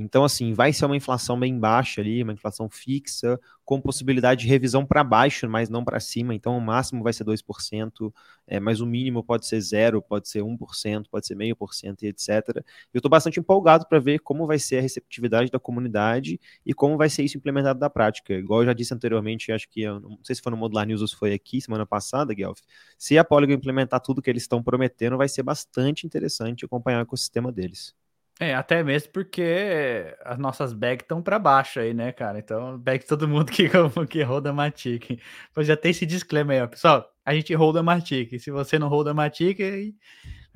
Então, 0.00 0.24
assim, 0.24 0.54
vai 0.54 0.72
ser 0.72 0.86
uma 0.86 0.96
inflação 0.96 1.38
bem 1.38 1.58
baixa 1.58 2.00
ali, 2.00 2.22
uma 2.22 2.32
inflação 2.32 2.70
fixa, 2.70 3.38
com 3.64 3.80
possibilidade 3.80 4.42
de 4.42 4.46
revisão 4.48 4.86
para 4.86 5.02
baixo, 5.02 5.48
mas 5.48 5.68
não 5.68 5.84
para 5.84 5.98
cima. 5.98 6.32
Então, 6.34 6.56
o 6.56 6.60
máximo 6.60 7.02
vai 7.02 7.12
ser 7.12 7.24
2%, 7.24 8.14
é, 8.46 8.60
mas 8.60 8.80
o 8.80 8.86
mínimo 8.86 9.24
pode 9.24 9.44
ser 9.46 9.60
zero, 9.60 10.00
pode 10.00 10.28
ser 10.28 10.42
1%, 10.42 11.10
pode 11.10 11.26
ser 11.26 11.34
meio 11.34 11.56
por 11.56 11.74
cento 11.74 12.04
e 12.04 12.06
etc. 12.06 12.62
Eu 12.94 12.98
estou 13.00 13.10
bastante 13.10 13.40
empolgado 13.40 13.86
para 13.88 13.98
ver 13.98 14.20
como 14.20 14.46
vai 14.46 14.58
ser 14.58 14.78
a 14.78 14.80
receptividade 14.80 15.50
da 15.50 15.58
comunidade 15.58 16.40
e 16.64 16.72
como 16.72 16.96
vai 16.96 17.10
ser 17.10 17.24
isso 17.24 17.36
implementado 17.36 17.80
na 17.80 17.90
prática. 17.90 18.32
Igual 18.34 18.60
eu 18.60 18.66
já 18.66 18.72
disse 18.72 18.94
anteriormente, 18.94 19.50
acho 19.50 19.68
que, 19.68 19.84
não 19.84 20.18
sei 20.22 20.36
se 20.36 20.42
foi 20.42 20.50
no 20.52 20.56
Modular 20.56 20.86
News 20.86 21.02
ou 21.02 21.08
se 21.08 21.16
foi 21.16 21.34
aqui 21.34 21.60
semana 21.60 21.84
passada, 21.84 22.32
Guelph, 22.32 22.60
se 22.96 23.18
a 23.18 23.24
Polygon 23.24 23.54
implementar 23.54 24.00
tudo 24.00 24.22
que 24.22 24.30
eles 24.30 24.44
estão 24.44 24.62
prometendo, 24.62 25.16
vai 25.16 25.28
ser 25.28 25.42
bastante 25.42 26.06
interessante 26.06 26.64
acompanhar 26.64 27.00
o 27.00 27.02
ecossistema 27.02 27.50
deles. 27.50 27.94
É, 28.40 28.54
até 28.54 28.84
mesmo 28.84 29.10
porque 29.12 30.14
as 30.24 30.38
nossas 30.38 30.72
bags 30.72 31.02
estão 31.02 31.20
para 31.20 31.40
baixo 31.40 31.80
aí, 31.80 31.92
né, 31.92 32.12
cara? 32.12 32.38
Então, 32.38 32.78
bag 32.78 33.04
todo 33.04 33.26
mundo 33.26 33.50
que, 33.50 33.68
que 34.08 34.22
roda 34.22 34.52
Matic. 34.52 35.20
Pois 35.52 35.66
já 35.66 35.76
tem 35.76 35.90
esse 35.90 36.06
disclaimer 36.06 36.58
aí, 36.58 36.62
ó. 36.62 36.68
Pessoal, 36.68 37.12
a 37.24 37.34
gente 37.34 37.52
roda 37.54 37.82
Matic. 37.82 38.38
Se 38.38 38.50
você 38.52 38.78
não 38.78 38.88
roda 38.88 39.12
Matic, 39.12 39.60
aí... 39.60 39.92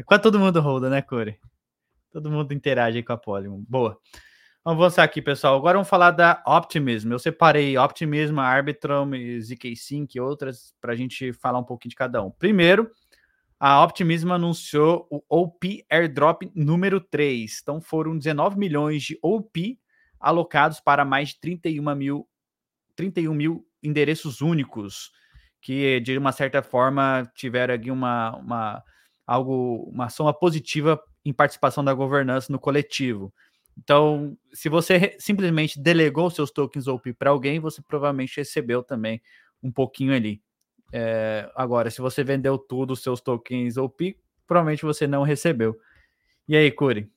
quase 0.06 0.22
todo 0.22 0.38
mundo 0.38 0.60
roda, 0.60 0.88
né, 0.88 1.02
Corey? 1.02 1.38
Todo 2.12 2.30
mundo 2.30 2.52
interage 2.54 3.02
com 3.02 3.14
a 3.14 3.16
Polygon. 3.16 3.64
Boa. 3.68 3.98
Vamos 4.64 4.80
avançar 4.80 5.02
aqui, 5.02 5.20
pessoal. 5.20 5.56
Agora 5.56 5.76
vamos 5.76 5.88
falar 5.88 6.12
da 6.12 6.40
Optimism. 6.46 7.10
Eu 7.10 7.18
separei 7.18 7.76
Optimism, 7.76 8.38
Arbitrum, 8.38 9.10
ZK-Sync 9.40 10.16
e 10.16 10.20
outras 10.20 10.72
para 10.80 10.92
a 10.92 10.96
gente 10.96 11.32
falar 11.32 11.59
um 11.59 11.64
pouquinho 11.64 11.90
de 11.90 11.96
cada 11.96 12.22
um. 12.22 12.30
Primeiro, 12.30 12.88
a 13.64 13.80
Optimism 13.84 14.32
anunciou 14.32 15.06
o 15.09 15.22
OP 15.28 15.84
Airdrop 15.89 16.51
número 16.52 17.01
3. 17.01 17.60
Então 17.62 17.80
foram 17.80 18.18
19 18.18 18.59
milhões 18.59 19.05
de 19.05 19.16
OP 19.22 19.78
alocados 20.18 20.80
para 20.80 21.05
mais 21.05 21.28
de 21.28 21.39
31 21.39 21.94
mil, 21.94 22.28
31 22.97 23.32
mil 23.32 23.64
endereços 23.80 24.40
únicos, 24.40 25.12
que 25.60 26.01
de 26.01 26.18
uma 26.18 26.32
certa 26.32 26.60
forma 26.60 27.30
tiveram 27.36 27.74
aqui 27.74 27.89
uma, 27.89 28.34
uma, 28.34 28.82
algo, 29.24 29.89
uma 29.89 30.09
soma 30.09 30.34
positiva 30.34 31.01
em 31.24 31.32
participação 31.32 31.84
da 31.84 31.94
governança 31.94 32.52
no 32.52 32.59
coletivo. 32.59 33.32
Então, 33.78 34.36
se 34.52 34.68
você 34.68 35.16
simplesmente 35.20 35.80
delegou 35.80 36.28
seus 36.30 36.51
tokens 36.51 36.89
OP 36.89 37.12
para 37.12 37.30
alguém, 37.30 37.60
você 37.60 37.80
provavelmente 37.80 38.39
recebeu 38.39 38.82
também 38.82 39.22
um 39.62 39.70
pouquinho 39.70 40.12
ali. 40.12 40.43
É, 40.93 41.51
agora, 41.55 41.90
se 41.90 42.01
você 42.01 42.23
vendeu 42.23 42.59
tudo, 42.59 42.94
seus 42.94 43.20
tokens 43.20 43.77
OP, 43.77 44.16
provavelmente 44.47 44.82
você 44.85 45.06
não 45.06 45.23
recebeu. 45.23 45.78
E 46.47 46.56
aí, 46.56 46.70
Curi? 46.70 47.10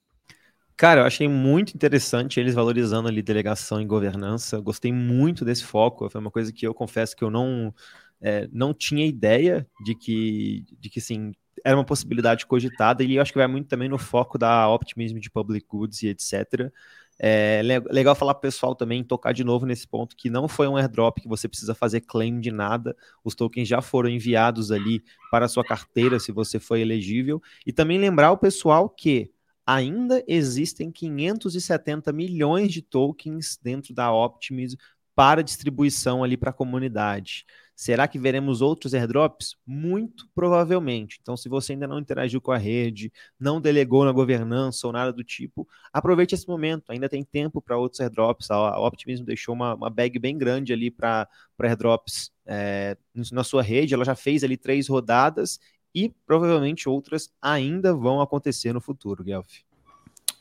Cara, 0.77 1.01
eu 1.01 1.05
achei 1.05 1.27
muito 1.27 1.73
interessante 1.73 2.39
eles 2.39 2.53
valorizando 2.53 3.07
ali 3.07 3.21
delegação 3.21 3.81
e 3.81 3.85
governança. 3.85 4.59
Gostei 4.59 4.91
muito 4.91 5.45
desse 5.45 5.63
foco. 5.63 6.09
Foi 6.09 6.19
uma 6.19 6.31
coisa 6.31 6.51
que 6.51 6.67
eu 6.67 6.73
confesso 6.73 7.15
que 7.15 7.23
eu 7.23 7.29
não, 7.31 7.73
é, 8.21 8.47
não 8.51 8.73
tinha 8.73 9.05
ideia 9.05 9.65
de 9.85 9.95
que, 9.95 10.65
de 10.77 10.89
que 10.89 10.99
sim, 10.99 11.31
era 11.63 11.77
uma 11.77 11.85
possibilidade 11.85 12.45
cogitada. 12.45 13.03
E 13.03 13.15
eu 13.15 13.21
acho 13.21 13.31
que 13.31 13.37
vai 13.37 13.47
muito 13.47 13.67
também 13.69 13.87
no 13.87 13.97
foco 13.97 14.37
da 14.37 14.67
optimismo 14.69 15.19
de 15.19 15.29
public 15.31 15.65
goods 15.67 16.03
e 16.03 16.09
etc. 16.09 16.71
É 17.17 17.61
legal 17.89 18.13
falar 18.13 18.33
para 18.33 18.39
o 18.39 18.41
pessoal 18.41 18.75
também, 18.75 19.03
tocar 19.03 19.31
de 19.31 19.43
novo 19.43 19.65
nesse 19.65 19.87
ponto, 19.87 20.15
que 20.15 20.29
não 20.29 20.47
foi 20.47 20.67
um 20.67 20.75
airdrop 20.75 21.19
que 21.21 21.27
você 21.27 21.47
precisa 21.47 21.73
fazer 21.73 22.01
claim 22.01 22.39
de 22.41 22.51
nada, 22.51 22.95
os 23.23 23.33
tokens 23.35 23.67
já 23.67 23.81
foram 23.81 24.09
enviados 24.09 24.69
ali 24.71 25.01
para 25.31 25.45
a 25.45 25.49
sua 25.49 25.63
carteira, 25.63 26.19
se 26.19 26.31
você 26.31 26.59
foi 26.59 26.81
elegível, 26.81 27.41
e 27.65 27.71
também 27.71 27.97
lembrar 27.97 28.31
o 28.31 28.37
pessoal 28.37 28.89
que 28.89 29.31
ainda 29.65 30.23
existem 30.27 30.91
570 30.91 32.11
milhões 32.11 32.71
de 32.71 32.81
tokens 32.81 33.57
dentro 33.63 33.93
da 33.93 34.13
Optimism 34.13 34.77
para 35.15 35.41
distribuição 35.41 36.23
ali 36.23 36.35
para 36.35 36.49
a 36.49 36.53
comunidade. 36.53 37.45
Será 37.75 38.07
que 38.07 38.17
veremos 38.17 38.61
outros 38.61 38.93
airdrops? 38.93 39.57
Muito 39.67 40.27
provavelmente. 40.33 41.19
Então, 41.21 41.35
se 41.35 41.49
você 41.49 41.73
ainda 41.73 41.87
não 41.87 41.99
interagiu 41.99 42.39
com 42.39 42.51
a 42.51 42.57
rede, 42.57 43.11
não 43.37 43.59
delegou 43.59 44.05
na 44.05 44.13
governança 44.13 44.87
ou 44.87 44.93
nada 44.93 45.11
do 45.11 45.23
tipo, 45.23 45.67
aproveite 45.91 46.33
esse 46.33 46.47
momento. 46.47 46.91
Ainda 46.91 47.09
tem 47.09 47.23
tempo 47.23 47.61
para 47.61 47.77
outros 47.77 47.99
airdrops. 47.99 48.49
A 48.49 48.79
Optimism 48.79 49.25
deixou 49.25 49.53
uma, 49.53 49.75
uma 49.75 49.89
bag 49.89 50.17
bem 50.17 50.37
grande 50.37 50.71
ali 50.71 50.89
para 50.89 51.27
airdrops 51.59 52.31
é, 52.45 52.95
na 53.31 53.43
sua 53.43 53.61
rede. 53.61 53.93
Ela 53.93 54.05
já 54.05 54.15
fez 54.15 54.41
ali 54.43 54.55
três 54.55 54.87
rodadas 54.87 55.59
e 55.93 56.13
provavelmente 56.25 56.87
outras 56.87 57.29
ainda 57.41 57.93
vão 57.93 58.21
acontecer 58.21 58.71
no 58.71 58.79
futuro, 58.79 59.23
Guelph. 59.23 59.63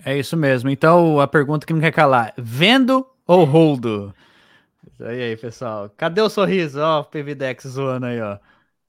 É 0.04 0.16
isso 0.16 0.36
mesmo. 0.36 0.70
Então, 0.70 1.18
a 1.18 1.26
pergunta 1.26 1.66
que 1.66 1.72
não 1.72 1.80
quer 1.80 1.92
calar: 1.92 2.32
vendo 2.36 3.06
ou 3.26 3.44
holdo? 3.44 4.14
Isso 4.92 5.04
aí, 5.04 5.36
pessoal. 5.36 5.90
Cadê 5.90 6.20
o 6.20 6.28
sorriso? 6.28 6.80
Ó, 6.80 7.00
o 7.00 7.04
PVDex 7.04 7.66
zoando 7.66 8.06
aí, 8.06 8.20
ó. 8.20 8.38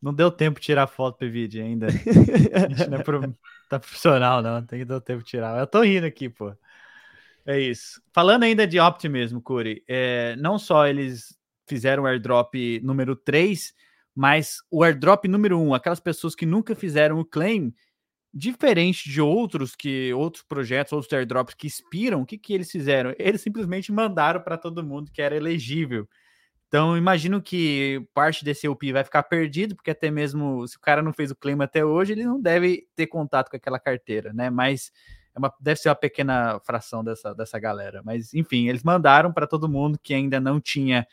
Não 0.01 0.13
deu 0.13 0.29
tempo 0.29 0.59
de 0.59 0.65
tirar 0.65 0.87
foto 0.87 1.29
vídeo 1.29 1.63
ainda. 1.63 1.87
A 1.87 2.69
gente 2.69 2.89
não 2.89 2.99
é 2.99 3.03
pro... 3.03 3.21
tá 3.69 3.79
profissional, 3.79 4.41
não. 4.41 4.63
Tem 4.65 4.79
que 4.79 4.85
dar 4.85 5.01
tempo 5.01 5.23
de 5.23 5.29
tirar. 5.29 5.59
Eu 5.59 5.67
tô 5.67 5.81
rindo 5.81 6.05
aqui, 6.05 6.29
pô. 6.29 6.53
É 7.45 7.59
isso. 7.59 8.01
Falando 8.13 8.43
ainda 8.43 8.67
de 8.67 8.79
Optimismo, 8.79 9.41
Curi, 9.41 9.83
é, 9.87 10.35
não 10.37 10.57
só 10.57 10.87
eles 10.87 11.37
fizeram 11.67 12.03
o 12.03 12.05
airdrop 12.07 12.55
número 12.83 13.15
3, 13.15 13.73
mas 14.13 14.57
o 14.71 14.83
airdrop 14.83 15.25
número 15.27 15.59
1, 15.59 15.73
aquelas 15.73 15.99
pessoas 15.99 16.35
que 16.35 16.45
nunca 16.45 16.75
fizeram 16.75 17.19
o 17.19 17.25
claim, 17.25 17.73
diferente 18.35 19.09
de 19.09 19.21
outros 19.21 19.75
que 19.75 20.13
outros 20.13 20.43
projetos, 20.43 20.91
outros 20.91 21.13
airdrops 21.13 21.55
que 21.55 21.67
expiram, 21.67 22.21
o 22.21 22.25
que, 22.25 22.37
que 22.37 22.53
eles 22.53 22.69
fizeram? 22.69 23.15
Eles 23.17 23.39
simplesmente 23.39 23.93
mandaram 23.93 24.41
para 24.41 24.57
todo 24.57 24.83
mundo 24.83 25.09
que 25.09 25.21
era 25.21 25.35
elegível. 25.37 26.07
Então, 26.67 26.97
imagino 26.97 27.41
que 27.41 28.05
parte 28.13 28.43
desse 28.43 28.67
UP 28.67 28.91
vai 28.91 29.03
ficar 29.05 29.23
perdido, 29.23 29.75
porque 29.75 29.91
até 29.91 30.11
mesmo 30.11 30.67
se 30.67 30.75
o 30.75 30.79
cara 30.81 31.01
não 31.01 31.13
fez 31.13 31.31
o 31.31 31.35
claim 31.35 31.55
até 31.61 31.85
hoje, 31.85 32.11
ele 32.11 32.25
não 32.25 32.41
deve 32.41 32.85
ter 32.95 33.07
contato 33.07 33.49
com 33.49 33.55
aquela 33.55 33.79
carteira, 33.79 34.33
né? 34.33 34.49
Mas 34.49 34.91
é 35.33 35.39
uma, 35.39 35.53
deve 35.59 35.79
ser 35.79 35.87
uma 35.87 35.95
pequena 35.95 36.59
fração 36.65 37.03
dessa, 37.03 37.33
dessa 37.33 37.57
galera. 37.57 38.01
Mas, 38.03 38.33
enfim, 38.33 38.67
eles 38.67 38.83
mandaram 38.83 39.31
para 39.31 39.47
todo 39.47 39.69
mundo 39.69 39.97
que 40.01 40.13
ainda 40.13 40.39
não 40.39 40.59
tinha 40.59 41.07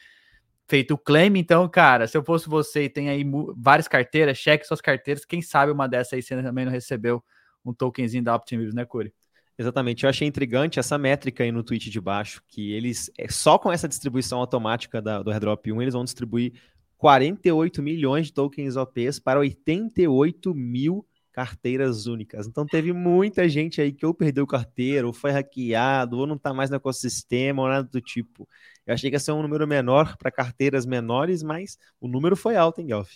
feito 0.72 0.94
o 0.94 0.98
claim. 0.98 1.36
Então, 1.36 1.68
cara, 1.68 2.06
se 2.06 2.16
eu 2.16 2.24
fosse 2.24 2.48
você 2.48 2.84
e 2.84 2.88
tem 2.88 3.10
aí 3.10 3.22
várias 3.54 3.86
carteiras, 3.86 4.38
cheque 4.38 4.66
suas 4.66 4.80
carteiras. 4.80 5.22
Quem 5.22 5.42
sabe 5.42 5.70
uma 5.70 5.86
dessas 5.86 6.14
aí 6.14 6.22
você 6.22 6.42
também 6.42 6.64
não 6.64 6.72
recebeu 6.72 7.22
um 7.62 7.74
tokenzinho 7.74 8.24
da 8.24 8.34
Optimism, 8.34 8.74
né, 8.74 8.86
Curi? 8.86 9.12
Exatamente, 9.58 10.04
eu 10.04 10.08
achei 10.08 10.26
intrigante 10.26 10.78
essa 10.78 10.96
métrica 10.96 11.44
aí 11.44 11.52
no 11.52 11.62
tweet 11.62 11.90
de 11.90 12.00
baixo, 12.00 12.42
que 12.48 12.72
eles, 12.72 13.10
é, 13.18 13.30
só 13.30 13.58
com 13.58 13.70
essa 13.70 13.86
distribuição 13.86 14.38
automática 14.38 15.02
da, 15.02 15.22
do 15.22 15.30
Airdrop 15.30 15.70
1, 15.70 15.82
eles 15.82 15.92
vão 15.92 16.04
distribuir 16.04 16.54
48 16.96 17.82
milhões 17.82 18.28
de 18.28 18.32
tokens 18.32 18.74
OPs 18.74 19.18
para 19.18 19.40
88 19.40 20.54
mil 20.54 21.06
carteiras 21.32 22.06
únicas. 22.06 22.46
Então 22.46 22.66
teve 22.66 22.92
muita 22.92 23.48
gente 23.48 23.80
aí 23.80 23.92
que 23.92 24.04
ou 24.04 24.12
perdeu 24.12 24.46
carteira, 24.46 25.06
ou 25.06 25.12
foi 25.12 25.30
hackeado, 25.30 26.18
ou 26.18 26.26
não 26.26 26.36
está 26.36 26.52
mais 26.52 26.70
no 26.70 26.76
ecossistema, 26.76 27.62
ou 27.62 27.68
nada 27.68 27.88
do 27.88 28.00
tipo. 28.00 28.48
Eu 28.86 28.94
achei 28.94 29.10
que 29.10 29.16
ia 29.16 29.20
ser 29.20 29.32
um 29.32 29.42
número 29.42 29.66
menor 29.66 30.16
para 30.16 30.30
carteiras 30.30 30.84
menores, 30.84 31.42
mas 31.42 31.78
o 32.00 32.06
número 32.06 32.36
foi 32.36 32.56
alto, 32.56 32.80
hein, 32.80 32.88
Gelf? 32.88 33.10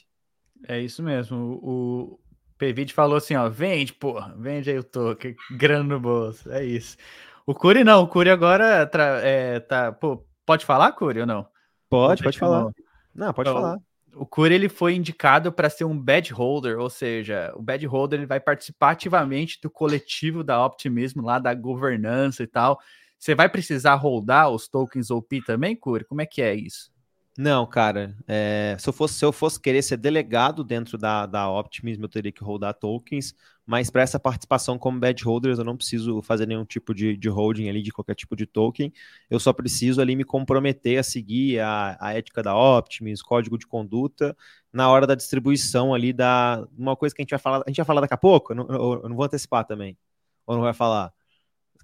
É 0.66 0.80
isso 0.80 1.02
mesmo. 1.02 1.60
O 1.62 2.18
PVD 2.56 2.92
falou 2.92 3.16
assim, 3.16 3.34
ó, 3.34 3.48
vende, 3.48 3.92
porra, 3.92 4.34
vende 4.38 4.70
aí 4.70 4.78
o 4.78 4.84
token, 4.84 5.36
grana 5.52 5.84
no 5.84 6.00
bolso, 6.00 6.50
é 6.50 6.64
isso. 6.64 6.96
O 7.44 7.54
Curi 7.54 7.84
não, 7.84 8.02
o 8.02 8.08
Curi 8.08 8.30
agora 8.30 8.90
é, 9.22 9.60
tá, 9.60 9.92
pô, 9.92 10.24
pode 10.44 10.64
falar, 10.64 10.92
Curi, 10.92 11.20
ou 11.20 11.26
não? 11.26 11.46
Pode, 11.88 12.22
pode 12.22 12.38
falar. 12.38 12.72
Não, 13.14 13.32
pode 13.32 13.48
então, 13.48 13.60
falar. 13.60 13.78
O 14.18 14.24
Curi 14.24 14.54
ele 14.54 14.68
foi 14.68 14.94
indicado 14.94 15.52
para 15.52 15.68
ser 15.68 15.84
um 15.84 15.98
badge 15.98 16.32
holder, 16.32 16.78
ou 16.78 16.88
seja, 16.88 17.52
o 17.54 17.62
badge 17.62 17.86
holder 17.86 18.18
ele 18.18 18.26
vai 18.26 18.40
participar 18.40 18.92
ativamente 18.92 19.58
do 19.62 19.68
coletivo 19.68 20.42
da 20.42 20.64
Optimismo, 20.64 21.22
lá 21.22 21.38
da 21.38 21.52
governança 21.52 22.42
e 22.42 22.46
tal. 22.46 22.80
Você 23.18 23.34
vai 23.34 23.48
precisar 23.48 23.94
holdar 23.94 24.50
os 24.50 24.68
tokens 24.68 25.10
OP 25.10 25.42
também, 25.42 25.76
Curi? 25.76 26.04
Como 26.04 26.22
é 26.22 26.26
que 26.26 26.40
é 26.40 26.54
isso? 26.54 26.90
Não, 27.36 27.66
cara. 27.66 28.16
É, 28.26 28.76
se, 28.78 28.88
eu 28.88 28.92
fosse, 28.92 29.14
se 29.14 29.24
eu 29.24 29.32
fosse 29.32 29.60
querer 29.60 29.82
ser 29.82 29.98
delegado 29.98 30.64
dentro 30.64 30.96
da, 30.96 31.26
da 31.26 31.50
Optimism, 31.50 32.02
eu 32.02 32.08
teria 32.08 32.32
que 32.32 32.42
holdar 32.42 32.72
tokens, 32.72 33.34
mas 33.66 33.90
para 33.90 34.02
essa 34.02 34.18
participação 34.20 34.78
como 34.78 35.00
badge 35.00 35.24
holders, 35.24 35.58
eu 35.58 35.64
não 35.64 35.76
preciso 35.76 36.22
fazer 36.22 36.46
nenhum 36.46 36.64
tipo 36.64 36.94
de, 36.94 37.16
de 37.16 37.28
holding 37.28 37.68
ali 37.68 37.82
de 37.82 37.92
qualquer 37.92 38.14
tipo 38.14 38.36
de 38.36 38.46
token. 38.46 38.92
Eu 39.28 39.40
só 39.40 39.52
preciso 39.52 40.00
ali 40.00 40.14
me 40.14 40.24
comprometer 40.24 40.98
a 40.98 41.02
seguir 41.02 41.58
a, 41.60 41.96
a 42.00 42.14
ética 42.14 42.42
da 42.42 42.56
Optimism, 42.56 43.24
código 43.24 43.58
de 43.58 43.66
conduta, 43.66 44.36
na 44.72 44.88
hora 44.88 45.06
da 45.06 45.14
distribuição 45.16 45.92
ali 45.92 46.12
da. 46.12 46.66
Uma 46.78 46.96
coisa 46.96 47.14
que 47.14 47.20
a 47.22 47.24
gente 47.24 47.30
vai 47.30 47.38
falar. 47.40 47.62
A 47.66 47.70
gente 47.70 47.78
vai 47.78 47.86
falar 47.86 48.00
daqui 48.02 48.14
a 48.14 48.18
pouco, 48.18 48.52
eu 48.52 48.56
não, 48.56 48.68
eu 48.68 49.08
não 49.08 49.16
vou 49.16 49.24
antecipar 49.24 49.64
também. 49.66 49.98
Ou 50.46 50.54
não 50.56 50.62
vai 50.62 50.72
falar? 50.74 51.12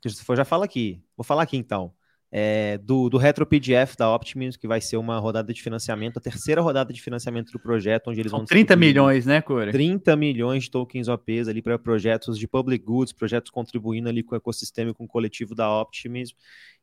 Se 0.07 0.25
for, 0.25 0.37
já 0.37 0.45
fala 0.45 0.65
aqui. 0.65 1.03
Vou 1.17 1.25
falar 1.25 1.43
aqui 1.43 1.57
então 1.57 1.95
é, 2.35 2.79
do, 2.79 3.11
do 3.11 3.19
Retro 3.19 3.45
PDF 3.45 3.95
da 3.95 4.13
Optimus, 4.13 4.57
que 4.57 4.67
vai 4.67 4.81
ser 4.81 4.97
uma 4.97 5.19
rodada 5.19 5.53
de 5.53 5.63
financiamento, 5.63 6.17
a 6.17 6.21
terceira 6.21 6.63
rodada 6.63 6.91
de 6.91 7.01
financiamento 7.01 7.53
do 7.53 7.61
projeto, 7.61 8.09
onde 8.09 8.21
eles 8.21 8.31
São 8.31 8.39
vão. 8.39 8.47
30 8.47 8.75
milhões, 8.75 9.27
né, 9.27 9.43
Core? 9.43 9.71
30 9.71 10.17
milhões 10.17 10.65
de 10.65 10.71
tokens 10.71 11.09
OPs 11.09 11.47
ali 11.47 11.61
para 11.61 11.79
projetos 11.79 12.39
de 12.39 12.49
public 12.49 12.83
goods, 12.83 13.13
projetos 13.13 13.51
contribuindo 13.51 14.09
ali 14.09 14.23
com 14.23 14.35
o 14.35 14.39
ecossistema 14.39 14.93
e 14.93 14.95
com 14.95 15.05
o 15.05 15.09
coletivo 15.09 15.55
da 15.55 15.71
Optimus. 15.79 16.35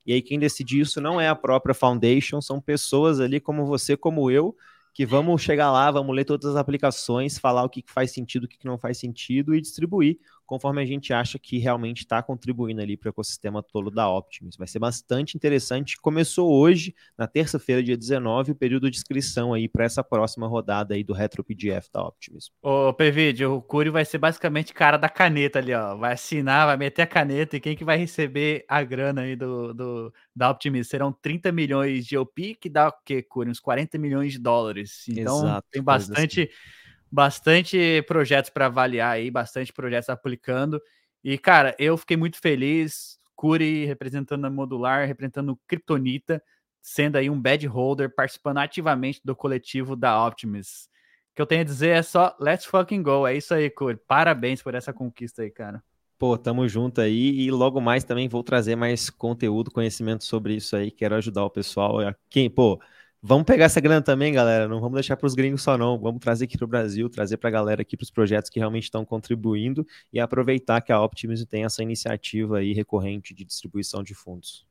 E 0.05 0.13
aí 0.13 0.21
quem 0.21 0.37
decide 0.37 0.79
isso 0.79 1.01
não 1.01 1.19
é 1.19 1.27
a 1.27 1.35
própria 1.35 1.73
Foundation, 1.73 2.39
são 2.41 2.61
pessoas 2.61 3.19
ali 3.19 3.39
como 3.39 3.65
você, 3.65 3.97
como 3.97 4.29
eu, 4.29 4.55
que 4.93 5.03
vamos 5.03 5.41
chegar 5.41 5.71
lá, 5.71 5.89
vamos 5.89 6.15
ler 6.15 6.25
todas 6.25 6.51
as 6.51 6.57
aplicações, 6.57 7.39
falar 7.39 7.63
o 7.63 7.69
que, 7.69 7.83
faz 7.87 8.11
sentido, 8.11 8.43
o 8.43 8.47
que 8.47 8.57
não 8.63 8.77
faz 8.77 8.99
sentido 8.99 9.55
e 9.55 9.61
distribuir 9.61 10.19
conforme 10.49 10.81
a 10.81 10.85
gente 10.85 11.13
acha 11.13 11.37
que 11.37 11.59
realmente 11.59 11.99
está 11.99 12.23
contribuindo 12.23 12.81
ali 12.81 12.97
para 12.97 13.09
o 13.09 13.11
ecossistema 13.11 13.61
todo 13.61 13.91
da 13.91 14.09
Optimus. 14.09 14.57
Vai 14.57 14.67
ser 14.67 14.79
bastante 14.79 15.37
interessante. 15.37 15.95
Começou 16.01 16.51
hoje, 16.51 16.95
na 17.15 17.27
terça-feira, 17.27 17.83
dia 17.83 17.95
19, 17.95 18.53
o 18.53 18.55
período 18.55 18.89
de 18.89 18.97
inscrição 18.97 19.53
aí 19.53 19.69
para 19.69 19.85
essa 19.85 20.03
próxima 20.03 20.47
rodada 20.47 20.95
aí 20.95 21.03
do 21.03 21.13
Retro 21.13 21.43
PDF 21.43 21.87
da 21.93 22.01
Optimus. 22.01 22.51
Ô, 22.63 22.91
PVD, 22.91 23.45
o 23.45 23.61
Curio 23.61 23.91
vai 23.91 24.03
ser 24.03 24.17
basicamente 24.17 24.73
cara 24.73 24.97
da 24.97 25.07
caneta 25.07 25.59
ali, 25.59 25.71
ó. 25.71 25.95
Vai 25.95 26.13
assinar, 26.13 26.65
vai 26.65 26.77
meter 26.77 27.03
a 27.03 27.07
caneta 27.07 27.55
e 27.55 27.59
quem 27.59 27.75
que 27.75 27.85
vai 27.85 27.99
receber 27.99 28.65
a 28.67 28.81
grana 28.81 29.21
aí 29.21 29.35
do, 29.35 29.71
do 29.71 30.13
da 30.35 30.49
Optimus? 30.49 30.87
Serão 30.87 31.11
30 31.11 31.51
milhões 31.51 32.07
de 32.07 32.17
OP, 32.17 32.55
que 32.55 32.69
dá 32.69 32.87
o 32.87 32.93
quê, 33.05 33.21
Curio? 33.21 33.51
Uns 33.51 33.59
40 33.59 33.99
milhões 33.99 34.33
de 34.33 34.39
dólares. 34.39 35.07
Então, 35.07 35.37
Exato, 35.37 35.67
tem 35.71 35.83
bastante... 35.83 36.41
Assim 36.41 36.78
bastante 37.11 38.01
projetos 38.07 38.49
para 38.49 38.67
avaliar 38.67 39.13
aí, 39.13 39.31
bastante 39.31 39.73
projetos 39.73 40.09
aplicando. 40.09 40.81
E, 41.23 41.37
cara, 41.37 41.75
eu 41.79 41.97
fiquei 41.97 42.17
muito 42.17 42.39
feliz. 42.39 43.17
Curi 43.35 43.85
representando 43.85 44.45
a 44.45 44.49
Modular, 44.49 45.07
representando 45.07 45.53
o 45.53 45.59
Kryptonita, 45.65 46.43
sendo 46.81 47.15
aí 47.17 47.29
um 47.29 47.39
bad 47.39 47.65
holder, 47.67 48.13
participando 48.13 48.57
ativamente 48.57 49.21
do 49.23 49.35
coletivo 49.35 49.95
da 49.95 50.25
Optimus. 50.25 50.89
O 51.31 51.35
que 51.35 51.41
eu 51.41 51.45
tenho 51.45 51.61
a 51.61 51.65
dizer 51.65 51.89
é 51.89 52.01
só 52.01 52.35
let's 52.39 52.65
fucking 52.65 53.01
go. 53.01 53.25
É 53.25 53.37
isso 53.37 53.53
aí, 53.53 53.69
Curi. 53.69 53.97
Parabéns 54.07 54.61
por 54.61 54.75
essa 54.75 54.91
conquista 54.91 55.41
aí, 55.41 55.49
cara. 55.49 55.81
Pô, 56.17 56.37
tamo 56.37 56.67
junto 56.67 56.99
aí 56.99 57.39
e 57.39 57.49
logo 57.49 57.79
mais 57.79 58.03
também 58.03 58.27
vou 58.27 58.43
trazer 58.43 58.75
mais 58.75 59.09
conteúdo, 59.09 59.71
conhecimento 59.71 60.25
sobre 60.25 60.55
isso 60.55 60.75
aí. 60.75 60.91
Quero 60.91 61.15
ajudar 61.15 61.45
o 61.45 61.49
pessoal. 61.49 61.99
Quem, 62.29 62.49
pô, 62.49 62.77
Vamos 63.21 63.45
pegar 63.45 63.65
essa 63.65 63.81
grana 63.81 64.01
também, 64.01 64.31
galera. 64.31 64.65
Não 64.67 64.79
vamos 64.79 64.95
deixar 64.95 65.17
para 65.17 65.27
os 65.27 65.35
gringos 65.35 65.61
só, 65.61 65.77
não. 65.77 65.99
Vamos 65.99 66.21
trazer 66.21 66.45
aqui 66.45 66.57
para 66.57 66.65
o 66.65 66.67
Brasil, 66.67 67.09
trazer 67.09 67.35
para 67.35 67.49
a 67.49 67.51
galera 67.51 67.81
aqui 67.81 67.97
para 67.97 68.05
os 68.05 68.11
projetos 68.11 68.49
que 68.49 68.59
realmente 68.59 68.83
estão 68.83 69.03
contribuindo 69.03 69.85
e 70.13 70.21
aproveitar 70.21 70.79
que 70.79 70.91
a 70.91 71.01
Optimism 71.01 71.45
tem 71.45 71.65
essa 71.65 71.83
iniciativa 71.83 72.59
aí 72.59 72.71
recorrente 72.71 73.33
de 73.33 73.43
distribuição 73.43 74.01
de 74.01 74.15
fundos. 74.15 74.65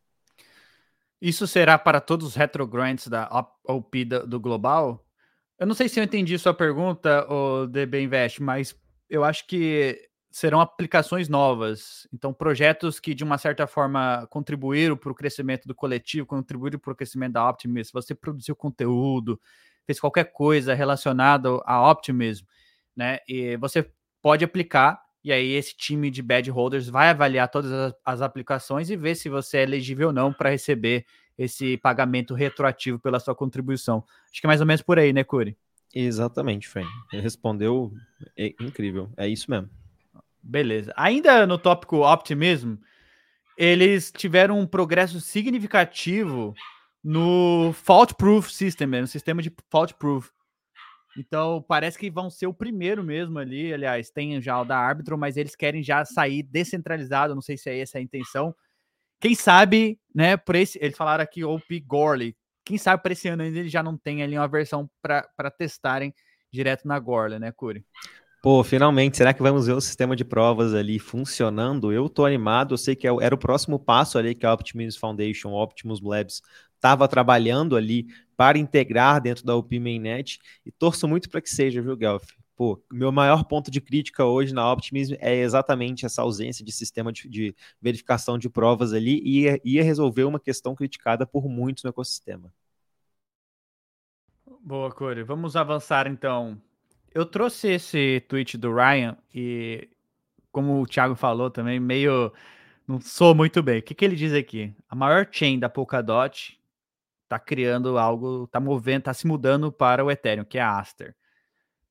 Isso 1.20 1.46
será 1.46 1.76
para 1.76 2.00
todos 2.00 2.26
os 2.26 2.34
retrogrants 2.36 3.08
da 3.08 3.28
OP 3.64 4.04
do 4.04 4.40
Global? 4.40 5.04
Eu 5.58 5.66
não 5.66 5.74
sei 5.74 5.88
se 5.88 6.00
eu 6.00 6.04
entendi 6.04 6.38
sua 6.38 6.54
pergunta, 6.54 7.30
o 7.30 7.66
DB 7.66 8.02
Invest, 8.02 8.42
mas 8.42 8.74
eu 9.10 9.24
acho 9.24 9.46
que 9.46 10.07
serão 10.30 10.60
aplicações 10.60 11.28
novas. 11.28 12.06
Então, 12.12 12.32
projetos 12.32 13.00
que, 13.00 13.14
de 13.14 13.24
uma 13.24 13.38
certa 13.38 13.66
forma, 13.66 14.26
contribuíram 14.30 14.96
para 14.96 15.10
o 15.10 15.14
crescimento 15.14 15.66
do 15.66 15.74
coletivo, 15.74 16.26
contribuíram 16.26 16.78
para 16.78 16.92
o 16.92 16.96
crescimento 16.96 17.32
da 17.32 17.48
Optimism. 17.48 17.92
Você 17.94 18.14
produziu 18.14 18.54
conteúdo, 18.54 19.40
fez 19.86 19.98
qualquer 19.98 20.24
coisa 20.24 20.74
relacionada 20.74 21.48
a 21.64 21.90
Optimism, 21.90 22.44
né? 22.94 23.18
E 23.26 23.56
você 23.56 23.90
pode 24.20 24.44
aplicar, 24.44 25.00
e 25.24 25.32
aí 25.32 25.52
esse 25.52 25.76
time 25.76 26.10
de 26.10 26.22
bad 26.22 26.50
holders 26.50 26.88
vai 26.88 27.08
avaliar 27.08 27.48
todas 27.48 27.72
as, 27.72 27.94
as 28.04 28.22
aplicações 28.22 28.90
e 28.90 28.96
ver 28.96 29.14
se 29.14 29.28
você 29.28 29.58
é 29.58 29.62
elegível 29.62 30.08
ou 30.08 30.12
não 30.12 30.32
para 30.32 30.50
receber 30.50 31.06
esse 31.38 31.76
pagamento 31.78 32.34
retroativo 32.34 32.98
pela 32.98 33.20
sua 33.20 33.34
contribuição. 33.34 34.04
Acho 34.30 34.40
que 34.40 34.46
é 34.46 34.48
mais 34.48 34.60
ou 34.60 34.66
menos 34.66 34.82
por 34.82 34.98
aí, 34.98 35.12
né, 35.12 35.24
Curi? 35.24 35.56
Exatamente, 35.94 36.68
Fran. 36.68 36.84
Respondeu 37.10 37.92
é 38.36 38.48
incrível. 38.60 39.10
É 39.16 39.26
isso 39.26 39.50
mesmo. 39.50 39.70
Beleza. 40.42 40.92
Ainda 40.96 41.46
no 41.46 41.58
tópico 41.58 42.06
Optimism, 42.06 42.76
eles 43.56 44.12
tiveram 44.12 44.58
um 44.58 44.66
progresso 44.66 45.20
significativo 45.20 46.54
no 47.02 47.72
fault 47.72 48.14
proof 48.14 48.50
system, 48.50 48.86
no 48.86 49.06
sistema 49.06 49.42
de 49.42 49.52
fault 49.70 49.94
proof. 49.94 50.30
Então, 51.16 51.64
parece 51.66 51.98
que 51.98 52.10
vão 52.10 52.30
ser 52.30 52.46
o 52.46 52.54
primeiro 52.54 53.02
mesmo 53.02 53.38
ali. 53.38 53.72
Aliás, 53.72 54.10
tem 54.10 54.40
já 54.40 54.60
o 54.60 54.64
da 54.64 54.78
árbitro, 54.78 55.18
mas 55.18 55.36
eles 55.36 55.56
querem 55.56 55.82
já 55.82 56.04
sair 56.04 56.44
descentralizado. 56.44 57.34
Não 57.34 57.42
sei 57.42 57.56
se 57.56 57.68
é 57.68 57.80
essa 57.80 57.98
a 57.98 58.00
intenção. 58.00 58.54
Quem 59.20 59.34
sabe, 59.34 59.98
né, 60.14 60.36
por 60.36 60.54
esse, 60.54 60.78
eles 60.80 60.96
falaram 60.96 61.24
aqui 61.24 61.42
OP 61.42 61.80
Gorley. 61.80 62.36
Quem 62.64 62.78
sabe 62.78 63.02
para 63.02 63.12
esse 63.12 63.26
ano 63.26 63.42
ainda 63.42 63.58
eles 63.58 63.72
já 63.72 63.82
não 63.82 63.96
tem 63.96 64.22
ali 64.22 64.38
uma 64.38 64.46
versão 64.46 64.88
para 65.02 65.50
testarem 65.50 66.14
direto 66.52 66.86
na 66.86 66.98
Gorley, 67.00 67.40
né, 67.40 67.50
Curi? 67.50 67.84
Pô, 68.40 68.62
finalmente, 68.62 69.16
será 69.16 69.34
que 69.34 69.42
vamos 69.42 69.66
ver 69.66 69.72
o 69.72 69.80
sistema 69.80 70.14
de 70.14 70.24
provas 70.24 70.72
ali 70.72 70.98
funcionando? 70.98 71.92
Eu 71.92 72.08
tô 72.08 72.24
animado, 72.24 72.74
eu 72.74 72.78
sei 72.78 72.94
que 72.94 73.06
é 73.06 73.10
era 73.20 73.34
o 73.34 73.38
próximo 73.38 73.78
passo 73.80 74.16
ali 74.16 74.34
que 74.34 74.46
a 74.46 74.52
Optimus 74.52 74.96
Foundation, 74.96 75.52
Optimus 75.52 76.00
Labs, 76.00 76.40
estava 76.74 77.08
trabalhando 77.08 77.76
ali 77.76 78.06
para 78.36 78.56
integrar 78.56 79.20
dentro 79.20 79.44
da 79.44 79.56
UP 79.56 79.78
Mainnet 79.80 80.38
e 80.64 80.70
torço 80.70 81.08
muito 81.08 81.28
para 81.28 81.40
que 81.40 81.50
seja, 81.50 81.82
viu, 81.82 81.96
Guelph? 81.96 82.28
Pô, 82.54 82.80
meu 82.92 83.10
maior 83.12 83.44
ponto 83.44 83.70
de 83.70 83.80
crítica 83.80 84.24
hoje 84.24 84.54
na 84.54 84.72
Optimism 84.72 85.14
é 85.20 85.34
exatamente 85.36 86.06
essa 86.06 86.22
ausência 86.22 86.64
de 86.64 86.72
sistema 86.72 87.12
de, 87.12 87.28
de 87.28 87.54
verificação 87.80 88.38
de 88.38 88.48
provas 88.48 88.92
ali 88.92 89.20
e 89.24 89.42
ia, 89.42 89.60
ia 89.64 89.82
resolver 89.82 90.24
uma 90.24 90.40
questão 90.40 90.74
criticada 90.76 91.26
por 91.26 91.48
muitos 91.48 91.82
no 91.84 91.90
ecossistema. 91.90 92.52
Boa, 94.60 94.92
Corey. 94.92 95.22
Vamos 95.24 95.56
avançar 95.56 96.06
então 96.06 96.60
eu 97.18 97.26
trouxe 97.26 97.72
esse 97.72 98.24
tweet 98.28 98.56
do 98.56 98.72
Ryan 98.72 99.16
e, 99.34 99.88
como 100.52 100.80
o 100.80 100.86
Thiago 100.86 101.16
falou 101.16 101.50
também, 101.50 101.80
meio. 101.80 102.32
Não 102.86 103.00
sou 103.00 103.34
muito 103.34 103.60
bem. 103.60 103.80
O 103.80 103.82
que, 103.82 103.92
que 103.92 104.04
ele 104.04 104.14
diz 104.14 104.32
aqui? 104.32 104.72
A 104.88 104.94
maior 104.94 105.28
chain 105.30 105.58
da 105.58 105.68
Polkadot 105.68 106.56
está 107.24 107.36
criando 107.40 107.98
algo, 107.98 108.44
está 108.44 108.60
movendo, 108.60 109.00
está 109.00 109.12
se 109.12 109.26
mudando 109.26 109.72
para 109.72 110.04
o 110.04 110.10
Ethereum, 110.12 110.44
que 110.44 110.58
é 110.58 110.62
a 110.62 110.78
Aster. 110.78 111.16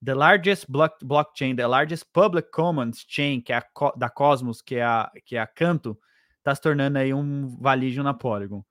The 0.04 0.14
largest 0.14 0.66
block, 0.70 1.04
blockchain, 1.04 1.58
the 1.58 1.68
largest 1.68 2.06
public 2.14 2.50
commons 2.50 3.06
chain, 3.06 3.42
que 3.42 3.52
é 3.52 3.58
a, 3.58 3.66
da 3.98 4.10
Cosmos, 4.10 4.62
que 4.62 4.76
é 4.76 4.84
a, 4.86 5.12
que 5.26 5.36
é 5.36 5.42
a 5.42 5.48
Canto, 5.48 6.00
está 6.38 6.56
se 6.56 6.62
tornando 6.62 7.00
aí 7.00 7.14
um 7.14 7.50
valígio 7.60 8.02
na 8.02 8.14
Polygon. 8.14 8.64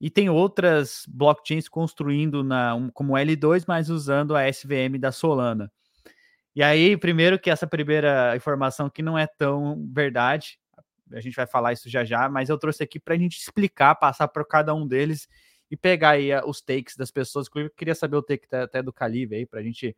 E 0.00 0.08
tem 0.08 0.30
outras 0.30 1.04
blockchains 1.08 1.68
construindo 1.68 2.44
na, 2.44 2.76
um, 2.76 2.90
como 2.90 3.14
L2, 3.14 3.64
mas 3.66 3.90
usando 3.90 4.36
a 4.36 4.48
SVM 4.48 5.00
da 5.00 5.10
Solana. 5.10 5.68
E 6.56 6.62
aí, 6.62 6.96
primeiro 6.96 7.38
que 7.38 7.50
essa 7.50 7.66
primeira 7.66 8.34
informação 8.34 8.88
que 8.88 9.02
não 9.02 9.18
é 9.18 9.26
tão 9.26 9.86
verdade, 9.92 10.58
a 11.12 11.20
gente 11.20 11.36
vai 11.36 11.46
falar 11.46 11.74
isso 11.74 11.86
já 11.86 12.02
já, 12.02 12.30
mas 12.30 12.48
eu 12.48 12.56
trouxe 12.56 12.82
aqui 12.82 12.98
para 12.98 13.14
a 13.14 13.18
gente 13.18 13.36
explicar, 13.36 13.94
passar 13.94 14.26
por 14.26 14.48
cada 14.48 14.74
um 14.74 14.86
deles 14.86 15.28
e 15.70 15.76
pegar 15.76 16.12
aí 16.12 16.30
os 16.46 16.62
takes 16.62 16.96
das 16.96 17.10
pessoas. 17.10 17.46
Eu 17.54 17.68
queria 17.68 17.94
saber 17.94 18.16
o 18.16 18.22
take 18.22 18.46
até 18.50 18.82
do 18.82 18.90
Calibre 18.90 19.36
aí, 19.36 19.44
para 19.44 19.60
a 19.60 19.62
gente. 19.62 19.94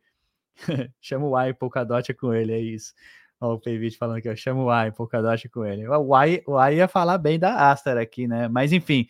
Chama 0.99 1.27
o 1.27 1.39
Y 1.39 1.53
Polkadot 1.53 2.13
com 2.15 2.33
ele, 2.33 2.51
é 2.51 2.59
isso. 2.59 2.93
Ó, 3.39 3.53
o 3.53 3.59
Payvit 3.61 3.97
falando 3.97 4.17
aqui, 4.17 4.27
ó, 4.27 4.35
chama 4.35 4.61
o 4.61 4.69
Y 4.69 4.91
Polkadot 4.91 5.47
com 5.47 5.65
ele. 5.65 5.87
O 5.87 6.25
Y, 6.25 6.43
o 6.45 6.59
y 6.59 6.75
ia 6.75 6.89
falar 6.89 7.17
bem 7.17 7.39
da 7.39 7.71
Aster 7.71 7.97
aqui, 7.97 8.27
né? 8.27 8.49
Mas 8.49 8.73
enfim, 8.73 9.07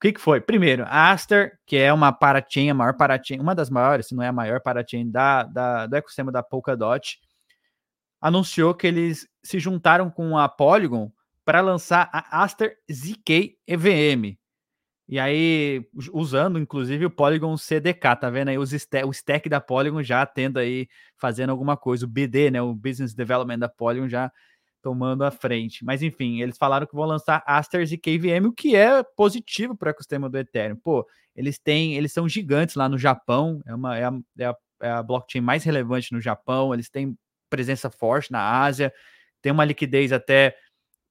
o 0.00 0.06
que, 0.08 0.14
que 0.14 0.20
foi? 0.20 0.40
Primeiro, 0.40 0.82
a 0.86 1.10
Aster, 1.10 1.58
que 1.66 1.76
é 1.76 1.92
uma 1.92 2.10
parachain, 2.10 2.70
a 2.70 2.74
maior 2.74 2.96
parachain, 2.96 3.38
uma 3.38 3.54
das 3.54 3.68
maiores, 3.68 4.06
se 4.06 4.14
não 4.14 4.22
é 4.22 4.28
a 4.28 4.32
maior 4.32 4.58
parachain 4.62 5.10
da, 5.10 5.42
da, 5.42 5.86
do 5.86 5.94
ecossistema 5.94 6.32
da 6.32 6.42
Polkadot, 6.42 7.18
anunciou 8.18 8.74
que 8.74 8.86
eles 8.86 9.28
se 9.44 9.58
juntaram 9.58 10.10
com 10.10 10.38
a 10.38 10.48
Polygon 10.48 11.12
para 11.44 11.60
lançar 11.60 12.08
a 12.14 12.42
Aster 12.42 12.78
ZK 12.90 13.58
EVM. 13.66 14.38
E 15.06 15.18
aí, 15.18 15.86
usando 16.14 16.58
inclusive 16.58 17.04
o 17.04 17.10
Polygon 17.10 17.54
CDK, 17.58 18.16
tá 18.18 18.30
vendo 18.30 18.48
aí 18.48 18.56
os 18.56 18.72
o 18.72 19.10
stack 19.10 19.50
da 19.50 19.60
Polygon 19.60 20.02
já 20.02 20.24
tendo 20.24 20.58
aí, 20.58 20.88
fazendo 21.18 21.50
alguma 21.50 21.76
coisa, 21.76 22.06
o 22.06 22.08
BD, 22.08 22.50
né, 22.50 22.62
o 22.62 22.72
Business 22.72 23.12
Development 23.12 23.58
da 23.58 23.68
Polygon 23.68 24.08
já 24.08 24.32
tomando 24.82 25.24
a 25.24 25.30
frente. 25.30 25.84
Mas 25.84 26.02
enfim, 26.02 26.40
eles 26.40 26.58
falaram 26.58 26.86
que 26.86 26.94
vão 26.94 27.04
lançar 27.06 27.42
Asters 27.46 27.92
e 27.92 27.98
KVM, 27.98 28.46
o 28.46 28.52
que 28.52 28.74
é 28.76 29.02
positivo 29.16 29.76
para 29.76 29.88
o 29.88 29.90
ecossistema 29.90 30.28
do 30.28 30.38
Ethereum. 30.38 30.76
Pô, 30.76 31.06
eles 31.34 31.58
têm, 31.58 31.94
eles 31.94 32.12
são 32.12 32.28
gigantes 32.28 32.74
lá 32.74 32.88
no 32.88 32.98
Japão, 32.98 33.60
é, 33.66 33.74
uma, 33.74 33.98
é, 33.98 34.04
a, 34.04 34.12
é, 34.38 34.44
a, 34.46 34.56
é 34.82 34.90
a 34.90 35.02
blockchain 35.02 35.40
mais 35.40 35.64
relevante 35.64 36.12
no 36.12 36.20
Japão, 36.20 36.74
eles 36.74 36.88
têm 36.90 37.16
presença 37.48 37.90
forte 37.90 38.30
na 38.32 38.62
Ásia, 38.62 38.92
tem 39.42 39.52
uma 39.52 39.64
liquidez 39.64 40.12
até 40.12 40.56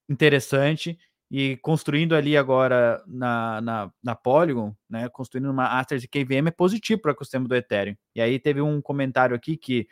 interessante. 0.09 0.97
E 1.31 1.57
construindo 1.57 2.15
ali 2.15 2.35
agora 2.35 3.03
na, 3.05 3.61
na, 3.61 3.91
na 4.01 4.15
Polygon, 4.15 4.75
né, 4.89 5.07
construindo 5.09 5.51
uma 5.51 5.79
Asters 5.79 6.03
e 6.03 6.07
KVM 6.07 6.47
é 6.47 6.51
positivo 6.51 6.99
para 6.99 7.09
o 7.09 7.11
ecossistema 7.11 7.47
do 7.47 7.55
Ethereum. 7.55 7.95
E 8.15 8.21
aí 8.21 8.39
teve 8.39 8.61
um 8.61 8.81
comentário 8.81 9.35
aqui 9.35 9.55
que 9.55 9.87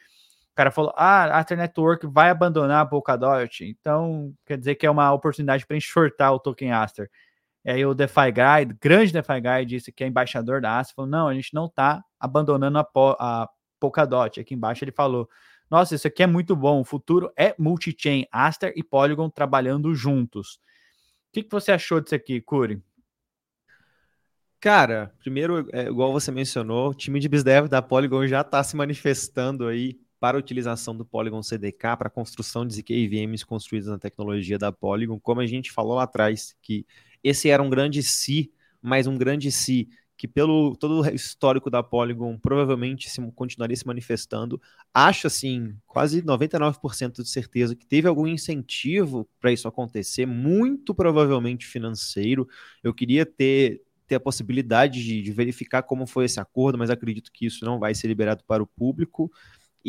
cara 0.58 0.72
falou: 0.72 0.92
ah, 0.98 1.40
After 1.40 1.56
Network 1.56 2.08
vai 2.08 2.30
abandonar 2.32 2.82
a 2.82 2.86
Polkadot, 2.86 3.64
então 3.64 4.34
quer 4.46 4.58
dizer 4.58 4.76
que 4.76 4.86
é 4.86 4.92
uma 4.92 5.14
oportunidade 5.14 5.66
para 5.66 5.78
enxortar 5.78 6.34
o 6.34 6.40
token 6.40 6.72
Aster. 6.72 7.10
E 7.64 7.70
aí 7.70 7.86
o 7.86 7.94
DeFi 7.94 8.32
Guy, 8.32 8.78
grande 8.82 9.14
DeFi 9.14 9.40
Guy, 9.40 9.66
disse 9.66 9.92
que 9.92 10.04
é 10.04 10.08
embaixador 10.08 10.60
da 10.60 10.80
Aster, 10.80 10.96
falou: 10.96 11.12
não, 11.12 11.28
a 11.28 11.34
gente 11.34 11.54
não 11.54 11.68
está 11.68 12.04
abandonando 12.20 12.80
a, 12.80 12.88
a 13.20 13.50
Polkadot. 13.80 14.40
Aqui 14.40 14.56
embaixo 14.56 14.84
ele 14.84 14.92
falou: 14.92 15.30
nossa, 15.70 15.94
isso 15.94 16.08
aqui 16.08 16.24
é 16.24 16.28
muito 16.28 16.56
bom, 16.56 16.82
o 16.82 16.86
futuro 16.86 17.32
é 17.38 17.54
multi-chain, 17.60 18.26
Aster 18.32 18.74
e 18.76 18.84
Polygon 18.84 19.30
trabalhando 19.30 19.94
juntos. 19.94 20.56
O 21.30 21.34
que, 21.34 21.44
que 21.44 21.52
você 21.52 21.72
achou 21.72 22.02
disso 22.02 22.16
aqui, 22.16 22.42
Curi? 22.42 22.82
Cara, 24.60 25.14
primeiro, 25.20 25.68
é, 25.72 25.84
igual 25.84 26.12
você 26.12 26.32
mencionou, 26.32 26.90
o 26.90 26.96
time 26.96 27.20
de 27.20 27.30
BizDev 27.30 27.68
da 27.68 27.80
Polygon 27.80 28.26
já 28.26 28.42
está 28.42 28.64
se 28.64 28.76
manifestando 28.76 29.68
aí 29.68 30.00
para 30.20 30.38
a 30.38 30.40
utilização 30.40 30.96
do 30.96 31.06
Polygon 31.06 31.44
CDK 31.44 31.96
para 31.98 32.08
a 32.08 32.12
construção 32.12 32.66
de 32.66 32.76
ZK 32.76 33.08
VMs 33.08 33.46
construídas 33.46 33.90
na 33.90 34.00
tecnologia 34.00 34.58
da 34.58 34.72
Polygon, 34.72 35.20
como 35.20 35.42
a 35.42 35.46
gente 35.46 35.72
falou 35.72 35.96
lá 35.96 36.04
atrás, 36.04 36.56
que 36.62 36.86
esse 37.24 37.50
era 37.50 37.62
um 37.62 37.70
grande 37.70 38.02
si, 38.04 38.52
mas 38.82 39.08
um 39.08 39.18
grande 39.18 39.52
si 39.52 39.90
que 40.18 40.28
pelo 40.28 40.76
todo 40.76 41.02
o 41.02 41.10
histórico 41.10 41.70
da 41.70 41.84
Polygon 41.84 42.38
provavelmente 42.40 43.08
se, 43.10 43.22
continuaria 43.34 43.76
se 43.76 43.86
manifestando. 43.86 44.60
Acho 44.92 45.28
assim, 45.28 45.76
quase 45.86 46.24
99% 46.24 47.22
de 47.22 47.30
certeza 47.30 47.76
que 47.76 47.86
teve 47.86 48.08
algum 48.08 48.26
incentivo 48.26 49.30
para 49.40 49.52
isso 49.52 49.68
acontecer, 49.68 50.26
muito 50.26 50.96
provavelmente 50.96 51.68
financeiro. 51.68 52.48
Eu 52.84 52.94
queria 52.94 53.26
ter 53.26 53.84
ter 54.08 54.16
a 54.16 54.20
possibilidade 54.22 55.04
de, 55.04 55.22
de, 55.22 55.32
verificar 55.34 55.84
como 55.84 56.08
foi 56.08 56.24
esse 56.24 56.40
acordo, 56.40 56.78
mas 56.78 56.90
acredito 56.90 57.30
que 57.30 57.46
isso 57.46 57.66
não 57.66 57.78
vai 57.78 57.94
ser 57.94 58.08
liberado 58.08 58.42
para 58.48 58.64
o 58.64 58.66
público. 58.66 59.30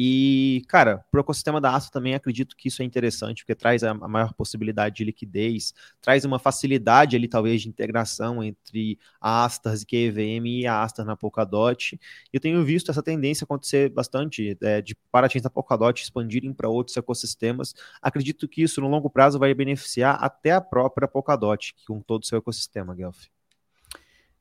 E, 0.01 0.63
cara, 0.69 1.05
para 1.11 1.19
o 1.19 1.21
ecossistema 1.23 1.61
da 1.61 1.75
Astra 1.75 1.91
também 1.91 2.15
acredito 2.15 2.55
que 2.57 2.69
isso 2.69 2.83
é 2.83 2.85
interessante, 2.85 3.43
porque 3.43 3.57
traz 3.57 3.83
a, 3.83 3.93
maior 3.93 4.33
possibilidade 4.33 4.95
de 4.95 5.05
liquidez, 5.05 5.75
traz 6.01 6.25
uma 6.25 6.39
facilidade 6.39 7.17
ali, 7.17 7.27
talvez, 7.27 7.63
de 7.63 7.69
integração 7.69 8.41
entre 8.41 8.97
a 9.21 9.45
Astars 9.45 9.83
e 9.83 9.87
QEVM 9.87 10.61
e 10.61 10.67
a 10.69 10.85
Astar 10.85 11.05
na 11.05 11.17
Polkadot. 11.17 11.99
Eu 12.33 12.39
tenho 12.39 12.65
visto 12.65 12.93
essa 12.93 13.03
tendência 13.03 13.43
acontecer 13.43 13.89
bastante, 13.89 14.57
é, 14.63 14.81
de 14.81 14.95
paratins 15.11 15.43
da 15.43 15.51
Polkadot 15.51 16.01
expandirem 16.01 16.53
para 16.53 16.69
outros 16.69 16.97
ecossistemas. 16.97 17.75
Acredito 18.01 18.47
que 18.47 18.63
isso, 18.63 18.81
no 18.81 18.87
longo 18.87 19.11
prazo, 19.11 19.37
vai 19.37 19.53
beneficiar 19.53 20.23
até 20.23 20.53
a 20.53 20.61
própria 20.61 21.09
Polkadot, 21.09 21.75
com 21.89 22.01
todo 22.01 22.23
o 22.23 22.27
seu 22.27 22.39
ecossistema, 22.39 22.95
Guelph. 22.95 23.25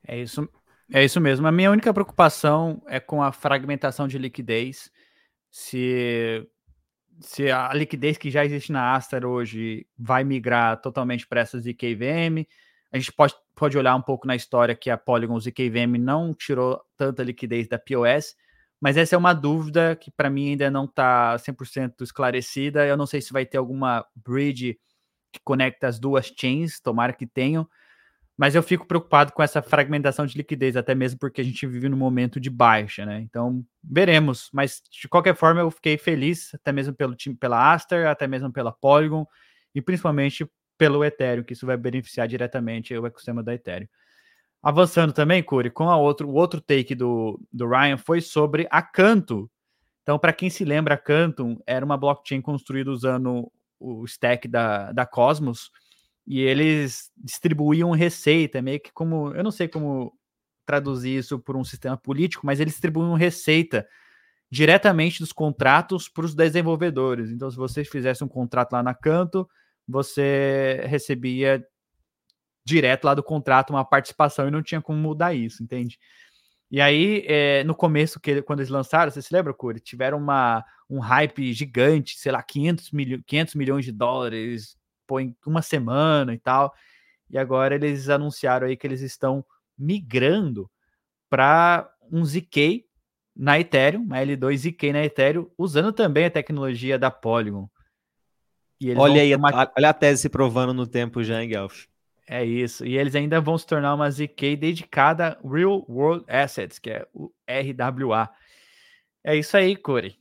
É 0.06 0.20
isso, 0.20 0.48
é 0.92 1.04
isso 1.04 1.20
mesmo. 1.20 1.48
A 1.48 1.50
minha 1.50 1.72
única 1.72 1.92
preocupação 1.92 2.80
é 2.86 3.00
com 3.00 3.20
a 3.20 3.32
fragmentação 3.32 4.06
de 4.06 4.18
liquidez. 4.18 4.88
Se, 5.50 6.46
se 7.20 7.50
a 7.50 7.72
liquidez 7.74 8.18
que 8.18 8.30
já 8.30 8.44
existe 8.44 8.72
na 8.72 8.94
Aster 8.94 9.24
hoje 9.24 9.86
vai 9.98 10.24
migrar 10.24 10.80
totalmente 10.80 11.26
para 11.26 11.40
essas 11.40 11.64
ZKVM, 11.64 12.46
a 12.90 12.98
gente 12.98 13.12
pode, 13.12 13.34
pode 13.54 13.76
olhar 13.76 13.94
um 13.94 14.02
pouco 14.02 14.26
na 14.26 14.36
história 14.36 14.74
que 14.74 14.90
a 14.90 14.96
Polygon 14.96 15.38
ZKVM 15.38 15.98
não 15.98 16.34
tirou 16.34 16.82
tanta 16.96 17.22
liquidez 17.22 17.68
da 17.68 17.78
POS, 17.78 18.34
mas 18.80 18.96
essa 18.96 19.14
é 19.14 19.18
uma 19.18 19.34
dúvida 19.34 19.96
que 19.96 20.10
para 20.10 20.30
mim 20.30 20.50
ainda 20.50 20.70
não 20.70 20.84
está 20.84 21.36
100% 21.36 22.02
esclarecida. 22.02 22.86
Eu 22.86 22.96
não 22.96 23.06
sei 23.06 23.20
se 23.20 23.32
vai 23.32 23.44
ter 23.44 23.58
alguma 23.58 24.06
bridge 24.14 24.78
que 25.32 25.40
conecta 25.44 25.88
as 25.88 25.98
duas 25.98 26.26
chains, 26.26 26.80
tomara 26.80 27.12
que 27.12 27.26
tenham, 27.26 27.68
mas 28.38 28.54
eu 28.54 28.62
fico 28.62 28.86
preocupado 28.86 29.32
com 29.32 29.42
essa 29.42 29.60
fragmentação 29.60 30.24
de 30.24 30.38
liquidez, 30.38 30.76
até 30.76 30.94
mesmo 30.94 31.18
porque 31.18 31.40
a 31.40 31.44
gente 31.44 31.66
vive 31.66 31.88
num 31.88 31.96
momento 31.96 32.38
de 32.38 32.48
baixa, 32.48 33.04
né? 33.04 33.20
Então, 33.20 33.64
veremos. 33.82 34.48
Mas, 34.52 34.80
de 34.88 35.08
qualquer 35.08 35.34
forma, 35.34 35.60
eu 35.60 35.72
fiquei 35.72 35.98
feliz, 35.98 36.54
até 36.54 36.70
mesmo 36.70 36.94
pelo 36.94 37.16
time, 37.16 37.34
pela 37.34 37.74
Aster, 37.74 38.06
até 38.06 38.28
mesmo 38.28 38.52
pela 38.52 38.70
Polygon, 38.70 39.26
e 39.74 39.82
principalmente 39.82 40.48
pelo 40.78 41.04
Ethereum, 41.04 41.42
que 41.42 41.52
isso 41.52 41.66
vai 41.66 41.76
beneficiar 41.76 42.28
diretamente 42.28 42.96
o 42.96 43.04
ecossistema 43.04 43.42
da 43.42 43.52
Ethereum. 43.52 43.88
Avançando 44.62 45.12
também, 45.12 45.42
Curi, 45.42 45.68
com 45.68 45.90
a 45.90 45.96
outro, 45.96 46.28
o 46.28 46.34
outro 46.34 46.60
take 46.60 46.94
do, 46.94 47.40
do 47.52 47.68
Ryan 47.68 47.96
foi 47.96 48.20
sobre 48.20 48.68
a 48.70 48.80
Canto. 48.80 49.50
Então, 50.04 50.16
para 50.16 50.32
quem 50.32 50.48
se 50.48 50.64
lembra, 50.64 50.94
a 50.94 50.98
Canto 50.98 51.60
era 51.66 51.84
uma 51.84 51.96
blockchain 51.96 52.40
construída 52.40 52.88
usando 52.92 53.50
o 53.80 54.04
stack 54.04 54.46
da, 54.46 54.92
da 54.92 55.04
Cosmos, 55.04 55.72
e 56.28 56.42
eles 56.42 57.10
distribuíam 57.16 57.90
receita, 57.92 58.60
meio 58.60 58.78
que 58.78 58.92
como, 58.92 59.32
eu 59.34 59.42
não 59.42 59.50
sei 59.50 59.66
como 59.66 60.12
traduzir 60.66 61.16
isso 61.16 61.38
por 61.38 61.56
um 61.56 61.64
sistema 61.64 61.96
político, 61.96 62.44
mas 62.44 62.60
eles 62.60 62.74
distribuíam 62.74 63.14
receita 63.14 63.88
diretamente 64.50 65.20
dos 65.20 65.32
contratos 65.32 66.06
para 66.06 66.26
os 66.26 66.34
desenvolvedores. 66.34 67.30
Então, 67.30 67.50
se 67.50 67.56
você 67.56 67.82
fizesse 67.82 68.22
um 68.22 68.28
contrato 68.28 68.72
lá 68.72 68.82
na 68.82 68.92
Canto, 68.92 69.48
você 69.86 70.84
recebia 70.86 71.66
direto 72.62 73.06
lá 73.06 73.14
do 73.14 73.22
contrato 73.22 73.70
uma 73.70 73.84
participação 73.84 74.46
e 74.46 74.50
não 74.50 74.62
tinha 74.62 74.82
como 74.82 74.98
mudar 74.98 75.32
isso, 75.32 75.62
entende? 75.62 75.98
E 76.70 76.78
aí, 76.78 77.24
é, 77.26 77.64
no 77.64 77.74
começo, 77.74 78.20
que, 78.20 78.42
quando 78.42 78.60
eles 78.60 78.68
lançaram, 78.68 79.10
você 79.10 79.22
se 79.22 79.32
lembra, 79.32 79.54
Curi? 79.54 79.80
Tiveram 79.80 80.18
uma, 80.18 80.62
um 80.90 80.98
hype 80.98 81.54
gigante, 81.54 82.18
sei 82.18 82.32
lá, 82.32 82.42
500, 82.42 82.90
milho, 82.90 83.24
500 83.26 83.54
milhões 83.54 83.84
de 83.86 83.92
dólares, 83.92 84.77
pô, 85.08 85.18
em 85.18 85.34
uma 85.44 85.62
semana 85.62 86.34
e 86.34 86.38
tal. 86.38 86.72
E 87.30 87.38
agora 87.38 87.74
eles 87.74 88.08
anunciaram 88.08 88.66
aí 88.66 88.76
que 88.76 88.86
eles 88.86 89.00
estão 89.00 89.44
migrando 89.76 90.70
para 91.28 91.90
um 92.12 92.24
ZK 92.24 92.84
na 93.34 93.58
Ethereum, 93.58 94.02
uma 94.02 94.18
L2 94.18 94.56
ZK 94.56 94.92
na 94.92 95.04
Ethereum, 95.04 95.50
usando 95.56 95.92
também 95.92 96.26
a 96.26 96.30
tecnologia 96.30 96.98
da 96.98 97.10
Polygon. 97.10 97.68
olha 98.96 99.22
aí, 99.22 99.34
uma... 99.34 99.72
olha 99.76 99.90
a 99.90 99.94
tese 99.94 100.22
se 100.22 100.28
provando 100.28 100.74
no 100.74 100.86
tempo 100.86 101.22
já, 101.22 101.42
hein, 101.42 101.48
Guelph? 101.48 101.84
É 102.26 102.44
isso. 102.44 102.84
E 102.84 102.98
eles 102.98 103.14
ainda 103.14 103.40
vão 103.40 103.56
se 103.56 103.66
tornar 103.66 103.94
uma 103.94 104.10
ZK 104.10 104.56
dedicada 104.56 105.38
a 105.42 105.48
Real 105.48 105.84
World 105.88 106.24
Assets, 106.28 106.78
que 106.78 106.90
é 106.90 107.06
o 107.14 107.32
RWA. 107.48 108.28
É 109.24 109.36
isso 109.36 109.56
aí, 109.56 109.76
Corey. 109.76 110.18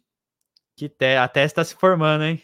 Que 0.76 0.88
te... 0.88 1.18
a 1.18 1.28
tese 1.28 1.48
está 1.48 1.64
se 1.64 1.76
formando, 1.76 2.24
hein? 2.24 2.42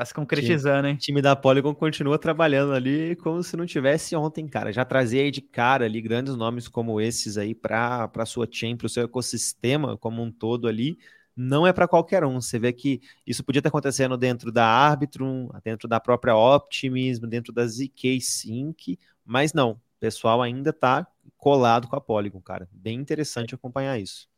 Tá 0.00 0.06
se 0.06 0.14
concretizando, 0.14 0.88
hein? 0.88 0.94
O 0.94 0.96
time 0.96 1.20
da 1.20 1.36
Polygon 1.36 1.74
continua 1.74 2.18
trabalhando 2.18 2.72
ali 2.72 3.14
como 3.16 3.42
se 3.42 3.54
não 3.54 3.66
tivesse 3.66 4.16
ontem, 4.16 4.48
cara. 4.48 4.72
Já 4.72 4.82
trazia 4.82 5.20
aí 5.20 5.30
de 5.30 5.42
cara 5.42 5.84
ali 5.84 6.00
grandes 6.00 6.34
nomes 6.34 6.68
como 6.68 6.98
esses 7.02 7.36
aí 7.36 7.54
para 7.54 8.24
sua 8.24 8.48
chain, 8.50 8.78
para 8.78 8.86
o 8.86 8.88
seu 8.88 9.04
ecossistema 9.04 9.98
como 9.98 10.22
um 10.22 10.32
todo 10.32 10.66
ali. 10.66 10.98
Não 11.36 11.66
é 11.66 11.72
para 11.74 11.86
qualquer 11.86 12.24
um. 12.24 12.40
Você 12.40 12.58
vê 12.58 12.72
que 12.72 13.02
isso 13.26 13.44
podia 13.44 13.60
estar 13.60 13.68
acontecendo 13.68 14.16
dentro 14.16 14.50
da 14.50 14.64
Arbitrum, 14.64 15.50
dentro 15.62 15.86
da 15.86 16.00
própria 16.00 16.34
Optimism, 16.34 17.26
dentro 17.26 17.52
da 17.52 17.66
ZK 17.66 18.22
Sync, 18.22 18.98
mas 19.22 19.52
não. 19.52 19.72
O 19.72 19.80
pessoal 20.00 20.40
ainda 20.40 20.70
está 20.70 21.06
colado 21.36 21.88
com 21.88 21.96
a 21.96 22.00
Polygon, 22.00 22.40
cara. 22.40 22.66
Bem 22.72 22.98
interessante 22.98 23.54
acompanhar 23.54 24.00
isso. 24.00 24.30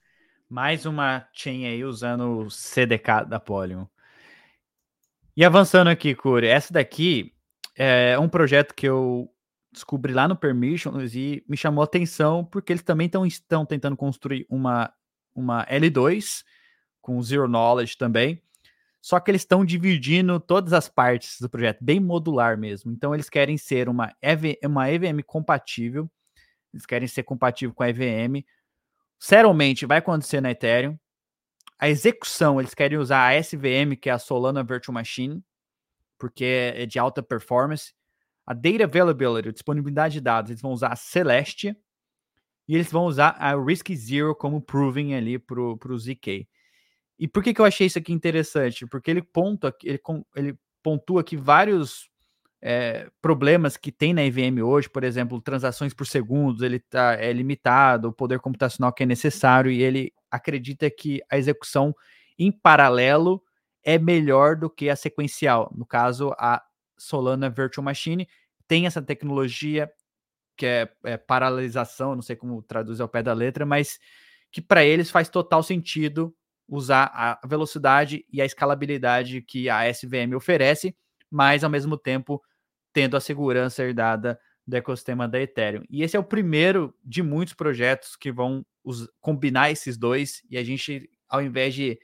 Mais 0.48 0.86
uma 0.86 1.24
chain 1.32 1.66
aí 1.66 1.84
usando 1.84 2.40
o 2.40 2.50
CDK 2.50 3.24
da 3.28 3.38
Polygon. 3.38 3.86
E 5.36 5.44
avançando 5.44 5.88
aqui, 5.88 6.14
Curi, 6.14 6.46
essa 6.46 6.72
daqui 6.72 7.32
é 7.74 8.18
um 8.18 8.28
projeto 8.28 8.74
que 8.74 8.86
eu 8.86 9.32
descobri 9.72 10.12
lá 10.12 10.28
no 10.28 10.36
Permissions 10.36 11.14
e 11.14 11.42
me 11.48 11.56
chamou 11.56 11.80
a 11.80 11.86
atenção 11.86 12.44
porque 12.44 12.72
eles 12.72 12.82
também 12.82 13.08
tão, 13.08 13.24
estão 13.24 13.64
tentando 13.64 13.96
construir 13.96 14.46
uma, 14.50 14.92
uma 15.34 15.66
L2 15.66 16.44
com 17.00 17.20
Zero 17.22 17.48
Knowledge 17.48 17.96
também. 17.96 18.42
Só 19.00 19.18
que 19.18 19.30
eles 19.30 19.42
estão 19.42 19.64
dividindo 19.64 20.38
todas 20.38 20.72
as 20.72 20.88
partes 20.88 21.40
do 21.40 21.48
projeto, 21.48 21.82
bem 21.82 21.98
modular 21.98 22.56
mesmo. 22.56 22.92
Então, 22.92 23.12
eles 23.12 23.28
querem 23.28 23.58
ser 23.58 23.88
uma, 23.88 24.14
EV, 24.22 24.60
uma 24.64 24.88
EVM 24.88 25.22
compatível, 25.26 26.08
eles 26.72 26.86
querem 26.86 27.08
ser 27.08 27.24
compatível 27.24 27.74
com 27.74 27.82
a 27.82 27.88
EVM. 27.88 28.44
Serialmente, 29.18 29.86
vai 29.86 29.98
acontecer 29.98 30.40
na 30.40 30.52
Ethereum. 30.52 30.96
A 31.78 31.88
execução, 31.88 32.60
eles 32.60 32.74
querem 32.74 32.98
usar 32.98 33.26
a 33.26 33.40
SVM, 33.40 33.96
que 34.00 34.08
é 34.08 34.12
a 34.12 34.18
Solana 34.18 34.62
Virtual 34.62 34.94
Machine, 34.94 35.42
porque 36.18 36.44
é 36.44 36.86
de 36.86 36.98
alta 36.98 37.22
performance. 37.22 37.92
A 38.46 38.54
Data 38.54 38.84
Availability, 38.84 39.48
a 39.48 39.52
disponibilidade 39.52 40.14
de 40.14 40.20
dados, 40.20 40.50
eles 40.50 40.62
vão 40.62 40.72
usar 40.72 40.88
a 40.92 40.96
Celestia. 40.96 41.76
E 42.68 42.74
eles 42.74 42.90
vão 42.90 43.06
usar 43.06 43.30
a 43.38 43.54
Risk 43.56 43.92
Zero 43.94 44.34
como 44.34 44.60
proving 44.60 45.14
ali 45.14 45.38
para 45.38 45.60
o 45.60 45.98
ZK. 45.98 46.48
E 47.18 47.28
por 47.28 47.42
que, 47.42 47.52
que 47.52 47.60
eu 47.60 47.64
achei 47.64 47.86
isso 47.86 47.98
aqui 47.98 48.12
interessante? 48.12 48.86
Porque 48.86 49.10
ele, 49.10 49.22
pontua, 49.22 49.74
ele, 49.82 50.00
ele 50.36 50.58
pontua 50.82 51.22
que 51.24 51.36
vários 51.36 52.08
é, 52.60 53.10
problemas 53.20 53.76
que 53.76 53.90
tem 53.90 54.14
na 54.14 54.24
EVM 54.24 54.62
hoje, 54.62 54.88
por 54.88 55.02
exemplo, 55.02 55.40
transações 55.40 55.92
por 55.92 56.06
segundos, 56.06 56.62
ele 56.62 56.78
tá, 56.78 57.14
é 57.14 57.32
limitado, 57.32 58.08
o 58.08 58.12
poder 58.12 58.38
computacional 58.38 58.92
que 58.92 59.02
é 59.02 59.06
necessário, 59.06 59.70
e 59.70 59.82
ele 59.82 60.12
acredita 60.32 60.90
que 60.90 61.20
a 61.30 61.36
execução 61.36 61.94
em 62.38 62.50
paralelo 62.50 63.42
é 63.84 63.98
melhor 63.98 64.56
do 64.56 64.70
que 64.70 64.88
a 64.88 64.96
sequencial. 64.96 65.70
No 65.76 65.84
caso, 65.84 66.32
a 66.38 66.62
Solana 66.98 67.50
Virtual 67.50 67.84
Machine 67.84 68.26
tem 68.66 68.86
essa 68.86 69.02
tecnologia 69.02 69.90
que 70.56 70.66
é, 70.66 70.88
é 71.04 71.16
paralelização, 71.16 72.14
não 72.14 72.22
sei 72.22 72.36
como 72.36 72.62
traduzir 72.62 73.02
ao 73.02 73.08
pé 73.08 73.22
da 73.22 73.32
letra, 73.32 73.66
mas 73.66 73.98
que 74.50 74.60
para 74.60 74.84
eles 74.84 75.10
faz 75.10 75.28
total 75.28 75.62
sentido 75.62 76.34
usar 76.68 77.10
a 77.14 77.46
velocidade 77.46 78.24
e 78.32 78.40
a 78.40 78.44
escalabilidade 78.44 79.42
que 79.42 79.68
a 79.68 79.88
SVM 79.92 80.34
oferece, 80.36 80.96
mas 81.30 81.64
ao 81.64 81.70
mesmo 81.70 81.98
tempo 81.98 82.42
tendo 82.92 83.16
a 83.16 83.20
segurança 83.20 83.82
herdada 83.82 84.38
do 84.66 84.76
ecossistema 84.76 85.28
da 85.28 85.40
Ethereum. 85.40 85.82
E 85.90 86.02
esse 86.02 86.16
é 86.16 86.20
o 86.20 86.24
primeiro 86.24 86.94
de 87.04 87.22
muitos 87.22 87.54
projetos 87.54 88.16
que 88.16 88.30
vão 88.30 88.64
os, 88.84 89.08
combinar 89.20 89.70
esses 89.70 89.96
dois 89.96 90.42
e 90.48 90.56
a 90.56 90.64
gente, 90.64 91.10
ao 91.28 91.42
invés 91.42 91.74
de 91.74 91.98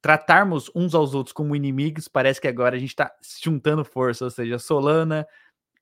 tratarmos 0.00 0.70
uns 0.74 0.94
aos 0.94 1.14
outros 1.14 1.32
como 1.32 1.56
inimigos, 1.56 2.08
parece 2.08 2.40
que 2.40 2.48
agora 2.48 2.76
a 2.76 2.78
gente 2.78 2.90
está 2.90 3.10
juntando 3.42 3.84
força, 3.84 4.24
ou 4.24 4.30
seja, 4.30 4.58
Solana, 4.58 5.26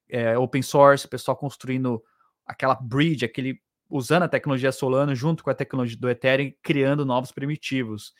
é, 0.09 0.39
open 0.39 0.63
source, 0.63 1.09
pessoal 1.09 1.37
construindo 1.37 2.03
aquela 2.47 2.75
bridge, 2.75 3.25
aquele 3.25 3.61
usando 3.89 4.23
a 4.23 4.29
tecnologia 4.29 4.73
Solana 4.73 5.15
junto 5.15 5.43
com 5.43 5.51
a 5.51 5.55
tecnologia 5.55 5.99
do 5.99 6.09
Ethereum, 6.09 6.53
criando 6.63 7.05
novos 7.05 7.33
primitivos. 7.33 8.15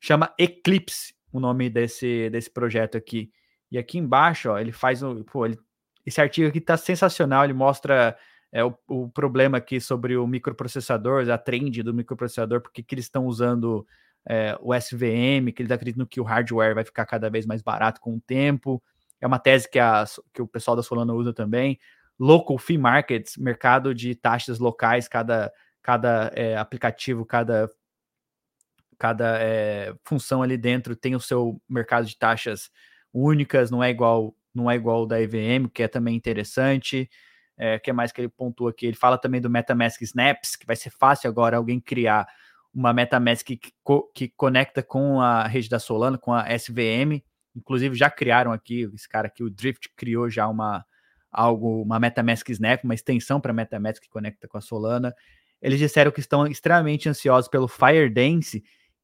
Chama 0.00 0.32
Eclipse 0.38 1.16
o 1.32 1.40
nome 1.40 1.68
desse, 1.68 2.30
desse 2.30 2.50
projeto 2.50 2.96
aqui. 2.96 3.30
E 3.70 3.78
aqui 3.78 3.98
embaixo, 3.98 4.50
ó, 4.50 4.58
ele 4.58 4.72
faz 4.72 5.02
um. 5.02 5.22
Pô, 5.22 5.44
ele, 5.44 5.58
esse 6.06 6.20
artigo 6.20 6.48
aqui 6.48 6.58
está 6.58 6.76
sensacional, 6.76 7.44
ele 7.44 7.52
mostra 7.52 8.16
é, 8.52 8.64
o, 8.64 8.74
o, 8.86 9.08
problema 9.10 9.58
aqui 9.58 9.80
sobre 9.80 10.16
o 10.16 10.26
microprocessador, 10.26 11.28
a 11.28 11.36
trend 11.36 11.82
do 11.82 11.92
microprocessador, 11.92 12.60
porque 12.60 12.82
que 12.82 12.94
eles 12.94 13.06
estão 13.06 13.26
usando 13.26 13.84
é, 14.26 14.56
o 14.60 14.72
SVM, 14.72 15.52
que 15.54 15.62
eles 15.62 15.72
acreditam 15.72 16.06
que 16.06 16.20
o 16.20 16.24
hardware 16.24 16.74
vai 16.74 16.84
ficar 16.84 17.04
cada 17.06 17.28
vez 17.28 17.44
mais 17.44 17.60
barato 17.60 18.00
com 18.00 18.14
o 18.14 18.20
tempo. 18.20 18.82
É 19.20 19.26
uma 19.26 19.38
tese 19.38 19.68
que, 19.68 19.78
a, 19.78 20.04
que 20.32 20.40
o 20.40 20.46
pessoal 20.46 20.76
da 20.76 20.82
Solana 20.82 21.12
usa 21.12 21.32
também. 21.32 21.78
Local 22.18 22.56
Fee 22.56 22.78
Markets, 22.78 23.36
mercado 23.36 23.94
de 23.94 24.14
taxas 24.14 24.58
locais, 24.58 25.08
cada, 25.08 25.52
cada 25.82 26.30
é, 26.34 26.56
aplicativo, 26.56 27.26
cada, 27.26 27.68
cada 28.96 29.38
é, 29.40 29.94
função 30.04 30.42
ali 30.42 30.56
dentro 30.56 30.94
tem 30.96 31.14
o 31.14 31.20
seu 31.20 31.60
mercado 31.68 32.06
de 32.06 32.16
taxas 32.16 32.70
únicas, 33.12 33.70
não 33.70 33.82
é 33.82 33.90
igual 33.90 34.34
não 34.56 34.70
é 34.70 34.76
igual 34.76 35.02
o 35.02 35.06
da 35.06 35.20
EVM, 35.20 35.68
que 35.72 35.82
é 35.82 35.88
também 35.88 36.16
interessante. 36.16 37.08
É, 37.58 37.78
que 37.78 37.90
é 37.90 37.92
mais 37.92 38.12
que 38.12 38.20
ele 38.20 38.28
pontua 38.28 38.70
aqui? 38.70 38.86
Ele 38.86 38.96
fala 38.96 39.16
também 39.16 39.40
do 39.40 39.48
MetaMask 39.48 40.00
Snaps, 40.02 40.56
que 40.56 40.66
vai 40.66 40.76
ser 40.76 40.90
fácil 40.90 41.28
agora 41.30 41.56
alguém 41.56 41.80
criar 41.80 42.26
uma 42.74 42.92
MetaMask 42.92 43.46
que, 43.46 43.58
que 44.14 44.28
conecta 44.36 44.82
com 44.82 45.20
a 45.20 45.46
rede 45.46 45.68
da 45.68 45.78
Solana, 45.78 46.18
com 46.18 46.32
a 46.34 46.46
SVM. 46.54 47.22
Inclusive 47.54 47.94
já 47.94 48.10
criaram 48.10 48.52
aqui, 48.52 48.82
esse 48.94 49.08
cara 49.08 49.28
aqui, 49.28 49.42
o 49.42 49.48
Drift, 49.48 49.90
criou 49.96 50.28
já 50.28 50.46
uma 50.46 50.84
algo, 51.30 51.82
uma 51.82 51.98
MetaMask 51.98 52.48
Snap, 52.50 52.84
uma 52.84 52.94
extensão 52.94 53.40
para 53.40 53.52
MetaMask 53.52 54.02
que 54.02 54.08
conecta 54.08 54.46
com 54.46 54.58
a 54.58 54.60
Solana. 54.60 55.14
Eles 55.60 55.78
disseram 55.78 56.10
que 56.10 56.20
estão 56.20 56.46
extremamente 56.46 57.08
ansiosos 57.08 57.48
pelo 57.48 57.68
Firedance, 57.68 58.62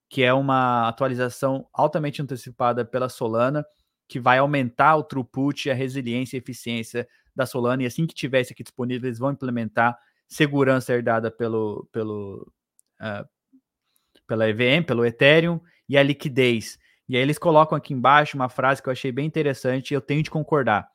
que 0.09 0.23
é 0.23 0.33
uma 0.33 0.89
atualização 0.89 1.67
altamente 1.73 2.21
antecipada 2.21 2.85
pela 2.85 3.09
Solana, 3.09 3.65
que 4.13 4.21
vai 4.21 4.37
aumentar 4.37 4.95
o 4.97 5.03
throughput, 5.03 5.71
a 5.71 5.75
resiliência 5.75 6.37
e 6.37 6.39
eficiência 6.39 7.09
da 7.35 7.47
Solana, 7.47 7.83
e 7.83 7.87
assim 7.87 8.07
que 8.07 8.15
tiver 8.15 8.43
isso 8.43 8.53
aqui 8.53 8.63
disponível, 8.63 9.09
eles 9.09 9.19
vão 9.19 9.31
implementar 9.31 9.99
segurança 10.29 10.93
herdada 10.93 11.31
pelo, 11.31 11.89
pelo, 11.91 12.53
uh, 13.01 13.27
pela 14.27 14.47
EVM, 14.47 14.85
pelo 14.87 15.07
Ethereum, 15.07 15.59
e 15.89 15.97
a 15.97 16.03
liquidez. 16.03 16.79
E 17.09 17.17
aí 17.17 17.23
eles 17.23 17.39
colocam 17.39 17.75
aqui 17.75 17.95
embaixo 17.95 18.37
uma 18.37 18.51
frase 18.51 18.83
que 18.83 18.91
eu 18.91 18.93
achei 18.93 19.11
bem 19.11 19.25
interessante 19.25 19.93
e 19.93 19.95
eu 19.95 20.01
tenho 20.03 20.23
de 20.23 20.31
concordar. 20.31 20.87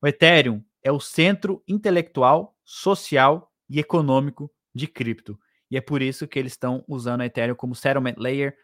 O 0.00 0.06
Ethereum 0.06 0.62
é 0.80 0.92
o 0.92 1.00
centro 1.00 1.64
intelectual, 1.66 2.56
social 2.64 3.52
e 3.68 3.80
econômico 3.80 4.48
de 4.72 4.86
cripto. 4.86 5.36
E 5.68 5.76
é 5.76 5.80
por 5.80 6.02
isso 6.02 6.28
que 6.28 6.38
eles 6.38 6.52
estão 6.52 6.84
usando 6.86 7.22
a 7.22 7.26
Ethereum 7.26 7.56
como 7.56 7.74
settlement 7.74 8.14
layer 8.16 8.56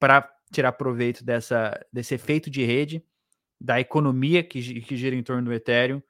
para 0.00 0.28
tirar 0.52 0.72
proveito 0.72 1.24
dessa, 1.24 1.80
desse 1.92 2.12
efeito 2.16 2.50
de 2.50 2.64
rede, 2.64 3.04
da 3.62 3.80
economia 3.80 4.42
que, 4.42 4.80
que 4.80 4.96
gira 4.96 5.14
em 5.14 5.22
torno 5.22 5.44
do 5.44 5.52
Ethereum 5.52 6.02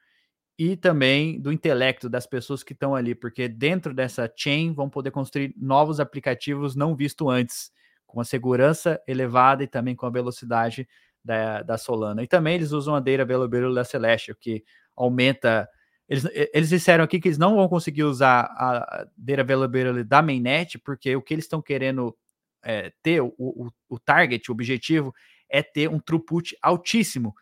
e 0.59 0.77
também 0.77 1.41
do 1.41 1.53
intelecto 1.53 2.09
das 2.09 2.27
pessoas 2.27 2.63
que 2.63 2.73
estão 2.73 2.95
ali, 2.95 3.15
porque 3.15 3.49
dentro 3.49 3.93
dessa 3.93 4.33
chain 4.37 4.73
vão 4.73 4.89
poder 4.89 5.11
construir 5.11 5.55
novos 5.57 6.01
aplicativos 6.01 6.75
não 6.75 6.95
vistos 6.95 7.29
antes, 7.29 7.73
com 8.07 8.21
a 8.21 8.25
segurança 8.25 9.01
elevada 9.07 9.65
e 9.65 9.67
também 9.67 9.97
com 9.97 10.07
a 10.07 10.11
velocidade 10.11 10.87
da, 11.25 11.63
da 11.63 11.79
Solana. 11.79 12.23
E 12.23 12.27
também 12.27 12.55
eles 12.55 12.73
usam 12.73 12.95
a 12.95 13.01
Data 13.01 13.23
Availability 13.23 13.75
da 13.75 13.85
Celestial, 13.85 14.37
que 14.39 14.63
aumenta 14.95 15.69
eles, 16.09 16.25
eles 16.53 16.69
disseram 16.69 17.05
aqui 17.05 17.19
que 17.19 17.29
eles 17.29 17.39
não 17.39 17.57
vão 17.57 17.69
conseguir 17.69 18.05
usar 18.05 18.43
a 18.43 19.07
data 19.17 19.41
availability 19.41 20.05
da 20.05 20.21
mainnet, 20.21 20.79
porque 20.79 21.17
o 21.17 21.23
que 21.23 21.33
eles 21.33 21.47
estão 21.47 21.63
querendo 21.63 22.15
é, 22.63 22.93
ter, 23.03 23.23
o, 23.23 23.33
o, 23.39 23.71
o 23.89 23.99
target, 23.99 24.51
o 24.51 24.53
objetivo, 24.53 25.15
é 25.53 25.63
ter 25.63 25.89
um 25.89 26.01
throughput 26.01 26.57
altíssimo. 26.63 27.35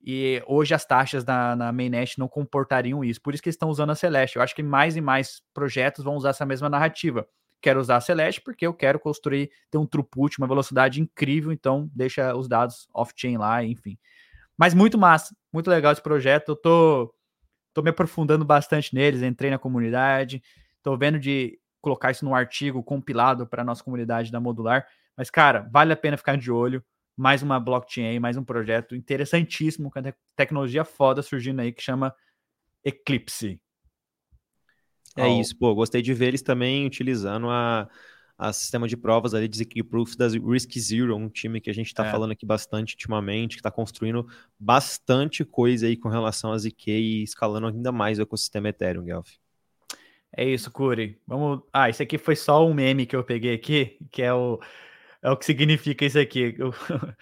E 0.00 0.42
hoje 0.46 0.74
as 0.74 0.84
taxas 0.84 1.24
na, 1.24 1.56
na 1.56 1.72
mainnet 1.72 2.18
não 2.18 2.28
comportariam 2.28 3.02
isso. 3.02 3.20
Por 3.20 3.34
isso 3.34 3.42
que 3.42 3.48
eles 3.48 3.54
estão 3.54 3.70
usando 3.70 3.90
a 3.90 3.94
Celeste. 3.96 4.36
Eu 4.36 4.42
acho 4.42 4.54
que 4.54 4.62
mais 4.62 4.96
e 4.96 5.00
mais 5.00 5.42
projetos 5.52 6.04
vão 6.04 6.14
usar 6.14 6.30
essa 6.30 6.46
mesma 6.46 6.68
narrativa. 6.68 7.26
Quero 7.60 7.80
usar 7.80 7.96
a 7.96 8.00
Celeste 8.00 8.40
porque 8.40 8.66
eu 8.66 8.74
quero 8.74 9.00
construir, 9.00 9.50
ter 9.70 9.78
um 9.78 9.86
throughput, 9.86 10.38
uma 10.38 10.46
velocidade 10.46 11.00
incrível, 11.00 11.50
então 11.50 11.90
deixa 11.92 12.36
os 12.36 12.46
dados 12.46 12.86
off-chain 12.94 13.38
lá, 13.38 13.64
enfim. 13.64 13.98
Mas 14.56 14.74
muito 14.74 14.96
massa, 14.96 15.34
muito 15.52 15.68
legal 15.68 15.92
esse 15.92 16.02
projeto. 16.02 16.50
Eu 16.50 16.56
tô 16.56 17.16
Estou 17.76 17.84
me 17.84 17.90
aprofundando 17.90 18.42
bastante 18.42 18.94
neles, 18.94 19.20
entrei 19.20 19.50
na 19.50 19.58
comunidade, 19.58 20.42
estou 20.78 20.96
vendo 20.96 21.18
de 21.18 21.60
colocar 21.82 22.10
isso 22.10 22.24
num 22.24 22.34
artigo 22.34 22.82
compilado 22.82 23.46
para 23.46 23.62
nossa 23.62 23.84
comunidade 23.84 24.32
da 24.32 24.40
Modular. 24.40 24.86
Mas, 25.14 25.28
cara, 25.28 25.68
vale 25.70 25.92
a 25.92 25.96
pena 25.96 26.16
ficar 26.16 26.38
de 26.38 26.50
olho. 26.50 26.82
Mais 27.16 27.42
uma 27.42 27.58
blockchain 27.58 28.06
aí, 28.06 28.20
mais 28.20 28.36
um 28.36 28.44
projeto 28.44 28.94
interessantíssimo, 28.94 29.90
com 29.90 30.00
tecnologia 30.36 30.84
foda 30.84 31.22
surgindo 31.22 31.60
aí 31.60 31.72
que 31.72 31.82
chama 31.82 32.14
Eclipse. 32.84 33.60
É 35.16 35.26
oh. 35.26 35.40
isso, 35.40 35.56
pô. 35.58 35.74
Gostei 35.74 36.02
de 36.02 36.12
ver 36.12 36.28
eles 36.28 36.42
também 36.42 36.86
utilizando 36.86 37.48
a, 37.48 37.88
a 38.36 38.52
sistema 38.52 38.86
de 38.86 38.96
provas 38.96 39.32
ali 39.32 39.48
de 39.48 39.82
Proof 39.82 40.14
das 40.14 40.34
Risk 40.34 40.78
Zero, 40.78 41.16
um 41.16 41.28
time 41.28 41.60
que 41.60 41.70
a 41.70 41.72
gente 41.72 41.86
está 41.86 42.06
é. 42.06 42.10
falando 42.10 42.32
aqui 42.32 42.44
bastante 42.44 42.94
ultimamente, 42.94 43.56
que 43.56 43.60
está 43.60 43.70
construindo 43.70 44.26
bastante 44.58 45.44
coisa 45.44 45.86
aí 45.86 45.96
com 45.96 46.10
relação 46.10 46.52
a 46.52 46.58
ZK 46.58 46.90
e 46.90 47.22
escalando 47.22 47.68
ainda 47.68 47.90
mais 47.90 48.18
o 48.18 48.22
ecossistema 48.22 48.68
Ethereum, 48.68 49.04
Guelph. 49.04 49.30
É 50.36 50.44
isso, 50.44 50.70
Curi. 50.70 51.18
Vamos. 51.26 51.62
Ah, 51.72 51.88
isso 51.88 52.02
aqui 52.02 52.18
foi 52.18 52.36
só 52.36 52.66
um 52.66 52.74
meme 52.74 53.06
que 53.06 53.16
eu 53.16 53.24
peguei 53.24 53.54
aqui, 53.54 53.96
que 54.12 54.22
é 54.22 54.34
o, 54.34 54.60
é 55.22 55.30
o 55.30 55.36
que 55.36 55.44
significa 55.44 56.04
isso 56.04 56.18
aqui. 56.18 56.56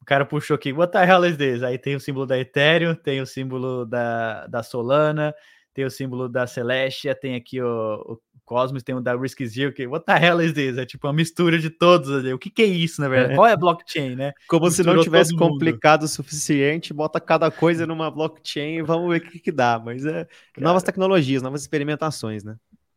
O, 0.00 0.04
cara 0.04 0.26
puxou 0.26 0.54
aqui, 0.54 0.70
what 0.70 0.92
the 0.92 1.02
hell 1.02 1.24
is 1.24 1.38
this? 1.38 1.62
Aí 1.62 1.78
tem 1.78 1.96
o 1.96 2.00
símbolo 2.00 2.26
da 2.26 2.38
Ethereum, 2.38 2.94
tem 2.94 3.22
o 3.22 3.26
símbolo 3.26 3.86
da, 3.86 4.46
da 4.48 4.62
Solana, 4.62 5.34
tem 5.72 5.86
o 5.86 5.90
símbolo 5.90 6.28
da 6.28 6.46
Celestia, 6.46 7.14
tem 7.14 7.34
aqui 7.34 7.58
o, 7.60 7.96
o 8.06 8.20
Cosmos, 8.44 8.82
tem 8.82 8.94
o 8.94 9.00
da 9.00 9.16
Risk 9.16 9.42
Zero, 9.44 9.72
que 9.72 9.86
what 9.86 10.04
the 10.04 10.12
hell 10.12 10.40
is 10.40 10.52
this? 10.52 10.76
É 10.76 10.84
tipo 10.84 11.06
uma 11.06 11.12
mistura 11.12 11.58
de 11.58 11.70
todos 11.70 12.10
ali. 12.10 12.32
O 12.32 12.38
que, 12.38 12.50
que 12.50 12.62
é 12.62 12.66
isso, 12.66 13.00
na 13.00 13.08
verdade? 13.08 13.32
É. 13.32 13.36
Qual 13.36 13.46
é 13.46 13.52
a 13.52 13.56
blockchain, 13.56 14.14
né? 14.14 14.32
Como 14.46 14.66
Misturou 14.66 14.92
se 14.92 14.96
não 14.98 15.02
tivesse 15.02 15.34
complicado 15.34 16.02
o 16.02 16.08
suficiente, 16.08 16.92
bota 16.92 17.18
cada 17.18 17.50
coisa 17.50 17.86
numa 17.86 18.10
blockchain 18.10 18.76
e 18.76 18.82
vamos 18.82 19.08
ver 19.10 19.26
o 19.26 19.30
que, 19.30 19.38
que 19.40 19.50
dá. 19.50 19.80
Mas 19.82 20.04
é 20.04 20.26
Cara, 20.52 20.66
novas 20.66 20.82
tecnologias, 20.82 21.42
novas 21.42 21.62
experimentações, 21.62 22.44
né? 22.44 22.56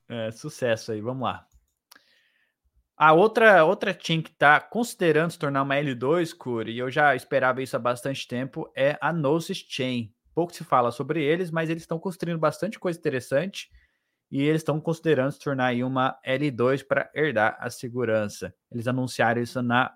É, 0.09 0.31
sucesso 0.31 0.91
aí, 0.91 1.01
vamos 1.01 1.23
lá. 1.23 1.46
A 2.97 3.13
outra, 3.13 3.63
outra 3.63 3.97
chain 3.97 4.21
que 4.21 4.31
está 4.31 4.59
considerando 4.59 5.31
se 5.31 5.39
tornar 5.39 5.61
uma 5.61 5.75
L2, 5.75 6.35
Curi, 6.35 6.71
e 6.71 6.79
eu 6.79 6.89
já 6.89 7.15
esperava 7.15 7.61
isso 7.61 7.75
há 7.75 7.79
bastante 7.79 8.27
tempo, 8.27 8.71
é 8.75 8.97
a 8.99 9.11
Gnosis 9.11 9.63
Chain 9.69 10.11
pouco 10.37 10.53
se 10.53 10.63
fala 10.63 10.91
sobre 10.91 11.23
eles, 11.23 11.49
mas 11.49 11.67
eles 11.67 11.81
estão 11.81 11.97
construindo 11.97 12.37
bastante 12.37 12.77
coisa 12.77 12.99
interessante 12.99 13.71
e 14.29 14.43
eles 14.43 14.59
estão 14.61 14.79
considerando 14.79 15.31
se 15.31 15.39
tornar 15.39 15.65
aí 15.65 15.83
uma 15.83 16.15
L2 16.23 16.85
para 16.87 17.09
herdar 17.15 17.57
a 17.59 17.71
segurança. 17.71 18.53
Eles 18.71 18.87
anunciaram 18.87 19.41
isso 19.41 19.63
na 19.63 19.91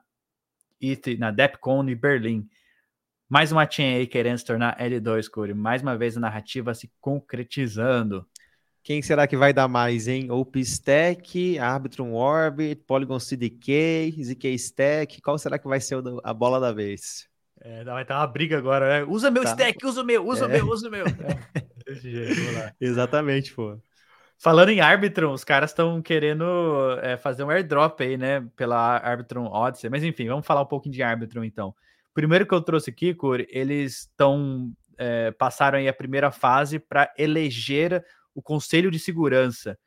na 1.19 1.29
DEPCON 1.29 1.87
em 1.87 1.95
Berlim. 1.95 2.49
Mais 3.29 3.51
uma 3.51 3.69
chain 3.69 3.97
aí 3.97 4.07
querendo 4.07 4.39
se 4.39 4.45
tornar 4.45 4.75
L2, 4.79 5.29
Corey. 5.29 5.53
Mais 5.53 5.83
uma 5.83 5.95
vez 5.95 6.17
a 6.17 6.19
narrativa 6.19 6.73
se 6.73 6.91
concretizando. 6.99 8.27
Quem 8.83 9.01
será 9.01 9.27
que 9.27 9.37
vai 9.37 9.53
dar 9.53 9.67
mais, 9.67 10.07
hein? 10.07 10.31
OpenStack, 10.31 11.59
Arbitrum 11.59 12.13
Orbit, 12.13 12.83
Polygon 12.87 13.19
CDK, 13.19 14.15
ZK 14.23 14.47
Stack. 14.55 15.21
Qual 15.21 15.37
será 15.37 15.59
que 15.59 15.67
vai 15.67 15.79
ser 15.79 16.01
a 16.23 16.33
bola 16.33 16.59
da 16.59 16.71
vez? 16.71 17.29
É, 17.63 17.83
vai 17.83 18.01
estar 18.01 18.17
uma 18.17 18.25
briga 18.25 18.57
agora, 18.57 18.89
né? 18.89 19.05
Usa 19.07 19.29
meu 19.29 19.43
tá. 19.43 19.51
stack, 19.51 19.85
usa 19.85 20.01
o 20.01 20.05
meu, 20.05 20.25
usa 20.25 20.45
é. 20.45 20.47
o 20.47 20.49
meu, 20.49 20.67
usa 20.67 20.87
o 20.87 20.91
meu. 20.91 21.05
É, 21.05 21.61
desse 21.85 22.09
jeito, 22.09 22.33
vamos 22.33 22.55
lá. 22.55 22.73
Exatamente, 22.81 23.53
pô. 23.53 23.79
Falando 24.39 24.69
em 24.69 24.81
Arbitrum, 24.81 25.31
os 25.33 25.43
caras 25.43 25.69
estão 25.69 26.01
querendo 26.01 26.43
é, 27.03 27.15
fazer 27.17 27.43
um 27.43 27.51
airdrop 27.51 28.01
aí, 28.01 28.17
né? 28.17 28.43
Pela 28.55 28.97
Arbitrum 28.97 29.45
Odyssey. 29.45 29.91
Mas 29.91 30.03
enfim, 30.03 30.27
vamos 30.27 30.47
falar 30.47 30.61
um 30.61 30.65
pouquinho 30.65 30.95
de 30.95 31.03
Arbitrum 31.03 31.43
então. 31.43 31.75
Primeiro 32.15 32.47
que 32.47 32.53
eu 32.53 32.61
trouxe 32.61 32.89
aqui, 32.89 33.13
Cor, 33.13 33.45
eles 33.47 33.99
estão. 33.99 34.71
É, 34.97 35.31
passaram 35.31 35.77
aí 35.77 35.87
a 35.87 35.93
primeira 35.93 36.31
fase 36.31 36.77
para 36.77 37.11
eleger 37.17 38.03
o 38.33 38.41
Conselho 38.41 38.91
de 38.91 38.99
Segurança. 38.99 39.77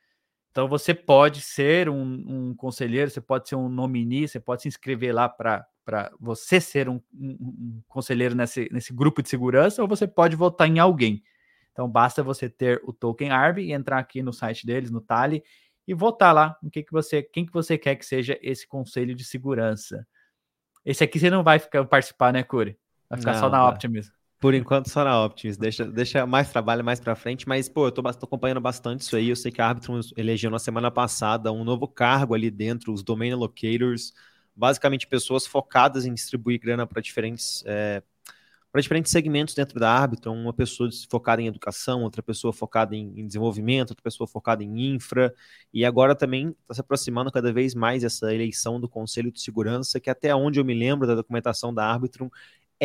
Então 0.51 0.69
você 0.69 0.95
pode 0.95 1.41
ser 1.41 1.89
um, 1.89 2.03
um 2.27 2.55
conselheiro, 2.55 3.11
você 3.11 3.21
pode 3.21 3.49
ser 3.49 3.57
um 3.57 3.69
nominee, 3.69 4.29
você 4.29 4.39
pode 4.39 4.63
se 4.63 4.69
inscrever 4.69 5.13
lá 5.13 5.29
para 5.29 5.67
você 6.21 6.61
ser 6.61 6.89
um, 6.89 7.01
um, 7.13 7.31
um, 7.31 7.83
conselheiro 7.89 8.37
nesse, 8.37 8.69
nesse 8.71 8.93
grupo 8.93 9.21
de 9.21 9.29
segurança, 9.29 9.83
ou 9.83 9.89
você 9.89 10.07
pode 10.07 10.37
votar 10.37 10.69
em 10.69 10.79
alguém. 10.79 11.25
Então 11.73 11.89
basta 11.89 12.23
você 12.23 12.49
ter 12.49 12.81
o 12.85 12.93
token 12.93 13.31
ARB 13.31 13.63
e 13.63 13.73
entrar 13.73 13.99
aqui 13.99 14.23
no 14.23 14.33
site 14.33 14.65
deles, 14.65 14.93
no 14.93 15.01
Tali, 15.01 15.43
e 15.89 15.93
votar 15.93 16.33
lá 16.33 16.57
no 16.63 16.71
que, 16.71 16.85
que 16.85 16.93
você, 16.93 17.21
quem 17.21 17.45
que 17.45 17.53
você 17.53 17.77
quer 17.77 17.97
que 17.97 18.07
seja 18.07 18.39
esse 18.41 18.65
conselho 18.65 19.13
de 19.13 19.25
segurança. 19.25 20.07
Esse 20.85 21.03
aqui 21.03 21.19
você 21.19 21.31
não 21.31 21.43
vai 21.43 21.59
ficar 21.59 21.85
participar, 21.85 22.33
né, 22.33 22.45
Curi? 22.45 22.79
Vai 23.11 23.19
ficar 23.19 23.33
não, 23.33 23.41
só 23.41 23.51
na 23.51 23.69
Optimism. 23.69 24.13
Por 24.45 24.53
enquanto 24.53 24.91
só 24.91 25.03
na 25.03 25.25
Optimus, 25.25 25.57
deixa, 25.57 25.87
deixa 25.87 26.27
mais 26.27 26.51
trabalho 26.51 26.85
mais 26.85 27.01
para 27.01 27.17
frente, 27.17 27.49
mas 27.49 27.67
pô, 27.67 27.87
eu 27.87 27.91
tô, 27.91 28.03
tô, 28.03 28.27
acompanhando 28.27 28.61
bastante 28.61 29.01
isso 29.01 29.17
aí, 29.17 29.31
eu 29.31 29.37
sei 29.37 29.51
que 29.51 29.59
a 29.59 29.67
Arbitrum 29.67 29.99
elegeu 30.19 30.51
na 30.51 30.59
semana 30.59 30.91
passada 30.91 31.51
um 31.51 31.65
novo 31.65 31.89
cargo 31.89 32.35
ali 32.35 32.51
dentro, 32.51 32.93
os 32.93 33.03
Domain 33.03 33.33
Allocators, 33.33 34.13
basicamente 34.55 35.07
pessoas 35.07 35.47
focadas 35.47 36.05
em 36.05 36.13
distribuir 36.13 36.61
grana 36.61 36.87
para 36.87 37.01
diferentes 37.01 37.65
é, 37.65 38.03
para 38.71 38.83
diferentes 38.83 39.13
segmentos 39.13 39.55
dentro 39.55 39.81
da 39.81 39.89
Arbitrum, 39.89 40.35
uma 40.35 40.53
pessoa 40.53 40.91
focada 41.09 41.41
em 41.41 41.47
educação, 41.47 42.03
outra 42.03 42.23
pessoa 42.23 42.53
focada 42.53 42.95
em, 42.95 43.21
em 43.21 43.27
desenvolvimento, 43.27 43.93
outra 43.93 44.03
pessoa 44.03 44.27
focada 44.27 44.63
em 44.63 44.93
infra, 44.95 45.33
e 45.73 45.87
agora 45.87 46.15
também 46.15 46.49
está 46.49 46.75
se 46.75 46.81
aproximando 46.81 47.33
cada 47.33 47.51
vez 47.51 47.75
mais 47.75 48.05
essa 48.05 48.35
eleição 48.35 48.79
do 48.79 48.89
Conselho 48.89 49.33
de 49.33 49.41
Segurança, 49.41 49.99
que 50.01 50.11
até 50.11 50.35
onde 50.35 50.59
eu 50.59 50.65
me 50.65 50.75
lembro 50.75 51.07
da 51.07 51.15
documentação 51.15 51.73
da 51.73 51.87
Arbitrum, 51.87 52.29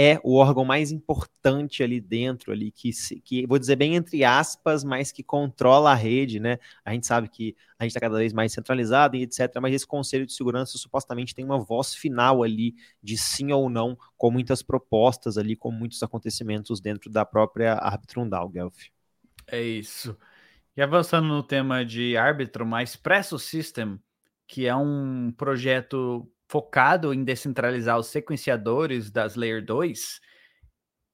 é 0.02 0.18
o 0.24 0.36
órgão 0.36 0.64
mais 0.64 0.94
importante 0.94 1.84
ali 1.84 2.00
dentro, 2.00 2.54
ali 2.54 2.72
que, 2.72 2.90
que 3.22 3.46
vou 3.46 3.60
dizer 3.60 3.76
bem 3.76 3.96
entre 3.96 4.24
aspas, 4.24 4.82
mas 4.82 5.12
que 5.12 5.22
controla 5.22 5.92
a 5.92 5.94
rede, 5.94 6.40
né? 6.40 6.58
A 6.86 6.94
gente 6.94 7.06
sabe 7.06 7.28
que 7.28 7.54
a 7.78 7.84
gente 7.84 7.90
está 7.90 8.00
cada 8.00 8.18
vez 8.18 8.32
mais 8.32 8.54
centralizado 8.54 9.18
e 9.18 9.24
etc. 9.24 9.54
Mas 9.62 9.76
esse 9.76 9.86
conselho 9.86 10.26
de 10.26 10.32
segurança 10.32 10.78
supostamente 10.78 11.36
tem 11.36 11.44
uma 11.44 11.60
voz 11.60 11.94
final 11.94 12.44
ali 12.44 12.76
de 13.04 13.18
sim 13.18 13.52
ou 13.52 13.70
não, 13.70 13.98
com 14.18 14.32
muitas 14.32 14.62
propostas 14.62 15.38
ali, 15.38 15.54
com 15.54 15.70
muitos 15.70 16.02
acontecimentos 16.02 16.80
dentro 16.80 17.10
da 17.10 17.26
própria 17.26 17.74
Arbitrum 17.74 18.28
DAO, 18.30 18.48
Guelph. 18.48 18.86
É 19.48 19.62
isso. 19.62 20.18
E 20.78 20.82
avançando 20.82 21.28
no 21.28 21.44
tema 21.44 21.84
de 21.84 22.16
Arbitrum, 22.16 22.74
a 22.74 22.82
Expresso 22.82 23.38
System, 23.38 24.00
que 24.48 24.66
é 24.66 24.74
um 24.74 25.34
projeto 25.36 26.26
focado 26.50 27.14
em 27.14 27.24
descentralizar 27.24 28.00
os 28.00 28.08
sequenciadores 28.08 29.12
das 29.12 29.36
Layer 29.36 29.64
2, 29.64 30.20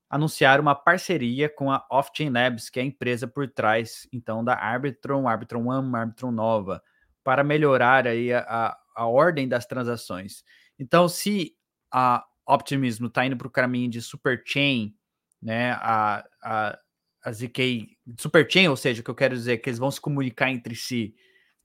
anunciaram 0.10 0.62
uma 0.62 0.74
parceria 0.74 1.50
com 1.50 1.70
a 1.70 1.86
Off-Chain 1.92 2.30
Labs, 2.30 2.70
que 2.70 2.80
é 2.80 2.84
a 2.84 2.86
empresa 2.86 3.28
por 3.28 3.46
trás, 3.50 4.08
então, 4.14 4.46
da 4.46 4.56
Arbitrum, 4.56 5.28
Arbitrum 5.28 5.68
One, 5.68 5.94
Arbitrum 5.94 6.32
Nova, 6.32 6.82
para 7.22 7.44
melhorar 7.44 8.08
aí 8.08 8.32
a, 8.32 8.78
a 8.96 9.06
ordem 9.08 9.46
das 9.46 9.66
transações. 9.66 10.42
Então, 10.80 11.10
se 11.10 11.54
a 11.92 12.26
Optimismo 12.48 13.08
está 13.08 13.26
indo 13.26 13.36
para 13.36 13.48
o 13.48 13.52
caminho 13.52 13.90
de 13.90 14.02
Superchain, 14.02 14.96
né, 15.42 15.72
a, 15.82 16.26
a, 16.42 16.80
a 17.26 17.32
ZK 17.32 17.98
Superchain, 18.18 18.70
ou 18.70 18.78
seja, 18.78 19.02
o 19.02 19.04
que 19.04 19.10
eu 19.10 19.16
quero 19.16 19.36
dizer 19.36 19.54
é 19.54 19.58
que 19.58 19.70
eles 19.70 19.80
vão 19.80 19.92
se 19.92 20.00
comunicar 20.00 20.50
entre 20.50 20.76
si 20.76 21.14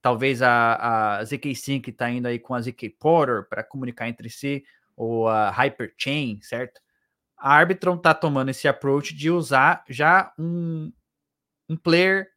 Talvez 0.02 0.40
a, 0.42 1.18
a 1.18 1.24
ZK 1.24 1.54
Sync 1.54 1.90
está 1.90 2.10
indo 2.10 2.26
aí 2.26 2.38
com 2.38 2.54
a 2.54 2.60
ZK 2.60 2.88
Porter 2.98 3.46
para 3.48 3.62
comunicar 3.62 4.08
entre 4.08 4.30
si, 4.30 4.64
ou 4.96 5.28
a 5.28 5.50
Hyperchain, 5.50 6.40
certo? 6.42 6.80
A 7.36 7.54
Arbitron 7.54 7.96
está 7.96 8.12
tomando 8.12 8.50
esse 8.50 8.68
approach 8.68 9.14
de 9.14 9.30
usar 9.30 9.84
já 9.88 10.32
um, 10.38 10.92
um 11.68 11.76
player 11.76 12.28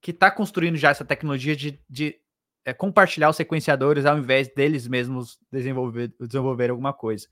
que 0.00 0.12
está 0.12 0.30
construindo 0.30 0.76
já 0.76 0.90
essa 0.90 1.04
tecnologia 1.04 1.54
de, 1.54 1.78
de 1.88 2.18
é, 2.64 2.72
compartilhar 2.72 3.28
os 3.28 3.36
sequenciadores 3.36 4.06
ao 4.06 4.18
invés 4.18 4.48
deles 4.54 4.86
mesmos 4.88 5.38
desenvolver, 5.52 6.14
desenvolver 6.18 6.70
alguma 6.70 6.92
coisa. 6.92 7.28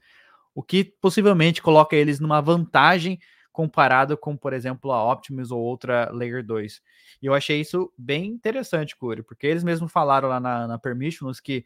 O 0.54 0.62
que 0.62 0.84
possivelmente 0.84 1.62
coloca 1.62 1.96
eles 1.96 2.20
numa 2.20 2.40
vantagem 2.40 3.18
comparado 3.54 4.18
com, 4.18 4.36
por 4.36 4.52
exemplo, 4.52 4.90
a 4.90 5.12
Optimus 5.12 5.52
ou 5.52 5.60
outra 5.60 6.10
Layer 6.10 6.44
2. 6.44 6.82
E 7.22 7.26
eu 7.26 7.32
achei 7.32 7.60
isso 7.60 7.90
bem 7.96 8.26
interessante, 8.26 8.96
Curi, 8.96 9.22
porque 9.22 9.46
eles 9.46 9.62
mesmos 9.62 9.92
falaram 9.92 10.28
lá 10.28 10.40
na, 10.40 10.66
na 10.66 10.76
Permissionless 10.76 11.40
que 11.40 11.64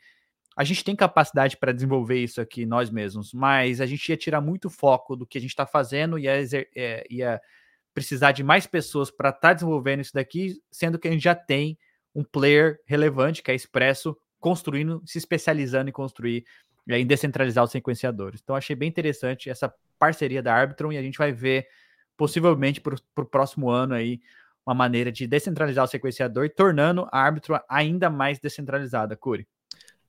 a 0.55 0.65
gente 0.65 0.85
tem 0.85 0.94
capacidade 0.94 1.56
para 1.56 1.73
desenvolver 1.73 2.23
isso 2.23 2.43
aqui 2.43 2.66
nós 2.66 2.90
mesmos, 2.90 3.32
mas 3.32 3.81
a 3.81 3.86
gente 3.86 4.06
ia 4.06 4.19
tirar 4.19 4.43
muito 4.43 4.69
foco 4.69 5.16
do 5.16 5.27
que 5.27 5.39
a 5.39 5.40
gente 5.40 5.51
está 5.51 5.65
fazendo 5.65 6.19
e 6.19 6.24
ia, 6.24 6.35
é, 6.77 7.06
ia, 7.09 7.40
precisar 7.94 8.32
de 8.32 8.43
mais 8.44 8.66
pessoas 8.66 9.10
para 9.10 9.31
estar 9.31 9.40
tá 9.40 9.52
desenvolvendo 9.55 10.01
isso 10.01 10.12
daqui, 10.12 10.60
sendo 10.70 10.98
que 10.98 11.09
a 11.09 11.10
gente 11.10 11.24
já 11.24 11.35
tem 11.35 11.78
um 12.15 12.23
player 12.23 12.78
relevante, 12.85 13.43
que 13.43 13.51
é 13.51 13.55
Expresso, 13.55 14.15
construindo, 14.39 15.02
se 15.06 15.16
especializando 15.16 15.89
em 15.89 15.93
construir 15.93 16.44
em 16.86 17.06
descentralizar 17.06 17.65
os 17.65 17.70
sequenciadores. 17.70 18.40
Então, 18.43 18.56
achei 18.56 18.74
bem 18.77 18.89
interessante 18.89 19.51
essa 19.51 19.73
parceria 19.99 20.43
da 20.43 20.55
Arbitrum 20.55 20.93
e 20.93 20.99
a 20.99 21.03
gente 21.03 21.19
vai 21.19 21.33
ver 21.33 21.66
possivelmente 22.16 22.81
para 22.81 22.97
o 23.16 23.25
próximo 23.25 23.70
ano 23.70 23.95
aí 23.95 24.20
uma 24.66 24.75
maneira 24.75 25.11
de 25.11 25.27
descentralizar 25.27 25.85
o 25.85 25.89
sequenciador, 25.89 26.51
tornando 26.51 27.09
a 27.11 27.23
Arbitrum 27.23 27.59
ainda 27.69 28.11
mais 28.11 28.39
descentralizada, 28.39 29.16
Curi. 29.16 29.47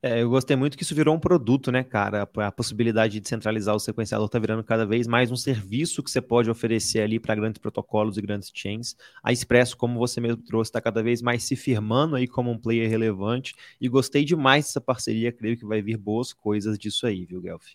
É, 0.02 0.22
eu 0.22 0.30
gostei 0.30 0.56
muito 0.56 0.78
que 0.78 0.82
isso 0.82 0.94
virou 0.94 1.14
um 1.14 1.20
produto, 1.20 1.70
né, 1.70 1.84
cara? 1.84 2.22
A 2.22 2.52
possibilidade 2.52 3.20
de 3.20 3.28
centralizar 3.28 3.74
o 3.74 3.78
sequenciador 3.78 4.26
está 4.26 4.38
virando 4.38 4.64
cada 4.64 4.86
vez 4.86 5.06
mais 5.06 5.30
um 5.30 5.36
serviço 5.36 6.02
que 6.02 6.10
você 6.10 6.22
pode 6.22 6.50
oferecer 6.50 7.00
ali 7.00 7.20
para 7.20 7.34
grandes 7.34 7.58
protocolos 7.58 8.16
e 8.16 8.22
grandes 8.22 8.50
chains. 8.54 8.96
A 9.22 9.30
Expresso, 9.30 9.76
como 9.76 9.98
você 9.98 10.18
mesmo 10.18 10.42
trouxe, 10.42 10.70
está 10.70 10.80
cada 10.80 11.02
vez 11.02 11.20
mais 11.20 11.42
se 11.42 11.54
firmando 11.54 12.16
aí 12.16 12.26
como 12.26 12.50
um 12.50 12.58
player 12.58 12.88
relevante. 12.88 13.54
E 13.78 13.88
gostei 13.90 14.24
demais 14.24 14.64
dessa 14.66 14.80
parceria, 14.80 15.30
creio 15.30 15.58
que 15.58 15.66
vai 15.66 15.82
vir 15.82 15.98
boas 15.98 16.32
coisas 16.32 16.78
disso 16.78 17.06
aí, 17.06 17.26
viu, 17.26 17.42
Guelph? 17.42 17.66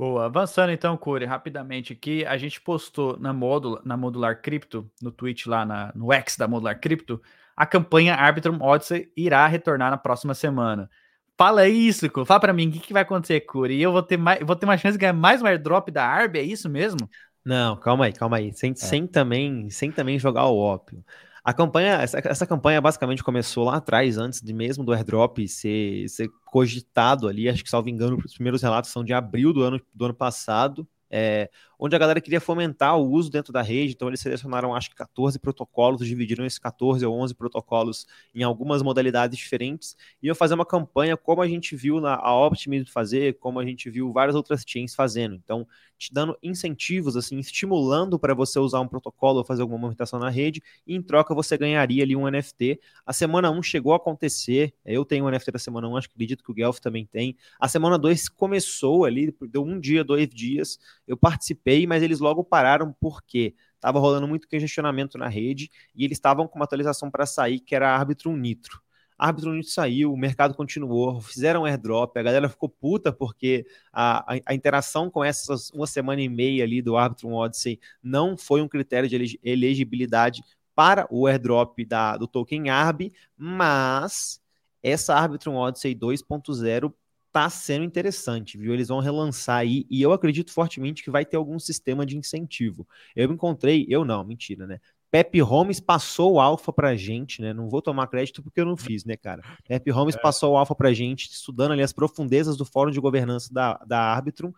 Boa, 0.00 0.24
avançando 0.24 0.72
então, 0.72 0.96
Curi, 0.96 1.26
rapidamente 1.26 1.92
aqui, 1.92 2.24
a 2.24 2.38
gente 2.38 2.58
postou 2.58 3.18
na, 3.18 3.34
Modula, 3.34 3.82
na 3.84 3.98
Modular 3.98 4.40
Crypto, 4.40 4.90
no 5.02 5.12
Twitch 5.12 5.44
lá 5.44 5.66
na, 5.66 5.92
no 5.94 6.10
X 6.10 6.38
da 6.38 6.48
Modular 6.48 6.80
Crypto, 6.80 7.20
a 7.54 7.66
campanha 7.66 8.14
Arbitrum 8.14 8.62
Odyssey 8.62 9.12
irá 9.14 9.46
retornar 9.46 9.90
na 9.90 9.98
próxima 9.98 10.32
semana. 10.32 10.88
Fala 11.36 11.68
isso, 11.68 12.08
Curi. 12.08 12.26
Fala 12.26 12.40
para 12.40 12.54
mim, 12.54 12.70
o 12.70 12.72
que, 12.72 12.78
que 12.78 12.94
vai 12.94 13.02
acontecer, 13.02 13.42
Curi? 13.42 13.74
E 13.74 13.82
eu 13.82 13.92
vou 13.92 14.02
ter 14.02 14.16
mais, 14.16 14.40
vou 14.42 14.56
ter 14.56 14.64
uma 14.64 14.78
chance 14.78 14.96
de 14.96 15.02
ganhar 15.02 15.12
mais 15.12 15.42
um 15.42 15.46
airdrop 15.46 15.90
da 15.90 16.06
Arb, 16.06 16.38
é 16.38 16.42
isso 16.42 16.70
mesmo? 16.70 17.06
Não, 17.44 17.76
calma 17.76 18.06
aí, 18.06 18.14
calma 18.14 18.38
aí. 18.38 18.54
Sem, 18.54 18.70
é. 18.70 18.74
sem, 18.76 19.06
também, 19.06 19.68
sem 19.68 19.92
também 19.92 20.18
jogar 20.18 20.46
o 20.46 20.56
ópio. 20.56 21.04
A 21.44 21.52
campanha, 21.52 21.94
essa, 21.94 22.18
essa, 22.18 22.46
campanha 22.46 22.80
basicamente 22.80 23.24
começou 23.24 23.64
lá 23.64 23.76
atrás, 23.76 24.18
antes 24.18 24.40
de 24.40 24.52
mesmo 24.52 24.84
do 24.84 24.92
airdrop 24.92 25.38
ser, 25.48 26.08
ser 26.08 26.28
cogitado 26.44 27.28
ali. 27.28 27.48
Acho 27.48 27.64
que, 27.64 27.70
salvo 27.70 27.88
engano, 27.88 28.18
os 28.24 28.34
primeiros 28.34 28.62
relatos 28.62 28.90
são 28.90 29.02
de 29.02 29.12
abril 29.12 29.52
do 29.52 29.62
ano, 29.62 29.80
do 29.94 30.04
ano 30.04 30.14
passado 30.14 30.86
é, 31.10 31.50
onde 31.78 31.96
a 31.96 31.98
galera 31.98 32.20
queria 32.20 32.40
fomentar 32.40 32.98
o 32.98 33.10
uso 33.10 33.30
dentro 33.30 33.52
da 33.52 33.62
rede, 33.62 33.94
então 33.94 34.08
eles 34.08 34.20
selecionaram 34.20 34.74
acho 34.74 34.90
que 34.90 34.96
14 34.96 35.38
protocolos, 35.38 36.06
dividiram 36.06 36.44
esses 36.44 36.58
14 36.58 37.04
ou 37.04 37.18
11 37.18 37.34
protocolos 37.34 38.06
em 38.34 38.42
algumas 38.42 38.82
modalidades 38.82 39.36
diferentes, 39.38 39.96
e 40.22 40.26
iam 40.26 40.34
fazer 40.34 40.54
uma 40.54 40.66
campanha 40.66 41.16
como 41.16 41.42
a 41.42 41.48
gente 41.48 41.74
viu 41.74 42.00
na 42.00 42.14
a 42.14 42.46
Optimism 42.46 42.90
fazer, 42.90 43.38
como 43.38 43.58
a 43.58 43.64
gente 43.64 43.88
viu 43.90 44.12
várias 44.12 44.36
outras 44.36 44.62
chains 44.66 44.94
fazendo, 44.94 45.34
então 45.34 45.66
te 45.98 46.14
dando 46.14 46.36
incentivos, 46.42 47.14
assim, 47.14 47.38
estimulando 47.38 48.18
para 48.18 48.32
você 48.32 48.58
usar 48.58 48.80
um 48.80 48.88
protocolo 48.88 49.38
ou 49.38 49.44
fazer 49.44 49.60
alguma 49.60 49.78
movimentação 49.78 50.18
na 50.18 50.30
rede, 50.30 50.62
e 50.86 50.94
em 50.94 51.02
troca 51.02 51.34
você 51.34 51.58
ganharia 51.58 52.02
ali 52.02 52.16
um 52.16 52.26
NFT. 52.26 52.80
A 53.04 53.12
semana 53.12 53.50
1 53.50 53.62
chegou 53.62 53.92
a 53.92 53.96
acontecer, 53.96 54.72
eu 54.84 55.04
tenho 55.04 55.26
um 55.26 55.30
NFT 55.30 55.50
da 55.50 55.58
semana 55.58 55.88
1, 55.88 55.96
acho 55.98 56.08
que 56.08 56.14
acredito 56.14 56.42
que 56.42 56.50
o 56.50 56.54
Guelph 56.54 56.78
também 56.78 57.04
tem, 57.04 57.36
a 57.58 57.68
semana 57.68 57.98
2 57.98 58.30
começou 58.30 59.04
ali, 59.04 59.34
deu 59.50 59.62
um 59.62 59.78
dia, 59.78 60.02
dois 60.02 60.26
dias, 60.26 60.78
eu 61.06 61.16
participei, 61.16 61.86
mas 61.86 62.02
eles 62.02 62.20
logo 62.20 62.44
pararam 62.44 62.94
porque 63.00 63.54
estava 63.74 63.98
rolando 63.98 64.28
muito 64.28 64.48
questionamento 64.48 65.18
na 65.18 65.28
rede 65.28 65.70
e 65.94 66.04
eles 66.04 66.18
estavam 66.18 66.46
com 66.46 66.58
uma 66.58 66.64
atualização 66.64 67.10
para 67.10 67.26
sair 67.26 67.60
que 67.60 67.74
era 67.74 67.94
árbitro 67.94 68.36
nitro. 68.36 68.80
Árbitro 69.20 69.52
Nitro 69.52 69.70
saiu, 69.70 70.14
o 70.14 70.16
mercado 70.16 70.54
continuou, 70.54 71.20
fizeram 71.20 71.66
airdrop, 71.66 72.16
a 72.16 72.22
galera 72.22 72.48
ficou 72.48 72.70
puta 72.70 73.12
porque 73.12 73.66
a, 73.92 74.34
a, 74.34 74.40
a, 74.46 74.54
interação 74.54 75.10
com 75.10 75.22
essas 75.22 75.68
uma 75.72 75.86
semana 75.86 76.22
e 76.22 76.28
meia 76.28 76.64
ali 76.64 76.80
do 76.80 76.96
árbitro 76.96 77.30
Odyssey 77.30 77.78
não 78.02 78.34
foi 78.34 78.62
um 78.62 78.68
critério 78.68 79.06
de 79.06 79.38
elegibilidade 79.44 80.42
para 80.74 81.06
o 81.10 81.26
airdrop 81.26 81.84
da, 81.84 82.16
do 82.16 82.26
token 82.26 82.70
ARB, 82.70 83.12
mas 83.36 84.40
essa 84.82 85.14
Arbitrum 85.14 85.56
Odyssey 85.56 85.94
2.0 85.94 86.90
tá 87.32 87.48
sendo 87.48 87.84
interessante, 87.84 88.58
viu? 88.58 88.74
Eles 88.74 88.88
vão 88.88 89.00
relançar 89.00 89.58
aí 89.58 89.86
e 89.90 90.02
eu 90.02 90.12
acredito 90.12 90.52
fortemente 90.52 91.02
que 91.02 91.10
vai 91.10 91.24
ter 91.24 91.36
algum 91.36 91.58
sistema 91.58 92.04
de 92.04 92.16
incentivo. 92.16 92.86
Eu 93.14 93.30
encontrei, 93.32 93.86
eu 93.88 94.04
não, 94.04 94.24
mentira, 94.24 94.66
né? 94.66 94.80
Pepe 95.10 95.40
Holmes 95.40 95.80
passou 95.80 96.34
o 96.34 96.40
alfa 96.40 96.72
pra 96.72 96.94
gente, 96.94 97.42
né? 97.42 97.52
Não 97.52 97.68
vou 97.68 97.82
tomar 97.82 98.06
crédito 98.06 98.42
porque 98.42 98.60
eu 98.60 98.64
não 98.64 98.76
fiz, 98.76 99.04
né, 99.04 99.16
cara? 99.16 99.42
Pepe 99.66 99.90
Holmes 99.90 100.14
é. 100.14 100.20
passou 100.20 100.52
o 100.52 100.56
alfa 100.56 100.74
pra 100.74 100.92
gente, 100.92 101.28
estudando 101.28 101.72
ali 101.72 101.82
as 101.82 101.92
profundezas 101.92 102.56
do 102.56 102.64
fórum 102.64 102.92
de 102.92 103.00
governança 103.00 103.52
da, 103.52 103.74
da 103.84 103.98
Arbitrum, 103.98 104.52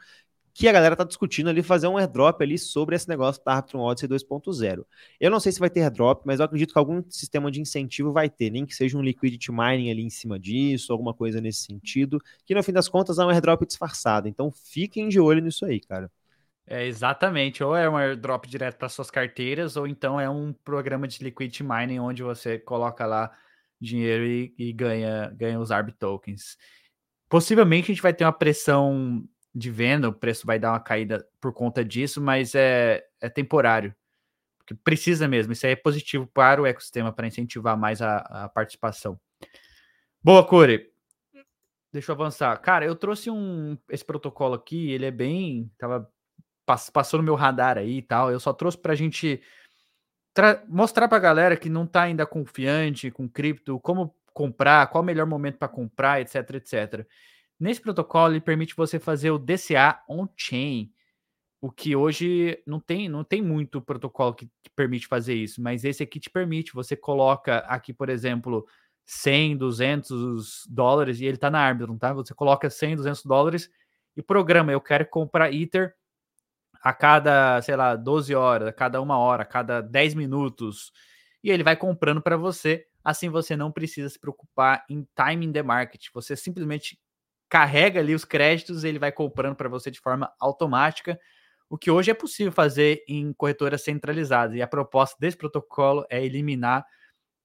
que 0.55 0.69
a 0.69 0.73
galera 0.73 0.95
tá 0.95 1.05
discutindo 1.05 1.49
ali 1.49 1.63
fazer 1.63 1.87
um 1.87 1.97
airdrop 1.97 2.43
ali 2.43 2.59
sobre 2.59 2.95
esse 2.95 3.09
negócio 3.09 3.43
da 3.45 3.55
Arbitrum 3.55 3.81
Odyssey 3.81 4.09
2.0. 4.09 4.85
Eu 5.19 5.31
não 5.31 5.41
sei 5.41 5.51
se 5.51 5.59
vai 5.59 5.71
ter 5.71 5.81
airdrop, 5.83 6.23
mas 6.27 6.41
eu 6.41 6.45
acredito 6.45 6.73
que 6.73 6.79
algum 6.79 7.03
sistema 7.09 7.51
de 7.51 7.61
incentivo 7.61 8.13
vai 8.13 8.29
ter, 8.29 8.51
nem 8.51 8.67
que 8.67 8.75
seja 8.75 8.99
um 8.99 9.03
liquidity 9.03 9.51
mining 9.51 9.91
ali 9.91 10.03
em 10.03 10.11
cima 10.11 10.39
disso, 10.39 10.93
alguma 10.93 11.15
coisa 11.15 11.41
nesse 11.41 11.63
sentido, 11.63 12.19
que 12.45 12.55
no 12.55 12.63
fim 12.63 12.73
das 12.73 12.89
contas 12.89 13.19
é 13.19 13.25
um 13.25 13.31
airdrop 13.31 13.65
disfarçado. 13.65 14.29
Então 14.29 14.51
fiquem 14.53 15.09
de 15.09 15.19
olho 15.19 15.41
nisso 15.41 15.65
aí, 15.65 15.81
cara. 15.81 16.11
É 16.67 16.87
exatamente, 16.87 17.63
ou 17.65 17.75
é 17.75 17.89
um 17.89 17.97
airdrop 17.97 18.47
direto 18.47 18.77
para 18.77 18.89
suas 18.89 19.11
carteiras, 19.11 19.77
ou 19.77 19.87
então 19.87 20.21
é 20.21 20.31
um 20.31 20.53
programa 20.53 21.09
de 21.09 21.23
liquidity 21.23 21.65
mining 21.65 21.99
onde 21.99 22.23
você 22.23 22.59
coloca 22.59 23.05
lá 23.05 23.33
dinheiro 23.81 24.25
e, 24.25 24.55
e 24.57 24.73
ganha, 24.73 25.31
ganha 25.35 25.59
os 25.59 25.73
ARB 25.73 25.93
tokens. 25.93 26.57
Possivelmente 27.29 27.91
a 27.91 27.95
gente 27.95 28.03
vai 28.03 28.15
ter 28.15 28.25
uma 28.25 28.33
pressão 28.33 29.25
de 29.55 29.71
venda, 29.71 30.09
o 30.09 30.13
preço 30.13 30.47
vai 30.47 30.59
dar 30.59 30.73
uma 30.73 30.81
caída 30.81 31.27
por 31.41 31.53
conta 31.53 31.85
disso, 31.85 32.21
mas 32.21 32.55
é, 32.55 33.05
é 33.21 33.29
temporário. 33.29 33.95
Porque 34.59 34.75
precisa 34.75 35.29
mesmo, 35.29 35.53
isso 35.53 35.67
aí 35.67 35.73
é 35.73 35.77
positivo 35.77 36.27
para 36.27 36.63
o 36.63 36.67
ecossistema, 36.67 37.13
para 37.13 37.27
incentivar 37.27 37.77
mais 37.77 38.01
a, 38.01 38.19
a 38.19 38.49
participação. 38.49 39.19
Boa, 40.23 40.47
Corey. 40.47 40.91
Deixa 41.93 42.11
eu 42.11 42.15
avançar. 42.15 42.57
Cara, 42.59 42.87
eu 42.87 42.97
trouxe 42.97 43.29
um 43.29 43.77
esse 43.91 44.05
protocolo 44.05 44.55
aqui, 44.55 44.91
ele 44.91 45.05
é 45.05 45.11
bem. 45.11 45.71
Tava, 45.77 46.11
passou 46.93 47.19
no 47.19 47.25
meu 47.25 47.35
radar 47.35 47.77
aí 47.77 47.99
e 47.99 48.03
tal. 48.03 48.31
Eu 48.31 48.41
só 48.41 48.53
trouxe 48.53 48.79
para 48.79 48.93
a 48.93 48.97
gente 48.97 49.43
mostrar 50.69 51.09
para 51.09 51.19
a 51.19 51.21
galera 51.21 51.57
que 51.57 51.69
não 51.69 51.85
está 51.85 52.03
ainda 52.03 52.25
confiante 52.25 53.11
com 53.11 53.29
cripto, 53.29 53.79
como 53.81 54.15
comprar, 54.33 54.87
qual 54.87 55.03
o 55.03 55.07
melhor 55.07 55.27
momento 55.27 55.59
para 55.59 55.69
comprar, 55.69 56.23
etc, 56.23 56.55
etc. 56.55 57.07
Nesse 57.63 57.81
protocolo, 57.81 58.33
ele 58.33 58.41
permite 58.41 58.75
você 58.75 58.99
fazer 58.99 59.31
o 59.31 59.39
DCA 59.39 60.03
on-chain, 60.09 60.93
o 61.61 61.71
que 61.71 61.95
hoje 61.95 62.61
não 62.67 62.81
tem, 62.81 63.09
não 63.09 63.23
tem 63.23 63.41
muito 63.41 63.81
protocolo 63.81 64.35
que 64.35 64.47
te 64.47 64.71
permite 64.75 65.07
fazer 65.07 65.37
isso, 65.37 65.63
mas 65.63 65.85
esse 65.85 66.03
aqui 66.03 66.19
te 66.19 66.29
permite. 66.29 66.75
Você 66.75 66.97
coloca 66.97 67.59
aqui, 67.59 67.95
por 67.95 68.09
exemplo, 68.09 68.67
100, 69.07 69.59
200 69.59 70.67
dólares 70.69 71.21
e 71.21 71.25
ele 71.25 71.37
está 71.37 71.53
na 71.53 71.61
Arbitrum, 71.61 71.97
tá? 71.97 72.13
Você 72.13 72.35
coloca 72.35 72.69
100, 72.69 72.97
200 72.97 73.25
dólares 73.25 73.71
e 74.17 74.23
programa, 74.23 74.73
eu 74.73 74.81
quero 74.81 75.07
comprar 75.07 75.53
Ether 75.55 75.95
a 76.83 76.93
cada, 76.93 77.63
sei 77.63 77.77
lá, 77.77 77.95
12 77.95 78.35
horas, 78.35 78.67
a 78.67 78.73
cada 78.73 79.01
uma 79.01 79.19
hora, 79.19 79.45
a 79.45 79.47
cada 79.47 79.81
10 79.81 80.17
minutos, 80.17 80.91
e 81.45 81.49
ele 81.53 81.63
vai 81.63 81.77
comprando 81.77 82.21
para 82.21 82.37
você. 82.37 82.85
Assim 83.05 83.29
você 83.29 83.55
não 83.55 83.71
precisa 83.71 84.09
se 84.09 84.19
preocupar 84.19 84.85
em 84.91 85.07
timing 85.15 85.53
the 85.53 85.63
market. 85.63 86.07
Você 86.13 86.35
simplesmente 86.35 86.99
carrega 87.53 88.01
ali 88.01 88.15
os 88.15 88.25
créditos 88.25 88.83
ele 88.83 88.99
vai 88.99 89.13
comprando 89.13 89.55
para 89.55 89.69
você 89.69 89.91
de 89.91 90.01
forma 90.01 90.33
automática, 90.41 91.21
o 91.69 91.77
que 91.77 91.91
hoje 91.91 92.11
é 92.11 92.15
possível 92.15 92.51
fazer 92.51 93.05
em 93.07 93.31
corretoras 93.35 93.83
centralizadas. 93.85 94.57
E 94.57 94.63
a 94.63 94.67
proposta 94.67 95.19
desse 95.21 95.37
protocolo 95.37 96.07
é 96.09 96.25
eliminar 96.25 96.83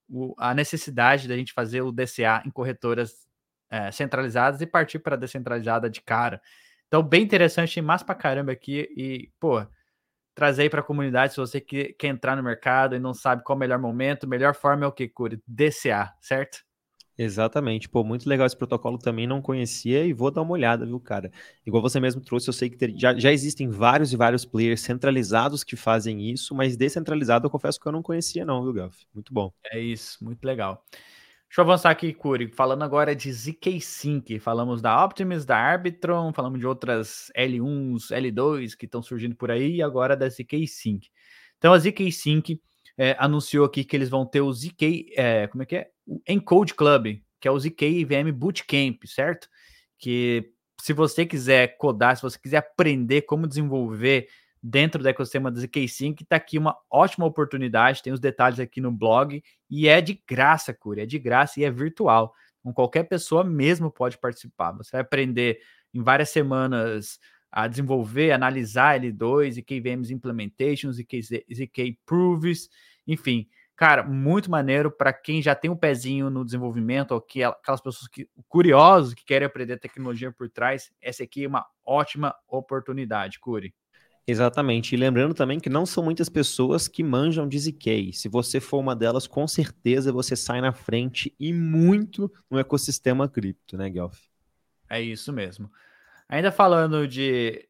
o, 0.07 0.33
a 0.37 0.53
necessidade 0.53 1.27
da 1.27 1.35
gente 1.35 1.51
fazer 1.51 1.81
o 1.81 1.91
DCA 1.91 2.41
em 2.45 2.49
corretoras 2.49 3.27
é, 3.69 3.91
centralizadas 3.91 4.61
e 4.61 4.65
partir 4.65 4.99
para 4.99 5.17
descentralizada 5.17 5.89
de 5.89 5.99
cara. 5.99 6.41
Então, 6.87 7.03
bem 7.03 7.21
interessante, 7.23 7.81
massa 7.81 8.05
pra 8.05 8.15
caramba 8.15 8.53
aqui. 8.53 8.87
E, 8.95 9.29
pô, 9.37 9.61
trazer 10.33 10.61
aí 10.61 10.69
para 10.69 10.79
a 10.79 10.83
comunidade, 10.83 11.33
se 11.33 11.39
você 11.41 11.59
quer, 11.59 11.91
quer 11.99 12.07
entrar 12.07 12.37
no 12.37 12.43
mercado 12.43 12.95
e 12.95 12.99
não 12.99 13.13
sabe 13.13 13.43
qual 13.43 13.55
é 13.55 13.57
o 13.57 13.59
melhor 13.59 13.79
momento, 13.79 14.25
melhor 14.25 14.55
forma 14.55 14.85
é 14.85 14.87
o 14.87 14.91
que, 14.93 15.09
Curi? 15.09 15.43
DCA, 15.45 16.13
certo? 16.21 16.66
Exatamente, 17.19 17.89
pô, 17.89 18.03
muito 18.03 18.29
legal 18.29 18.45
esse 18.45 18.55
protocolo 18.55 18.99
também, 18.99 19.25
não 19.25 19.41
conhecia 19.41 20.05
e 20.05 20.13
vou 20.13 20.29
dar 20.29 20.43
uma 20.43 20.51
olhada, 20.51 20.85
viu, 20.85 20.99
cara? 20.99 21.31
Igual 21.65 21.81
você 21.81 21.99
mesmo 21.99 22.21
trouxe, 22.21 22.47
eu 22.47 22.53
sei 22.53 22.69
que 22.69 22.77
ter, 22.77 22.93
já, 22.95 23.17
já 23.17 23.31
existem 23.31 23.67
vários 23.67 24.13
e 24.13 24.15
vários 24.15 24.45
players 24.45 24.81
centralizados 24.81 25.63
que 25.63 25.75
fazem 25.75 26.29
isso, 26.29 26.53
mas 26.53 26.77
descentralizado 26.77 27.47
eu 27.47 27.49
confesso 27.49 27.79
que 27.79 27.87
eu 27.87 27.91
não 27.91 28.03
conhecia 28.03 28.45
não, 28.45 28.61
viu, 28.61 28.71
Gaf? 28.71 28.95
Muito 29.15 29.33
bom. 29.33 29.51
É 29.71 29.79
isso, 29.79 30.23
muito 30.23 30.45
legal. 30.45 30.85
Deixa 31.47 31.61
eu 31.61 31.63
avançar 31.63 31.89
aqui, 31.89 32.13
Curi, 32.13 32.51
falando 32.51 32.83
agora 32.83 33.15
de 33.15 33.31
ZK 33.31 33.81
Sync, 33.81 34.37
falamos 34.39 34.79
da 34.79 35.03
Optimus, 35.03 35.43
da 35.43 35.57
Arbitron, 35.57 36.31
falamos 36.33 36.59
de 36.59 36.67
outras 36.67 37.31
L1s, 37.35 38.11
L2 38.11 38.75
que 38.75 38.85
estão 38.85 39.01
surgindo 39.01 39.35
por 39.35 39.49
aí, 39.49 39.77
e 39.77 39.81
agora 39.81 40.15
da 40.15 40.29
ZK 40.29 40.67
Sync. 40.67 41.07
Então 41.57 41.73
a 41.73 41.79
ZK 41.79 42.11
Sync 42.11 42.61
é, 42.97 43.15
anunciou 43.19 43.65
aqui 43.65 43.83
que 43.83 43.95
eles 43.95 44.09
vão 44.09 44.25
ter 44.25 44.41
o 44.41 44.51
ZK, 44.51 45.13
é, 45.15 45.47
como 45.47 45.63
é 45.63 45.65
que 45.65 45.75
é? 45.75 45.89
O 46.05 46.19
Encode 46.27 46.73
Club, 46.73 47.19
que 47.39 47.47
é 47.47 47.51
o 47.51 47.59
ZK 47.59 47.85
IVM 48.01 48.31
Bootcamp, 48.31 49.05
certo? 49.05 49.47
Que 49.99 50.51
se 50.81 50.93
você 50.93 51.25
quiser 51.25 51.77
codar, 51.77 52.15
se 52.15 52.21
você 52.21 52.39
quiser 52.39 52.57
aprender 52.57 53.23
como 53.23 53.47
desenvolver 53.47 54.27
dentro 54.61 55.01
do 55.01 55.09
ecossistema 55.09 55.51
do 55.51 55.59
ZK5, 55.59 56.23
está 56.23 56.35
aqui 56.35 56.57
uma 56.57 56.75
ótima 56.89 57.25
oportunidade, 57.25 58.01
tem 58.01 58.11
os 58.11 58.19
detalhes 58.19 58.59
aqui 58.59 58.81
no 58.81 58.91
blog, 58.91 59.41
e 59.69 59.87
é 59.87 60.01
de 60.01 60.21
graça, 60.27 60.73
Curi, 60.73 61.01
é 61.01 61.05
de 61.05 61.19
graça 61.19 61.59
e 61.59 61.63
é 61.63 61.71
virtual. 61.71 62.33
Então, 62.59 62.73
qualquer 62.73 63.03
pessoa 63.03 63.43
mesmo 63.43 63.91
pode 63.91 64.17
participar. 64.17 64.71
Você 64.73 64.91
vai 64.91 65.01
aprender 65.01 65.59
em 65.93 66.01
várias 66.01 66.29
semanas 66.29 67.19
a 67.51 67.67
desenvolver, 67.67 68.31
analisar 68.31 68.99
L2, 68.99 69.51
ZK 69.51 69.79
VMs 69.79 70.11
Implementations, 70.11 70.97
ZK, 70.97 71.21
ZK 71.21 71.99
Proofs, 72.05 72.69
enfim, 73.07 73.47
cara, 73.75 74.03
muito 74.03 74.51
maneiro 74.51 74.91
para 74.91 75.13
quem 75.13 75.41
já 75.41 75.55
tem 75.55 75.71
um 75.71 75.75
pezinho 75.75 76.29
no 76.29 76.43
desenvolvimento, 76.43 77.11
ou 77.11 77.21
que 77.21 77.43
aquelas 77.43 77.79
pessoas 77.79 78.07
que 78.07 78.27
curiosos 78.47 79.13
que 79.13 79.23
querem 79.23 79.45
aprender 79.45 79.77
tecnologia 79.77 80.31
por 80.31 80.49
trás, 80.49 80.91
essa 81.01 81.23
aqui 81.23 81.45
é 81.45 81.47
uma 81.47 81.65
ótima 81.85 82.35
oportunidade, 82.47 83.39
Curi. 83.39 83.73
Exatamente. 84.29 84.93
E 84.93 84.97
lembrando 84.97 85.33
também 85.33 85.57
que 85.57 85.69
não 85.69 85.85
são 85.85 86.03
muitas 86.03 86.27
pessoas 86.27 86.85
que 86.85 87.01
manjam 87.01 87.47
de 87.47 87.57
ZK. 87.57 88.11
Se 88.11 88.27
você 88.27 88.59
for 88.59 88.79
uma 88.79 88.93
delas, 88.93 89.25
com 89.25 89.47
certeza 89.47 90.11
você 90.11 90.35
sai 90.35 90.59
na 90.59 90.73
frente 90.73 91.33
e 91.39 91.53
muito 91.53 92.29
no 92.51 92.59
ecossistema 92.59 93.29
cripto, 93.29 93.77
né, 93.77 93.89
Guelph? 93.89 94.19
É 94.89 95.01
isso 95.01 95.31
mesmo. 95.31 95.71
Ainda 96.29 96.51
falando 96.51 97.07
de 97.07 97.67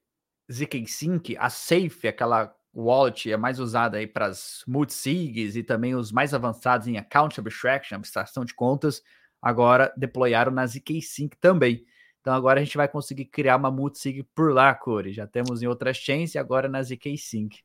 ZK 0.51 0.87
Sync, 0.87 1.37
a 1.37 1.49
Safe, 1.49 2.07
aquela 2.07 2.55
wallet 2.73 3.31
é 3.31 3.37
mais 3.37 3.59
usada 3.59 3.97
aí 3.97 4.07
para 4.07 4.27
as 4.27 4.63
multisigs 4.67 5.55
e 5.55 5.63
também 5.63 5.95
os 5.95 6.11
mais 6.11 6.33
avançados 6.33 6.87
em 6.87 6.97
account 6.97 7.39
abstraction, 7.39 7.95
abstração 7.95 8.45
de 8.45 8.53
contas, 8.53 9.01
agora 9.41 9.93
deployaram 9.97 10.51
na 10.51 10.65
ZK 10.65 11.01
Sync 11.01 11.37
também. 11.37 11.85
Então 12.21 12.33
agora 12.33 12.59
a 12.59 12.63
gente 12.63 12.77
vai 12.77 12.87
conseguir 12.87 13.25
criar 13.25 13.57
uma 13.57 13.71
multisig 13.71 14.23
por 14.35 14.51
lá, 14.51 14.73
Core. 14.73 15.13
Já 15.13 15.27
temos 15.27 15.61
em 15.61 15.67
outras 15.67 15.97
chains 15.97 16.35
e 16.35 16.37
agora 16.37 16.67
na 16.67 16.81
ZK 16.81 17.17
Sync. 17.17 17.59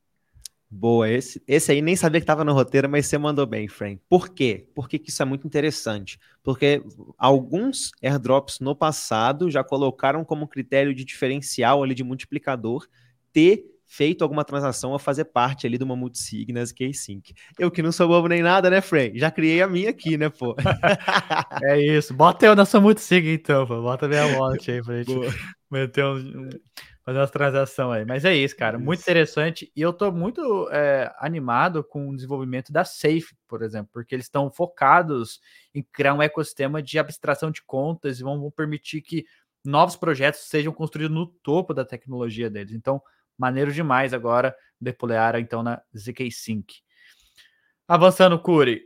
Boa, 0.74 1.06
esse, 1.06 1.42
esse 1.46 1.70
aí 1.70 1.82
nem 1.82 1.94
sabia 1.94 2.18
que 2.18 2.22
estava 2.22 2.42
no 2.42 2.54
roteiro, 2.54 2.88
mas 2.88 3.04
você 3.04 3.18
mandou 3.18 3.44
bem, 3.44 3.68
Frank. 3.68 4.00
Por 4.08 4.30
quê? 4.30 4.66
Por 4.74 4.88
que, 4.88 5.02
isso 5.06 5.20
é 5.20 5.24
muito 5.26 5.46
interessante? 5.46 6.18
Porque 6.42 6.82
alguns 7.18 7.92
airdrops 8.02 8.58
no 8.58 8.74
passado 8.74 9.50
já 9.50 9.62
colocaram 9.62 10.24
como 10.24 10.48
critério 10.48 10.94
de 10.94 11.04
diferencial 11.04 11.82
ali 11.82 11.94
de 11.94 12.02
multiplicador 12.02 12.88
ter 13.34 13.66
feito 13.84 14.22
alguma 14.22 14.46
transação 14.46 14.94
a 14.94 14.98
fazer 14.98 15.26
parte 15.26 15.66
ali 15.66 15.76
de 15.76 15.84
uma 15.84 15.94
multisig 15.94 16.50
na 16.54 16.64
ZK-Sync. 16.64 17.34
Eu 17.58 17.70
que 17.70 17.82
não 17.82 17.92
sou 17.92 18.08
bobo 18.08 18.26
nem 18.26 18.40
nada, 18.40 18.70
né, 18.70 18.80
Frei? 18.80 19.12
Já 19.14 19.30
criei 19.30 19.60
a 19.60 19.68
minha 19.68 19.90
aqui, 19.90 20.16
né, 20.16 20.30
pô? 20.30 20.56
é 21.64 21.78
isso. 21.78 22.14
Bota 22.14 22.46
eu 22.46 22.56
na 22.56 22.64
sua 22.64 22.80
multisig, 22.80 23.28
então, 23.28 23.66
pô. 23.66 23.82
Bota 23.82 24.08
minha 24.08 24.24
wallet 24.38 24.70
aí 24.70 24.82
pra 24.82 24.96
gente 24.96 25.14
Boa. 25.14 25.30
meter 25.70 26.02
um, 26.06 26.48
fazer 27.04 27.18
umas 27.18 27.30
transações 27.30 28.00
aí. 28.00 28.04
Mas 28.04 28.24
é 28.24 28.34
isso, 28.34 28.56
cara. 28.56 28.76
Isso. 28.76 28.84
Muito 28.84 29.00
interessante. 29.00 29.72
E 29.74 29.80
eu 29.80 29.92
tô 29.92 30.10
muito 30.12 30.68
é, 30.70 31.12
animado 31.18 31.82
com 31.82 32.08
o 32.08 32.16
desenvolvimento 32.16 32.72
da 32.72 32.84
Safe, 32.84 33.36
por 33.48 33.62
exemplo, 33.62 33.90
porque 33.92 34.14
eles 34.14 34.26
estão 34.26 34.50
focados 34.50 35.40
em 35.74 35.82
criar 35.82 36.14
um 36.14 36.22
ecossistema 36.22 36.82
de 36.82 36.98
abstração 36.98 37.50
de 37.50 37.62
contas 37.62 38.20
e 38.20 38.22
vão, 38.22 38.50
permitir 38.50 39.02
que 39.02 39.24
novos 39.64 39.96
projetos 39.96 40.40
sejam 40.48 40.72
construídos 40.72 41.14
no 41.14 41.26
topo 41.26 41.74
da 41.74 41.84
tecnologia 41.84 42.50
deles. 42.50 42.72
Então, 42.72 43.02
Maneiro 43.42 43.72
demais 43.72 44.12
agora 44.12 44.56
deployar 44.80 45.36
então 45.36 45.62
na 45.62 45.82
ZK 45.96 46.30
Sync. 46.30 46.74
Avançando, 47.88 48.38
Curi. 48.38 48.82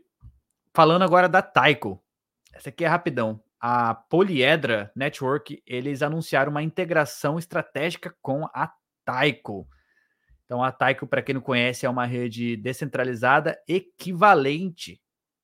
Falando 0.74 1.02
agora 1.02 1.28
da 1.28 1.42
Taiko. 1.42 2.02
Essa 2.52 2.70
aqui 2.70 2.84
é 2.84 2.88
rapidão. 2.88 3.42
A 3.60 3.94
Poliedra 3.94 4.92
Network, 4.94 5.62
eles 5.66 6.02
anunciaram 6.02 6.50
uma 6.50 6.62
integração 6.62 7.38
estratégica 7.38 8.14
com 8.20 8.44
a 8.52 8.70
Taiko. 9.04 9.66
Então, 10.44 10.62
a 10.62 10.70
Taiko, 10.70 11.06
para 11.06 11.22
quem 11.22 11.34
não 11.34 11.42
conhece, 11.42 11.86
é 11.86 11.90
uma 11.90 12.06
rede 12.06 12.56
descentralizada 12.56 13.58
equivalente, 13.66 15.00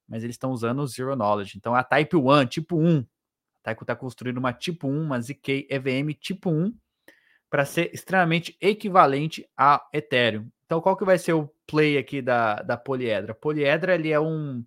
mas 0.06 0.22
eles 0.22 0.34
estão 0.34 0.52
usando 0.52 0.80
o 0.80 0.86
Zero 0.86 1.16
Knowledge. 1.16 1.56
Então, 1.56 1.74
a 1.74 1.82
Type 1.82 2.16
1, 2.16 2.46
tipo 2.46 2.78
1. 2.78 2.98
A 2.98 3.04
Taiko 3.64 3.82
está 3.82 3.96
construindo 3.96 4.38
uma 4.38 4.52
tipo 4.52 4.88
1, 4.88 5.02
uma 5.02 5.20
ZK 5.20 5.66
EVM 5.70 6.12
tipo 6.20 6.50
1, 6.50 6.72
para 7.50 7.64
ser 7.64 7.92
extremamente 7.92 8.56
equivalente 8.60 9.48
a 9.56 9.84
Ethereum. 9.92 10.48
Então, 10.64 10.80
qual 10.80 10.96
que 10.96 11.04
vai 11.04 11.18
ser 11.18 11.32
o 11.32 11.52
play 11.66 11.98
aqui 11.98 12.22
da, 12.22 12.62
da 12.62 12.76
Poliedra? 12.76 13.34
Poliedra 13.34 13.94
ele 13.94 14.10
é 14.10 14.18
um 14.18 14.64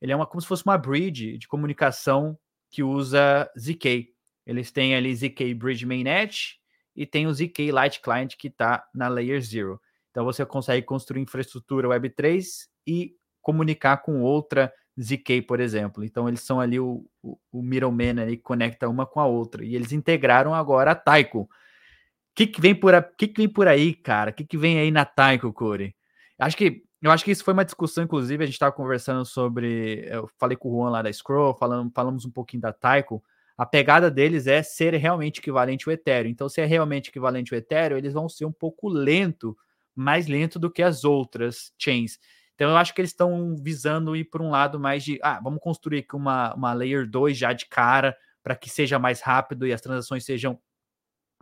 ele 0.00 0.12
é 0.12 0.16
uma 0.16 0.26
como 0.26 0.40
se 0.40 0.46
fosse 0.46 0.64
uma 0.64 0.76
bridge 0.76 1.38
de 1.38 1.48
comunicação 1.48 2.38
que 2.70 2.82
usa 2.82 3.50
ZK. 3.58 4.08
Eles 4.46 4.70
têm 4.70 4.94
ali 4.94 5.14
ZK 5.14 5.54
Bridge 5.54 5.84
Mainnet 5.84 6.56
e 6.94 7.06
tem 7.06 7.26
o 7.26 7.34
ZK 7.34 7.70
Light 7.72 8.00
Client 8.00 8.36
que 8.36 8.48
está 8.48 8.84
na 8.94 9.08
Layer 9.08 9.40
Zero. 9.40 9.80
Então 10.10 10.24
você 10.24 10.44
consegue 10.44 10.84
construir 10.86 11.22
infraestrutura 11.22 11.88
Web3 11.88 12.44
e 12.86 13.14
comunicar 13.40 13.98
com 13.98 14.22
outra 14.22 14.72
ZK, 15.00 15.42
por 15.42 15.60
exemplo. 15.60 16.04
Então 16.04 16.28
eles 16.28 16.40
são 16.40 16.60
ali 16.60 16.80
o, 16.80 17.06
o, 17.22 17.38
o 17.52 17.62
middleman 17.62 18.20
ali 18.22 18.36
que 18.36 18.42
conecta 18.42 18.88
uma 18.88 19.06
com 19.06 19.20
a 19.20 19.26
outra. 19.26 19.64
E 19.64 19.74
eles 19.74 19.92
integraram 19.92 20.54
agora 20.54 20.92
a 20.92 20.94
Taiko 20.94 21.48
que, 22.34 22.46
que, 22.46 22.60
vem 22.60 22.74
por, 22.74 22.92
que, 23.16 23.28
que 23.28 23.42
vem 23.42 23.48
por 23.48 23.68
aí, 23.68 23.94
cara? 23.94 24.30
O 24.30 24.34
que, 24.34 24.44
que 24.44 24.56
vem 24.56 24.78
aí 24.78 24.90
na 24.90 25.04
Taiko, 25.04 25.52
Corey? 25.52 25.94
Acho 26.38 26.56
que 26.56 26.84
eu 27.02 27.10
acho 27.10 27.24
que 27.24 27.30
isso 27.30 27.44
foi 27.44 27.54
uma 27.54 27.64
discussão, 27.64 28.04
inclusive, 28.04 28.42
a 28.42 28.46
gente 28.46 28.54
estava 28.54 28.72
conversando 28.72 29.24
sobre. 29.24 30.06
Eu 30.08 30.28
falei 30.38 30.56
com 30.56 30.68
o 30.68 30.72
Juan 30.72 30.90
lá 30.90 31.02
da 31.02 31.12
Scroll, 31.12 31.54
falando, 31.54 31.90
falamos 31.94 32.24
um 32.24 32.30
pouquinho 32.30 32.62
da 32.62 32.72
Taiko. 32.72 33.22
A 33.56 33.66
pegada 33.66 34.10
deles 34.10 34.46
é 34.46 34.62
ser 34.62 34.94
realmente 34.94 35.38
equivalente 35.38 35.88
ao 35.88 35.92
Ethereum. 35.92 36.30
Então, 36.30 36.48
se 36.48 36.60
é 36.60 36.64
realmente 36.64 37.08
equivalente 37.10 37.54
ao 37.54 37.58
Ethereum, 37.58 37.98
eles 37.98 38.14
vão 38.14 38.28
ser 38.28 38.44
um 38.44 38.52
pouco 38.52 38.88
lento, 38.88 39.56
mais 39.94 40.26
lento 40.26 40.58
do 40.58 40.70
que 40.70 40.82
as 40.82 41.04
outras 41.04 41.72
chains. 41.78 42.18
Então 42.60 42.68
eu 42.68 42.76
acho 42.76 42.92
que 42.92 43.00
eles 43.00 43.10
estão 43.10 43.56
visando 43.56 44.14
ir 44.14 44.24
por 44.24 44.42
um 44.42 44.50
lado 44.50 44.78
mais 44.78 45.02
de, 45.02 45.18
ah, 45.22 45.40
vamos 45.42 45.60
construir 45.62 46.00
aqui 46.00 46.14
uma, 46.14 46.52
uma 46.52 46.74
layer 46.74 47.08
2 47.08 47.34
já 47.34 47.54
de 47.54 47.64
cara 47.64 48.14
para 48.42 48.54
que 48.54 48.68
seja 48.68 48.98
mais 48.98 49.22
rápido 49.22 49.66
e 49.66 49.72
as 49.72 49.80
transações 49.80 50.26
sejam 50.26 50.60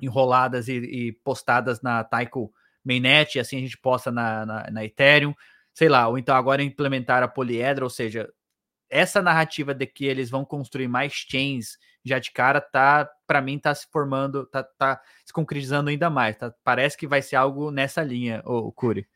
enroladas 0.00 0.68
e, 0.68 0.74
e 0.74 1.12
postadas 1.24 1.82
na 1.82 2.04
Taiko 2.04 2.52
mainnet, 2.88 3.36
e 3.36 3.40
assim 3.40 3.58
a 3.58 3.60
gente 3.60 3.76
posta 3.76 4.10
na, 4.10 4.46
na, 4.46 4.70
na, 4.70 4.84
Ethereum, 4.84 5.34
sei 5.74 5.88
lá, 5.88 6.08
ou 6.08 6.16
então 6.16 6.34
agora 6.34 6.62
implementar 6.62 7.22
a 7.22 7.28
poliedra, 7.28 7.84
ou 7.84 7.90
seja, 7.90 8.28
essa 8.88 9.20
narrativa 9.20 9.74
de 9.74 9.86
que 9.86 10.06
eles 10.06 10.30
vão 10.30 10.44
construir 10.44 10.88
mais 10.88 11.12
chains 11.12 11.76
já 12.02 12.18
de 12.18 12.32
cara, 12.32 12.60
tá, 12.60 13.06
para 13.26 13.42
mim, 13.42 13.58
tá 13.58 13.74
se 13.74 13.86
formando, 13.92 14.46
tá, 14.46 14.62
tá 14.62 15.00
se 15.26 15.32
concretizando 15.32 15.90
ainda 15.90 16.08
mais, 16.08 16.36
tá, 16.36 16.54
parece 16.64 16.96
que 16.96 17.06
vai 17.06 17.20
ser 17.20 17.36
algo 17.36 17.70
nessa 17.70 18.02
linha, 18.02 18.42
o 18.46 18.72
Curi. 18.72 19.06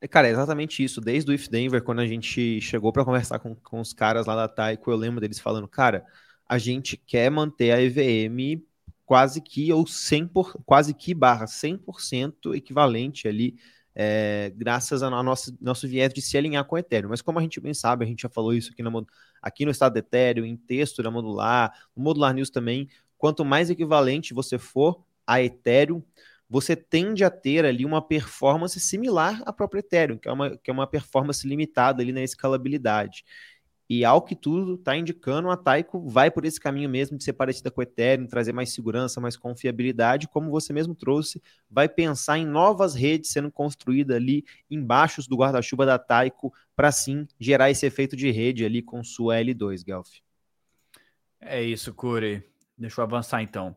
É, 0.00 0.08
cara, 0.08 0.26
é 0.26 0.32
exatamente 0.32 0.82
isso. 0.82 1.00
Desde 1.00 1.30
o 1.30 1.34
If 1.34 1.48
Denver, 1.48 1.80
quando 1.82 2.00
a 2.00 2.06
gente 2.06 2.60
chegou 2.60 2.92
para 2.92 3.04
conversar 3.04 3.38
com, 3.38 3.54
com 3.54 3.78
os 3.78 3.92
caras 3.92 4.26
lá 4.26 4.34
da 4.34 4.48
Taiko, 4.48 4.90
eu 4.90 4.96
lembro 4.96 5.20
deles 5.20 5.38
falando, 5.38 5.68
cara, 5.68 6.04
a 6.48 6.58
gente 6.58 6.96
quer 6.96 7.30
manter 7.30 7.70
a 7.70 7.80
EVM 7.80 8.64
quase 9.04 9.40
que 9.40 9.72
ou 9.72 9.86
100 9.86 10.26
por, 10.28 10.52
quase 10.64 10.94
que 10.94 11.14
barra 11.14 11.46
100% 11.46 12.54
equivalente 12.54 13.28
ali, 13.28 13.56
é, 13.94 14.52
graças 14.56 15.02
ao 15.02 15.22
nosso, 15.22 15.56
nosso 15.60 15.86
viés 15.86 16.12
de 16.12 16.22
se 16.22 16.36
alinhar 16.38 16.64
com 16.64 16.76
o 16.76 16.78
Ethereum. 16.78 17.10
Mas 17.10 17.20
como 17.20 17.38
a 17.38 17.42
gente 17.42 17.60
bem 17.60 17.74
sabe, 17.74 18.04
a 18.04 18.08
gente 18.08 18.22
já 18.22 18.28
falou 18.28 18.54
isso 18.54 18.72
aqui, 18.72 18.82
na, 18.82 18.90
aqui 19.40 19.64
no 19.64 19.70
estado 19.70 19.92
do 19.92 19.98
Ethereum, 19.98 20.44
em 20.44 20.56
texto 20.56 21.02
da 21.02 21.10
Modular, 21.10 21.72
no 21.94 22.02
Modular 22.02 22.32
News 22.32 22.50
também, 22.50 22.88
quanto 23.18 23.44
mais 23.44 23.70
equivalente 23.70 24.34
você 24.34 24.58
for 24.58 25.04
a 25.26 25.42
Ethereum, 25.42 26.02
você 26.48 26.76
tende 26.76 27.24
a 27.24 27.30
ter 27.30 27.64
ali 27.64 27.84
uma 27.84 28.06
performance 28.06 28.78
similar 28.78 29.42
à 29.46 29.52
própria 29.52 29.80
Ethereum, 29.80 30.18
que 30.18 30.28
é 30.28 30.32
uma, 30.32 30.56
que 30.58 30.70
é 30.70 30.72
uma 30.72 30.86
performance 30.86 31.46
limitada 31.48 32.02
ali 32.02 32.12
na 32.12 32.22
escalabilidade. 32.22 33.24
E 33.94 34.06
ao 34.06 34.22
que 34.22 34.34
tudo 34.34 34.76
está 34.76 34.96
indicando, 34.96 35.50
a 35.50 35.56
Taiko 35.56 36.08
vai 36.08 36.30
por 36.30 36.46
esse 36.46 36.58
caminho 36.58 36.88
mesmo 36.88 37.18
de 37.18 37.24
ser 37.24 37.34
parecida 37.34 37.70
com 37.70 37.82
o 37.82 37.82
Ethereum, 37.82 38.26
trazer 38.26 38.50
mais 38.50 38.72
segurança, 38.72 39.20
mais 39.20 39.36
confiabilidade, 39.36 40.28
como 40.28 40.50
você 40.50 40.72
mesmo 40.72 40.94
trouxe, 40.94 41.42
vai 41.70 41.86
pensar 41.86 42.38
em 42.38 42.46
novas 42.46 42.94
redes 42.94 43.30
sendo 43.30 43.52
construídas 43.52 44.16
ali 44.16 44.46
embaixo 44.70 45.20
do 45.28 45.36
guarda-chuva 45.36 45.84
da 45.84 45.98
Taiko, 45.98 46.54
para 46.74 46.90
sim 46.90 47.28
gerar 47.38 47.70
esse 47.70 47.84
efeito 47.84 48.16
de 48.16 48.30
rede 48.30 48.64
ali 48.64 48.80
com 48.80 49.04
sua 49.04 49.36
L2, 49.36 49.84
Guelph. 49.84 50.20
É 51.38 51.62
isso, 51.62 51.92
Curi. 51.92 52.42
Deixa 52.78 52.98
eu 52.98 53.04
avançar 53.04 53.42
então. 53.42 53.76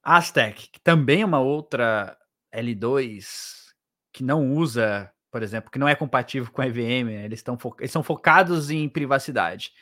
Aztec, 0.00 0.70
que 0.70 0.80
também 0.80 1.22
é 1.22 1.26
uma 1.26 1.40
outra 1.40 2.16
L2 2.54 3.72
que 4.12 4.22
não 4.22 4.52
usa 4.52 5.12
por 5.30 5.42
exemplo, 5.42 5.70
que 5.70 5.78
não 5.78 5.88
é 5.88 5.94
compatível 5.94 6.50
com 6.50 6.62
a 6.62 6.66
EVM, 6.66 7.06
né? 7.06 7.24
eles, 7.24 7.38
estão 7.38 7.58
eles 7.78 7.90
são 7.90 8.02
focados 8.02 8.70
em 8.70 8.88
privacidade. 8.88 9.72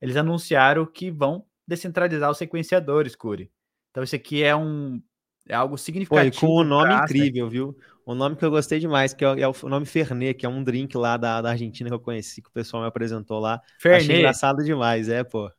Eles 0.00 0.16
anunciaram 0.16 0.86
que 0.86 1.10
vão 1.10 1.44
descentralizar 1.66 2.30
os 2.30 2.38
sequenciadores, 2.38 3.14
Curi. 3.16 3.50
Então, 3.90 4.02
isso 4.02 4.16
aqui 4.16 4.42
é 4.42 4.54
um 4.54 5.00
é 5.48 5.54
algo 5.54 5.76
significativo. 5.76 6.34
Foi 6.34 6.48
com 6.48 6.60
um 6.60 6.64
nome 6.64 6.94
incrível, 6.94 7.48
viu? 7.48 7.78
Um 8.06 8.14
nome 8.14 8.36
que 8.36 8.44
eu 8.44 8.50
gostei 8.50 8.78
demais, 8.78 9.12
que 9.12 9.24
é, 9.24 9.40
é, 9.40 9.48
o 9.48 9.68
nome 9.68 9.86
Fernet, 9.86 10.34
que 10.34 10.46
é 10.46 10.48
um 10.48 10.62
drink 10.62 10.96
lá 10.96 11.16
da, 11.16 11.40
da 11.40 11.50
Argentina 11.50 11.88
que 11.88 11.94
eu 11.94 12.00
conheci, 12.00 12.42
que 12.42 12.48
o 12.48 12.52
pessoal 12.52 12.82
me 12.82 12.88
apresentou 12.88 13.38
lá. 13.38 13.60
Fernet. 13.78 14.04
Achei 14.04 14.18
engraçado 14.18 14.64
demais, 14.64 15.08
é, 15.08 15.22
pô. 15.22 15.50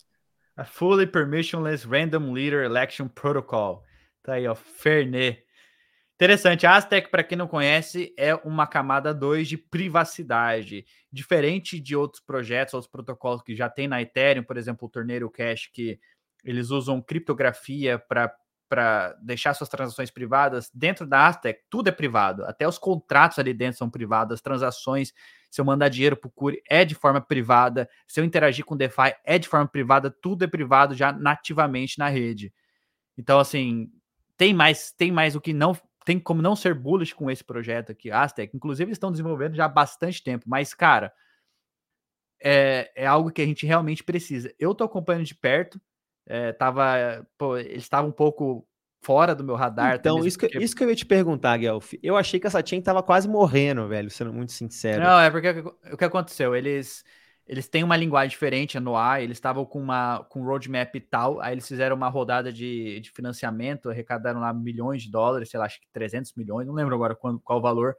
A 0.55 0.63
Fully 0.63 1.05
Permissionless 1.05 1.85
Random 1.85 2.31
Leader 2.31 2.63
Election 2.63 3.07
Protocol. 3.07 3.84
Tá 4.23 4.34
aí, 4.34 4.47
ó, 4.47 4.55
Fernet. 4.55 5.44
Interessante, 6.15 6.65
a 6.65 6.75
Aztec, 6.75 7.09
para 7.11 7.25
quem 7.25 7.37
não 7.37 7.47
conhece, 7.47 8.13
é 8.17 8.33
uma 8.35 8.65
camada 8.65 9.13
2 9.13 9.49
de 9.49 9.57
privacidade, 9.57 10.85
diferente 11.11 11.77
de 11.77 11.93
outros 11.93 12.23
projetos, 12.23 12.73
outros 12.73 12.89
protocolos 12.89 13.41
que 13.41 13.53
já 13.53 13.69
tem 13.69 13.85
na 13.85 14.01
Ethereum, 14.01 14.43
por 14.43 14.55
exemplo, 14.55 14.87
o 14.87 14.89
Torneiro 14.89 15.29
Cash, 15.29 15.69
que 15.73 15.99
eles 16.41 16.69
usam 16.69 17.01
criptografia 17.01 17.99
para 17.99 19.13
deixar 19.21 19.53
suas 19.55 19.67
transações 19.67 20.09
privadas. 20.09 20.71
Dentro 20.73 21.05
da 21.05 21.27
Aztec, 21.27 21.63
tudo 21.69 21.89
é 21.89 21.91
privado, 21.91 22.45
até 22.45 22.65
os 22.65 22.77
contratos 22.77 23.37
ali 23.37 23.53
dentro 23.53 23.77
são 23.77 23.89
privados, 23.89 24.35
as 24.35 24.41
transações, 24.41 25.11
se 25.51 25.59
eu 25.59 25.65
mandar 25.65 25.89
dinheiro 25.89 26.15
para 26.15 26.29
o 26.29 26.31
Curi, 26.31 26.61
é 26.69 26.85
de 26.85 26.95
forma 26.95 27.19
privada, 27.19 27.89
se 28.07 28.21
eu 28.21 28.23
interagir 28.23 28.63
com 28.63 28.73
o 28.73 28.77
DeFi, 28.77 29.13
é 29.25 29.37
de 29.37 29.49
forma 29.49 29.67
privada, 29.67 30.09
tudo 30.09 30.45
é 30.45 30.47
privado 30.47 30.95
já 30.95 31.11
nativamente 31.11 31.99
na 31.99 32.07
rede. 32.07 32.53
Então, 33.17 33.37
assim, 33.37 33.89
tem 34.37 34.53
mais, 34.53 34.93
tem 34.93 35.11
mais 35.11 35.35
o 35.35 35.41
que 35.41 35.51
não 35.51 35.75
tem 36.06 36.19
como 36.19 36.41
não 36.41 36.56
ser 36.56 36.76
bullish 36.76 37.14
com 37.14 37.30
esse 37.30 37.44
projeto 37.44 37.91
aqui, 37.91 38.11
Aztec. 38.11 38.56
Inclusive, 38.56 38.90
eles 38.90 38.95
estão 38.95 39.11
desenvolvendo 39.11 39.56
já 39.56 39.65
há 39.65 39.69
bastante 39.69 40.23
tempo, 40.23 40.45
mas, 40.48 40.73
cara, 40.73 41.11
é, 42.41 42.91
é 42.95 43.07
algo 43.07 43.32
que 43.32 43.41
a 43.41 43.45
gente 43.45 43.65
realmente 43.65 44.03
precisa. 44.03 44.53
Eu 44.60 44.72
estou 44.72 44.86
acompanhando 44.86 45.26
de 45.26 45.34
perto, 45.34 45.82
é, 46.27 46.53
tava, 46.53 47.27
pô, 47.38 47.57
eles 47.57 47.84
estavam 47.84 48.11
um 48.11 48.14
pouco 48.14 48.68
fora 49.02 49.36
do 49.36 49.44
meu 49.44 49.56
radar. 49.56 49.95
Então, 49.95 50.26
isso 50.26 50.38
que, 50.38 50.48
porque... 50.48 50.64
isso 50.64 50.76
que 50.76 50.84
eu 50.84 50.90
ia 50.90 50.95
te 50.95 51.06
perguntar, 51.06 51.57
Guelph. 51.57 51.94
Eu 52.02 52.15
achei 52.15 52.40
que 52.40 52.48
essa 52.48 52.65
chain 52.65 52.82
tava 52.82 53.02
quase 53.02 53.27
morrendo, 53.27 53.88
velho, 53.88 54.10
sendo 54.10 54.32
muito 54.32 54.52
sincero. 54.52 55.03
Não, 55.03 55.19
é 55.19 55.30
porque 55.30 55.49
o 55.91 55.98
que 55.98 56.06
aconteceu? 56.06 56.56
Eles 56.56 57.03
eles 57.47 57.67
têm 57.67 57.84
uma 57.84 57.95
linguagem 57.95 58.30
diferente 58.30 58.80
no 58.80 58.95
ar, 58.95 59.22
eles 59.22 59.38
estavam 59.38 59.65
com 59.65 59.80
uma 59.80 60.23
com 60.30 60.43
roadmap 60.43 60.95
e 60.95 60.99
tal, 60.99 61.39
aí 61.41 61.53
eles 61.53 61.67
fizeram 61.67 61.95
uma 61.95 62.09
rodada 62.09 62.51
de, 62.51 62.99
de 62.99 63.11
financiamento, 63.11 63.89
arrecadaram 63.89 64.39
lá 64.39 64.53
milhões 64.53 65.03
de 65.03 65.11
dólares, 65.11 65.49
sei 65.49 65.59
lá, 65.59 65.65
acho 65.65 65.80
que 65.80 65.88
300 65.93 66.34
milhões, 66.35 66.65
não 66.65 66.73
lembro 66.73 66.95
agora 66.95 67.15
qual, 67.15 67.39
qual 67.39 67.59
o 67.59 67.61
valor. 67.61 67.95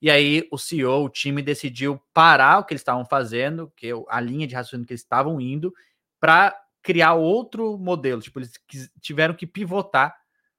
E 0.00 0.10
aí 0.10 0.48
o 0.50 0.58
CEO, 0.58 1.04
o 1.04 1.08
time 1.08 1.40
decidiu 1.42 2.00
parar 2.12 2.58
o 2.58 2.64
que 2.64 2.72
eles 2.74 2.80
estavam 2.80 3.04
fazendo, 3.04 3.72
que 3.76 3.92
a 4.08 4.20
linha 4.20 4.48
de 4.48 4.54
raciocínio 4.54 4.84
que 4.84 4.92
eles 4.92 5.02
estavam 5.02 5.40
indo, 5.40 5.72
para 6.18 6.56
criar 6.82 7.14
outro 7.14 7.78
modelo. 7.78 8.20
Tipo, 8.20 8.40
eles 8.40 8.52
tiveram 9.00 9.34
que 9.34 9.46
pivotar 9.46 10.12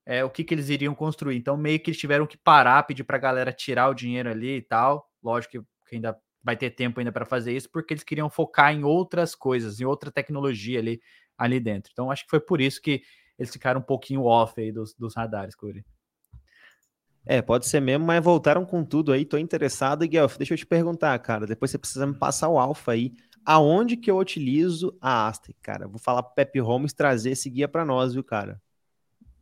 é, 0.05 0.23
o 0.23 0.29
que, 0.29 0.45
que 0.45 0.53
eles 0.53 0.69
iriam 0.69 0.95
construir. 0.95 1.35
Então, 1.37 1.57
meio 1.57 1.79
que 1.79 1.89
eles 1.89 1.99
tiveram 1.99 2.25
que 2.25 2.37
parar, 2.37 2.83
pedir 2.83 3.03
para 3.03 3.17
a 3.17 3.19
galera 3.19 3.51
tirar 3.51 3.89
o 3.89 3.93
dinheiro 3.93 4.29
ali 4.29 4.57
e 4.57 4.61
tal. 4.61 5.09
Lógico 5.21 5.65
que 5.87 5.95
ainda 5.95 6.17
vai 6.43 6.57
ter 6.57 6.71
tempo 6.71 6.99
ainda 6.99 7.11
para 7.11 7.25
fazer 7.25 7.55
isso, 7.55 7.69
porque 7.71 7.93
eles 7.93 8.03
queriam 8.03 8.29
focar 8.29 8.73
em 8.73 8.83
outras 8.83 9.33
coisas, 9.33 9.79
em 9.79 9.85
outra 9.85 10.11
tecnologia 10.11 10.79
ali, 10.79 11.01
ali 11.37 11.59
dentro. 11.59 11.91
Então, 11.93 12.11
acho 12.11 12.25
que 12.25 12.29
foi 12.29 12.39
por 12.39 12.59
isso 12.59 12.81
que 12.81 13.01
eles 13.39 13.51
ficaram 13.51 13.79
um 13.79 13.83
pouquinho 13.83 14.23
off 14.23 14.59
aí 14.59 14.71
dos, 14.71 14.93
dos 14.93 15.15
radares, 15.15 15.55
Curi. 15.55 15.85
É, 17.25 17.41
pode 17.41 17.65
ser 17.67 17.79
mesmo, 17.79 18.05
mas 18.05 18.23
voltaram 18.23 18.65
com 18.65 18.83
tudo 18.83 19.13
aí. 19.13 19.23
Tô 19.23 19.37
interessado. 19.37 20.03
E, 20.03 20.07
Guelph, 20.07 20.37
deixa 20.37 20.53
eu 20.53 20.57
te 20.57 20.65
perguntar, 20.65 21.17
cara. 21.19 21.47
Depois 21.47 21.71
você 21.71 21.77
precisa 21.77 22.05
me 22.05 22.13
passar 22.13 22.49
o 22.49 22.59
alfa 22.59 22.91
aí. 22.91 23.13
Aonde 23.45 23.95
que 23.95 24.11
eu 24.11 24.17
utilizo 24.17 24.97
a 25.01 25.27
Aztec, 25.27 25.57
cara? 25.61 25.87
Vou 25.87 25.99
falar 25.99 26.23
pro 26.23 26.35
Pepe 26.35 26.59
Holmes 26.59 26.93
trazer 26.93 27.31
esse 27.31 27.49
guia 27.49 27.67
para 27.67 27.85
nós, 27.85 28.13
viu, 28.13 28.23
cara? 28.23 28.61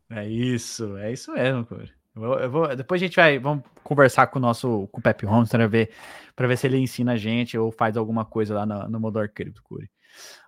É 0.08 0.28
isso, 0.28 0.96
é 0.96 1.12
isso 1.12 1.32
mesmo, 1.32 1.66
Curi. 1.66 1.90
Eu, 2.14 2.22
eu 2.34 2.50
vou, 2.50 2.76
depois 2.76 3.00
a 3.00 3.06
gente 3.06 3.16
vai, 3.16 3.38
vamos 3.38 3.64
conversar 3.82 4.26
com 4.26 4.38
o 4.38 4.42
nosso, 4.42 4.88
com 4.88 5.00
o 5.00 5.02
Pepe 5.02 5.26
Holmes 5.26 5.48
para 5.48 5.66
ver, 5.66 5.90
para 6.36 6.46
ver 6.46 6.56
se 6.58 6.66
ele 6.66 6.78
ensina 6.78 7.12
a 7.12 7.16
gente 7.16 7.56
ou 7.56 7.72
faz 7.72 7.96
alguma 7.96 8.24
coisa 8.24 8.54
lá 8.54 8.66
no, 8.66 8.88
no 8.88 9.00
Modor 9.00 9.30
Crypto 9.32 9.62
Curi. 9.62 9.90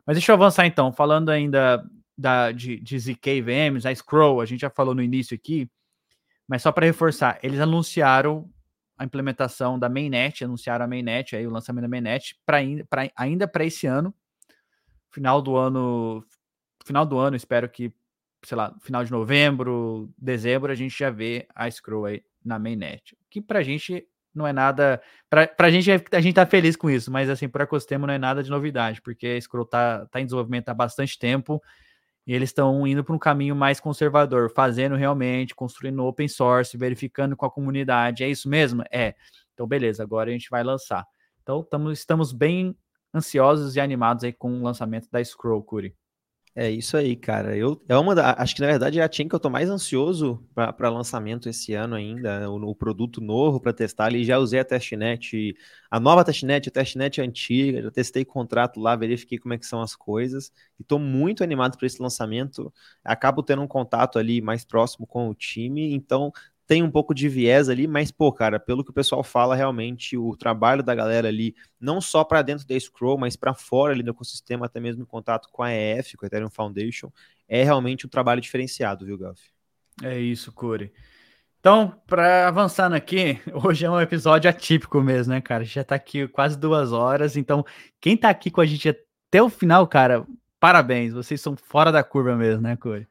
Mas 0.07 0.16
deixa 0.16 0.32
eu 0.32 0.35
avançar 0.36 0.66
então, 0.66 0.93
falando 0.93 1.31
ainda 1.31 1.82
da, 2.16 2.53
de, 2.53 2.78
de 2.78 2.99
ZK 2.99 3.41
VMs, 3.41 3.89
a 3.89 3.95
Scroll, 3.95 4.41
a 4.41 4.47
gente 4.47 4.61
já 4.61 4.70
falou 4.70 4.95
no 4.95 5.03
início 5.03 5.35
aqui, 5.35 5.69
mas 6.47 6.62
só 6.62 6.70
para 6.70 6.86
reforçar, 6.86 7.39
eles 7.43 7.59
anunciaram 7.59 8.49
a 8.97 9.05
implementação 9.05 9.78
da 9.78 9.89
mainnet, 9.89 10.45
anunciaram 10.45 10.85
a 10.85 10.89
mainnet, 10.89 11.35
aí 11.35 11.47
o 11.47 11.51
lançamento 11.51 11.82
da 11.82 11.89
mainnet 11.89 12.36
para 12.47 12.59
ainda 13.16 13.49
para 13.49 13.65
esse 13.65 13.86
ano, 13.86 14.15
final 15.11 15.41
do 15.41 15.57
ano, 15.57 16.24
final 16.85 17.05
do 17.05 17.19
ano, 17.19 17.36
espero 17.36 17.69
que 17.69 17.93
sei 18.45 18.57
lá, 18.57 18.75
final 18.81 19.05
de 19.05 19.11
novembro, 19.11 20.11
dezembro, 20.19 20.71
a 20.71 20.75
gente 20.75 20.99
já 20.99 21.11
vê 21.11 21.47
a 21.55 21.71
Scroll 21.71 22.07
aí 22.07 22.23
na 22.45 22.59
mainnet. 22.59 23.16
Que 23.31 23.41
pra 23.41 23.62
gente 23.62 24.07
não 24.35 24.47
é 24.47 24.53
nada. 24.53 25.01
Pra, 25.31 25.47
pra 25.47 25.71
gente, 25.71 25.91
a 25.91 26.21
gente 26.21 26.35
tá 26.35 26.45
feliz 26.45 26.77
com 26.77 26.91
isso, 26.91 27.11
mas 27.11 27.31
assim, 27.31 27.49
para 27.49 27.66
Costemo 27.66 28.07
não 28.07 28.15
é 28.15 28.19
nada 28.19 28.43
de 28.43 28.51
novidade, 28.51 29.01
porque 29.01 29.27
a 29.27 29.41
Scroll 29.41 29.65
tá, 29.65 30.07
tá 30.07 30.21
em 30.21 30.25
desenvolvimento 30.25 30.69
há 30.69 30.75
bastante 30.75 31.19
tempo 31.19 31.62
e 32.27 32.35
eles 32.35 32.51
estão 32.51 32.87
indo 32.87 33.05
para 33.05 33.15
um 33.15 33.19
caminho 33.19 33.55
mais 33.55 33.79
conservador, 33.79 34.51
fazendo 34.51 34.97
realmente, 34.97 35.55
construindo 35.55 36.05
open 36.05 36.27
source, 36.27 36.77
verificando 36.77 37.37
com 37.37 37.45
a 37.45 37.51
comunidade. 37.51 38.25
É 38.25 38.29
isso 38.29 38.49
mesmo? 38.49 38.83
É. 38.91 39.15
Então, 39.53 39.66
beleza, 39.66 40.03
agora 40.03 40.31
a 40.31 40.33
gente 40.33 40.49
vai 40.51 40.65
lançar. 40.65 41.07
Então, 41.43 41.62
tamo, 41.62 41.93
estamos 41.93 42.33
bem 42.33 42.77
ansiosos 43.15 43.77
e 43.77 43.81
animados 43.81 44.25
aí 44.25 44.33
com 44.33 44.59
o 44.59 44.62
lançamento 44.62 45.09
da 45.11 45.23
Scroll, 45.23 45.62
Curi. 45.62 45.95
É 46.56 46.70
isso 46.70 46.97
aí, 46.97 47.16
cara. 47.16 47.56
Eu 47.56 47.82
é 47.89 47.97
uma 47.97 48.14
da, 48.14 48.32
acho 48.40 48.55
que 48.55 48.60
na 48.60 48.68
verdade 48.68 49.01
é 49.01 49.02
a 49.02 49.10
chain 49.10 49.26
que 49.28 49.35
eu 49.35 49.40
tô 49.40 49.51
mais 49.51 49.68
ansioso 49.68 50.40
para 50.55 50.89
lançamento 50.89 51.48
esse 51.48 51.74
ano 51.74 51.97
ainda, 51.97 52.48
o, 52.48 52.55
o 52.70 52.74
produto 52.76 53.20
novo 53.20 53.59
para 53.60 53.72
testar 53.72 54.05
ali. 54.06 54.24
Já 54.24 54.39
usei 54.39 54.60
a 54.60 54.64
testnet, 54.64 55.56
a 55.90 55.98
nova 55.98 56.24
testnet, 56.24 56.68
a 56.68 56.72
testnet 56.72 57.20
antiga, 57.20 57.82
já 57.82 57.90
testei 57.90 58.24
contrato 58.24 58.78
lá, 58.78 58.94
verifiquei 58.94 59.36
como 59.36 59.52
é 59.55 59.59
que 59.59 59.66
são 59.66 59.82
as 59.82 59.97
coisas 59.97 60.52
e 60.78 60.85
tô 60.85 60.97
muito 60.97 61.43
animado 61.43 61.76
para 61.76 61.86
esse 61.89 62.01
lançamento. 62.01 62.72
Acabo 63.02 63.43
tendo 63.43 63.62
um 63.62 63.66
contato 63.68 64.16
ali 64.16 64.40
mais 64.40 64.64
próximo 64.64 65.09
com 65.09 65.28
o 65.28 65.35
time, 65.35 65.93
então 65.93 66.31
tem 66.66 66.82
um 66.82 66.91
pouco 66.91 67.15
de 67.15 67.28
viés 67.28 67.69
ali, 67.69 67.86
mas, 67.86 68.11
pô, 68.11 68.32
cara, 68.32 68.59
pelo 68.59 68.82
que 68.82 68.91
o 68.91 68.95
pessoal 68.95 69.23
fala, 69.23 69.55
realmente 69.55 70.16
o 70.16 70.36
trabalho 70.36 70.82
da 70.82 70.95
galera 70.95 71.28
ali, 71.28 71.55
não 71.78 72.01
só 72.01 72.24
para 72.24 72.43
dentro 72.43 72.66
da 72.66 72.78
Scroll, 72.78 73.19
mas 73.19 73.36
para 73.36 73.55
fora 73.55 73.93
ali 73.93 74.03
do 74.03 74.11
ecossistema, 74.11 74.66
até 74.66 74.81
mesmo 74.81 75.03
em 75.03 75.07
contato 75.07 75.49
com 75.53 75.62
a 75.62 75.73
EF, 75.73 76.16
com 76.16 76.24
a 76.24 76.27
Ethereum 76.27 76.51
Foundation, 76.51 77.12
é 77.49 77.62
realmente 77.62 78.07
um 78.07 78.09
trabalho 78.09 78.41
diferenciado, 78.41 79.05
viu, 79.05 79.19
Gaf? 79.19 79.41
É 80.03 80.19
isso, 80.19 80.53
Curi. 80.53 80.93
Então, 81.61 81.99
para 82.07 82.49
avançando 82.49 82.95
aqui, 82.95 83.41
hoje 83.65 83.85
é 83.85 83.91
um 83.91 84.01
episódio 84.01 84.49
atípico 84.51 85.01
mesmo, 85.01 85.32
né, 85.32 85.41
cara? 85.41 85.62
A 85.62 85.65
gente 85.65 85.74
já 85.74 85.85
tá 85.85 85.95
aqui 85.95 86.27
quase 86.28 86.59
duas 86.59 86.93
horas, 86.93 87.36
então 87.36 87.65
quem 88.01 88.16
tá 88.16 88.31
aqui 88.31 88.51
com 88.51 88.61
a 88.61 88.66
gente 88.66 88.89
até 88.89 89.43
o 89.43 89.49
final, 89.49 89.86
cara, 89.86 90.27
parabéns, 90.59 91.12
vocês 91.12 91.41
são 91.41 91.57
fora 91.57 91.93
da 91.93 92.03
curva 92.03 92.36
mesmo, 92.36 92.62
né, 92.62 92.77
Curi? 92.77 93.07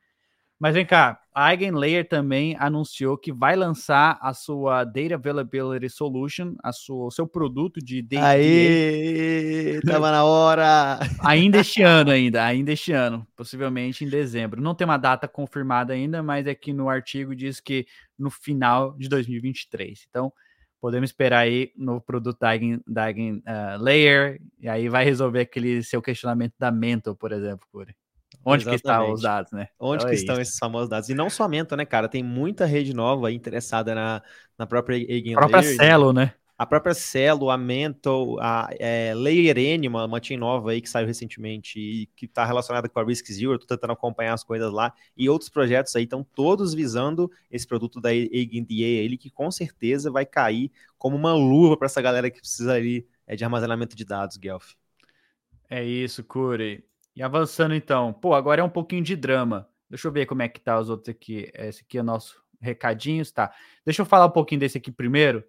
Mas 0.59 0.73
vem 0.73 0.85
cá, 0.85 1.22
a 1.35 1.51
Eigenlayer 1.51 2.07
também 2.07 2.55
anunciou 2.59 3.17
que 3.17 3.31
vai 3.31 3.55
lançar 3.55 4.17
a 4.21 4.33
sua 4.33 4.83
Data 4.83 5.15
Availability 5.15 5.89
Solution, 5.89 6.55
a 6.63 6.71
sua, 6.71 7.07
o 7.07 7.11
seu 7.11 7.27
produto 7.27 7.79
de 7.79 8.01
data. 8.01 8.27
Aê, 8.27 9.79
tava 9.85 10.11
na 10.11 10.23
hora! 10.23 10.99
ainda 11.23 11.59
este 11.59 11.81
ano, 11.81 12.11
ainda, 12.11 12.43
ainda 12.45 12.71
este 12.71 12.91
ano, 12.91 13.25
possivelmente 13.35 14.05
em 14.05 14.09
dezembro. 14.09 14.61
Não 14.61 14.75
tem 14.75 14.85
uma 14.85 14.97
data 14.97 15.27
confirmada 15.27 15.93
ainda, 15.93 16.21
mas 16.21 16.47
aqui 16.47 16.71
no 16.71 16.89
artigo 16.89 17.35
diz 17.35 17.59
que 17.59 17.85
no 18.17 18.29
final 18.29 18.95
de 18.97 19.09
2023. 19.09 20.05
Então, 20.09 20.31
podemos 20.79 21.09
esperar 21.09 21.39
aí 21.39 21.71
no 21.77 22.01
produto 22.01 22.39
da 22.39 22.53
Eigen, 22.53 22.81
da 22.85 23.07
Eigen 23.07 23.37
uh, 23.37 23.81
Layer, 23.81 24.39
e 24.59 24.67
aí 24.67 24.89
vai 24.89 25.05
resolver 25.05 25.39
aquele 25.39 25.81
seu 25.81 26.01
questionamento 26.01 26.53
da 26.59 26.71
Mental, 26.71 27.15
por 27.15 27.31
exemplo, 27.31 27.65
Curi. 27.71 27.95
Onde 28.45 28.63
Exatamente. 28.63 28.81
que 28.81 28.87
estão 28.89 29.13
os 29.13 29.21
dados, 29.21 29.51
né? 29.53 29.69
Onde 29.79 30.03
então 30.03 30.09
que 30.09 30.15
é 30.15 30.19
estão 30.19 30.33
isso. 30.35 30.41
esses 30.41 30.59
famosos 30.59 30.89
dados? 30.89 31.09
E 31.09 31.13
não 31.13 31.29
somente, 31.29 31.75
né, 31.75 31.85
cara? 31.85 32.09
Tem 32.09 32.21
muita 32.21 32.65
rede 32.65 32.93
nova 32.93 33.31
interessada 33.31 33.95
na, 33.95 34.21
na 34.57 34.67
própria 34.67 34.95
Eigen 34.97 35.35
A 35.35 35.37
própria 35.37 35.61
Layer, 35.61 35.75
Celo, 35.77 36.11
né? 36.11 36.33
A 36.57 36.65
própria 36.65 36.93
Celo, 36.93 37.49
a 37.49 37.57
Mental, 37.57 38.37
a 38.41 38.69
é, 38.77 39.13
Layer 39.15 39.57
N, 39.57 39.87
uma, 39.87 40.05
uma 40.05 40.19
team 40.19 40.39
nova 40.39 40.71
aí 40.71 40.81
que 40.81 40.89
saiu 40.89 41.07
recentemente 41.07 41.79
e 41.79 42.05
que 42.15 42.25
está 42.25 42.45
relacionada 42.45 42.87
com 42.89 42.99
a 42.99 43.03
Risk 43.03 43.31
Zero, 43.31 43.57
tô 43.57 43.65
tentando 43.65 43.93
acompanhar 43.93 44.33
as 44.33 44.43
coisas 44.43 44.71
lá, 44.71 44.93
e 45.17 45.29
outros 45.29 45.49
projetos 45.49 45.95
aí 45.95 46.03
estão 46.03 46.23
todos 46.23 46.73
visando 46.73 47.31
esse 47.49 47.65
produto 47.65 47.99
da 47.99 48.13
EigenDA, 48.13 48.73
ele 48.73 49.17
que 49.17 49.31
com 49.31 49.49
certeza 49.49 50.11
vai 50.11 50.25
cair 50.25 50.71
como 50.97 51.15
uma 51.15 51.33
luva 51.33 51.75
para 51.75 51.87
essa 51.87 52.01
galera 52.01 52.29
que 52.29 52.39
precisa 52.39 52.73
ali 52.73 53.07
é, 53.25 53.35
de 53.35 53.43
armazenamento 53.43 53.95
de 53.95 54.05
dados, 54.05 54.37
Guelph. 54.37 54.73
É 55.69 55.83
isso, 55.83 56.23
Curi. 56.23 56.83
E 57.15 57.21
avançando 57.21 57.75
então, 57.75 58.11
pô, 58.11 58.33
agora 58.33 58.61
é 58.61 58.63
um 58.63 58.69
pouquinho 58.69 59.03
de 59.03 59.15
drama. 59.15 59.69
Deixa 59.89 60.07
eu 60.07 60.11
ver 60.11 60.25
como 60.25 60.41
é 60.41 60.49
que 60.49 60.59
tá 60.59 60.79
os 60.79 60.89
outros 60.89 61.09
aqui. 61.09 61.51
Esse 61.53 61.81
aqui 61.81 61.97
é 61.97 62.01
o 62.01 62.03
nosso 62.03 62.41
recadinhos, 62.59 63.31
tá? 63.31 63.53
Deixa 63.85 64.01
eu 64.01 64.05
falar 64.05 64.25
um 64.25 64.31
pouquinho 64.31 64.59
desse 64.59 64.77
aqui 64.77 64.91
primeiro, 64.91 65.43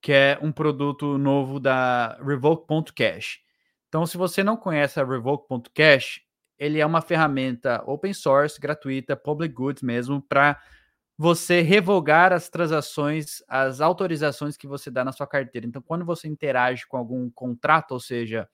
que 0.00 0.12
é 0.12 0.38
um 0.40 0.50
produto 0.50 1.18
novo 1.18 1.60
da 1.60 2.18
Revoke.cash. 2.24 3.40
Então, 3.88 4.06
se 4.06 4.16
você 4.16 4.42
não 4.42 4.56
conhece 4.56 4.98
a 4.98 5.04
Revoke.cash, 5.04 6.22
ele 6.58 6.78
é 6.78 6.86
uma 6.86 7.02
ferramenta 7.02 7.82
open 7.86 8.14
source, 8.14 8.58
gratuita, 8.58 9.16
public 9.16 9.52
goods 9.52 9.82
mesmo, 9.82 10.22
para 10.22 10.58
você 11.18 11.60
revogar 11.60 12.32
as 12.32 12.48
transações, 12.48 13.42
as 13.46 13.80
autorizações 13.80 14.56
que 14.56 14.66
você 14.66 14.90
dá 14.90 15.04
na 15.04 15.12
sua 15.12 15.26
carteira. 15.26 15.66
Então, 15.66 15.82
quando 15.82 16.04
você 16.04 16.26
interage 16.26 16.86
com 16.86 16.96
algum 16.96 17.30
contrato, 17.30 17.92
ou 17.92 18.00
seja, 18.00 18.48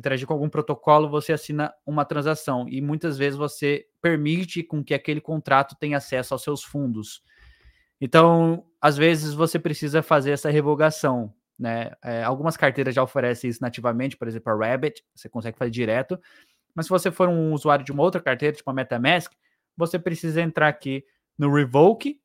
interagir 0.00 0.26
com 0.26 0.32
algum 0.32 0.48
protocolo, 0.48 1.08
você 1.08 1.32
assina 1.32 1.72
uma 1.86 2.04
transação 2.04 2.66
e 2.68 2.80
muitas 2.80 3.16
vezes 3.16 3.38
você 3.38 3.86
permite 4.02 4.62
com 4.62 4.82
que 4.82 4.92
aquele 4.92 5.20
contrato 5.20 5.76
tenha 5.78 5.98
acesso 5.98 6.34
aos 6.34 6.42
seus 6.42 6.64
fundos. 6.64 7.22
Então, 8.00 8.64
às 8.80 8.96
vezes 8.96 9.34
você 9.34 9.58
precisa 9.58 10.02
fazer 10.02 10.32
essa 10.32 10.50
revogação, 10.50 11.32
né? 11.58 11.92
É, 12.02 12.22
algumas 12.22 12.56
carteiras 12.56 12.94
já 12.94 13.02
oferecem 13.02 13.50
isso 13.50 13.60
nativamente, 13.60 14.16
por 14.16 14.26
exemplo, 14.26 14.50
a 14.52 14.56
Rabbit, 14.56 15.04
você 15.14 15.28
consegue 15.28 15.58
fazer 15.58 15.70
direto. 15.70 16.18
Mas 16.74 16.86
se 16.86 16.90
você 16.90 17.10
for 17.10 17.28
um 17.28 17.52
usuário 17.52 17.84
de 17.84 17.92
uma 17.92 18.02
outra 18.02 18.20
carteira, 18.20 18.56
tipo 18.56 18.70
a 18.70 18.72
MetaMask, 18.72 19.32
você 19.76 19.98
precisa 19.98 20.40
entrar 20.40 20.68
aqui 20.68 21.04
no 21.38 21.52
Revoke, 21.52 22.20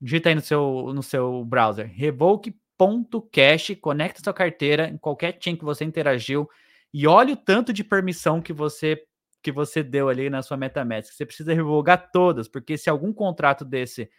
digita 0.00 0.28
aí 0.28 0.34
no 0.34 0.40
seu, 0.40 0.92
no 0.94 1.02
seu 1.02 1.44
browser, 1.44 1.90
revoke.cash, 1.92 3.76
conecta 3.80 4.22
sua 4.22 4.32
carteira 4.32 4.88
em 4.88 4.96
qualquer 4.96 5.36
chain 5.40 5.54
que 5.54 5.64
você 5.64 5.84
interagiu, 5.84 6.48
e 6.92 7.06
olha 7.06 7.34
o 7.34 7.36
tanto 7.36 7.72
de 7.72 7.84
permissão 7.84 8.40
que 8.40 8.52
você 8.52 9.04
que 9.42 9.50
você 9.50 9.82
deu 9.82 10.08
ali 10.10 10.28
na 10.28 10.42
sua 10.42 10.56
MetaMask. 10.56 11.14
Você 11.14 11.24
precisa 11.24 11.54
revogar 11.54 12.10
todas, 12.12 12.46
porque 12.46 12.76
se 12.76 12.90
algum 12.90 13.10
contrato 13.10 13.64
desse 13.64 14.10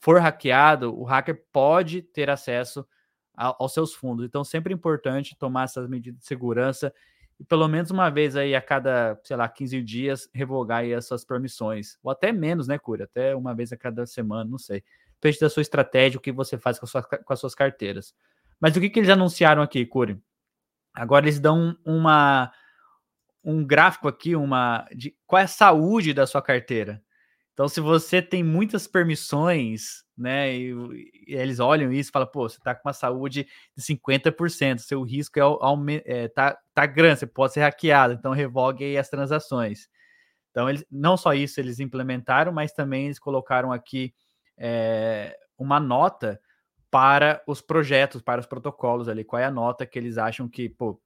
for 0.00 0.20
hackeado, 0.20 0.92
o 0.98 1.04
hacker 1.04 1.44
pode 1.52 2.02
ter 2.02 2.28
acesso 2.28 2.84
a, 3.36 3.54
aos 3.58 3.72
seus 3.72 3.94
fundos. 3.94 4.24
Então, 4.24 4.42
sempre 4.42 4.72
é 4.72 4.76
importante 4.76 5.36
tomar 5.38 5.64
essas 5.64 5.88
medidas 5.88 6.20
de 6.20 6.26
segurança 6.26 6.92
e 7.38 7.44
pelo 7.44 7.66
menos 7.66 7.90
uma 7.90 8.10
vez 8.10 8.36
aí 8.36 8.54
a 8.54 8.60
cada, 8.60 9.18
sei 9.24 9.36
lá, 9.36 9.48
15 9.48 9.82
dias, 9.82 10.28
revogar 10.32 10.78
aí 10.80 10.94
as 10.94 11.06
suas 11.06 11.24
permissões. 11.24 11.98
Ou 12.02 12.10
até 12.10 12.32
menos, 12.32 12.68
né, 12.68 12.78
Cura? 12.78 13.04
Até 13.04 13.34
uma 13.34 13.54
vez 13.54 13.72
a 13.72 13.76
cada 13.76 14.06
semana, 14.06 14.48
não 14.48 14.58
sei. 14.58 14.84
Depende 15.20 15.40
da 15.40 15.50
sua 15.50 15.62
estratégia, 15.62 16.18
o 16.18 16.20
que 16.20 16.30
você 16.30 16.58
faz 16.58 16.78
com, 16.78 16.86
sua, 16.86 17.02
com 17.02 17.32
as 17.32 17.40
suas 17.40 17.54
carteiras. 17.54 18.14
Mas 18.60 18.76
o 18.76 18.80
que, 18.80 18.90
que 18.90 19.00
eles 19.00 19.10
anunciaram 19.10 19.62
aqui, 19.62 19.84
Curi? 19.84 20.20
Agora 20.94 21.24
eles 21.24 21.40
dão 21.40 21.76
uma 21.84 22.52
um 23.44 23.64
gráfico 23.64 24.08
aqui, 24.08 24.34
uma 24.34 24.88
de 24.94 25.14
qual 25.26 25.40
é 25.40 25.44
a 25.44 25.48
saúde 25.48 26.14
da 26.14 26.26
sua 26.26 26.40
carteira. 26.40 27.02
Então, 27.52 27.68
se 27.68 27.80
você 27.80 28.20
tem 28.22 28.42
muitas 28.42 28.86
permissões, 28.86 30.02
né, 30.16 30.52
e, 30.56 30.72
e 31.28 31.34
eles 31.34 31.60
olham 31.60 31.92
isso 31.92 32.10
e 32.10 32.12
falam, 32.12 32.28
pô, 32.28 32.48
você 32.48 32.56
está 32.56 32.74
com 32.74 32.88
uma 32.88 32.92
saúde 32.92 33.46
de 33.76 33.82
50%, 33.82 34.78
seu 34.78 35.02
risco 35.02 35.38
é, 35.38 36.02
é, 36.04 36.28
tá, 36.28 36.58
tá 36.74 36.86
grande, 36.86 37.20
você 37.20 37.26
pode 37.26 37.52
ser 37.52 37.60
hackeado, 37.60 38.14
então 38.14 38.32
revogue 38.32 38.84
aí 38.84 38.98
as 38.98 39.08
transações. 39.08 39.88
Então, 40.50 40.68
eles, 40.68 40.84
não 40.90 41.16
só 41.16 41.32
isso 41.34 41.60
eles 41.60 41.78
implementaram, 41.78 42.52
mas 42.52 42.72
também 42.72 43.06
eles 43.06 43.18
colocaram 43.18 43.72
aqui 43.72 44.12
é, 44.58 45.36
uma 45.58 45.78
nota 45.78 46.40
para 46.94 47.42
os 47.44 47.60
projetos, 47.60 48.22
para 48.22 48.40
os 48.40 48.46
protocolos 48.46 49.08
ali, 49.08 49.24
qual 49.24 49.42
é 49.42 49.44
a 49.44 49.50
nota 49.50 49.84
que 49.84 49.98
eles 49.98 50.16
acham 50.16 50.48
que, 50.48 50.68
pô, 50.68 51.02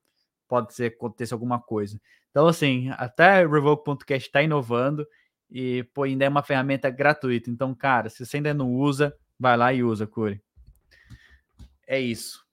pode 0.46 0.74
ser 0.74 0.92
acontecer 0.92 1.32
alguma 1.32 1.58
coisa. 1.58 1.98
Então, 2.30 2.46
assim, 2.46 2.90
até 2.98 3.46
Revoke.cast 3.46 4.28
está 4.28 4.42
inovando 4.42 5.06
e, 5.50 5.84
pô, 5.94 6.02
ainda 6.02 6.26
é 6.26 6.28
uma 6.28 6.42
ferramenta 6.42 6.90
gratuita. 6.90 7.48
Então, 7.48 7.74
cara, 7.74 8.10
se 8.10 8.26
você 8.26 8.36
ainda 8.36 8.52
não 8.52 8.70
usa, 8.70 9.16
vai 9.40 9.56
lá 9.56 9.72
e 9.72 9.82
usa, 9.82 10.06
Curi. 10.06 10.42
É 11.86 11.98
isso. 11.98 12.46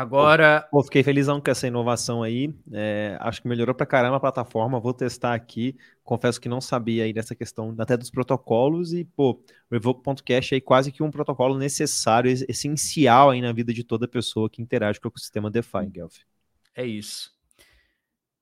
Agora. 0.00 0.66
Pô, 0.70 0.82
fiquei 0.82 1.02
felizão 1.02 1.38
com 1.42 1.50
essa 1.50 1.66
inovação 1.66 2.22
aí. 2.22 2.54
É, 2.72 3.18
acho 3.20 3.42
que 3.42 3.48
melhorou 3.48 3.74
pra 3.74 3.84
caramba 3.84 4.16
a 4.16 4.20
plataforma. 4.20 4.80
Vou 4.80 4.94
testar 4.94 5.34
aqui. 5.34 5.76
Confesso 6.02 6.40
que 6.40 6.48
não 6.48 6.58
sabia 6.58 7.04
aí 7.04 7.12
dessa 7.12 7.34
questão 7.34 7.74
até 7.78 7.98
dos 7.98 8.10
protocolos. 8.10 8.94
E, 8.94 9.04
pô, 9.04 9.44
o 9.70 9.76
Evoke.cash 9.76 10.52
é 10.52 10.60
quase 10.60 10.90
que 10.90 11.02
um 11.02 11.10
protocolo 11.10 11.58
necessário, 11.58 12.32
essencial 12.48 13.28
aí 13.28 13.42
na 13.42 13.52
vida 13.52 13.74
de 13.74 13.84
toda 13.84 14.08
pessoa 14.08 14.48
que 14.48 14.62
interage 14.62 14.98
com 14.98 15.08
o 15.08 15.10
ecossistema 15.10 15.50
DeFi, 15.50 15.86
Guelph. 15.90 16.16
É 16.74 16.86
isso. 16.86 17.30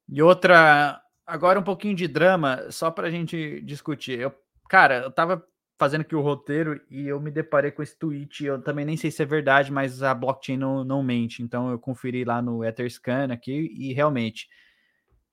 E 0.09 0.23
outra. 0.23 1.03
Agora 1.27 1.59
um 1.59 1.65
pouquinho 1.65 1.97
de 1.97 2.07
drama, 2.07 2.71
só 2.71 2.89
pra 2.89 3.11
gente 3.11 3.61
discutir. 3.63 4.21
Eu, 4.21 4.33
cara, 4.69 4.99
eu 4.99 5.11
tava 5.11 5.45
fazendo 5.79 6.01
aqui 6.01 6.17
o 6.17 6.21
roteiro 6.21 6.81
e 6.91 7.07
eu 7.07 7.21
me 7.21 7.31
deparei 7.31 7.71
com 7.71 7.83
esse 7.83 7.97
tweet. 7.97 8.45
Eu 8.45 8.61
também 8.61 8.85
nem 8.85 8.97
sei 8.97 9.11
se 9.11 9.23
é 9.23 9.27
verdade, 9.27 9.71
mas 9.73 10.03
a 10.03 10.13
blockchain 10.13 10.57
não, 10.57 10.85
não 10.85 11.03
mente. 11.03 11.43
Então 11.43 11.71
eu 11.71 11.79
conferi 11.79 12.25
lá 12.25 12.43
no 12.43 12.65
Etherscan 12.65 13.33
aqui 13.33 13.73
e 13.79 13.93
realmente 13.93 14.49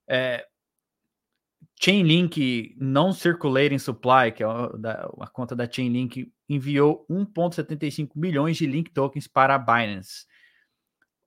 é, 0.08 0.46
Chainlink 1.82 2.76
não 2.80 3.12
circulating 3.12 3.80
supply, 3.80 4.32
que 4.34 4.44
é 4.44 4.46
a, 4.48 5.28
conta 5.34 5.56
da 5.56 5.70
Chainlink, 5.70 6.32
enviou 6.48 7.06
1,75 7.10 8.12
milhões 8.16 8.56
de 8.58 8.66
link 8.66 8.92
tokens 8.92 9.28
para 9.28 9.56
a 9.56 9.58
Binance, 9.58 10.26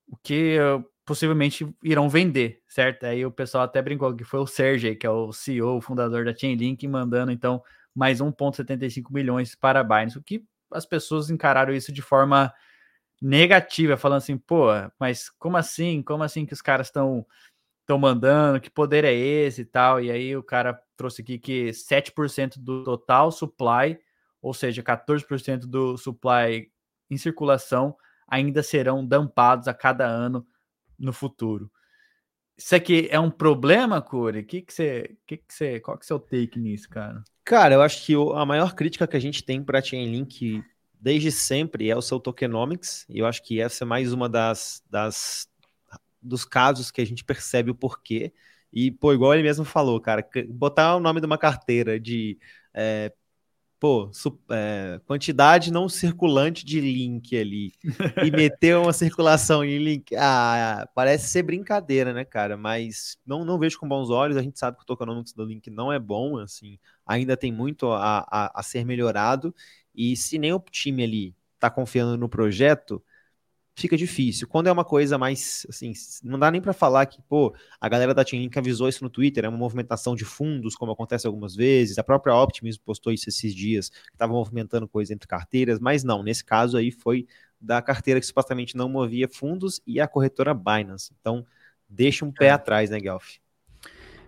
o 0.07 0.16
que 0.16 0.59
uh, 0.59 0.82
possivelmente 1.05 1.69
irão 1.82 2.09
vender, 2.09 2.62
certo? 2.66 3.05
Aí 3.05 3.27
o 3.27 3.31
pessoal 3.31 3.65
até 3.65 3.82
brincou 3.82 4.15
que 4.15 4.24
foi 4.24 4.40
o 4.40 4.47
Sergey, 4.47 4.97
que 4.97 5.07
é 5.07 5.11
o 5.11 5.32
CEO, 5.32 5.77
o 5.77 5.81
fundador 5.81 6.24
da 6.24 6.35
Chainlink, 6.35 6.86
mandando 6.89 7.31
então 7.31 7.62
mais 7.98 8.20
1,75 8.20 9.10
milhões 9.10 9.56
para 9.56 9.80
a 9.80 9.82
Binance, 9.82 10.16
o 10.16 10.22
que 10.22 10.44
as 10.70 10.86
pessoas 10.86 11.30
encararam 11.30 11.74
isso 11.74 11.92
de 11.92 12.00
forma 12.00 12.54
negativa, 13.20 13.96
falando 13.96 14.18
assim, 14.18 14.38
pô, 14.38 14.68
mas 15.00 15.28
como 15.30 15.56
assim? 15.56 16.00
Como 16.00 16.22
assim 16.22 16.46
que 16.46 16.52
os 16.52 16.62
caras 16.62 16.86
estão 16.86 17.26
estão 17.80 17.98
mandando? 17.98 18.60
Que 18.60 18.70
poder 18.70 19.04
é 19.04 19.12
esse 19.12 19.62
e 19.62 19.64
tal? 19.64 20.00
E 20.00 20.12
aí 20.12 20.36
o 20.36 20.42
cara 20.44 20.80
trouxe 20.96 21.22
aqui 21.22 21.40
que 21.40 21.70
7% 21.70 22.58
do 22.58 22.84
total 22.84 23.32
supply, 23.32 23.98
ou 24.40 24.54
seja, 24.54 24.80
14% 24.80 25.66
do 25.66 25.96
supply 25.96 26.70
em 27.10 27.16
circulação, 27.16 27.96
ainda 28.28 28.62
serão 28.62 29.04
dampados 29.04 29.66
a 29.66 29.74
cada 29.74 30.06
ano 30.06 30.46
no 30.96 31.12
futuro. 31.12 31.68
Isso 32.59 32.74
aqui 32.74 33.06
é 33.09 33.20
um 33.20 33.30
problema, 33.30 34.02
Corey? 34.02 34.43
Que 34.43 34.60
que 34.60 34.74
você, 34.74 35.16
que 35.24 35.36
que 35.36 35.55
você, 35.55 35.78
qual 35.78 35.97
que 35.97 36.02
é 36.02 36.06
o 36.06 36.09
seu 36.09 36.18
take 36.18 36.59
nisso, 36.59 36.89
cara? 36.90 37.22
Cara, 37.44 37.74
eu 37.76 37.82
acho 37.82 38.05
que 38.05 38.14
a 38.35 38.44
maior 38.44 38.74
crítica 38.74 39.06
que 39.06 39.16
a 39.16 39.20
gente 39.20 39.44
tem 39.44 39.62
para 39.62 39.78
a 39.78 39.82
Chainlink 39.82 40.62
desde 41.01 41.30
sempre 41.30 41.89
é 41.89 41.97
o 41.97 42.02
seu 42.02 42.18
tokenomics, 42.18 43.06
e 43.09 43.20
eu 43.20 43.26
acho 43.26 43.43
que 43.44 43.60
essa 43.60 43.85
é 43.85 43.86
mais 43.86 44.12
uma 44.12 44.28
das, 44.28 44.82
das 44.90 45.48
dos 46.20 46.44
casos 46.44 46.90
que 46.90 47.01
a 47.01 47.06
gente 47.06 47.24
percebe 47.24 47.70
o 47.70 47.74
porquê. 47.74 48.32
E, 48.72 48.90
pô, 48.90 49.14
igual 49.14 49.32
ele 49.35 49.44
mesmo 49.44 49.64
falou, 49.64 50.01
cara, 50.01 50.28
botar 50.48 50.97
o 50.97 51.01
nome 51.01 51.20
de 51.20 51.26
uma 51.26 51.39
carteira 51.39 51.98
de 51.98 52.39
é, 52.74 53.12
pô, 53.80 54.10
é, 54.50 55.00
quantidade 55.06 55.72
não 55.72 55.88
circulante 55.88 56.64
de 56.64 56.80
link 56.80 57.36
ali 57.36 57.72
e 58.24 58.30
meter 58.30 58.76
uma 58.76 58.92
circulação 58.92 59.64
em 59.64 59.78
link, 59.78 60.14
ah, 60.16 60.88
parece 60.94 61.28
ser 61.28 61.42
brincadeira, 61.42 62.12
né, 62.12 62.24
cara? 62.24 62.56
Mas 62.56 63.18
não, 63.26 63.44
não 63.44 63.59
vejo 63.59 63.78
com 63.78 63.88
bons 63.88 64.10
olhos. 64.10 64.36
A 64.36 64.42
gente 64.42 64.59
sabe 64.59 64.76
que 64.76 64.82
o 64.82 64.86
tokenomics 64.86 65.32
do 65.32 65.44
link 65.44 65.70
não 65.70 65.92
é 65.92 65.98
bom, 65.98 66.38
assim, 66.38 66.78
ainda 67.06 67.36
tem 67.36 67.52
muito 67.52 67.90
a, 67.92 68.26
a, 68.30 68.60
a 68.60 68.62
ser 68.62 68.84
melhorado. 68.84 69.55
E 69.94 70.16
se 70.16 70.38
nem 70.38 70.52
o 70.52 70.60
time 70.60 71.05
ali 71.05 71.34
tá 71.59 71.70
confiando 71.70 72.16
no 72.16 72.28
projeto, 72.28 73.02
fica 73.78 73.96
difícil. 73.96 74.48
Quando 74.48 74.66
é 74.66 74.72
uma 74.72 74.84
coisa 74.84 75.16
mais, 75.16 75.64
assim, 75.68 75.92
não 76.22 76.38
dá 76.38 76.50
nem 76.50 76.60
para 76.60 76.72
falar 76.72 77.06
que, 77.06 77.22
pô, 77.22 77.55
a 77.80 77.88
galera 77.88 78.12
da 78.12 78.24
Chainlink 78.24 78.59
avisou 78.59 78.88
isso 78.88 79.05
no 79.05 79.10
Twitter, 79.10 79.44
é 79.44 79.48
uma 79.48 79.56
movimentação 79.56 80.16
de 80.16 80.24
fundos, 80.24 80.74
como 80.74 80.92
acontece 80.92 81.26
algumas 81.26 81.55
vezes, 81.55 81.98
a 81.98 82.05
própria 82.05 82.34
Optimism 82.34 82.80
postou 82.84 83.12
isso 83.12 83.28
esses 83.28 83.55
dias, 83.55 83.88
que 83.88 84.12
estava 84.12 84.32
movimentando 84.32 84.88
coisa 84.88 85.14
entre 85.14 85.28
carteiras, 85.28 85.78
mas 85.78 86.02
não, 86.02 86.22
nesse 86.22 86.44
caso 86.44 86.76
aí 86.76 86.90
foi 86.90 87.26
da 87.60 87.80
carteira 87.80 88.20
que 88.20 88.26
supostamente 88.26 88.76
não 88.76 88.88
movia 88.88 89.28
fundos 89.28 89.80
e 89.86 90.00
a 90.00 90.09
corretora 90.09 90.52
Binance. 90.52 91.12
Então, 91.20 91.46
deixa 91.88 92.24
um 92.24 92.32
pé 92.32 92.46
é. 92.46 92.50
atrás, 92.50 92.90
né, 92.90 92.98
Guelph? 92.98 93.36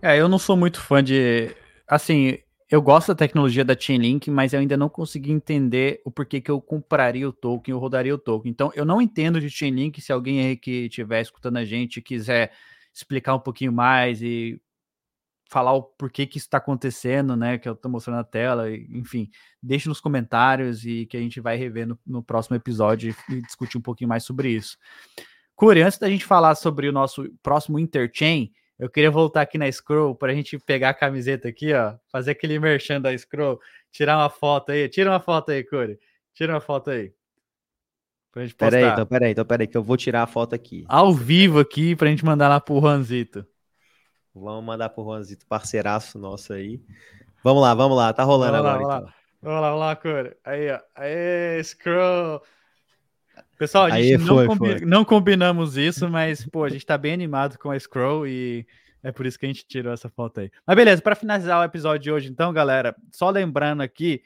É, 0.00 0.18
eu 0.18 0.28
não 0.28 0.38
sou 0.38 0.56
muito 0.56 0.80
fã 0.80 1.02
de, 1.02 1.54
assim, 1.86 2.38
eu 2.70 2.80
gosto 2.80 3.08
da 3.08 3.16
tecnologia 3.16 3.64
da 3.64 3.76
Chainlink, 3.78 4.30
mas 4.30 4.52
eu 4.52 4.60
ainda 4.60 4.76
não 4.76 4.88
consegui 4.88 5.32
entender 5.32 6.00
o 6.04 6.10
porquê 6.10 6.40
que 6.40 6.50
eu 6.50 6.60
compraria 6.60 7.28
o 7.28 7.32
token, 7.32 7.72
eu 7.72 7.78
rodaria 7.80 8.14
o 8.14 8.18
token. 8.18 8.48
Então, 8.48 8.70
eu 8.76 8.84
não 8.84 9.02
entendo 9.02 9.40
de 9.40 9.50
Chainlink. 9.50 10.00
Se 10.00 10.12
alguém 10.12 10.40
aí 10.40 10.56
que 10.56 10.86
estiver 10.86 11.20
escutando 11.20 11.56
a 11.56 11.64
gente 11.64 12.00
quiser 12.00 12.52
explicar 12.94 13.34
um 13.34 13.40
pouquinho 13.40 13.72
mais 13.72 14.22
e 14.22 14.60
falar 15.50 15.72
o 15.72 15.82
porquê 15.82 16.26
que 16.26 16.38
isso 16.38 16.46
está 16.46 16.58
acontecendo, 16.58 17.34
né? 17.34 17.58
Que 17.58 17.68
eu 17.68 17.72
estou 17.72 17.90
mostrando 17.90 18.18
na 18.18 18.24
tela, 18.24 18.70
enfim, 18.70 19.28
deixe 19.60 19.88
nos 19.88 20.00
comentários 20.00 20.86
e 20.86 21.06
que 21.06 21.16
a 21.16 21.20
gente 21.20 21.40
vai 21.40 21.56
rever 21.56 21.88
no, 21.88 21.98
no 22.06 22.22
próximo 22.22 22.54
episódio 22.54 23.12
e 23.28 23.42
discutir 23.42 23.78
um 23.78 23.82
pouquinho 23.82 24.08
mais 24.08 24.22
sobre 24.22 24.48
isso. 24.48 24.78
Curi, 25.56 25.82
antes 25.82 25.98
da 25.98 26.08
gente 26.08 26.24
falar 26.24 26.54
sobre 26.54 26.88
o 26.88 26.92
nosso 26.92 27.28
próximo 27.42 27.80
Interchain, 27.80 28.52
eu 28.80 28.88
queria 28.88 29.10
voltar 29.10 29.42
aqui 29.42 29.58
na 29.58 29.70
Scroll 29.70 30.14
para 30.14 30.32
a 30.32 30.34
gente 30.34 30.58
pegar 30.58 30.88
a 30.88 30.94
camiseta 30.94 31.46
aqui, 31.46 31.74
ó, 31.74 31.96
fazer 32.10 32.30
aquele 32.30 32.58
merchan 32.58 32.98
da 32.98 33.16
Scroll, 33.16 33.60
tirar 33.92 34.16
uma 34.16 34.30
foto 34.30 34.72
aí. 34.72 34.88
Tira 34.88 35.10
uma 35.10 35.20
foto 35.20 35.50
aí, 35.50 35.62
Curi. 35.62 36.00
Tira 36.32 36.54
uma 36.54 36.62
foto 36.62 36.88
aí. 36.88 37.12
Pra 38.32 38.42
gente 38.42 38.54
postar. 38.54 38.70
Peraí, 38.70 38.90
então, 38.90 39.06
peraí, 39.06 39.32
então, 39.32 39.44
peraí, 39.44 39.66
que 39.66 39.76
eu 39.76 39.82
vou 39.82 39.98
tirar 39.98 40.22
a 40.22 40.26
foto 40.26 40.54
aqui. 40.54 40.86
Ao 40.88 41.12
vivo 41.12 41.60
aqui 41.60 41.94
pra 41.94 42.08
gente 42.08 42.24
mandar 42.24 42.48
lá 42.48 42.58
pro 42.58 42.80
Juanzito. 42.80 43.46
Vamos 44.34 44.64
mandar 44.64 44.88
pro 44.88 45.04
Juanzito, 45.04 45.46
parceiraço 45.46 46.18
nosso 46.18 46.54
aí. 46.54 46.80
Vamos 47.44 47.60
lá, 47.60 47.74
vamos 47.74 47.98
lá, 47.98 48.14
tá 48.14 48.22
rolando 48.22 48.52
vamos 48.52 48.64
lá, 48.64 48.74
agora. 48.76 48.88
Vamos, 48.88 48.96
então. 48.96 49.06
lá. 49.06 49.14
vamos 49.42 49.60
lá, 49.60 49.68
vamos 49.68 49.80
lá, 49.80 49.96
Curi. 49.96 50.36
Aí, 50.42 50.70
ó. 50.70 50.80
Aí, 50.94 51.64
Scroll. 51.64 52.42
Pessoal, 53.60 53.84
a 53.84 53.90
gente 53.90 54.14
Aí, 54.14 54.16
não, 54.16 54.36
foi, 54.36 54.46
combi 54.46 54.78
foi. 54.78 54.86
não, 54.86 55.04
combinamos 55.04 55.76
isso, 55.76 56.08
mas, 56.08 56.46
pô, 56.46 56.64
a 56.64 56.70
gente 56.70 56.86
tá 56.86 56.96
bem 56.96 57.12
animado 57.12 57.58
com 57.58 57.70
a 57.70 57.78
Scroll 57.78 58.26
e 58.26 58.66
é 59.02 59.12
por 59.12 59.26
isso 59.26 59.38
que 59.38 59.44
a 59.44 59.48
gente 59.50 59.66
tirou 59.66 59.92
essa 59.92 60.08
foto 60.08 60.40
aí. 60.40 60.50
Mas 60.66 60.74
beleza, 60.74 61.02
para 61.02 61.14
finalizar 61.14 61.60
o 61.60 61.64
episódio 61.64 62.04
de 62.04 62.10
hoje, 62.10 62.30
então, 62.30 62.54
galera, 62.54 62.96
só 63.12 63.28
lembrando 63.28 63.82
aqui 63.82 64.22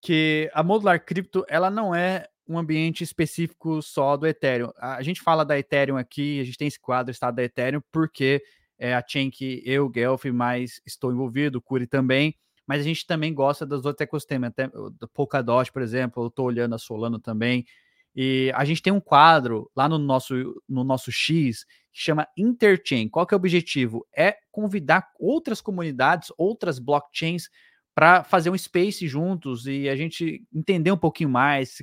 que 0.00 0.48
a 0.54 0.62
Modular 0.62 1.04
Crypto, 1.04 1.44
ela 1.48 1.68
não 1.68 1.92
é 1.92 2.28
um 2.46 2.56
ambiente 2.56 3.02
específico 3.02 3.82
só 3.82 4.16
do 4.16 4.24
Ethereum. 4.24 4.70
A 4.78 5.02
gente 5.02 5.20
fala 5.20 5.44
da 5.44 5.58
Ethereum 5.58 5.96
aqui, 5.96 6.38
a 6.38 6.44
gente 6.44 6.56
tem 6.56 6.68
esse 6.68 6.78
quadro 6.78 7.10
estado 7.10 7.34
da 7.34 7.42
Ethereum, 7.42 7.82
porque 7.90 8.40
é 8.78 8.94
a 8.94 9.04
chain 9.04 9.30
que 9.30 9.64
eu, 9.66 9.88
Guelph, 9.88 10.26
mais 10.26 10.80
estou 10.86 11.10
envolvido, 11.10 11.58
o 11.58 11.60
Curi 11.60 11.88
também, 11.88 12.36
mas 12.64 12.82
a 12.82 12.84
gente 12.84 13.04
também 13.04 13.34
gosta 13.34 13.66
dos 13.66 13.84
outros 13.84 14.04
ecossistemas, 14.04 14.50
até 14.50 14.68
do 14.68 15.08
Polkadot, 15.12 15.72
por 15.72 15.82
exemplo, 15.82 16.22
eu 16.22 16.28
estou 16.28 16.46
olhando 16.46 16.76
a 16.76 16.78
Solano 16.78 17.18
também, 17.18 17.66
e 18.14 18.52
a 18.54 18.64
gente 18.64 18.82
tem 18.82 18.92
um 18.92 19.00
quadro 19.00 19.70
lá 19.76 19.88
no 19.88 19.98
nosso, 19.98 20.34
no 20.68 20.84
nosso 20.84 21.12
X 21.12 21.64
que 21.92 22.00
chama 22.00 22.26
Interchain. 22.36 23.08
Qual 23.08 23.26
que 23.26 23.34
é 23.34 23.36
o 23.36 23.38
objetivo? 23.38 24.06
É 24.16 24.36
convidar 24.50 25.08
outras 25.18 25.60
comunidades, 25.60 26.32
outras 26.36 26.78
blockchains 26.78 27.48
para 27.94 28.24
fazer 28.24 28.50
um 28.50 28.58
space 28.58 29.06
juntos 29.06 29.66
e 29.66 29.88
a 29.88 29.96
gente 29.96 30.44
entender 30.52 30.92
um 30.92 30.96
pouquinho 30.96 31.30
mais, 31.30 31.82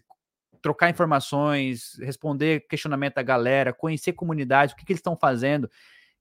trocar 0.62 0.90
informações, 0.90 1.98
responder 2.00 2.66
questionamento 2.68 3.16
da 3.16 3.24
galera, 3.24 3.74
conhecer 3.74 4.14
comunidades, 4.14 4.74
o 4.74 4.78
que, 4.78 4.86
que 4.86 4.94
eles 4.94 5.00
estão 5.00 5.18
fazendo. 5.18 5.70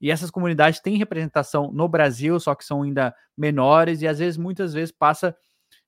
E 0.01 0.11
essas 0.11 0.31
comunidades 0.31 0.81
têm 0.81 0.99
representação 0.99 1.73
no 1.73 1.89
Brasil, 1.89 2.39
só 2.39 2.55
que 2.55 2.65
são 2.65 2.83
ainda 2.83 3.15
menores 3.37 4.03
e 4.03 4.07
às 4.07 4.19
vezes, 4.19 4.37
muitas 4.37 4.75
vezes, 4.75 4.93
passa 4.93 5.35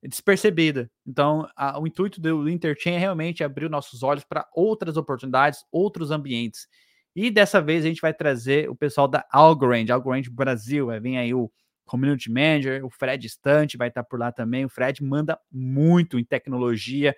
despercebida. 0.03 0.91
Então, 1.07 1.49
a, 1.57 1.81
o 1.81 1.87
intuito 1.87 2.21
do 2.21 2.49
Interchain 2.49 2.95
é 2.95 2.99
realmente 2.99 3.43
abrir 3.43 3.69
nossos 3.69 4.03
olhos 4.03 4.25
para 4.25 4.47
outras 4.55 4.97
oportunidades, 4.97 5.65
outros 5.73 6.11
ambientes. 6.11 6.69
E 7.17 7.31
dessa 7.31 7.61
vez 7.61 7.85
a 7.85 7.89
gente 7.89 8.01
vai 8.01 8.15
trazer 8.15 8.71
o 8.71 8.77
pessoal 8.77 9.09
da 9.09 9.27
Algorand, 9.33 9.87
Algorand 9.91 10.23
Brasil, 10.31 10.87
vai 10.87 11.01
vir 11.01 11.17
aí 11.17 11.35
o 11.35 11.51
Community 11.85 12.31
Manager, 12.31 12.85
o 12.85 12.91
Fred 12.91 13.27
Stante 13.27 13.77
vai 13.77 13.89
estar 13.89 14.05
por 14.05 14.21
lá 14.21 14.31
também. 14.31 14.65
O 14.65 14.69
Fred 14.69 15.03
manda 15.03 15.39
muito 15.51 16.19
em 16.19 16.25
tecnologia 16.25 17.17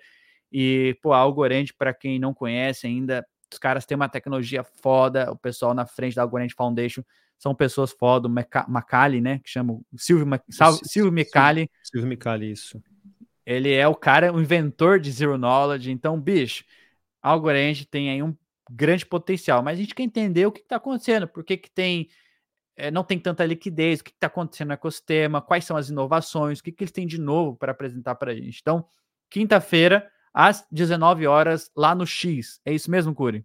e, 0.51 0.97
pô, 1.01 1.13
a 1.13 1.17
Algorand, 1.17 1.65
para 1.77 1.93
quem 1.93 2.17
não 2.17 2.33
conhece 2.33 2.87
ainda, 2.87 3.25
os 3.51 3.59
caras 3.59 3.85
têm 3.85 3.95
uma 3.95 4.09
tecnologia 4.09 4.63
foda, 4.63 5.31
o 5.31 5.37
pessoal 5.37 5.73
na 5.73 5.85
frente 5.85 6.15
da 6.15 6.21
Algorand 6.23 6.49
Foundation 6.55 7.03
são 7.41 7.55
pessoas 7.55 7.91
foda, 7.91 8.27
o 8.27 8.31
Macali, 8.67 9.19
né, 9.19 9.39
que 9.39 9.49
chama 9.49 9.79
Silvio, 9.97 10.27
Mac... 10.27 10.43
Silvio 10.83 11.11
Micali. 11.11 11.67
Silvio 11.81 12.07
Micali, 12.07 12.51
isso. 12.51 12.79
Ele 13.43 13.73
é 13.73 13.87
o 13.87 13.95
cara, 13.95 14.31
o 14.31 14.39
inventor 14.39 14.99
de 14.99 15.11
Zero 15.11 15.39
Knowledge, 15.39 15.89
então, 15.89 16.21
bicho, 16.21 16.63
Algorand 17.19 17.83
tem 17.89 18.11
aí 18.11 18.21
um 18.21 18.37
grande 18.69 19.07
potencial, 19.07 19.63
mas 19.63 19.79
a 19.79 19.81
gente 19.81 19.95
quer 19.95 20.03
entender 20.03 20.45
o 20.45 20.51
que 20.51 20.59
está 20.59 20.75
acontecendo, 20.75 21.27
por 21.27 21.43
que, 21.43 21.57
que 21.57 21.71
tem 21.71 22.07
é, 22.75 22.91
não 22.91 23.03
tem 23.03 23.17
tanta 23.17 23.43
liquidez, 23.43 23.99
o 23.99 24.03
que 24.03 24.11
está 24.11 24.27
acontecendo 24.27 24.67
no 24.67 24.75
ecossistema, 24.75 25.41
quais 25.41 25.65
são 25.65 25.75
as 25.75 25.89
inovações, 25.89 26.59
o 26.59 26.63
que, 26.63 26.71
que 26.71 26.83
eles 26.83 26.91
têm 26.91 27.07
de 27.07 27.19
novo 27.19 27.57
para 27.57 27.71
apresentar 27.71 28.13
para 28.15 28.31
a 28.31 28.35
gente. 28.35 28.59
Então, 28.61 28.85
quinta-feira, 29.31 30.07
às 30.31 30.65
19 30.71 31.25
horas, 31.25 31.71
lá 31.75 31.95
no 31.95 32.05
X. 32.05 32.61
É 32.63 32.71
isso 32.71 32.89
mesmo, 32.89 33.15
Curi? 33.15 33.43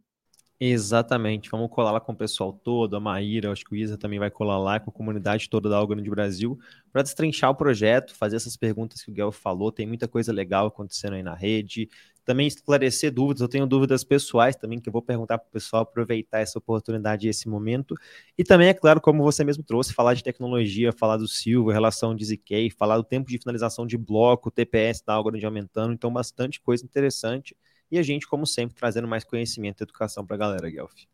Exatamente, 0.61 1.51
vamos 1.51 1.69
colar 1.71 1.93
lá 1.93 2.01
com 2.01 2.13
o 2.13 2.17
pessoal 2.17 2.51
todo, 2.51 2.97
a 2.97 3.01
Maíra, 3.01 3.53
acho 3.53 3.63
que 3.63 3.75
o 3.75 3.77
Isa 3.77 3.99
também 3.99 4.19
vai 4.19 4.31
colar 4.31 4.57
lá 4.59 4.81
com 4.81 4.89
a 4.91 4.93
comunidade 4.93 5.51
toda 5.51 5.69
da 5.69 5.77
Algorand 5.77 6.03
Brasil, 6.05 6.59
para 6.91 7.03
destrinchar 7.03 7.51
o 7.51 7.55
projeto, 7.55 8.15
fazer 8.15 8.37
essas 8.37 8.57
perguntas 8.57 9.03
que 9.03 9.11
o 9.11 9.13
Guel 9.15 9.31
falou, 9.31 9.71
tem 9.71 9.87
muita 9.87 10.09
coisa 10.09 10.33
legal 10.33 10.67
acontecendo 10.69 11.13
aí 11.13 11.23
na 11.23 11.35
rede, 11.35 11.91
também 12.25 12.47
esclarecer 12.47 13.13
dúvidas, 13.13 13.43
eu 13.43 13.49
tenho 13.49 13.67
dúvidas 13.67 14.03
pessoais 14.03 14.57
também 14.57 14.81
que 14.81 14.89
eu 14.89 14.93
vou 14.95 15.03
perguntar 15.03 15.37
para 15.37 15.47
o 15.47 15.51
pessoal, 15.53 15.83
aproveitar 15.83 16.39
essa 16.41 16.59
oportunidade 16.59 17.27
e 17.27 17.31
esse 17.31 17.47
momento, 17.51 17.95
e 18.39 18.43
também, 18.43 18.69
é 18.69 18.75
claro, 18.75 18.99
como 18.99 19.23
você 19.23 19.45
mesmo 19.45 19.63
trouxe, 19.63 19.93
falar 19.93 20.15
de 20.15 20.25
tecnologia, 20.25 20.91
falar 20.91 21.19
do 21.19 21.29
Silva, 21.29 21.71
relação 21.71 22.15
de 22.15 22.25
ZK, 22.25 22.71
falar 22.71 22.97
do 22.97 23.05
tempo 23.05 23.29
de 23.29 23.37
finalização 23.39 23.87
de 23.87 23.99
bloco, 23.99 24.51
TPS 24.51 25.03
da 25.07 25.13
Algorand 25.13 25.45
aumentando, 25.45 25.93
então 25.93 26.11
bastante 26.11 26.63
coisa 26.63 26.83
interessante, 26.83 27.55
e 27.91 27.99
a 27.99 28.03
gente, 28.03 28.27
como 28.27 28.47
sempre, 28.47 28.77
trazendo 28.77 29.09
mais 29.09 29.25
conhecimento 29.25 29.81
e 29.81 29.85
educação 29.85 30.27
para 30.27 30.37
a 30.37 30.39
galera, 30.39 30.71
Guelph. 30.71 31.05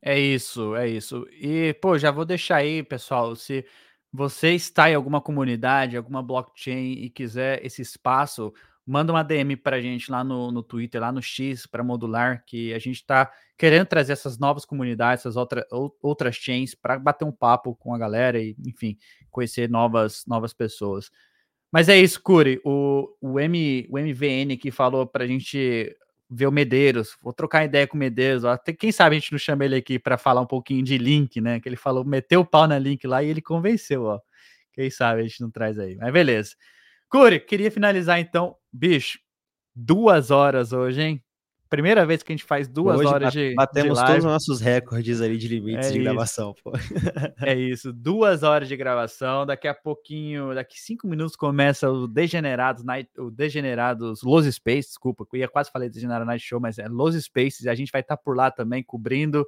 É 0.00 0.18
isso, 0.18 0.76
é 0.76 0.88
isso. 0.88 1.26
E, 1.32 1.74
pô, 1.80 1.98
já 1.98 2.10
vou 2.10 2.24
deixar 2.24 2.56
aí, 2.56 2.82
pessoal, 2.82 3.34
se 3.34 3.64
você 4.12 4.50
está 4.52 4.90
em 4.90 4.94
alguma 4.94 5.20
comunidade, 5.20 5.96
alguma 5.96 6.22
blockchain 6.22 6.92
e 6.92 7.10
quiser 7.10 7.64
esse 7.64 7.82
espaço, 7.82 8.52
manda 8.86 9.12
uma 9.12 9.24
DM 9.24 9.56
para 9.56 9.76
a 9.76 9.80
gente 9.80 10.10
lá 10.10 10.22
no, 10.22 10.52
no 10.52 10.62
Twitter, 10.62 11.00
lá 11.00 11.10
no 11.10 11.22
X, 11.22 11.66
para 11.66 11.82
modular, 11.82 12.44
que 12.46 12.72
a 12.74 12.78
gente 12.78 12.96
está 12.96 13.30
querendo 13.56 13.86
trazer 13.86 14.12
essas 14.12 14.38
novas 14.38 14.64
comunidades, 14.64 15.22
essas 15.22 15.36
outra, 15.36 15.66
outras 16.02 16.36
chains, 16.36 16.74
para 16.74 16.98
bater 16.98 17.24
um 17.24 17.32
papo 17.32 17.74
com 17.74 17.94
a 17.94 17.98
galera 17.98 18.38
e, 18.38 18.54
enfim, 18.66 18.96
conhecer 19.30 19.68
novas, 19.70 20.24
novas 20.26 20.52
pessoas. 20.52 21.10
Mas 21.72 21.88
é 21.88 21.98
isso, 21.98 22.22
Curi. 22.22 22.60
O, 22.64 23.08
o, 23.20 23.40
M, 23.40 23.88
o 23.90 23.98
MVN 23.98 24.56
que 24.56 24.70
falou 24.70 25.06
para 25.06 25.24
a 25.24 25.26
gente 25.26 25.96
ver 26.34 26.46
o 26.46 26.52
Medeiros, 26.52 27.16
vou 27.22 27.32
trocar 27.32 27.64
ideia 27.64 27.86
com 27.86 27.96
o 27.96 28.00
Medeiros, 28.00 28.44
até 28.44 28.72
quem 28.72 28.92
sabe 28.92 29.16
a 29.16 29.18
gente 29.18 29.32
não 29.32 29.38
chama 29.38 29.64
ele 29.64 29.76
aqui 29.76 29.98
para 29.98 30.18
falar 30.18 30.40
um 30.40 30.46
pouquinho 30.46 30.82
de 30.84 30.98
Link, 30.98 31.40
né? 31.40 31.60
Que 31.60 31.68
ele 31.68 31.76
falou, 31.76 32.04
meteu 32.04 32.40
o 32.40 32.46
pau 32.46 32.66
na 32.66 32.78
Link 32.78 33.06
lá 33.06 33.22
e 33.22 33.28
ele 33.28 33.42
convenceu, 33.42 34.04
ó. 34.04 34.20
Quem 34.72 34.90
sabe 34.90 35.20
a 35.20 35.24
gente 35.24 35.40
não 35.40 35.50
traz 35.50 35.78
aí, 35.78 35.96
mas 35.96 36.12
beleza. 36.12 36.50
Curi, 37.08 37.40
queria 37.40 37.70
finalizar 37.70 38.18
então, 38.20 38.56
bicho, 38.72 39.18
duas 39.74 40.30
horas 40.30 40.72
hoje, 40.72 41.02
hein? 41.02 41.23
Primeira 41.74 42.06
vez 42.06 42.22
que 42.22 42.32
a 42.32 42.36
gente 42.36 42.44
faz 42.46 42.68
duas 42.68 43.00
Hoje 43.00 43.08
horas 43.08 43.32
de. 43.32 43.52
Batemos 43.56 43.98
de 43.98 44.06
todos 44.06 44.24
os 44.24 44.30
nossos 44.30 44.60
recordes 44.60 45.20
ali 45.20 45.36
de 45.36 45.48
limites 45.48 45.88
É 45.88 45.90
de 45.90 45.98
isso. 45.98 46.04
gravação, 46.04 46.54
pô. 46.62 46.70
É 47.44 47.52
isso, 47.52 47.92
duas 47.92 48.44
horas 48.44 48.68
de 48.68 48.76
gravação. 48.76 49.44
Daqui 49.44 49.66
a 49.66 49.74
pouquinho, 49.74 50.54
daqui 50.54 50.80
cinco 50.80 51.08
minutos 51.08 51.34
começa 51.34 51.90
o 51.90 52.06
Degenerados 52.06 52.84
Night, 52.84 53.10
o 53.18 53.28
Degenerados 53.28 54.22
Los 54.22 54.46
Spaces, 54.46 54.86
desculpa, 54.86 55.26
eu 55.32 55.40
ia 55.40 55.48
quase 55.48 55.68
falei 55.72 55.90
Degenerado 55.90 56.24
Night 56.24 56.44
Show, 56.46 56.60
mas 56.60 56.78
é 56.78 56.86
Los 56.86 57.16
Spaces. 57.20 57.66
A 57.66 57.74
gente 57.74 57.90
vai 57.90 58.02
estar 58.02 58.16
por 58.16 58.36
lá 58.36 58.52
também 58.52 58.80
cobrindo. 58.80 59.44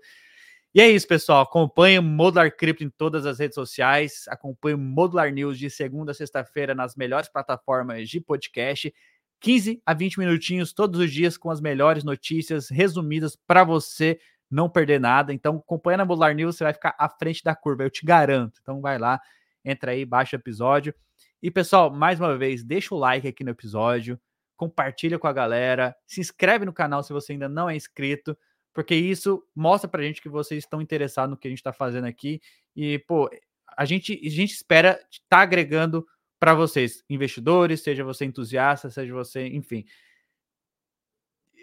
E 0.74 0.80
é 0.80 0.90
isso, 0.90 1.06
pessoal. 1.06 1.42
Acompanhe 1.42 1.98
o 1.98 2.02
Modular 2.02 2.54
Crypto 2.54 2.82
em 2.82 2.90
todas 2.90 3.24
as 3.24 3.38
redes 3.38 3.54
sociais. 3.54 4.24
Acompanhe 4.28 4.74
o 4.74 4.78
Modular 4.78 5.32
News 5.32 5.58
de 5.58 5.70
segunda 5.70 6.10
a 6.10 6.14
sexta-feira 6.14 6.74
nas 6.74 6.96
melhores 6.96 7.28
plataformas 7.28 8.08
de 8.08 8.20
podcast. 8.20 8.92
15 9.40 9.82
a 9.84 9.94
20 9.94 10.18
minutinhos 10.18 10.72
todos 10.72 11.00
os 11.00 11.12
dias 11.12 11.36
com 11.36 11.50
as 11.50 11.60
melhores 11.60 12.04
notícias 12.04 12.68
resumidas 12.70 13.36
para 13.46 13.64
você 13.64 14.18
não 14.50 14.68
perder 14.68 15.00
nada. 15.00 15.32
Então, 15.32 15.56
acompanhando 15.56 16.02
a 16.02 16.04
Modular 16.04 16.34
News, 16.34 16.56
você 16.56 16.64
vai 16.64 16.72
ficar 16.72 16.94
à 16.98 17.08
frente 17.08 17.42
da 17.42 17.54
curva, 17.54 17.82
eu 17.82 17.90
te 17.90 18.04
garanto. 18.04 18.58
Então, 18.62 18.80
vai 18.80 18.98
lá, 18.98 19.20
entra 19.64 19.92
aí, 19.92 20.04
baixa 20.04 20.36
o 20.36 20.40
episódio. 20.40 20.94
E, 21.42 21.50
pessoal, 21.50 21.90
mais 21.90 22.18
uma 22.18 22.36
vez, 22.36 22.64
deixa 22.64 22.94
o 22.94 22.98
like 22.98 23.28
aqui 23.28 23.44
no 23.44 23.50
episódio, 23.50 24.18
compartilha 24.56 25.18
com 25.18 25.26
a 25.26 25.32
galera, 25.32 25.94
se 26.06 26.20
inscreve 26.20 26.64
no 26.64 26.72
canal 26.72 27.02
se 27.02 27.12
você 27.12 27.32
ainda 27.32 27.48
não 27.48 27.68
é 27.68 27.76
inscrito, 27.76 28.36
porque 28.72 28.94
isso 28.94 29.42
mostra 29.54 29.88
pra 29.88 30.02
gente 30.02 30.22
que 30.22 30.28
vocês 30.28 30.64
estão 30.64 30.80
interessados 30.80 31.30
no 31.30 31.36
que 31.36 31.48
a 31.48 31.50
gente 31.50 31.58
está 31.58 31.72
fazendo 31.72 32.06
aqui. 32.06 32.40
E, 32.74 32.98
pô, 33.00 33.30
a 33.76 33.84
gente, 33.84 34.20
a 34.24 34.30
gente 34.30 34.52
espera 34.52 34.98
estar 35.10 35.20
tá 35.28 35.38
agregando 35.40 36.06
para 36.38 36.54
vocês, 36.54 37.02
investidores, 37.08 37.82
seja 37.82 38.04
você 38.04 38.24
entusiasta, 38.24 38.90
seja 38.90 39.12
você, 39.12 39.46
enfim. 39.46 39.84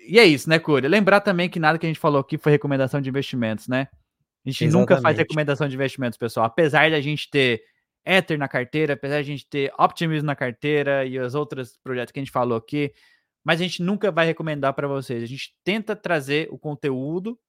E 0.08 0.20
é 0.20 0.26
isso, 0.26 0.50
né, 0.50 0.60
Curi? 0.60 0.88
Lembrar 0.88 1.22
também 1.22 1.50
que 1.50 1.60
nada 1.60 1.78
que 1.78 1.86
a 1.86 1.90
gente 1.90 2.00
falou 2.00 2.20
aqui 2.20 2.38
foi 2.38 2.52
recomendação 2.52 3.00
de 3.00 3.10
investimentos, 3.10 3.68
né? 3.68 3.88
A 4.46 4.50
gente 4.50 4.68
nunca 4.68 4.96
faz 4.96 5.16
Exatamente. 5.16 5.18
recomendação 5.20 5.68
de 5.68 5.76
investimentos, 5.76 6.18
pessoal. 6.18 6.46
Apesar 6.46 6.92
da 6.92 7.00
gente 7.00 7.30
ter 7.30 7.64
Ether 8.06 8.38
na 8.38 8.50
carteira, 8.50 8.94
apesar 8.94 9.22
de 9.22 9.32
a 9.32 9.36
gente 9.36 9.48
ter 9.48 9.72
Optimism 9.80 10.26
na 10.26 10.36
carteira 10.36 11.06
e 11.06 11.18
os 11.18 11.36
outros 11.36 11.78
projetos 11.82 12.12
que 12.12 12.20
a 12.20 12.24
gente 12.24 12.32
falou 12.32 12.58
aqui, 12.58 12.92
mas 13.44 13.62
a 13.62 13.64
gente 13.64 13.82
nunca 13.82 14.12
vai 14.12 14.26
recomendar 14.26 14.74
para 14.74 14.88
vocês. 14.88 15.24
A 15.24 15.26
gente 15.26 15.56
tenta 15.64 15.96
trazer 15.96 16.50
o 16.52 16.58
conteúdo, 16.58 17.40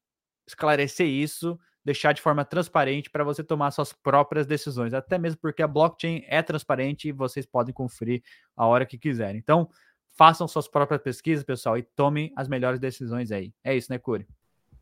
esclarecer 0.47 1.09
isso, 1.09 1.59
deixar 1.85 2.13
de 2.13 2.23
forma 2.23 2.45
transparente 2.45 3.11
para 3.11 3.23
você 3.23 3.45
tomar 3.45 3.71
suas 3.71 3.93
próprias 3.93 4.47
decisões, 4.47 4.95
até 4.95 5.19
mesmo 5.19 5.39
porque 5.41 5.63
a 5.63 5.69
blockchain 5.69 6.25
é 6.27 6.43
transparente 6.43 7.09
e 7.09 7.13
vocês 7.13 7.45
podem 7.45 7.75
conferir 7.75 8.23
a 8.57 8.67
hora 8.67 8.87
que 8.87 8.97
quiserem. 8.97 9.39
Então, 9.39 9.69
façam 10.17 10.49
suas 10.49 10.67
próprias 10.67 11.03
pesquisas, 11.03 11.45
pessoal, 11.45 11.77
e 11.77 11.83
tomem 11.83 12.33
as 12.37 12.49
melhores 12.49 12.81
decisões 12.81 13.31
aí. 13.31 13.53
É 13.63 13.77
isso, 13.77 13.93
né, 13.93 13.99
Curi? 13.99 14.27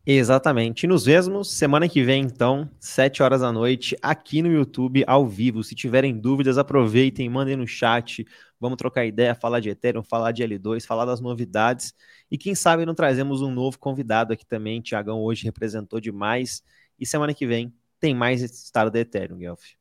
Exatamente. 0.04 0.82
E 0.82 0.86
nos 0.88 1.04
vemos 1.04 1.52
semana 1.52 1.88
que 1.88 2.02
vem, 2.02 2.24
então, 2.24 2.68
7 2.80 3.22
horas 3.22 3.40
da 3.40 3.52
noite, 3.52 3.96
aqui 4.02 4.42
no 4.42 4.50
YouTube, 4.50 5.04
ao 5.06 5.28
vivo. 5.28 5.62
Se 5.62 5.76
tiverem 5.76 6.18
dúvidas, 6.18 6.58
aproveitem, 6.58 7.28
mandem 7.28 7.54
no 7.54 7.68
chat. 7.68 8.26
Vamos 8.58 8.76
trocar 8.76 9.06
ideia, 9.06 9.32
falar 9.32 9.60
de 9.60 9.70
Ethereum, 9.70 10.02
falar 10.02 10.32
de 10.32 10.42
L2, 10.42 10.84
falar 10.84 11.04
das 11.04 11.20
novidades. 11.20 11.94
E 12.28 12.36
quem 12.36 12.52
sabe 12.52 12.84
não 12.84 12.96
trazemos 12.96 13.42
um 13.42 13.50
novo 13.52 13.78
convidado 13.78 14.32
aqui 14.32 14.44
também. 14.44 14.80
Tiagão 14.80 15.20
hoje 15.20 15.44
representou 15.44 16.00
demais. 16.00 16.64
E 17.02 17.06
semana 17.06 17.34
que 17.34 17.44
vem 17.44 17.74
tem 17.98 18.14
mais 18.14 18.40
estado 18.42 18.88
da 18.88 19.00
Ethereum, 19.00 19.36
Guelph. 19.36 19.72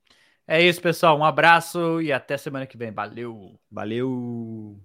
É 0.47 0.59
isso, 0.59 0.81
pessoal. 0.81 1.15
Um 1.19 1.23
abraço 1.23 2.01
e 2.01 2.11
até 2.11 2.35
semana 2.35 2.65
que 2.65 2.75
vem. 2.75 2.91
Valeu! 2.91 3.59
Valeu! 3.69 4.81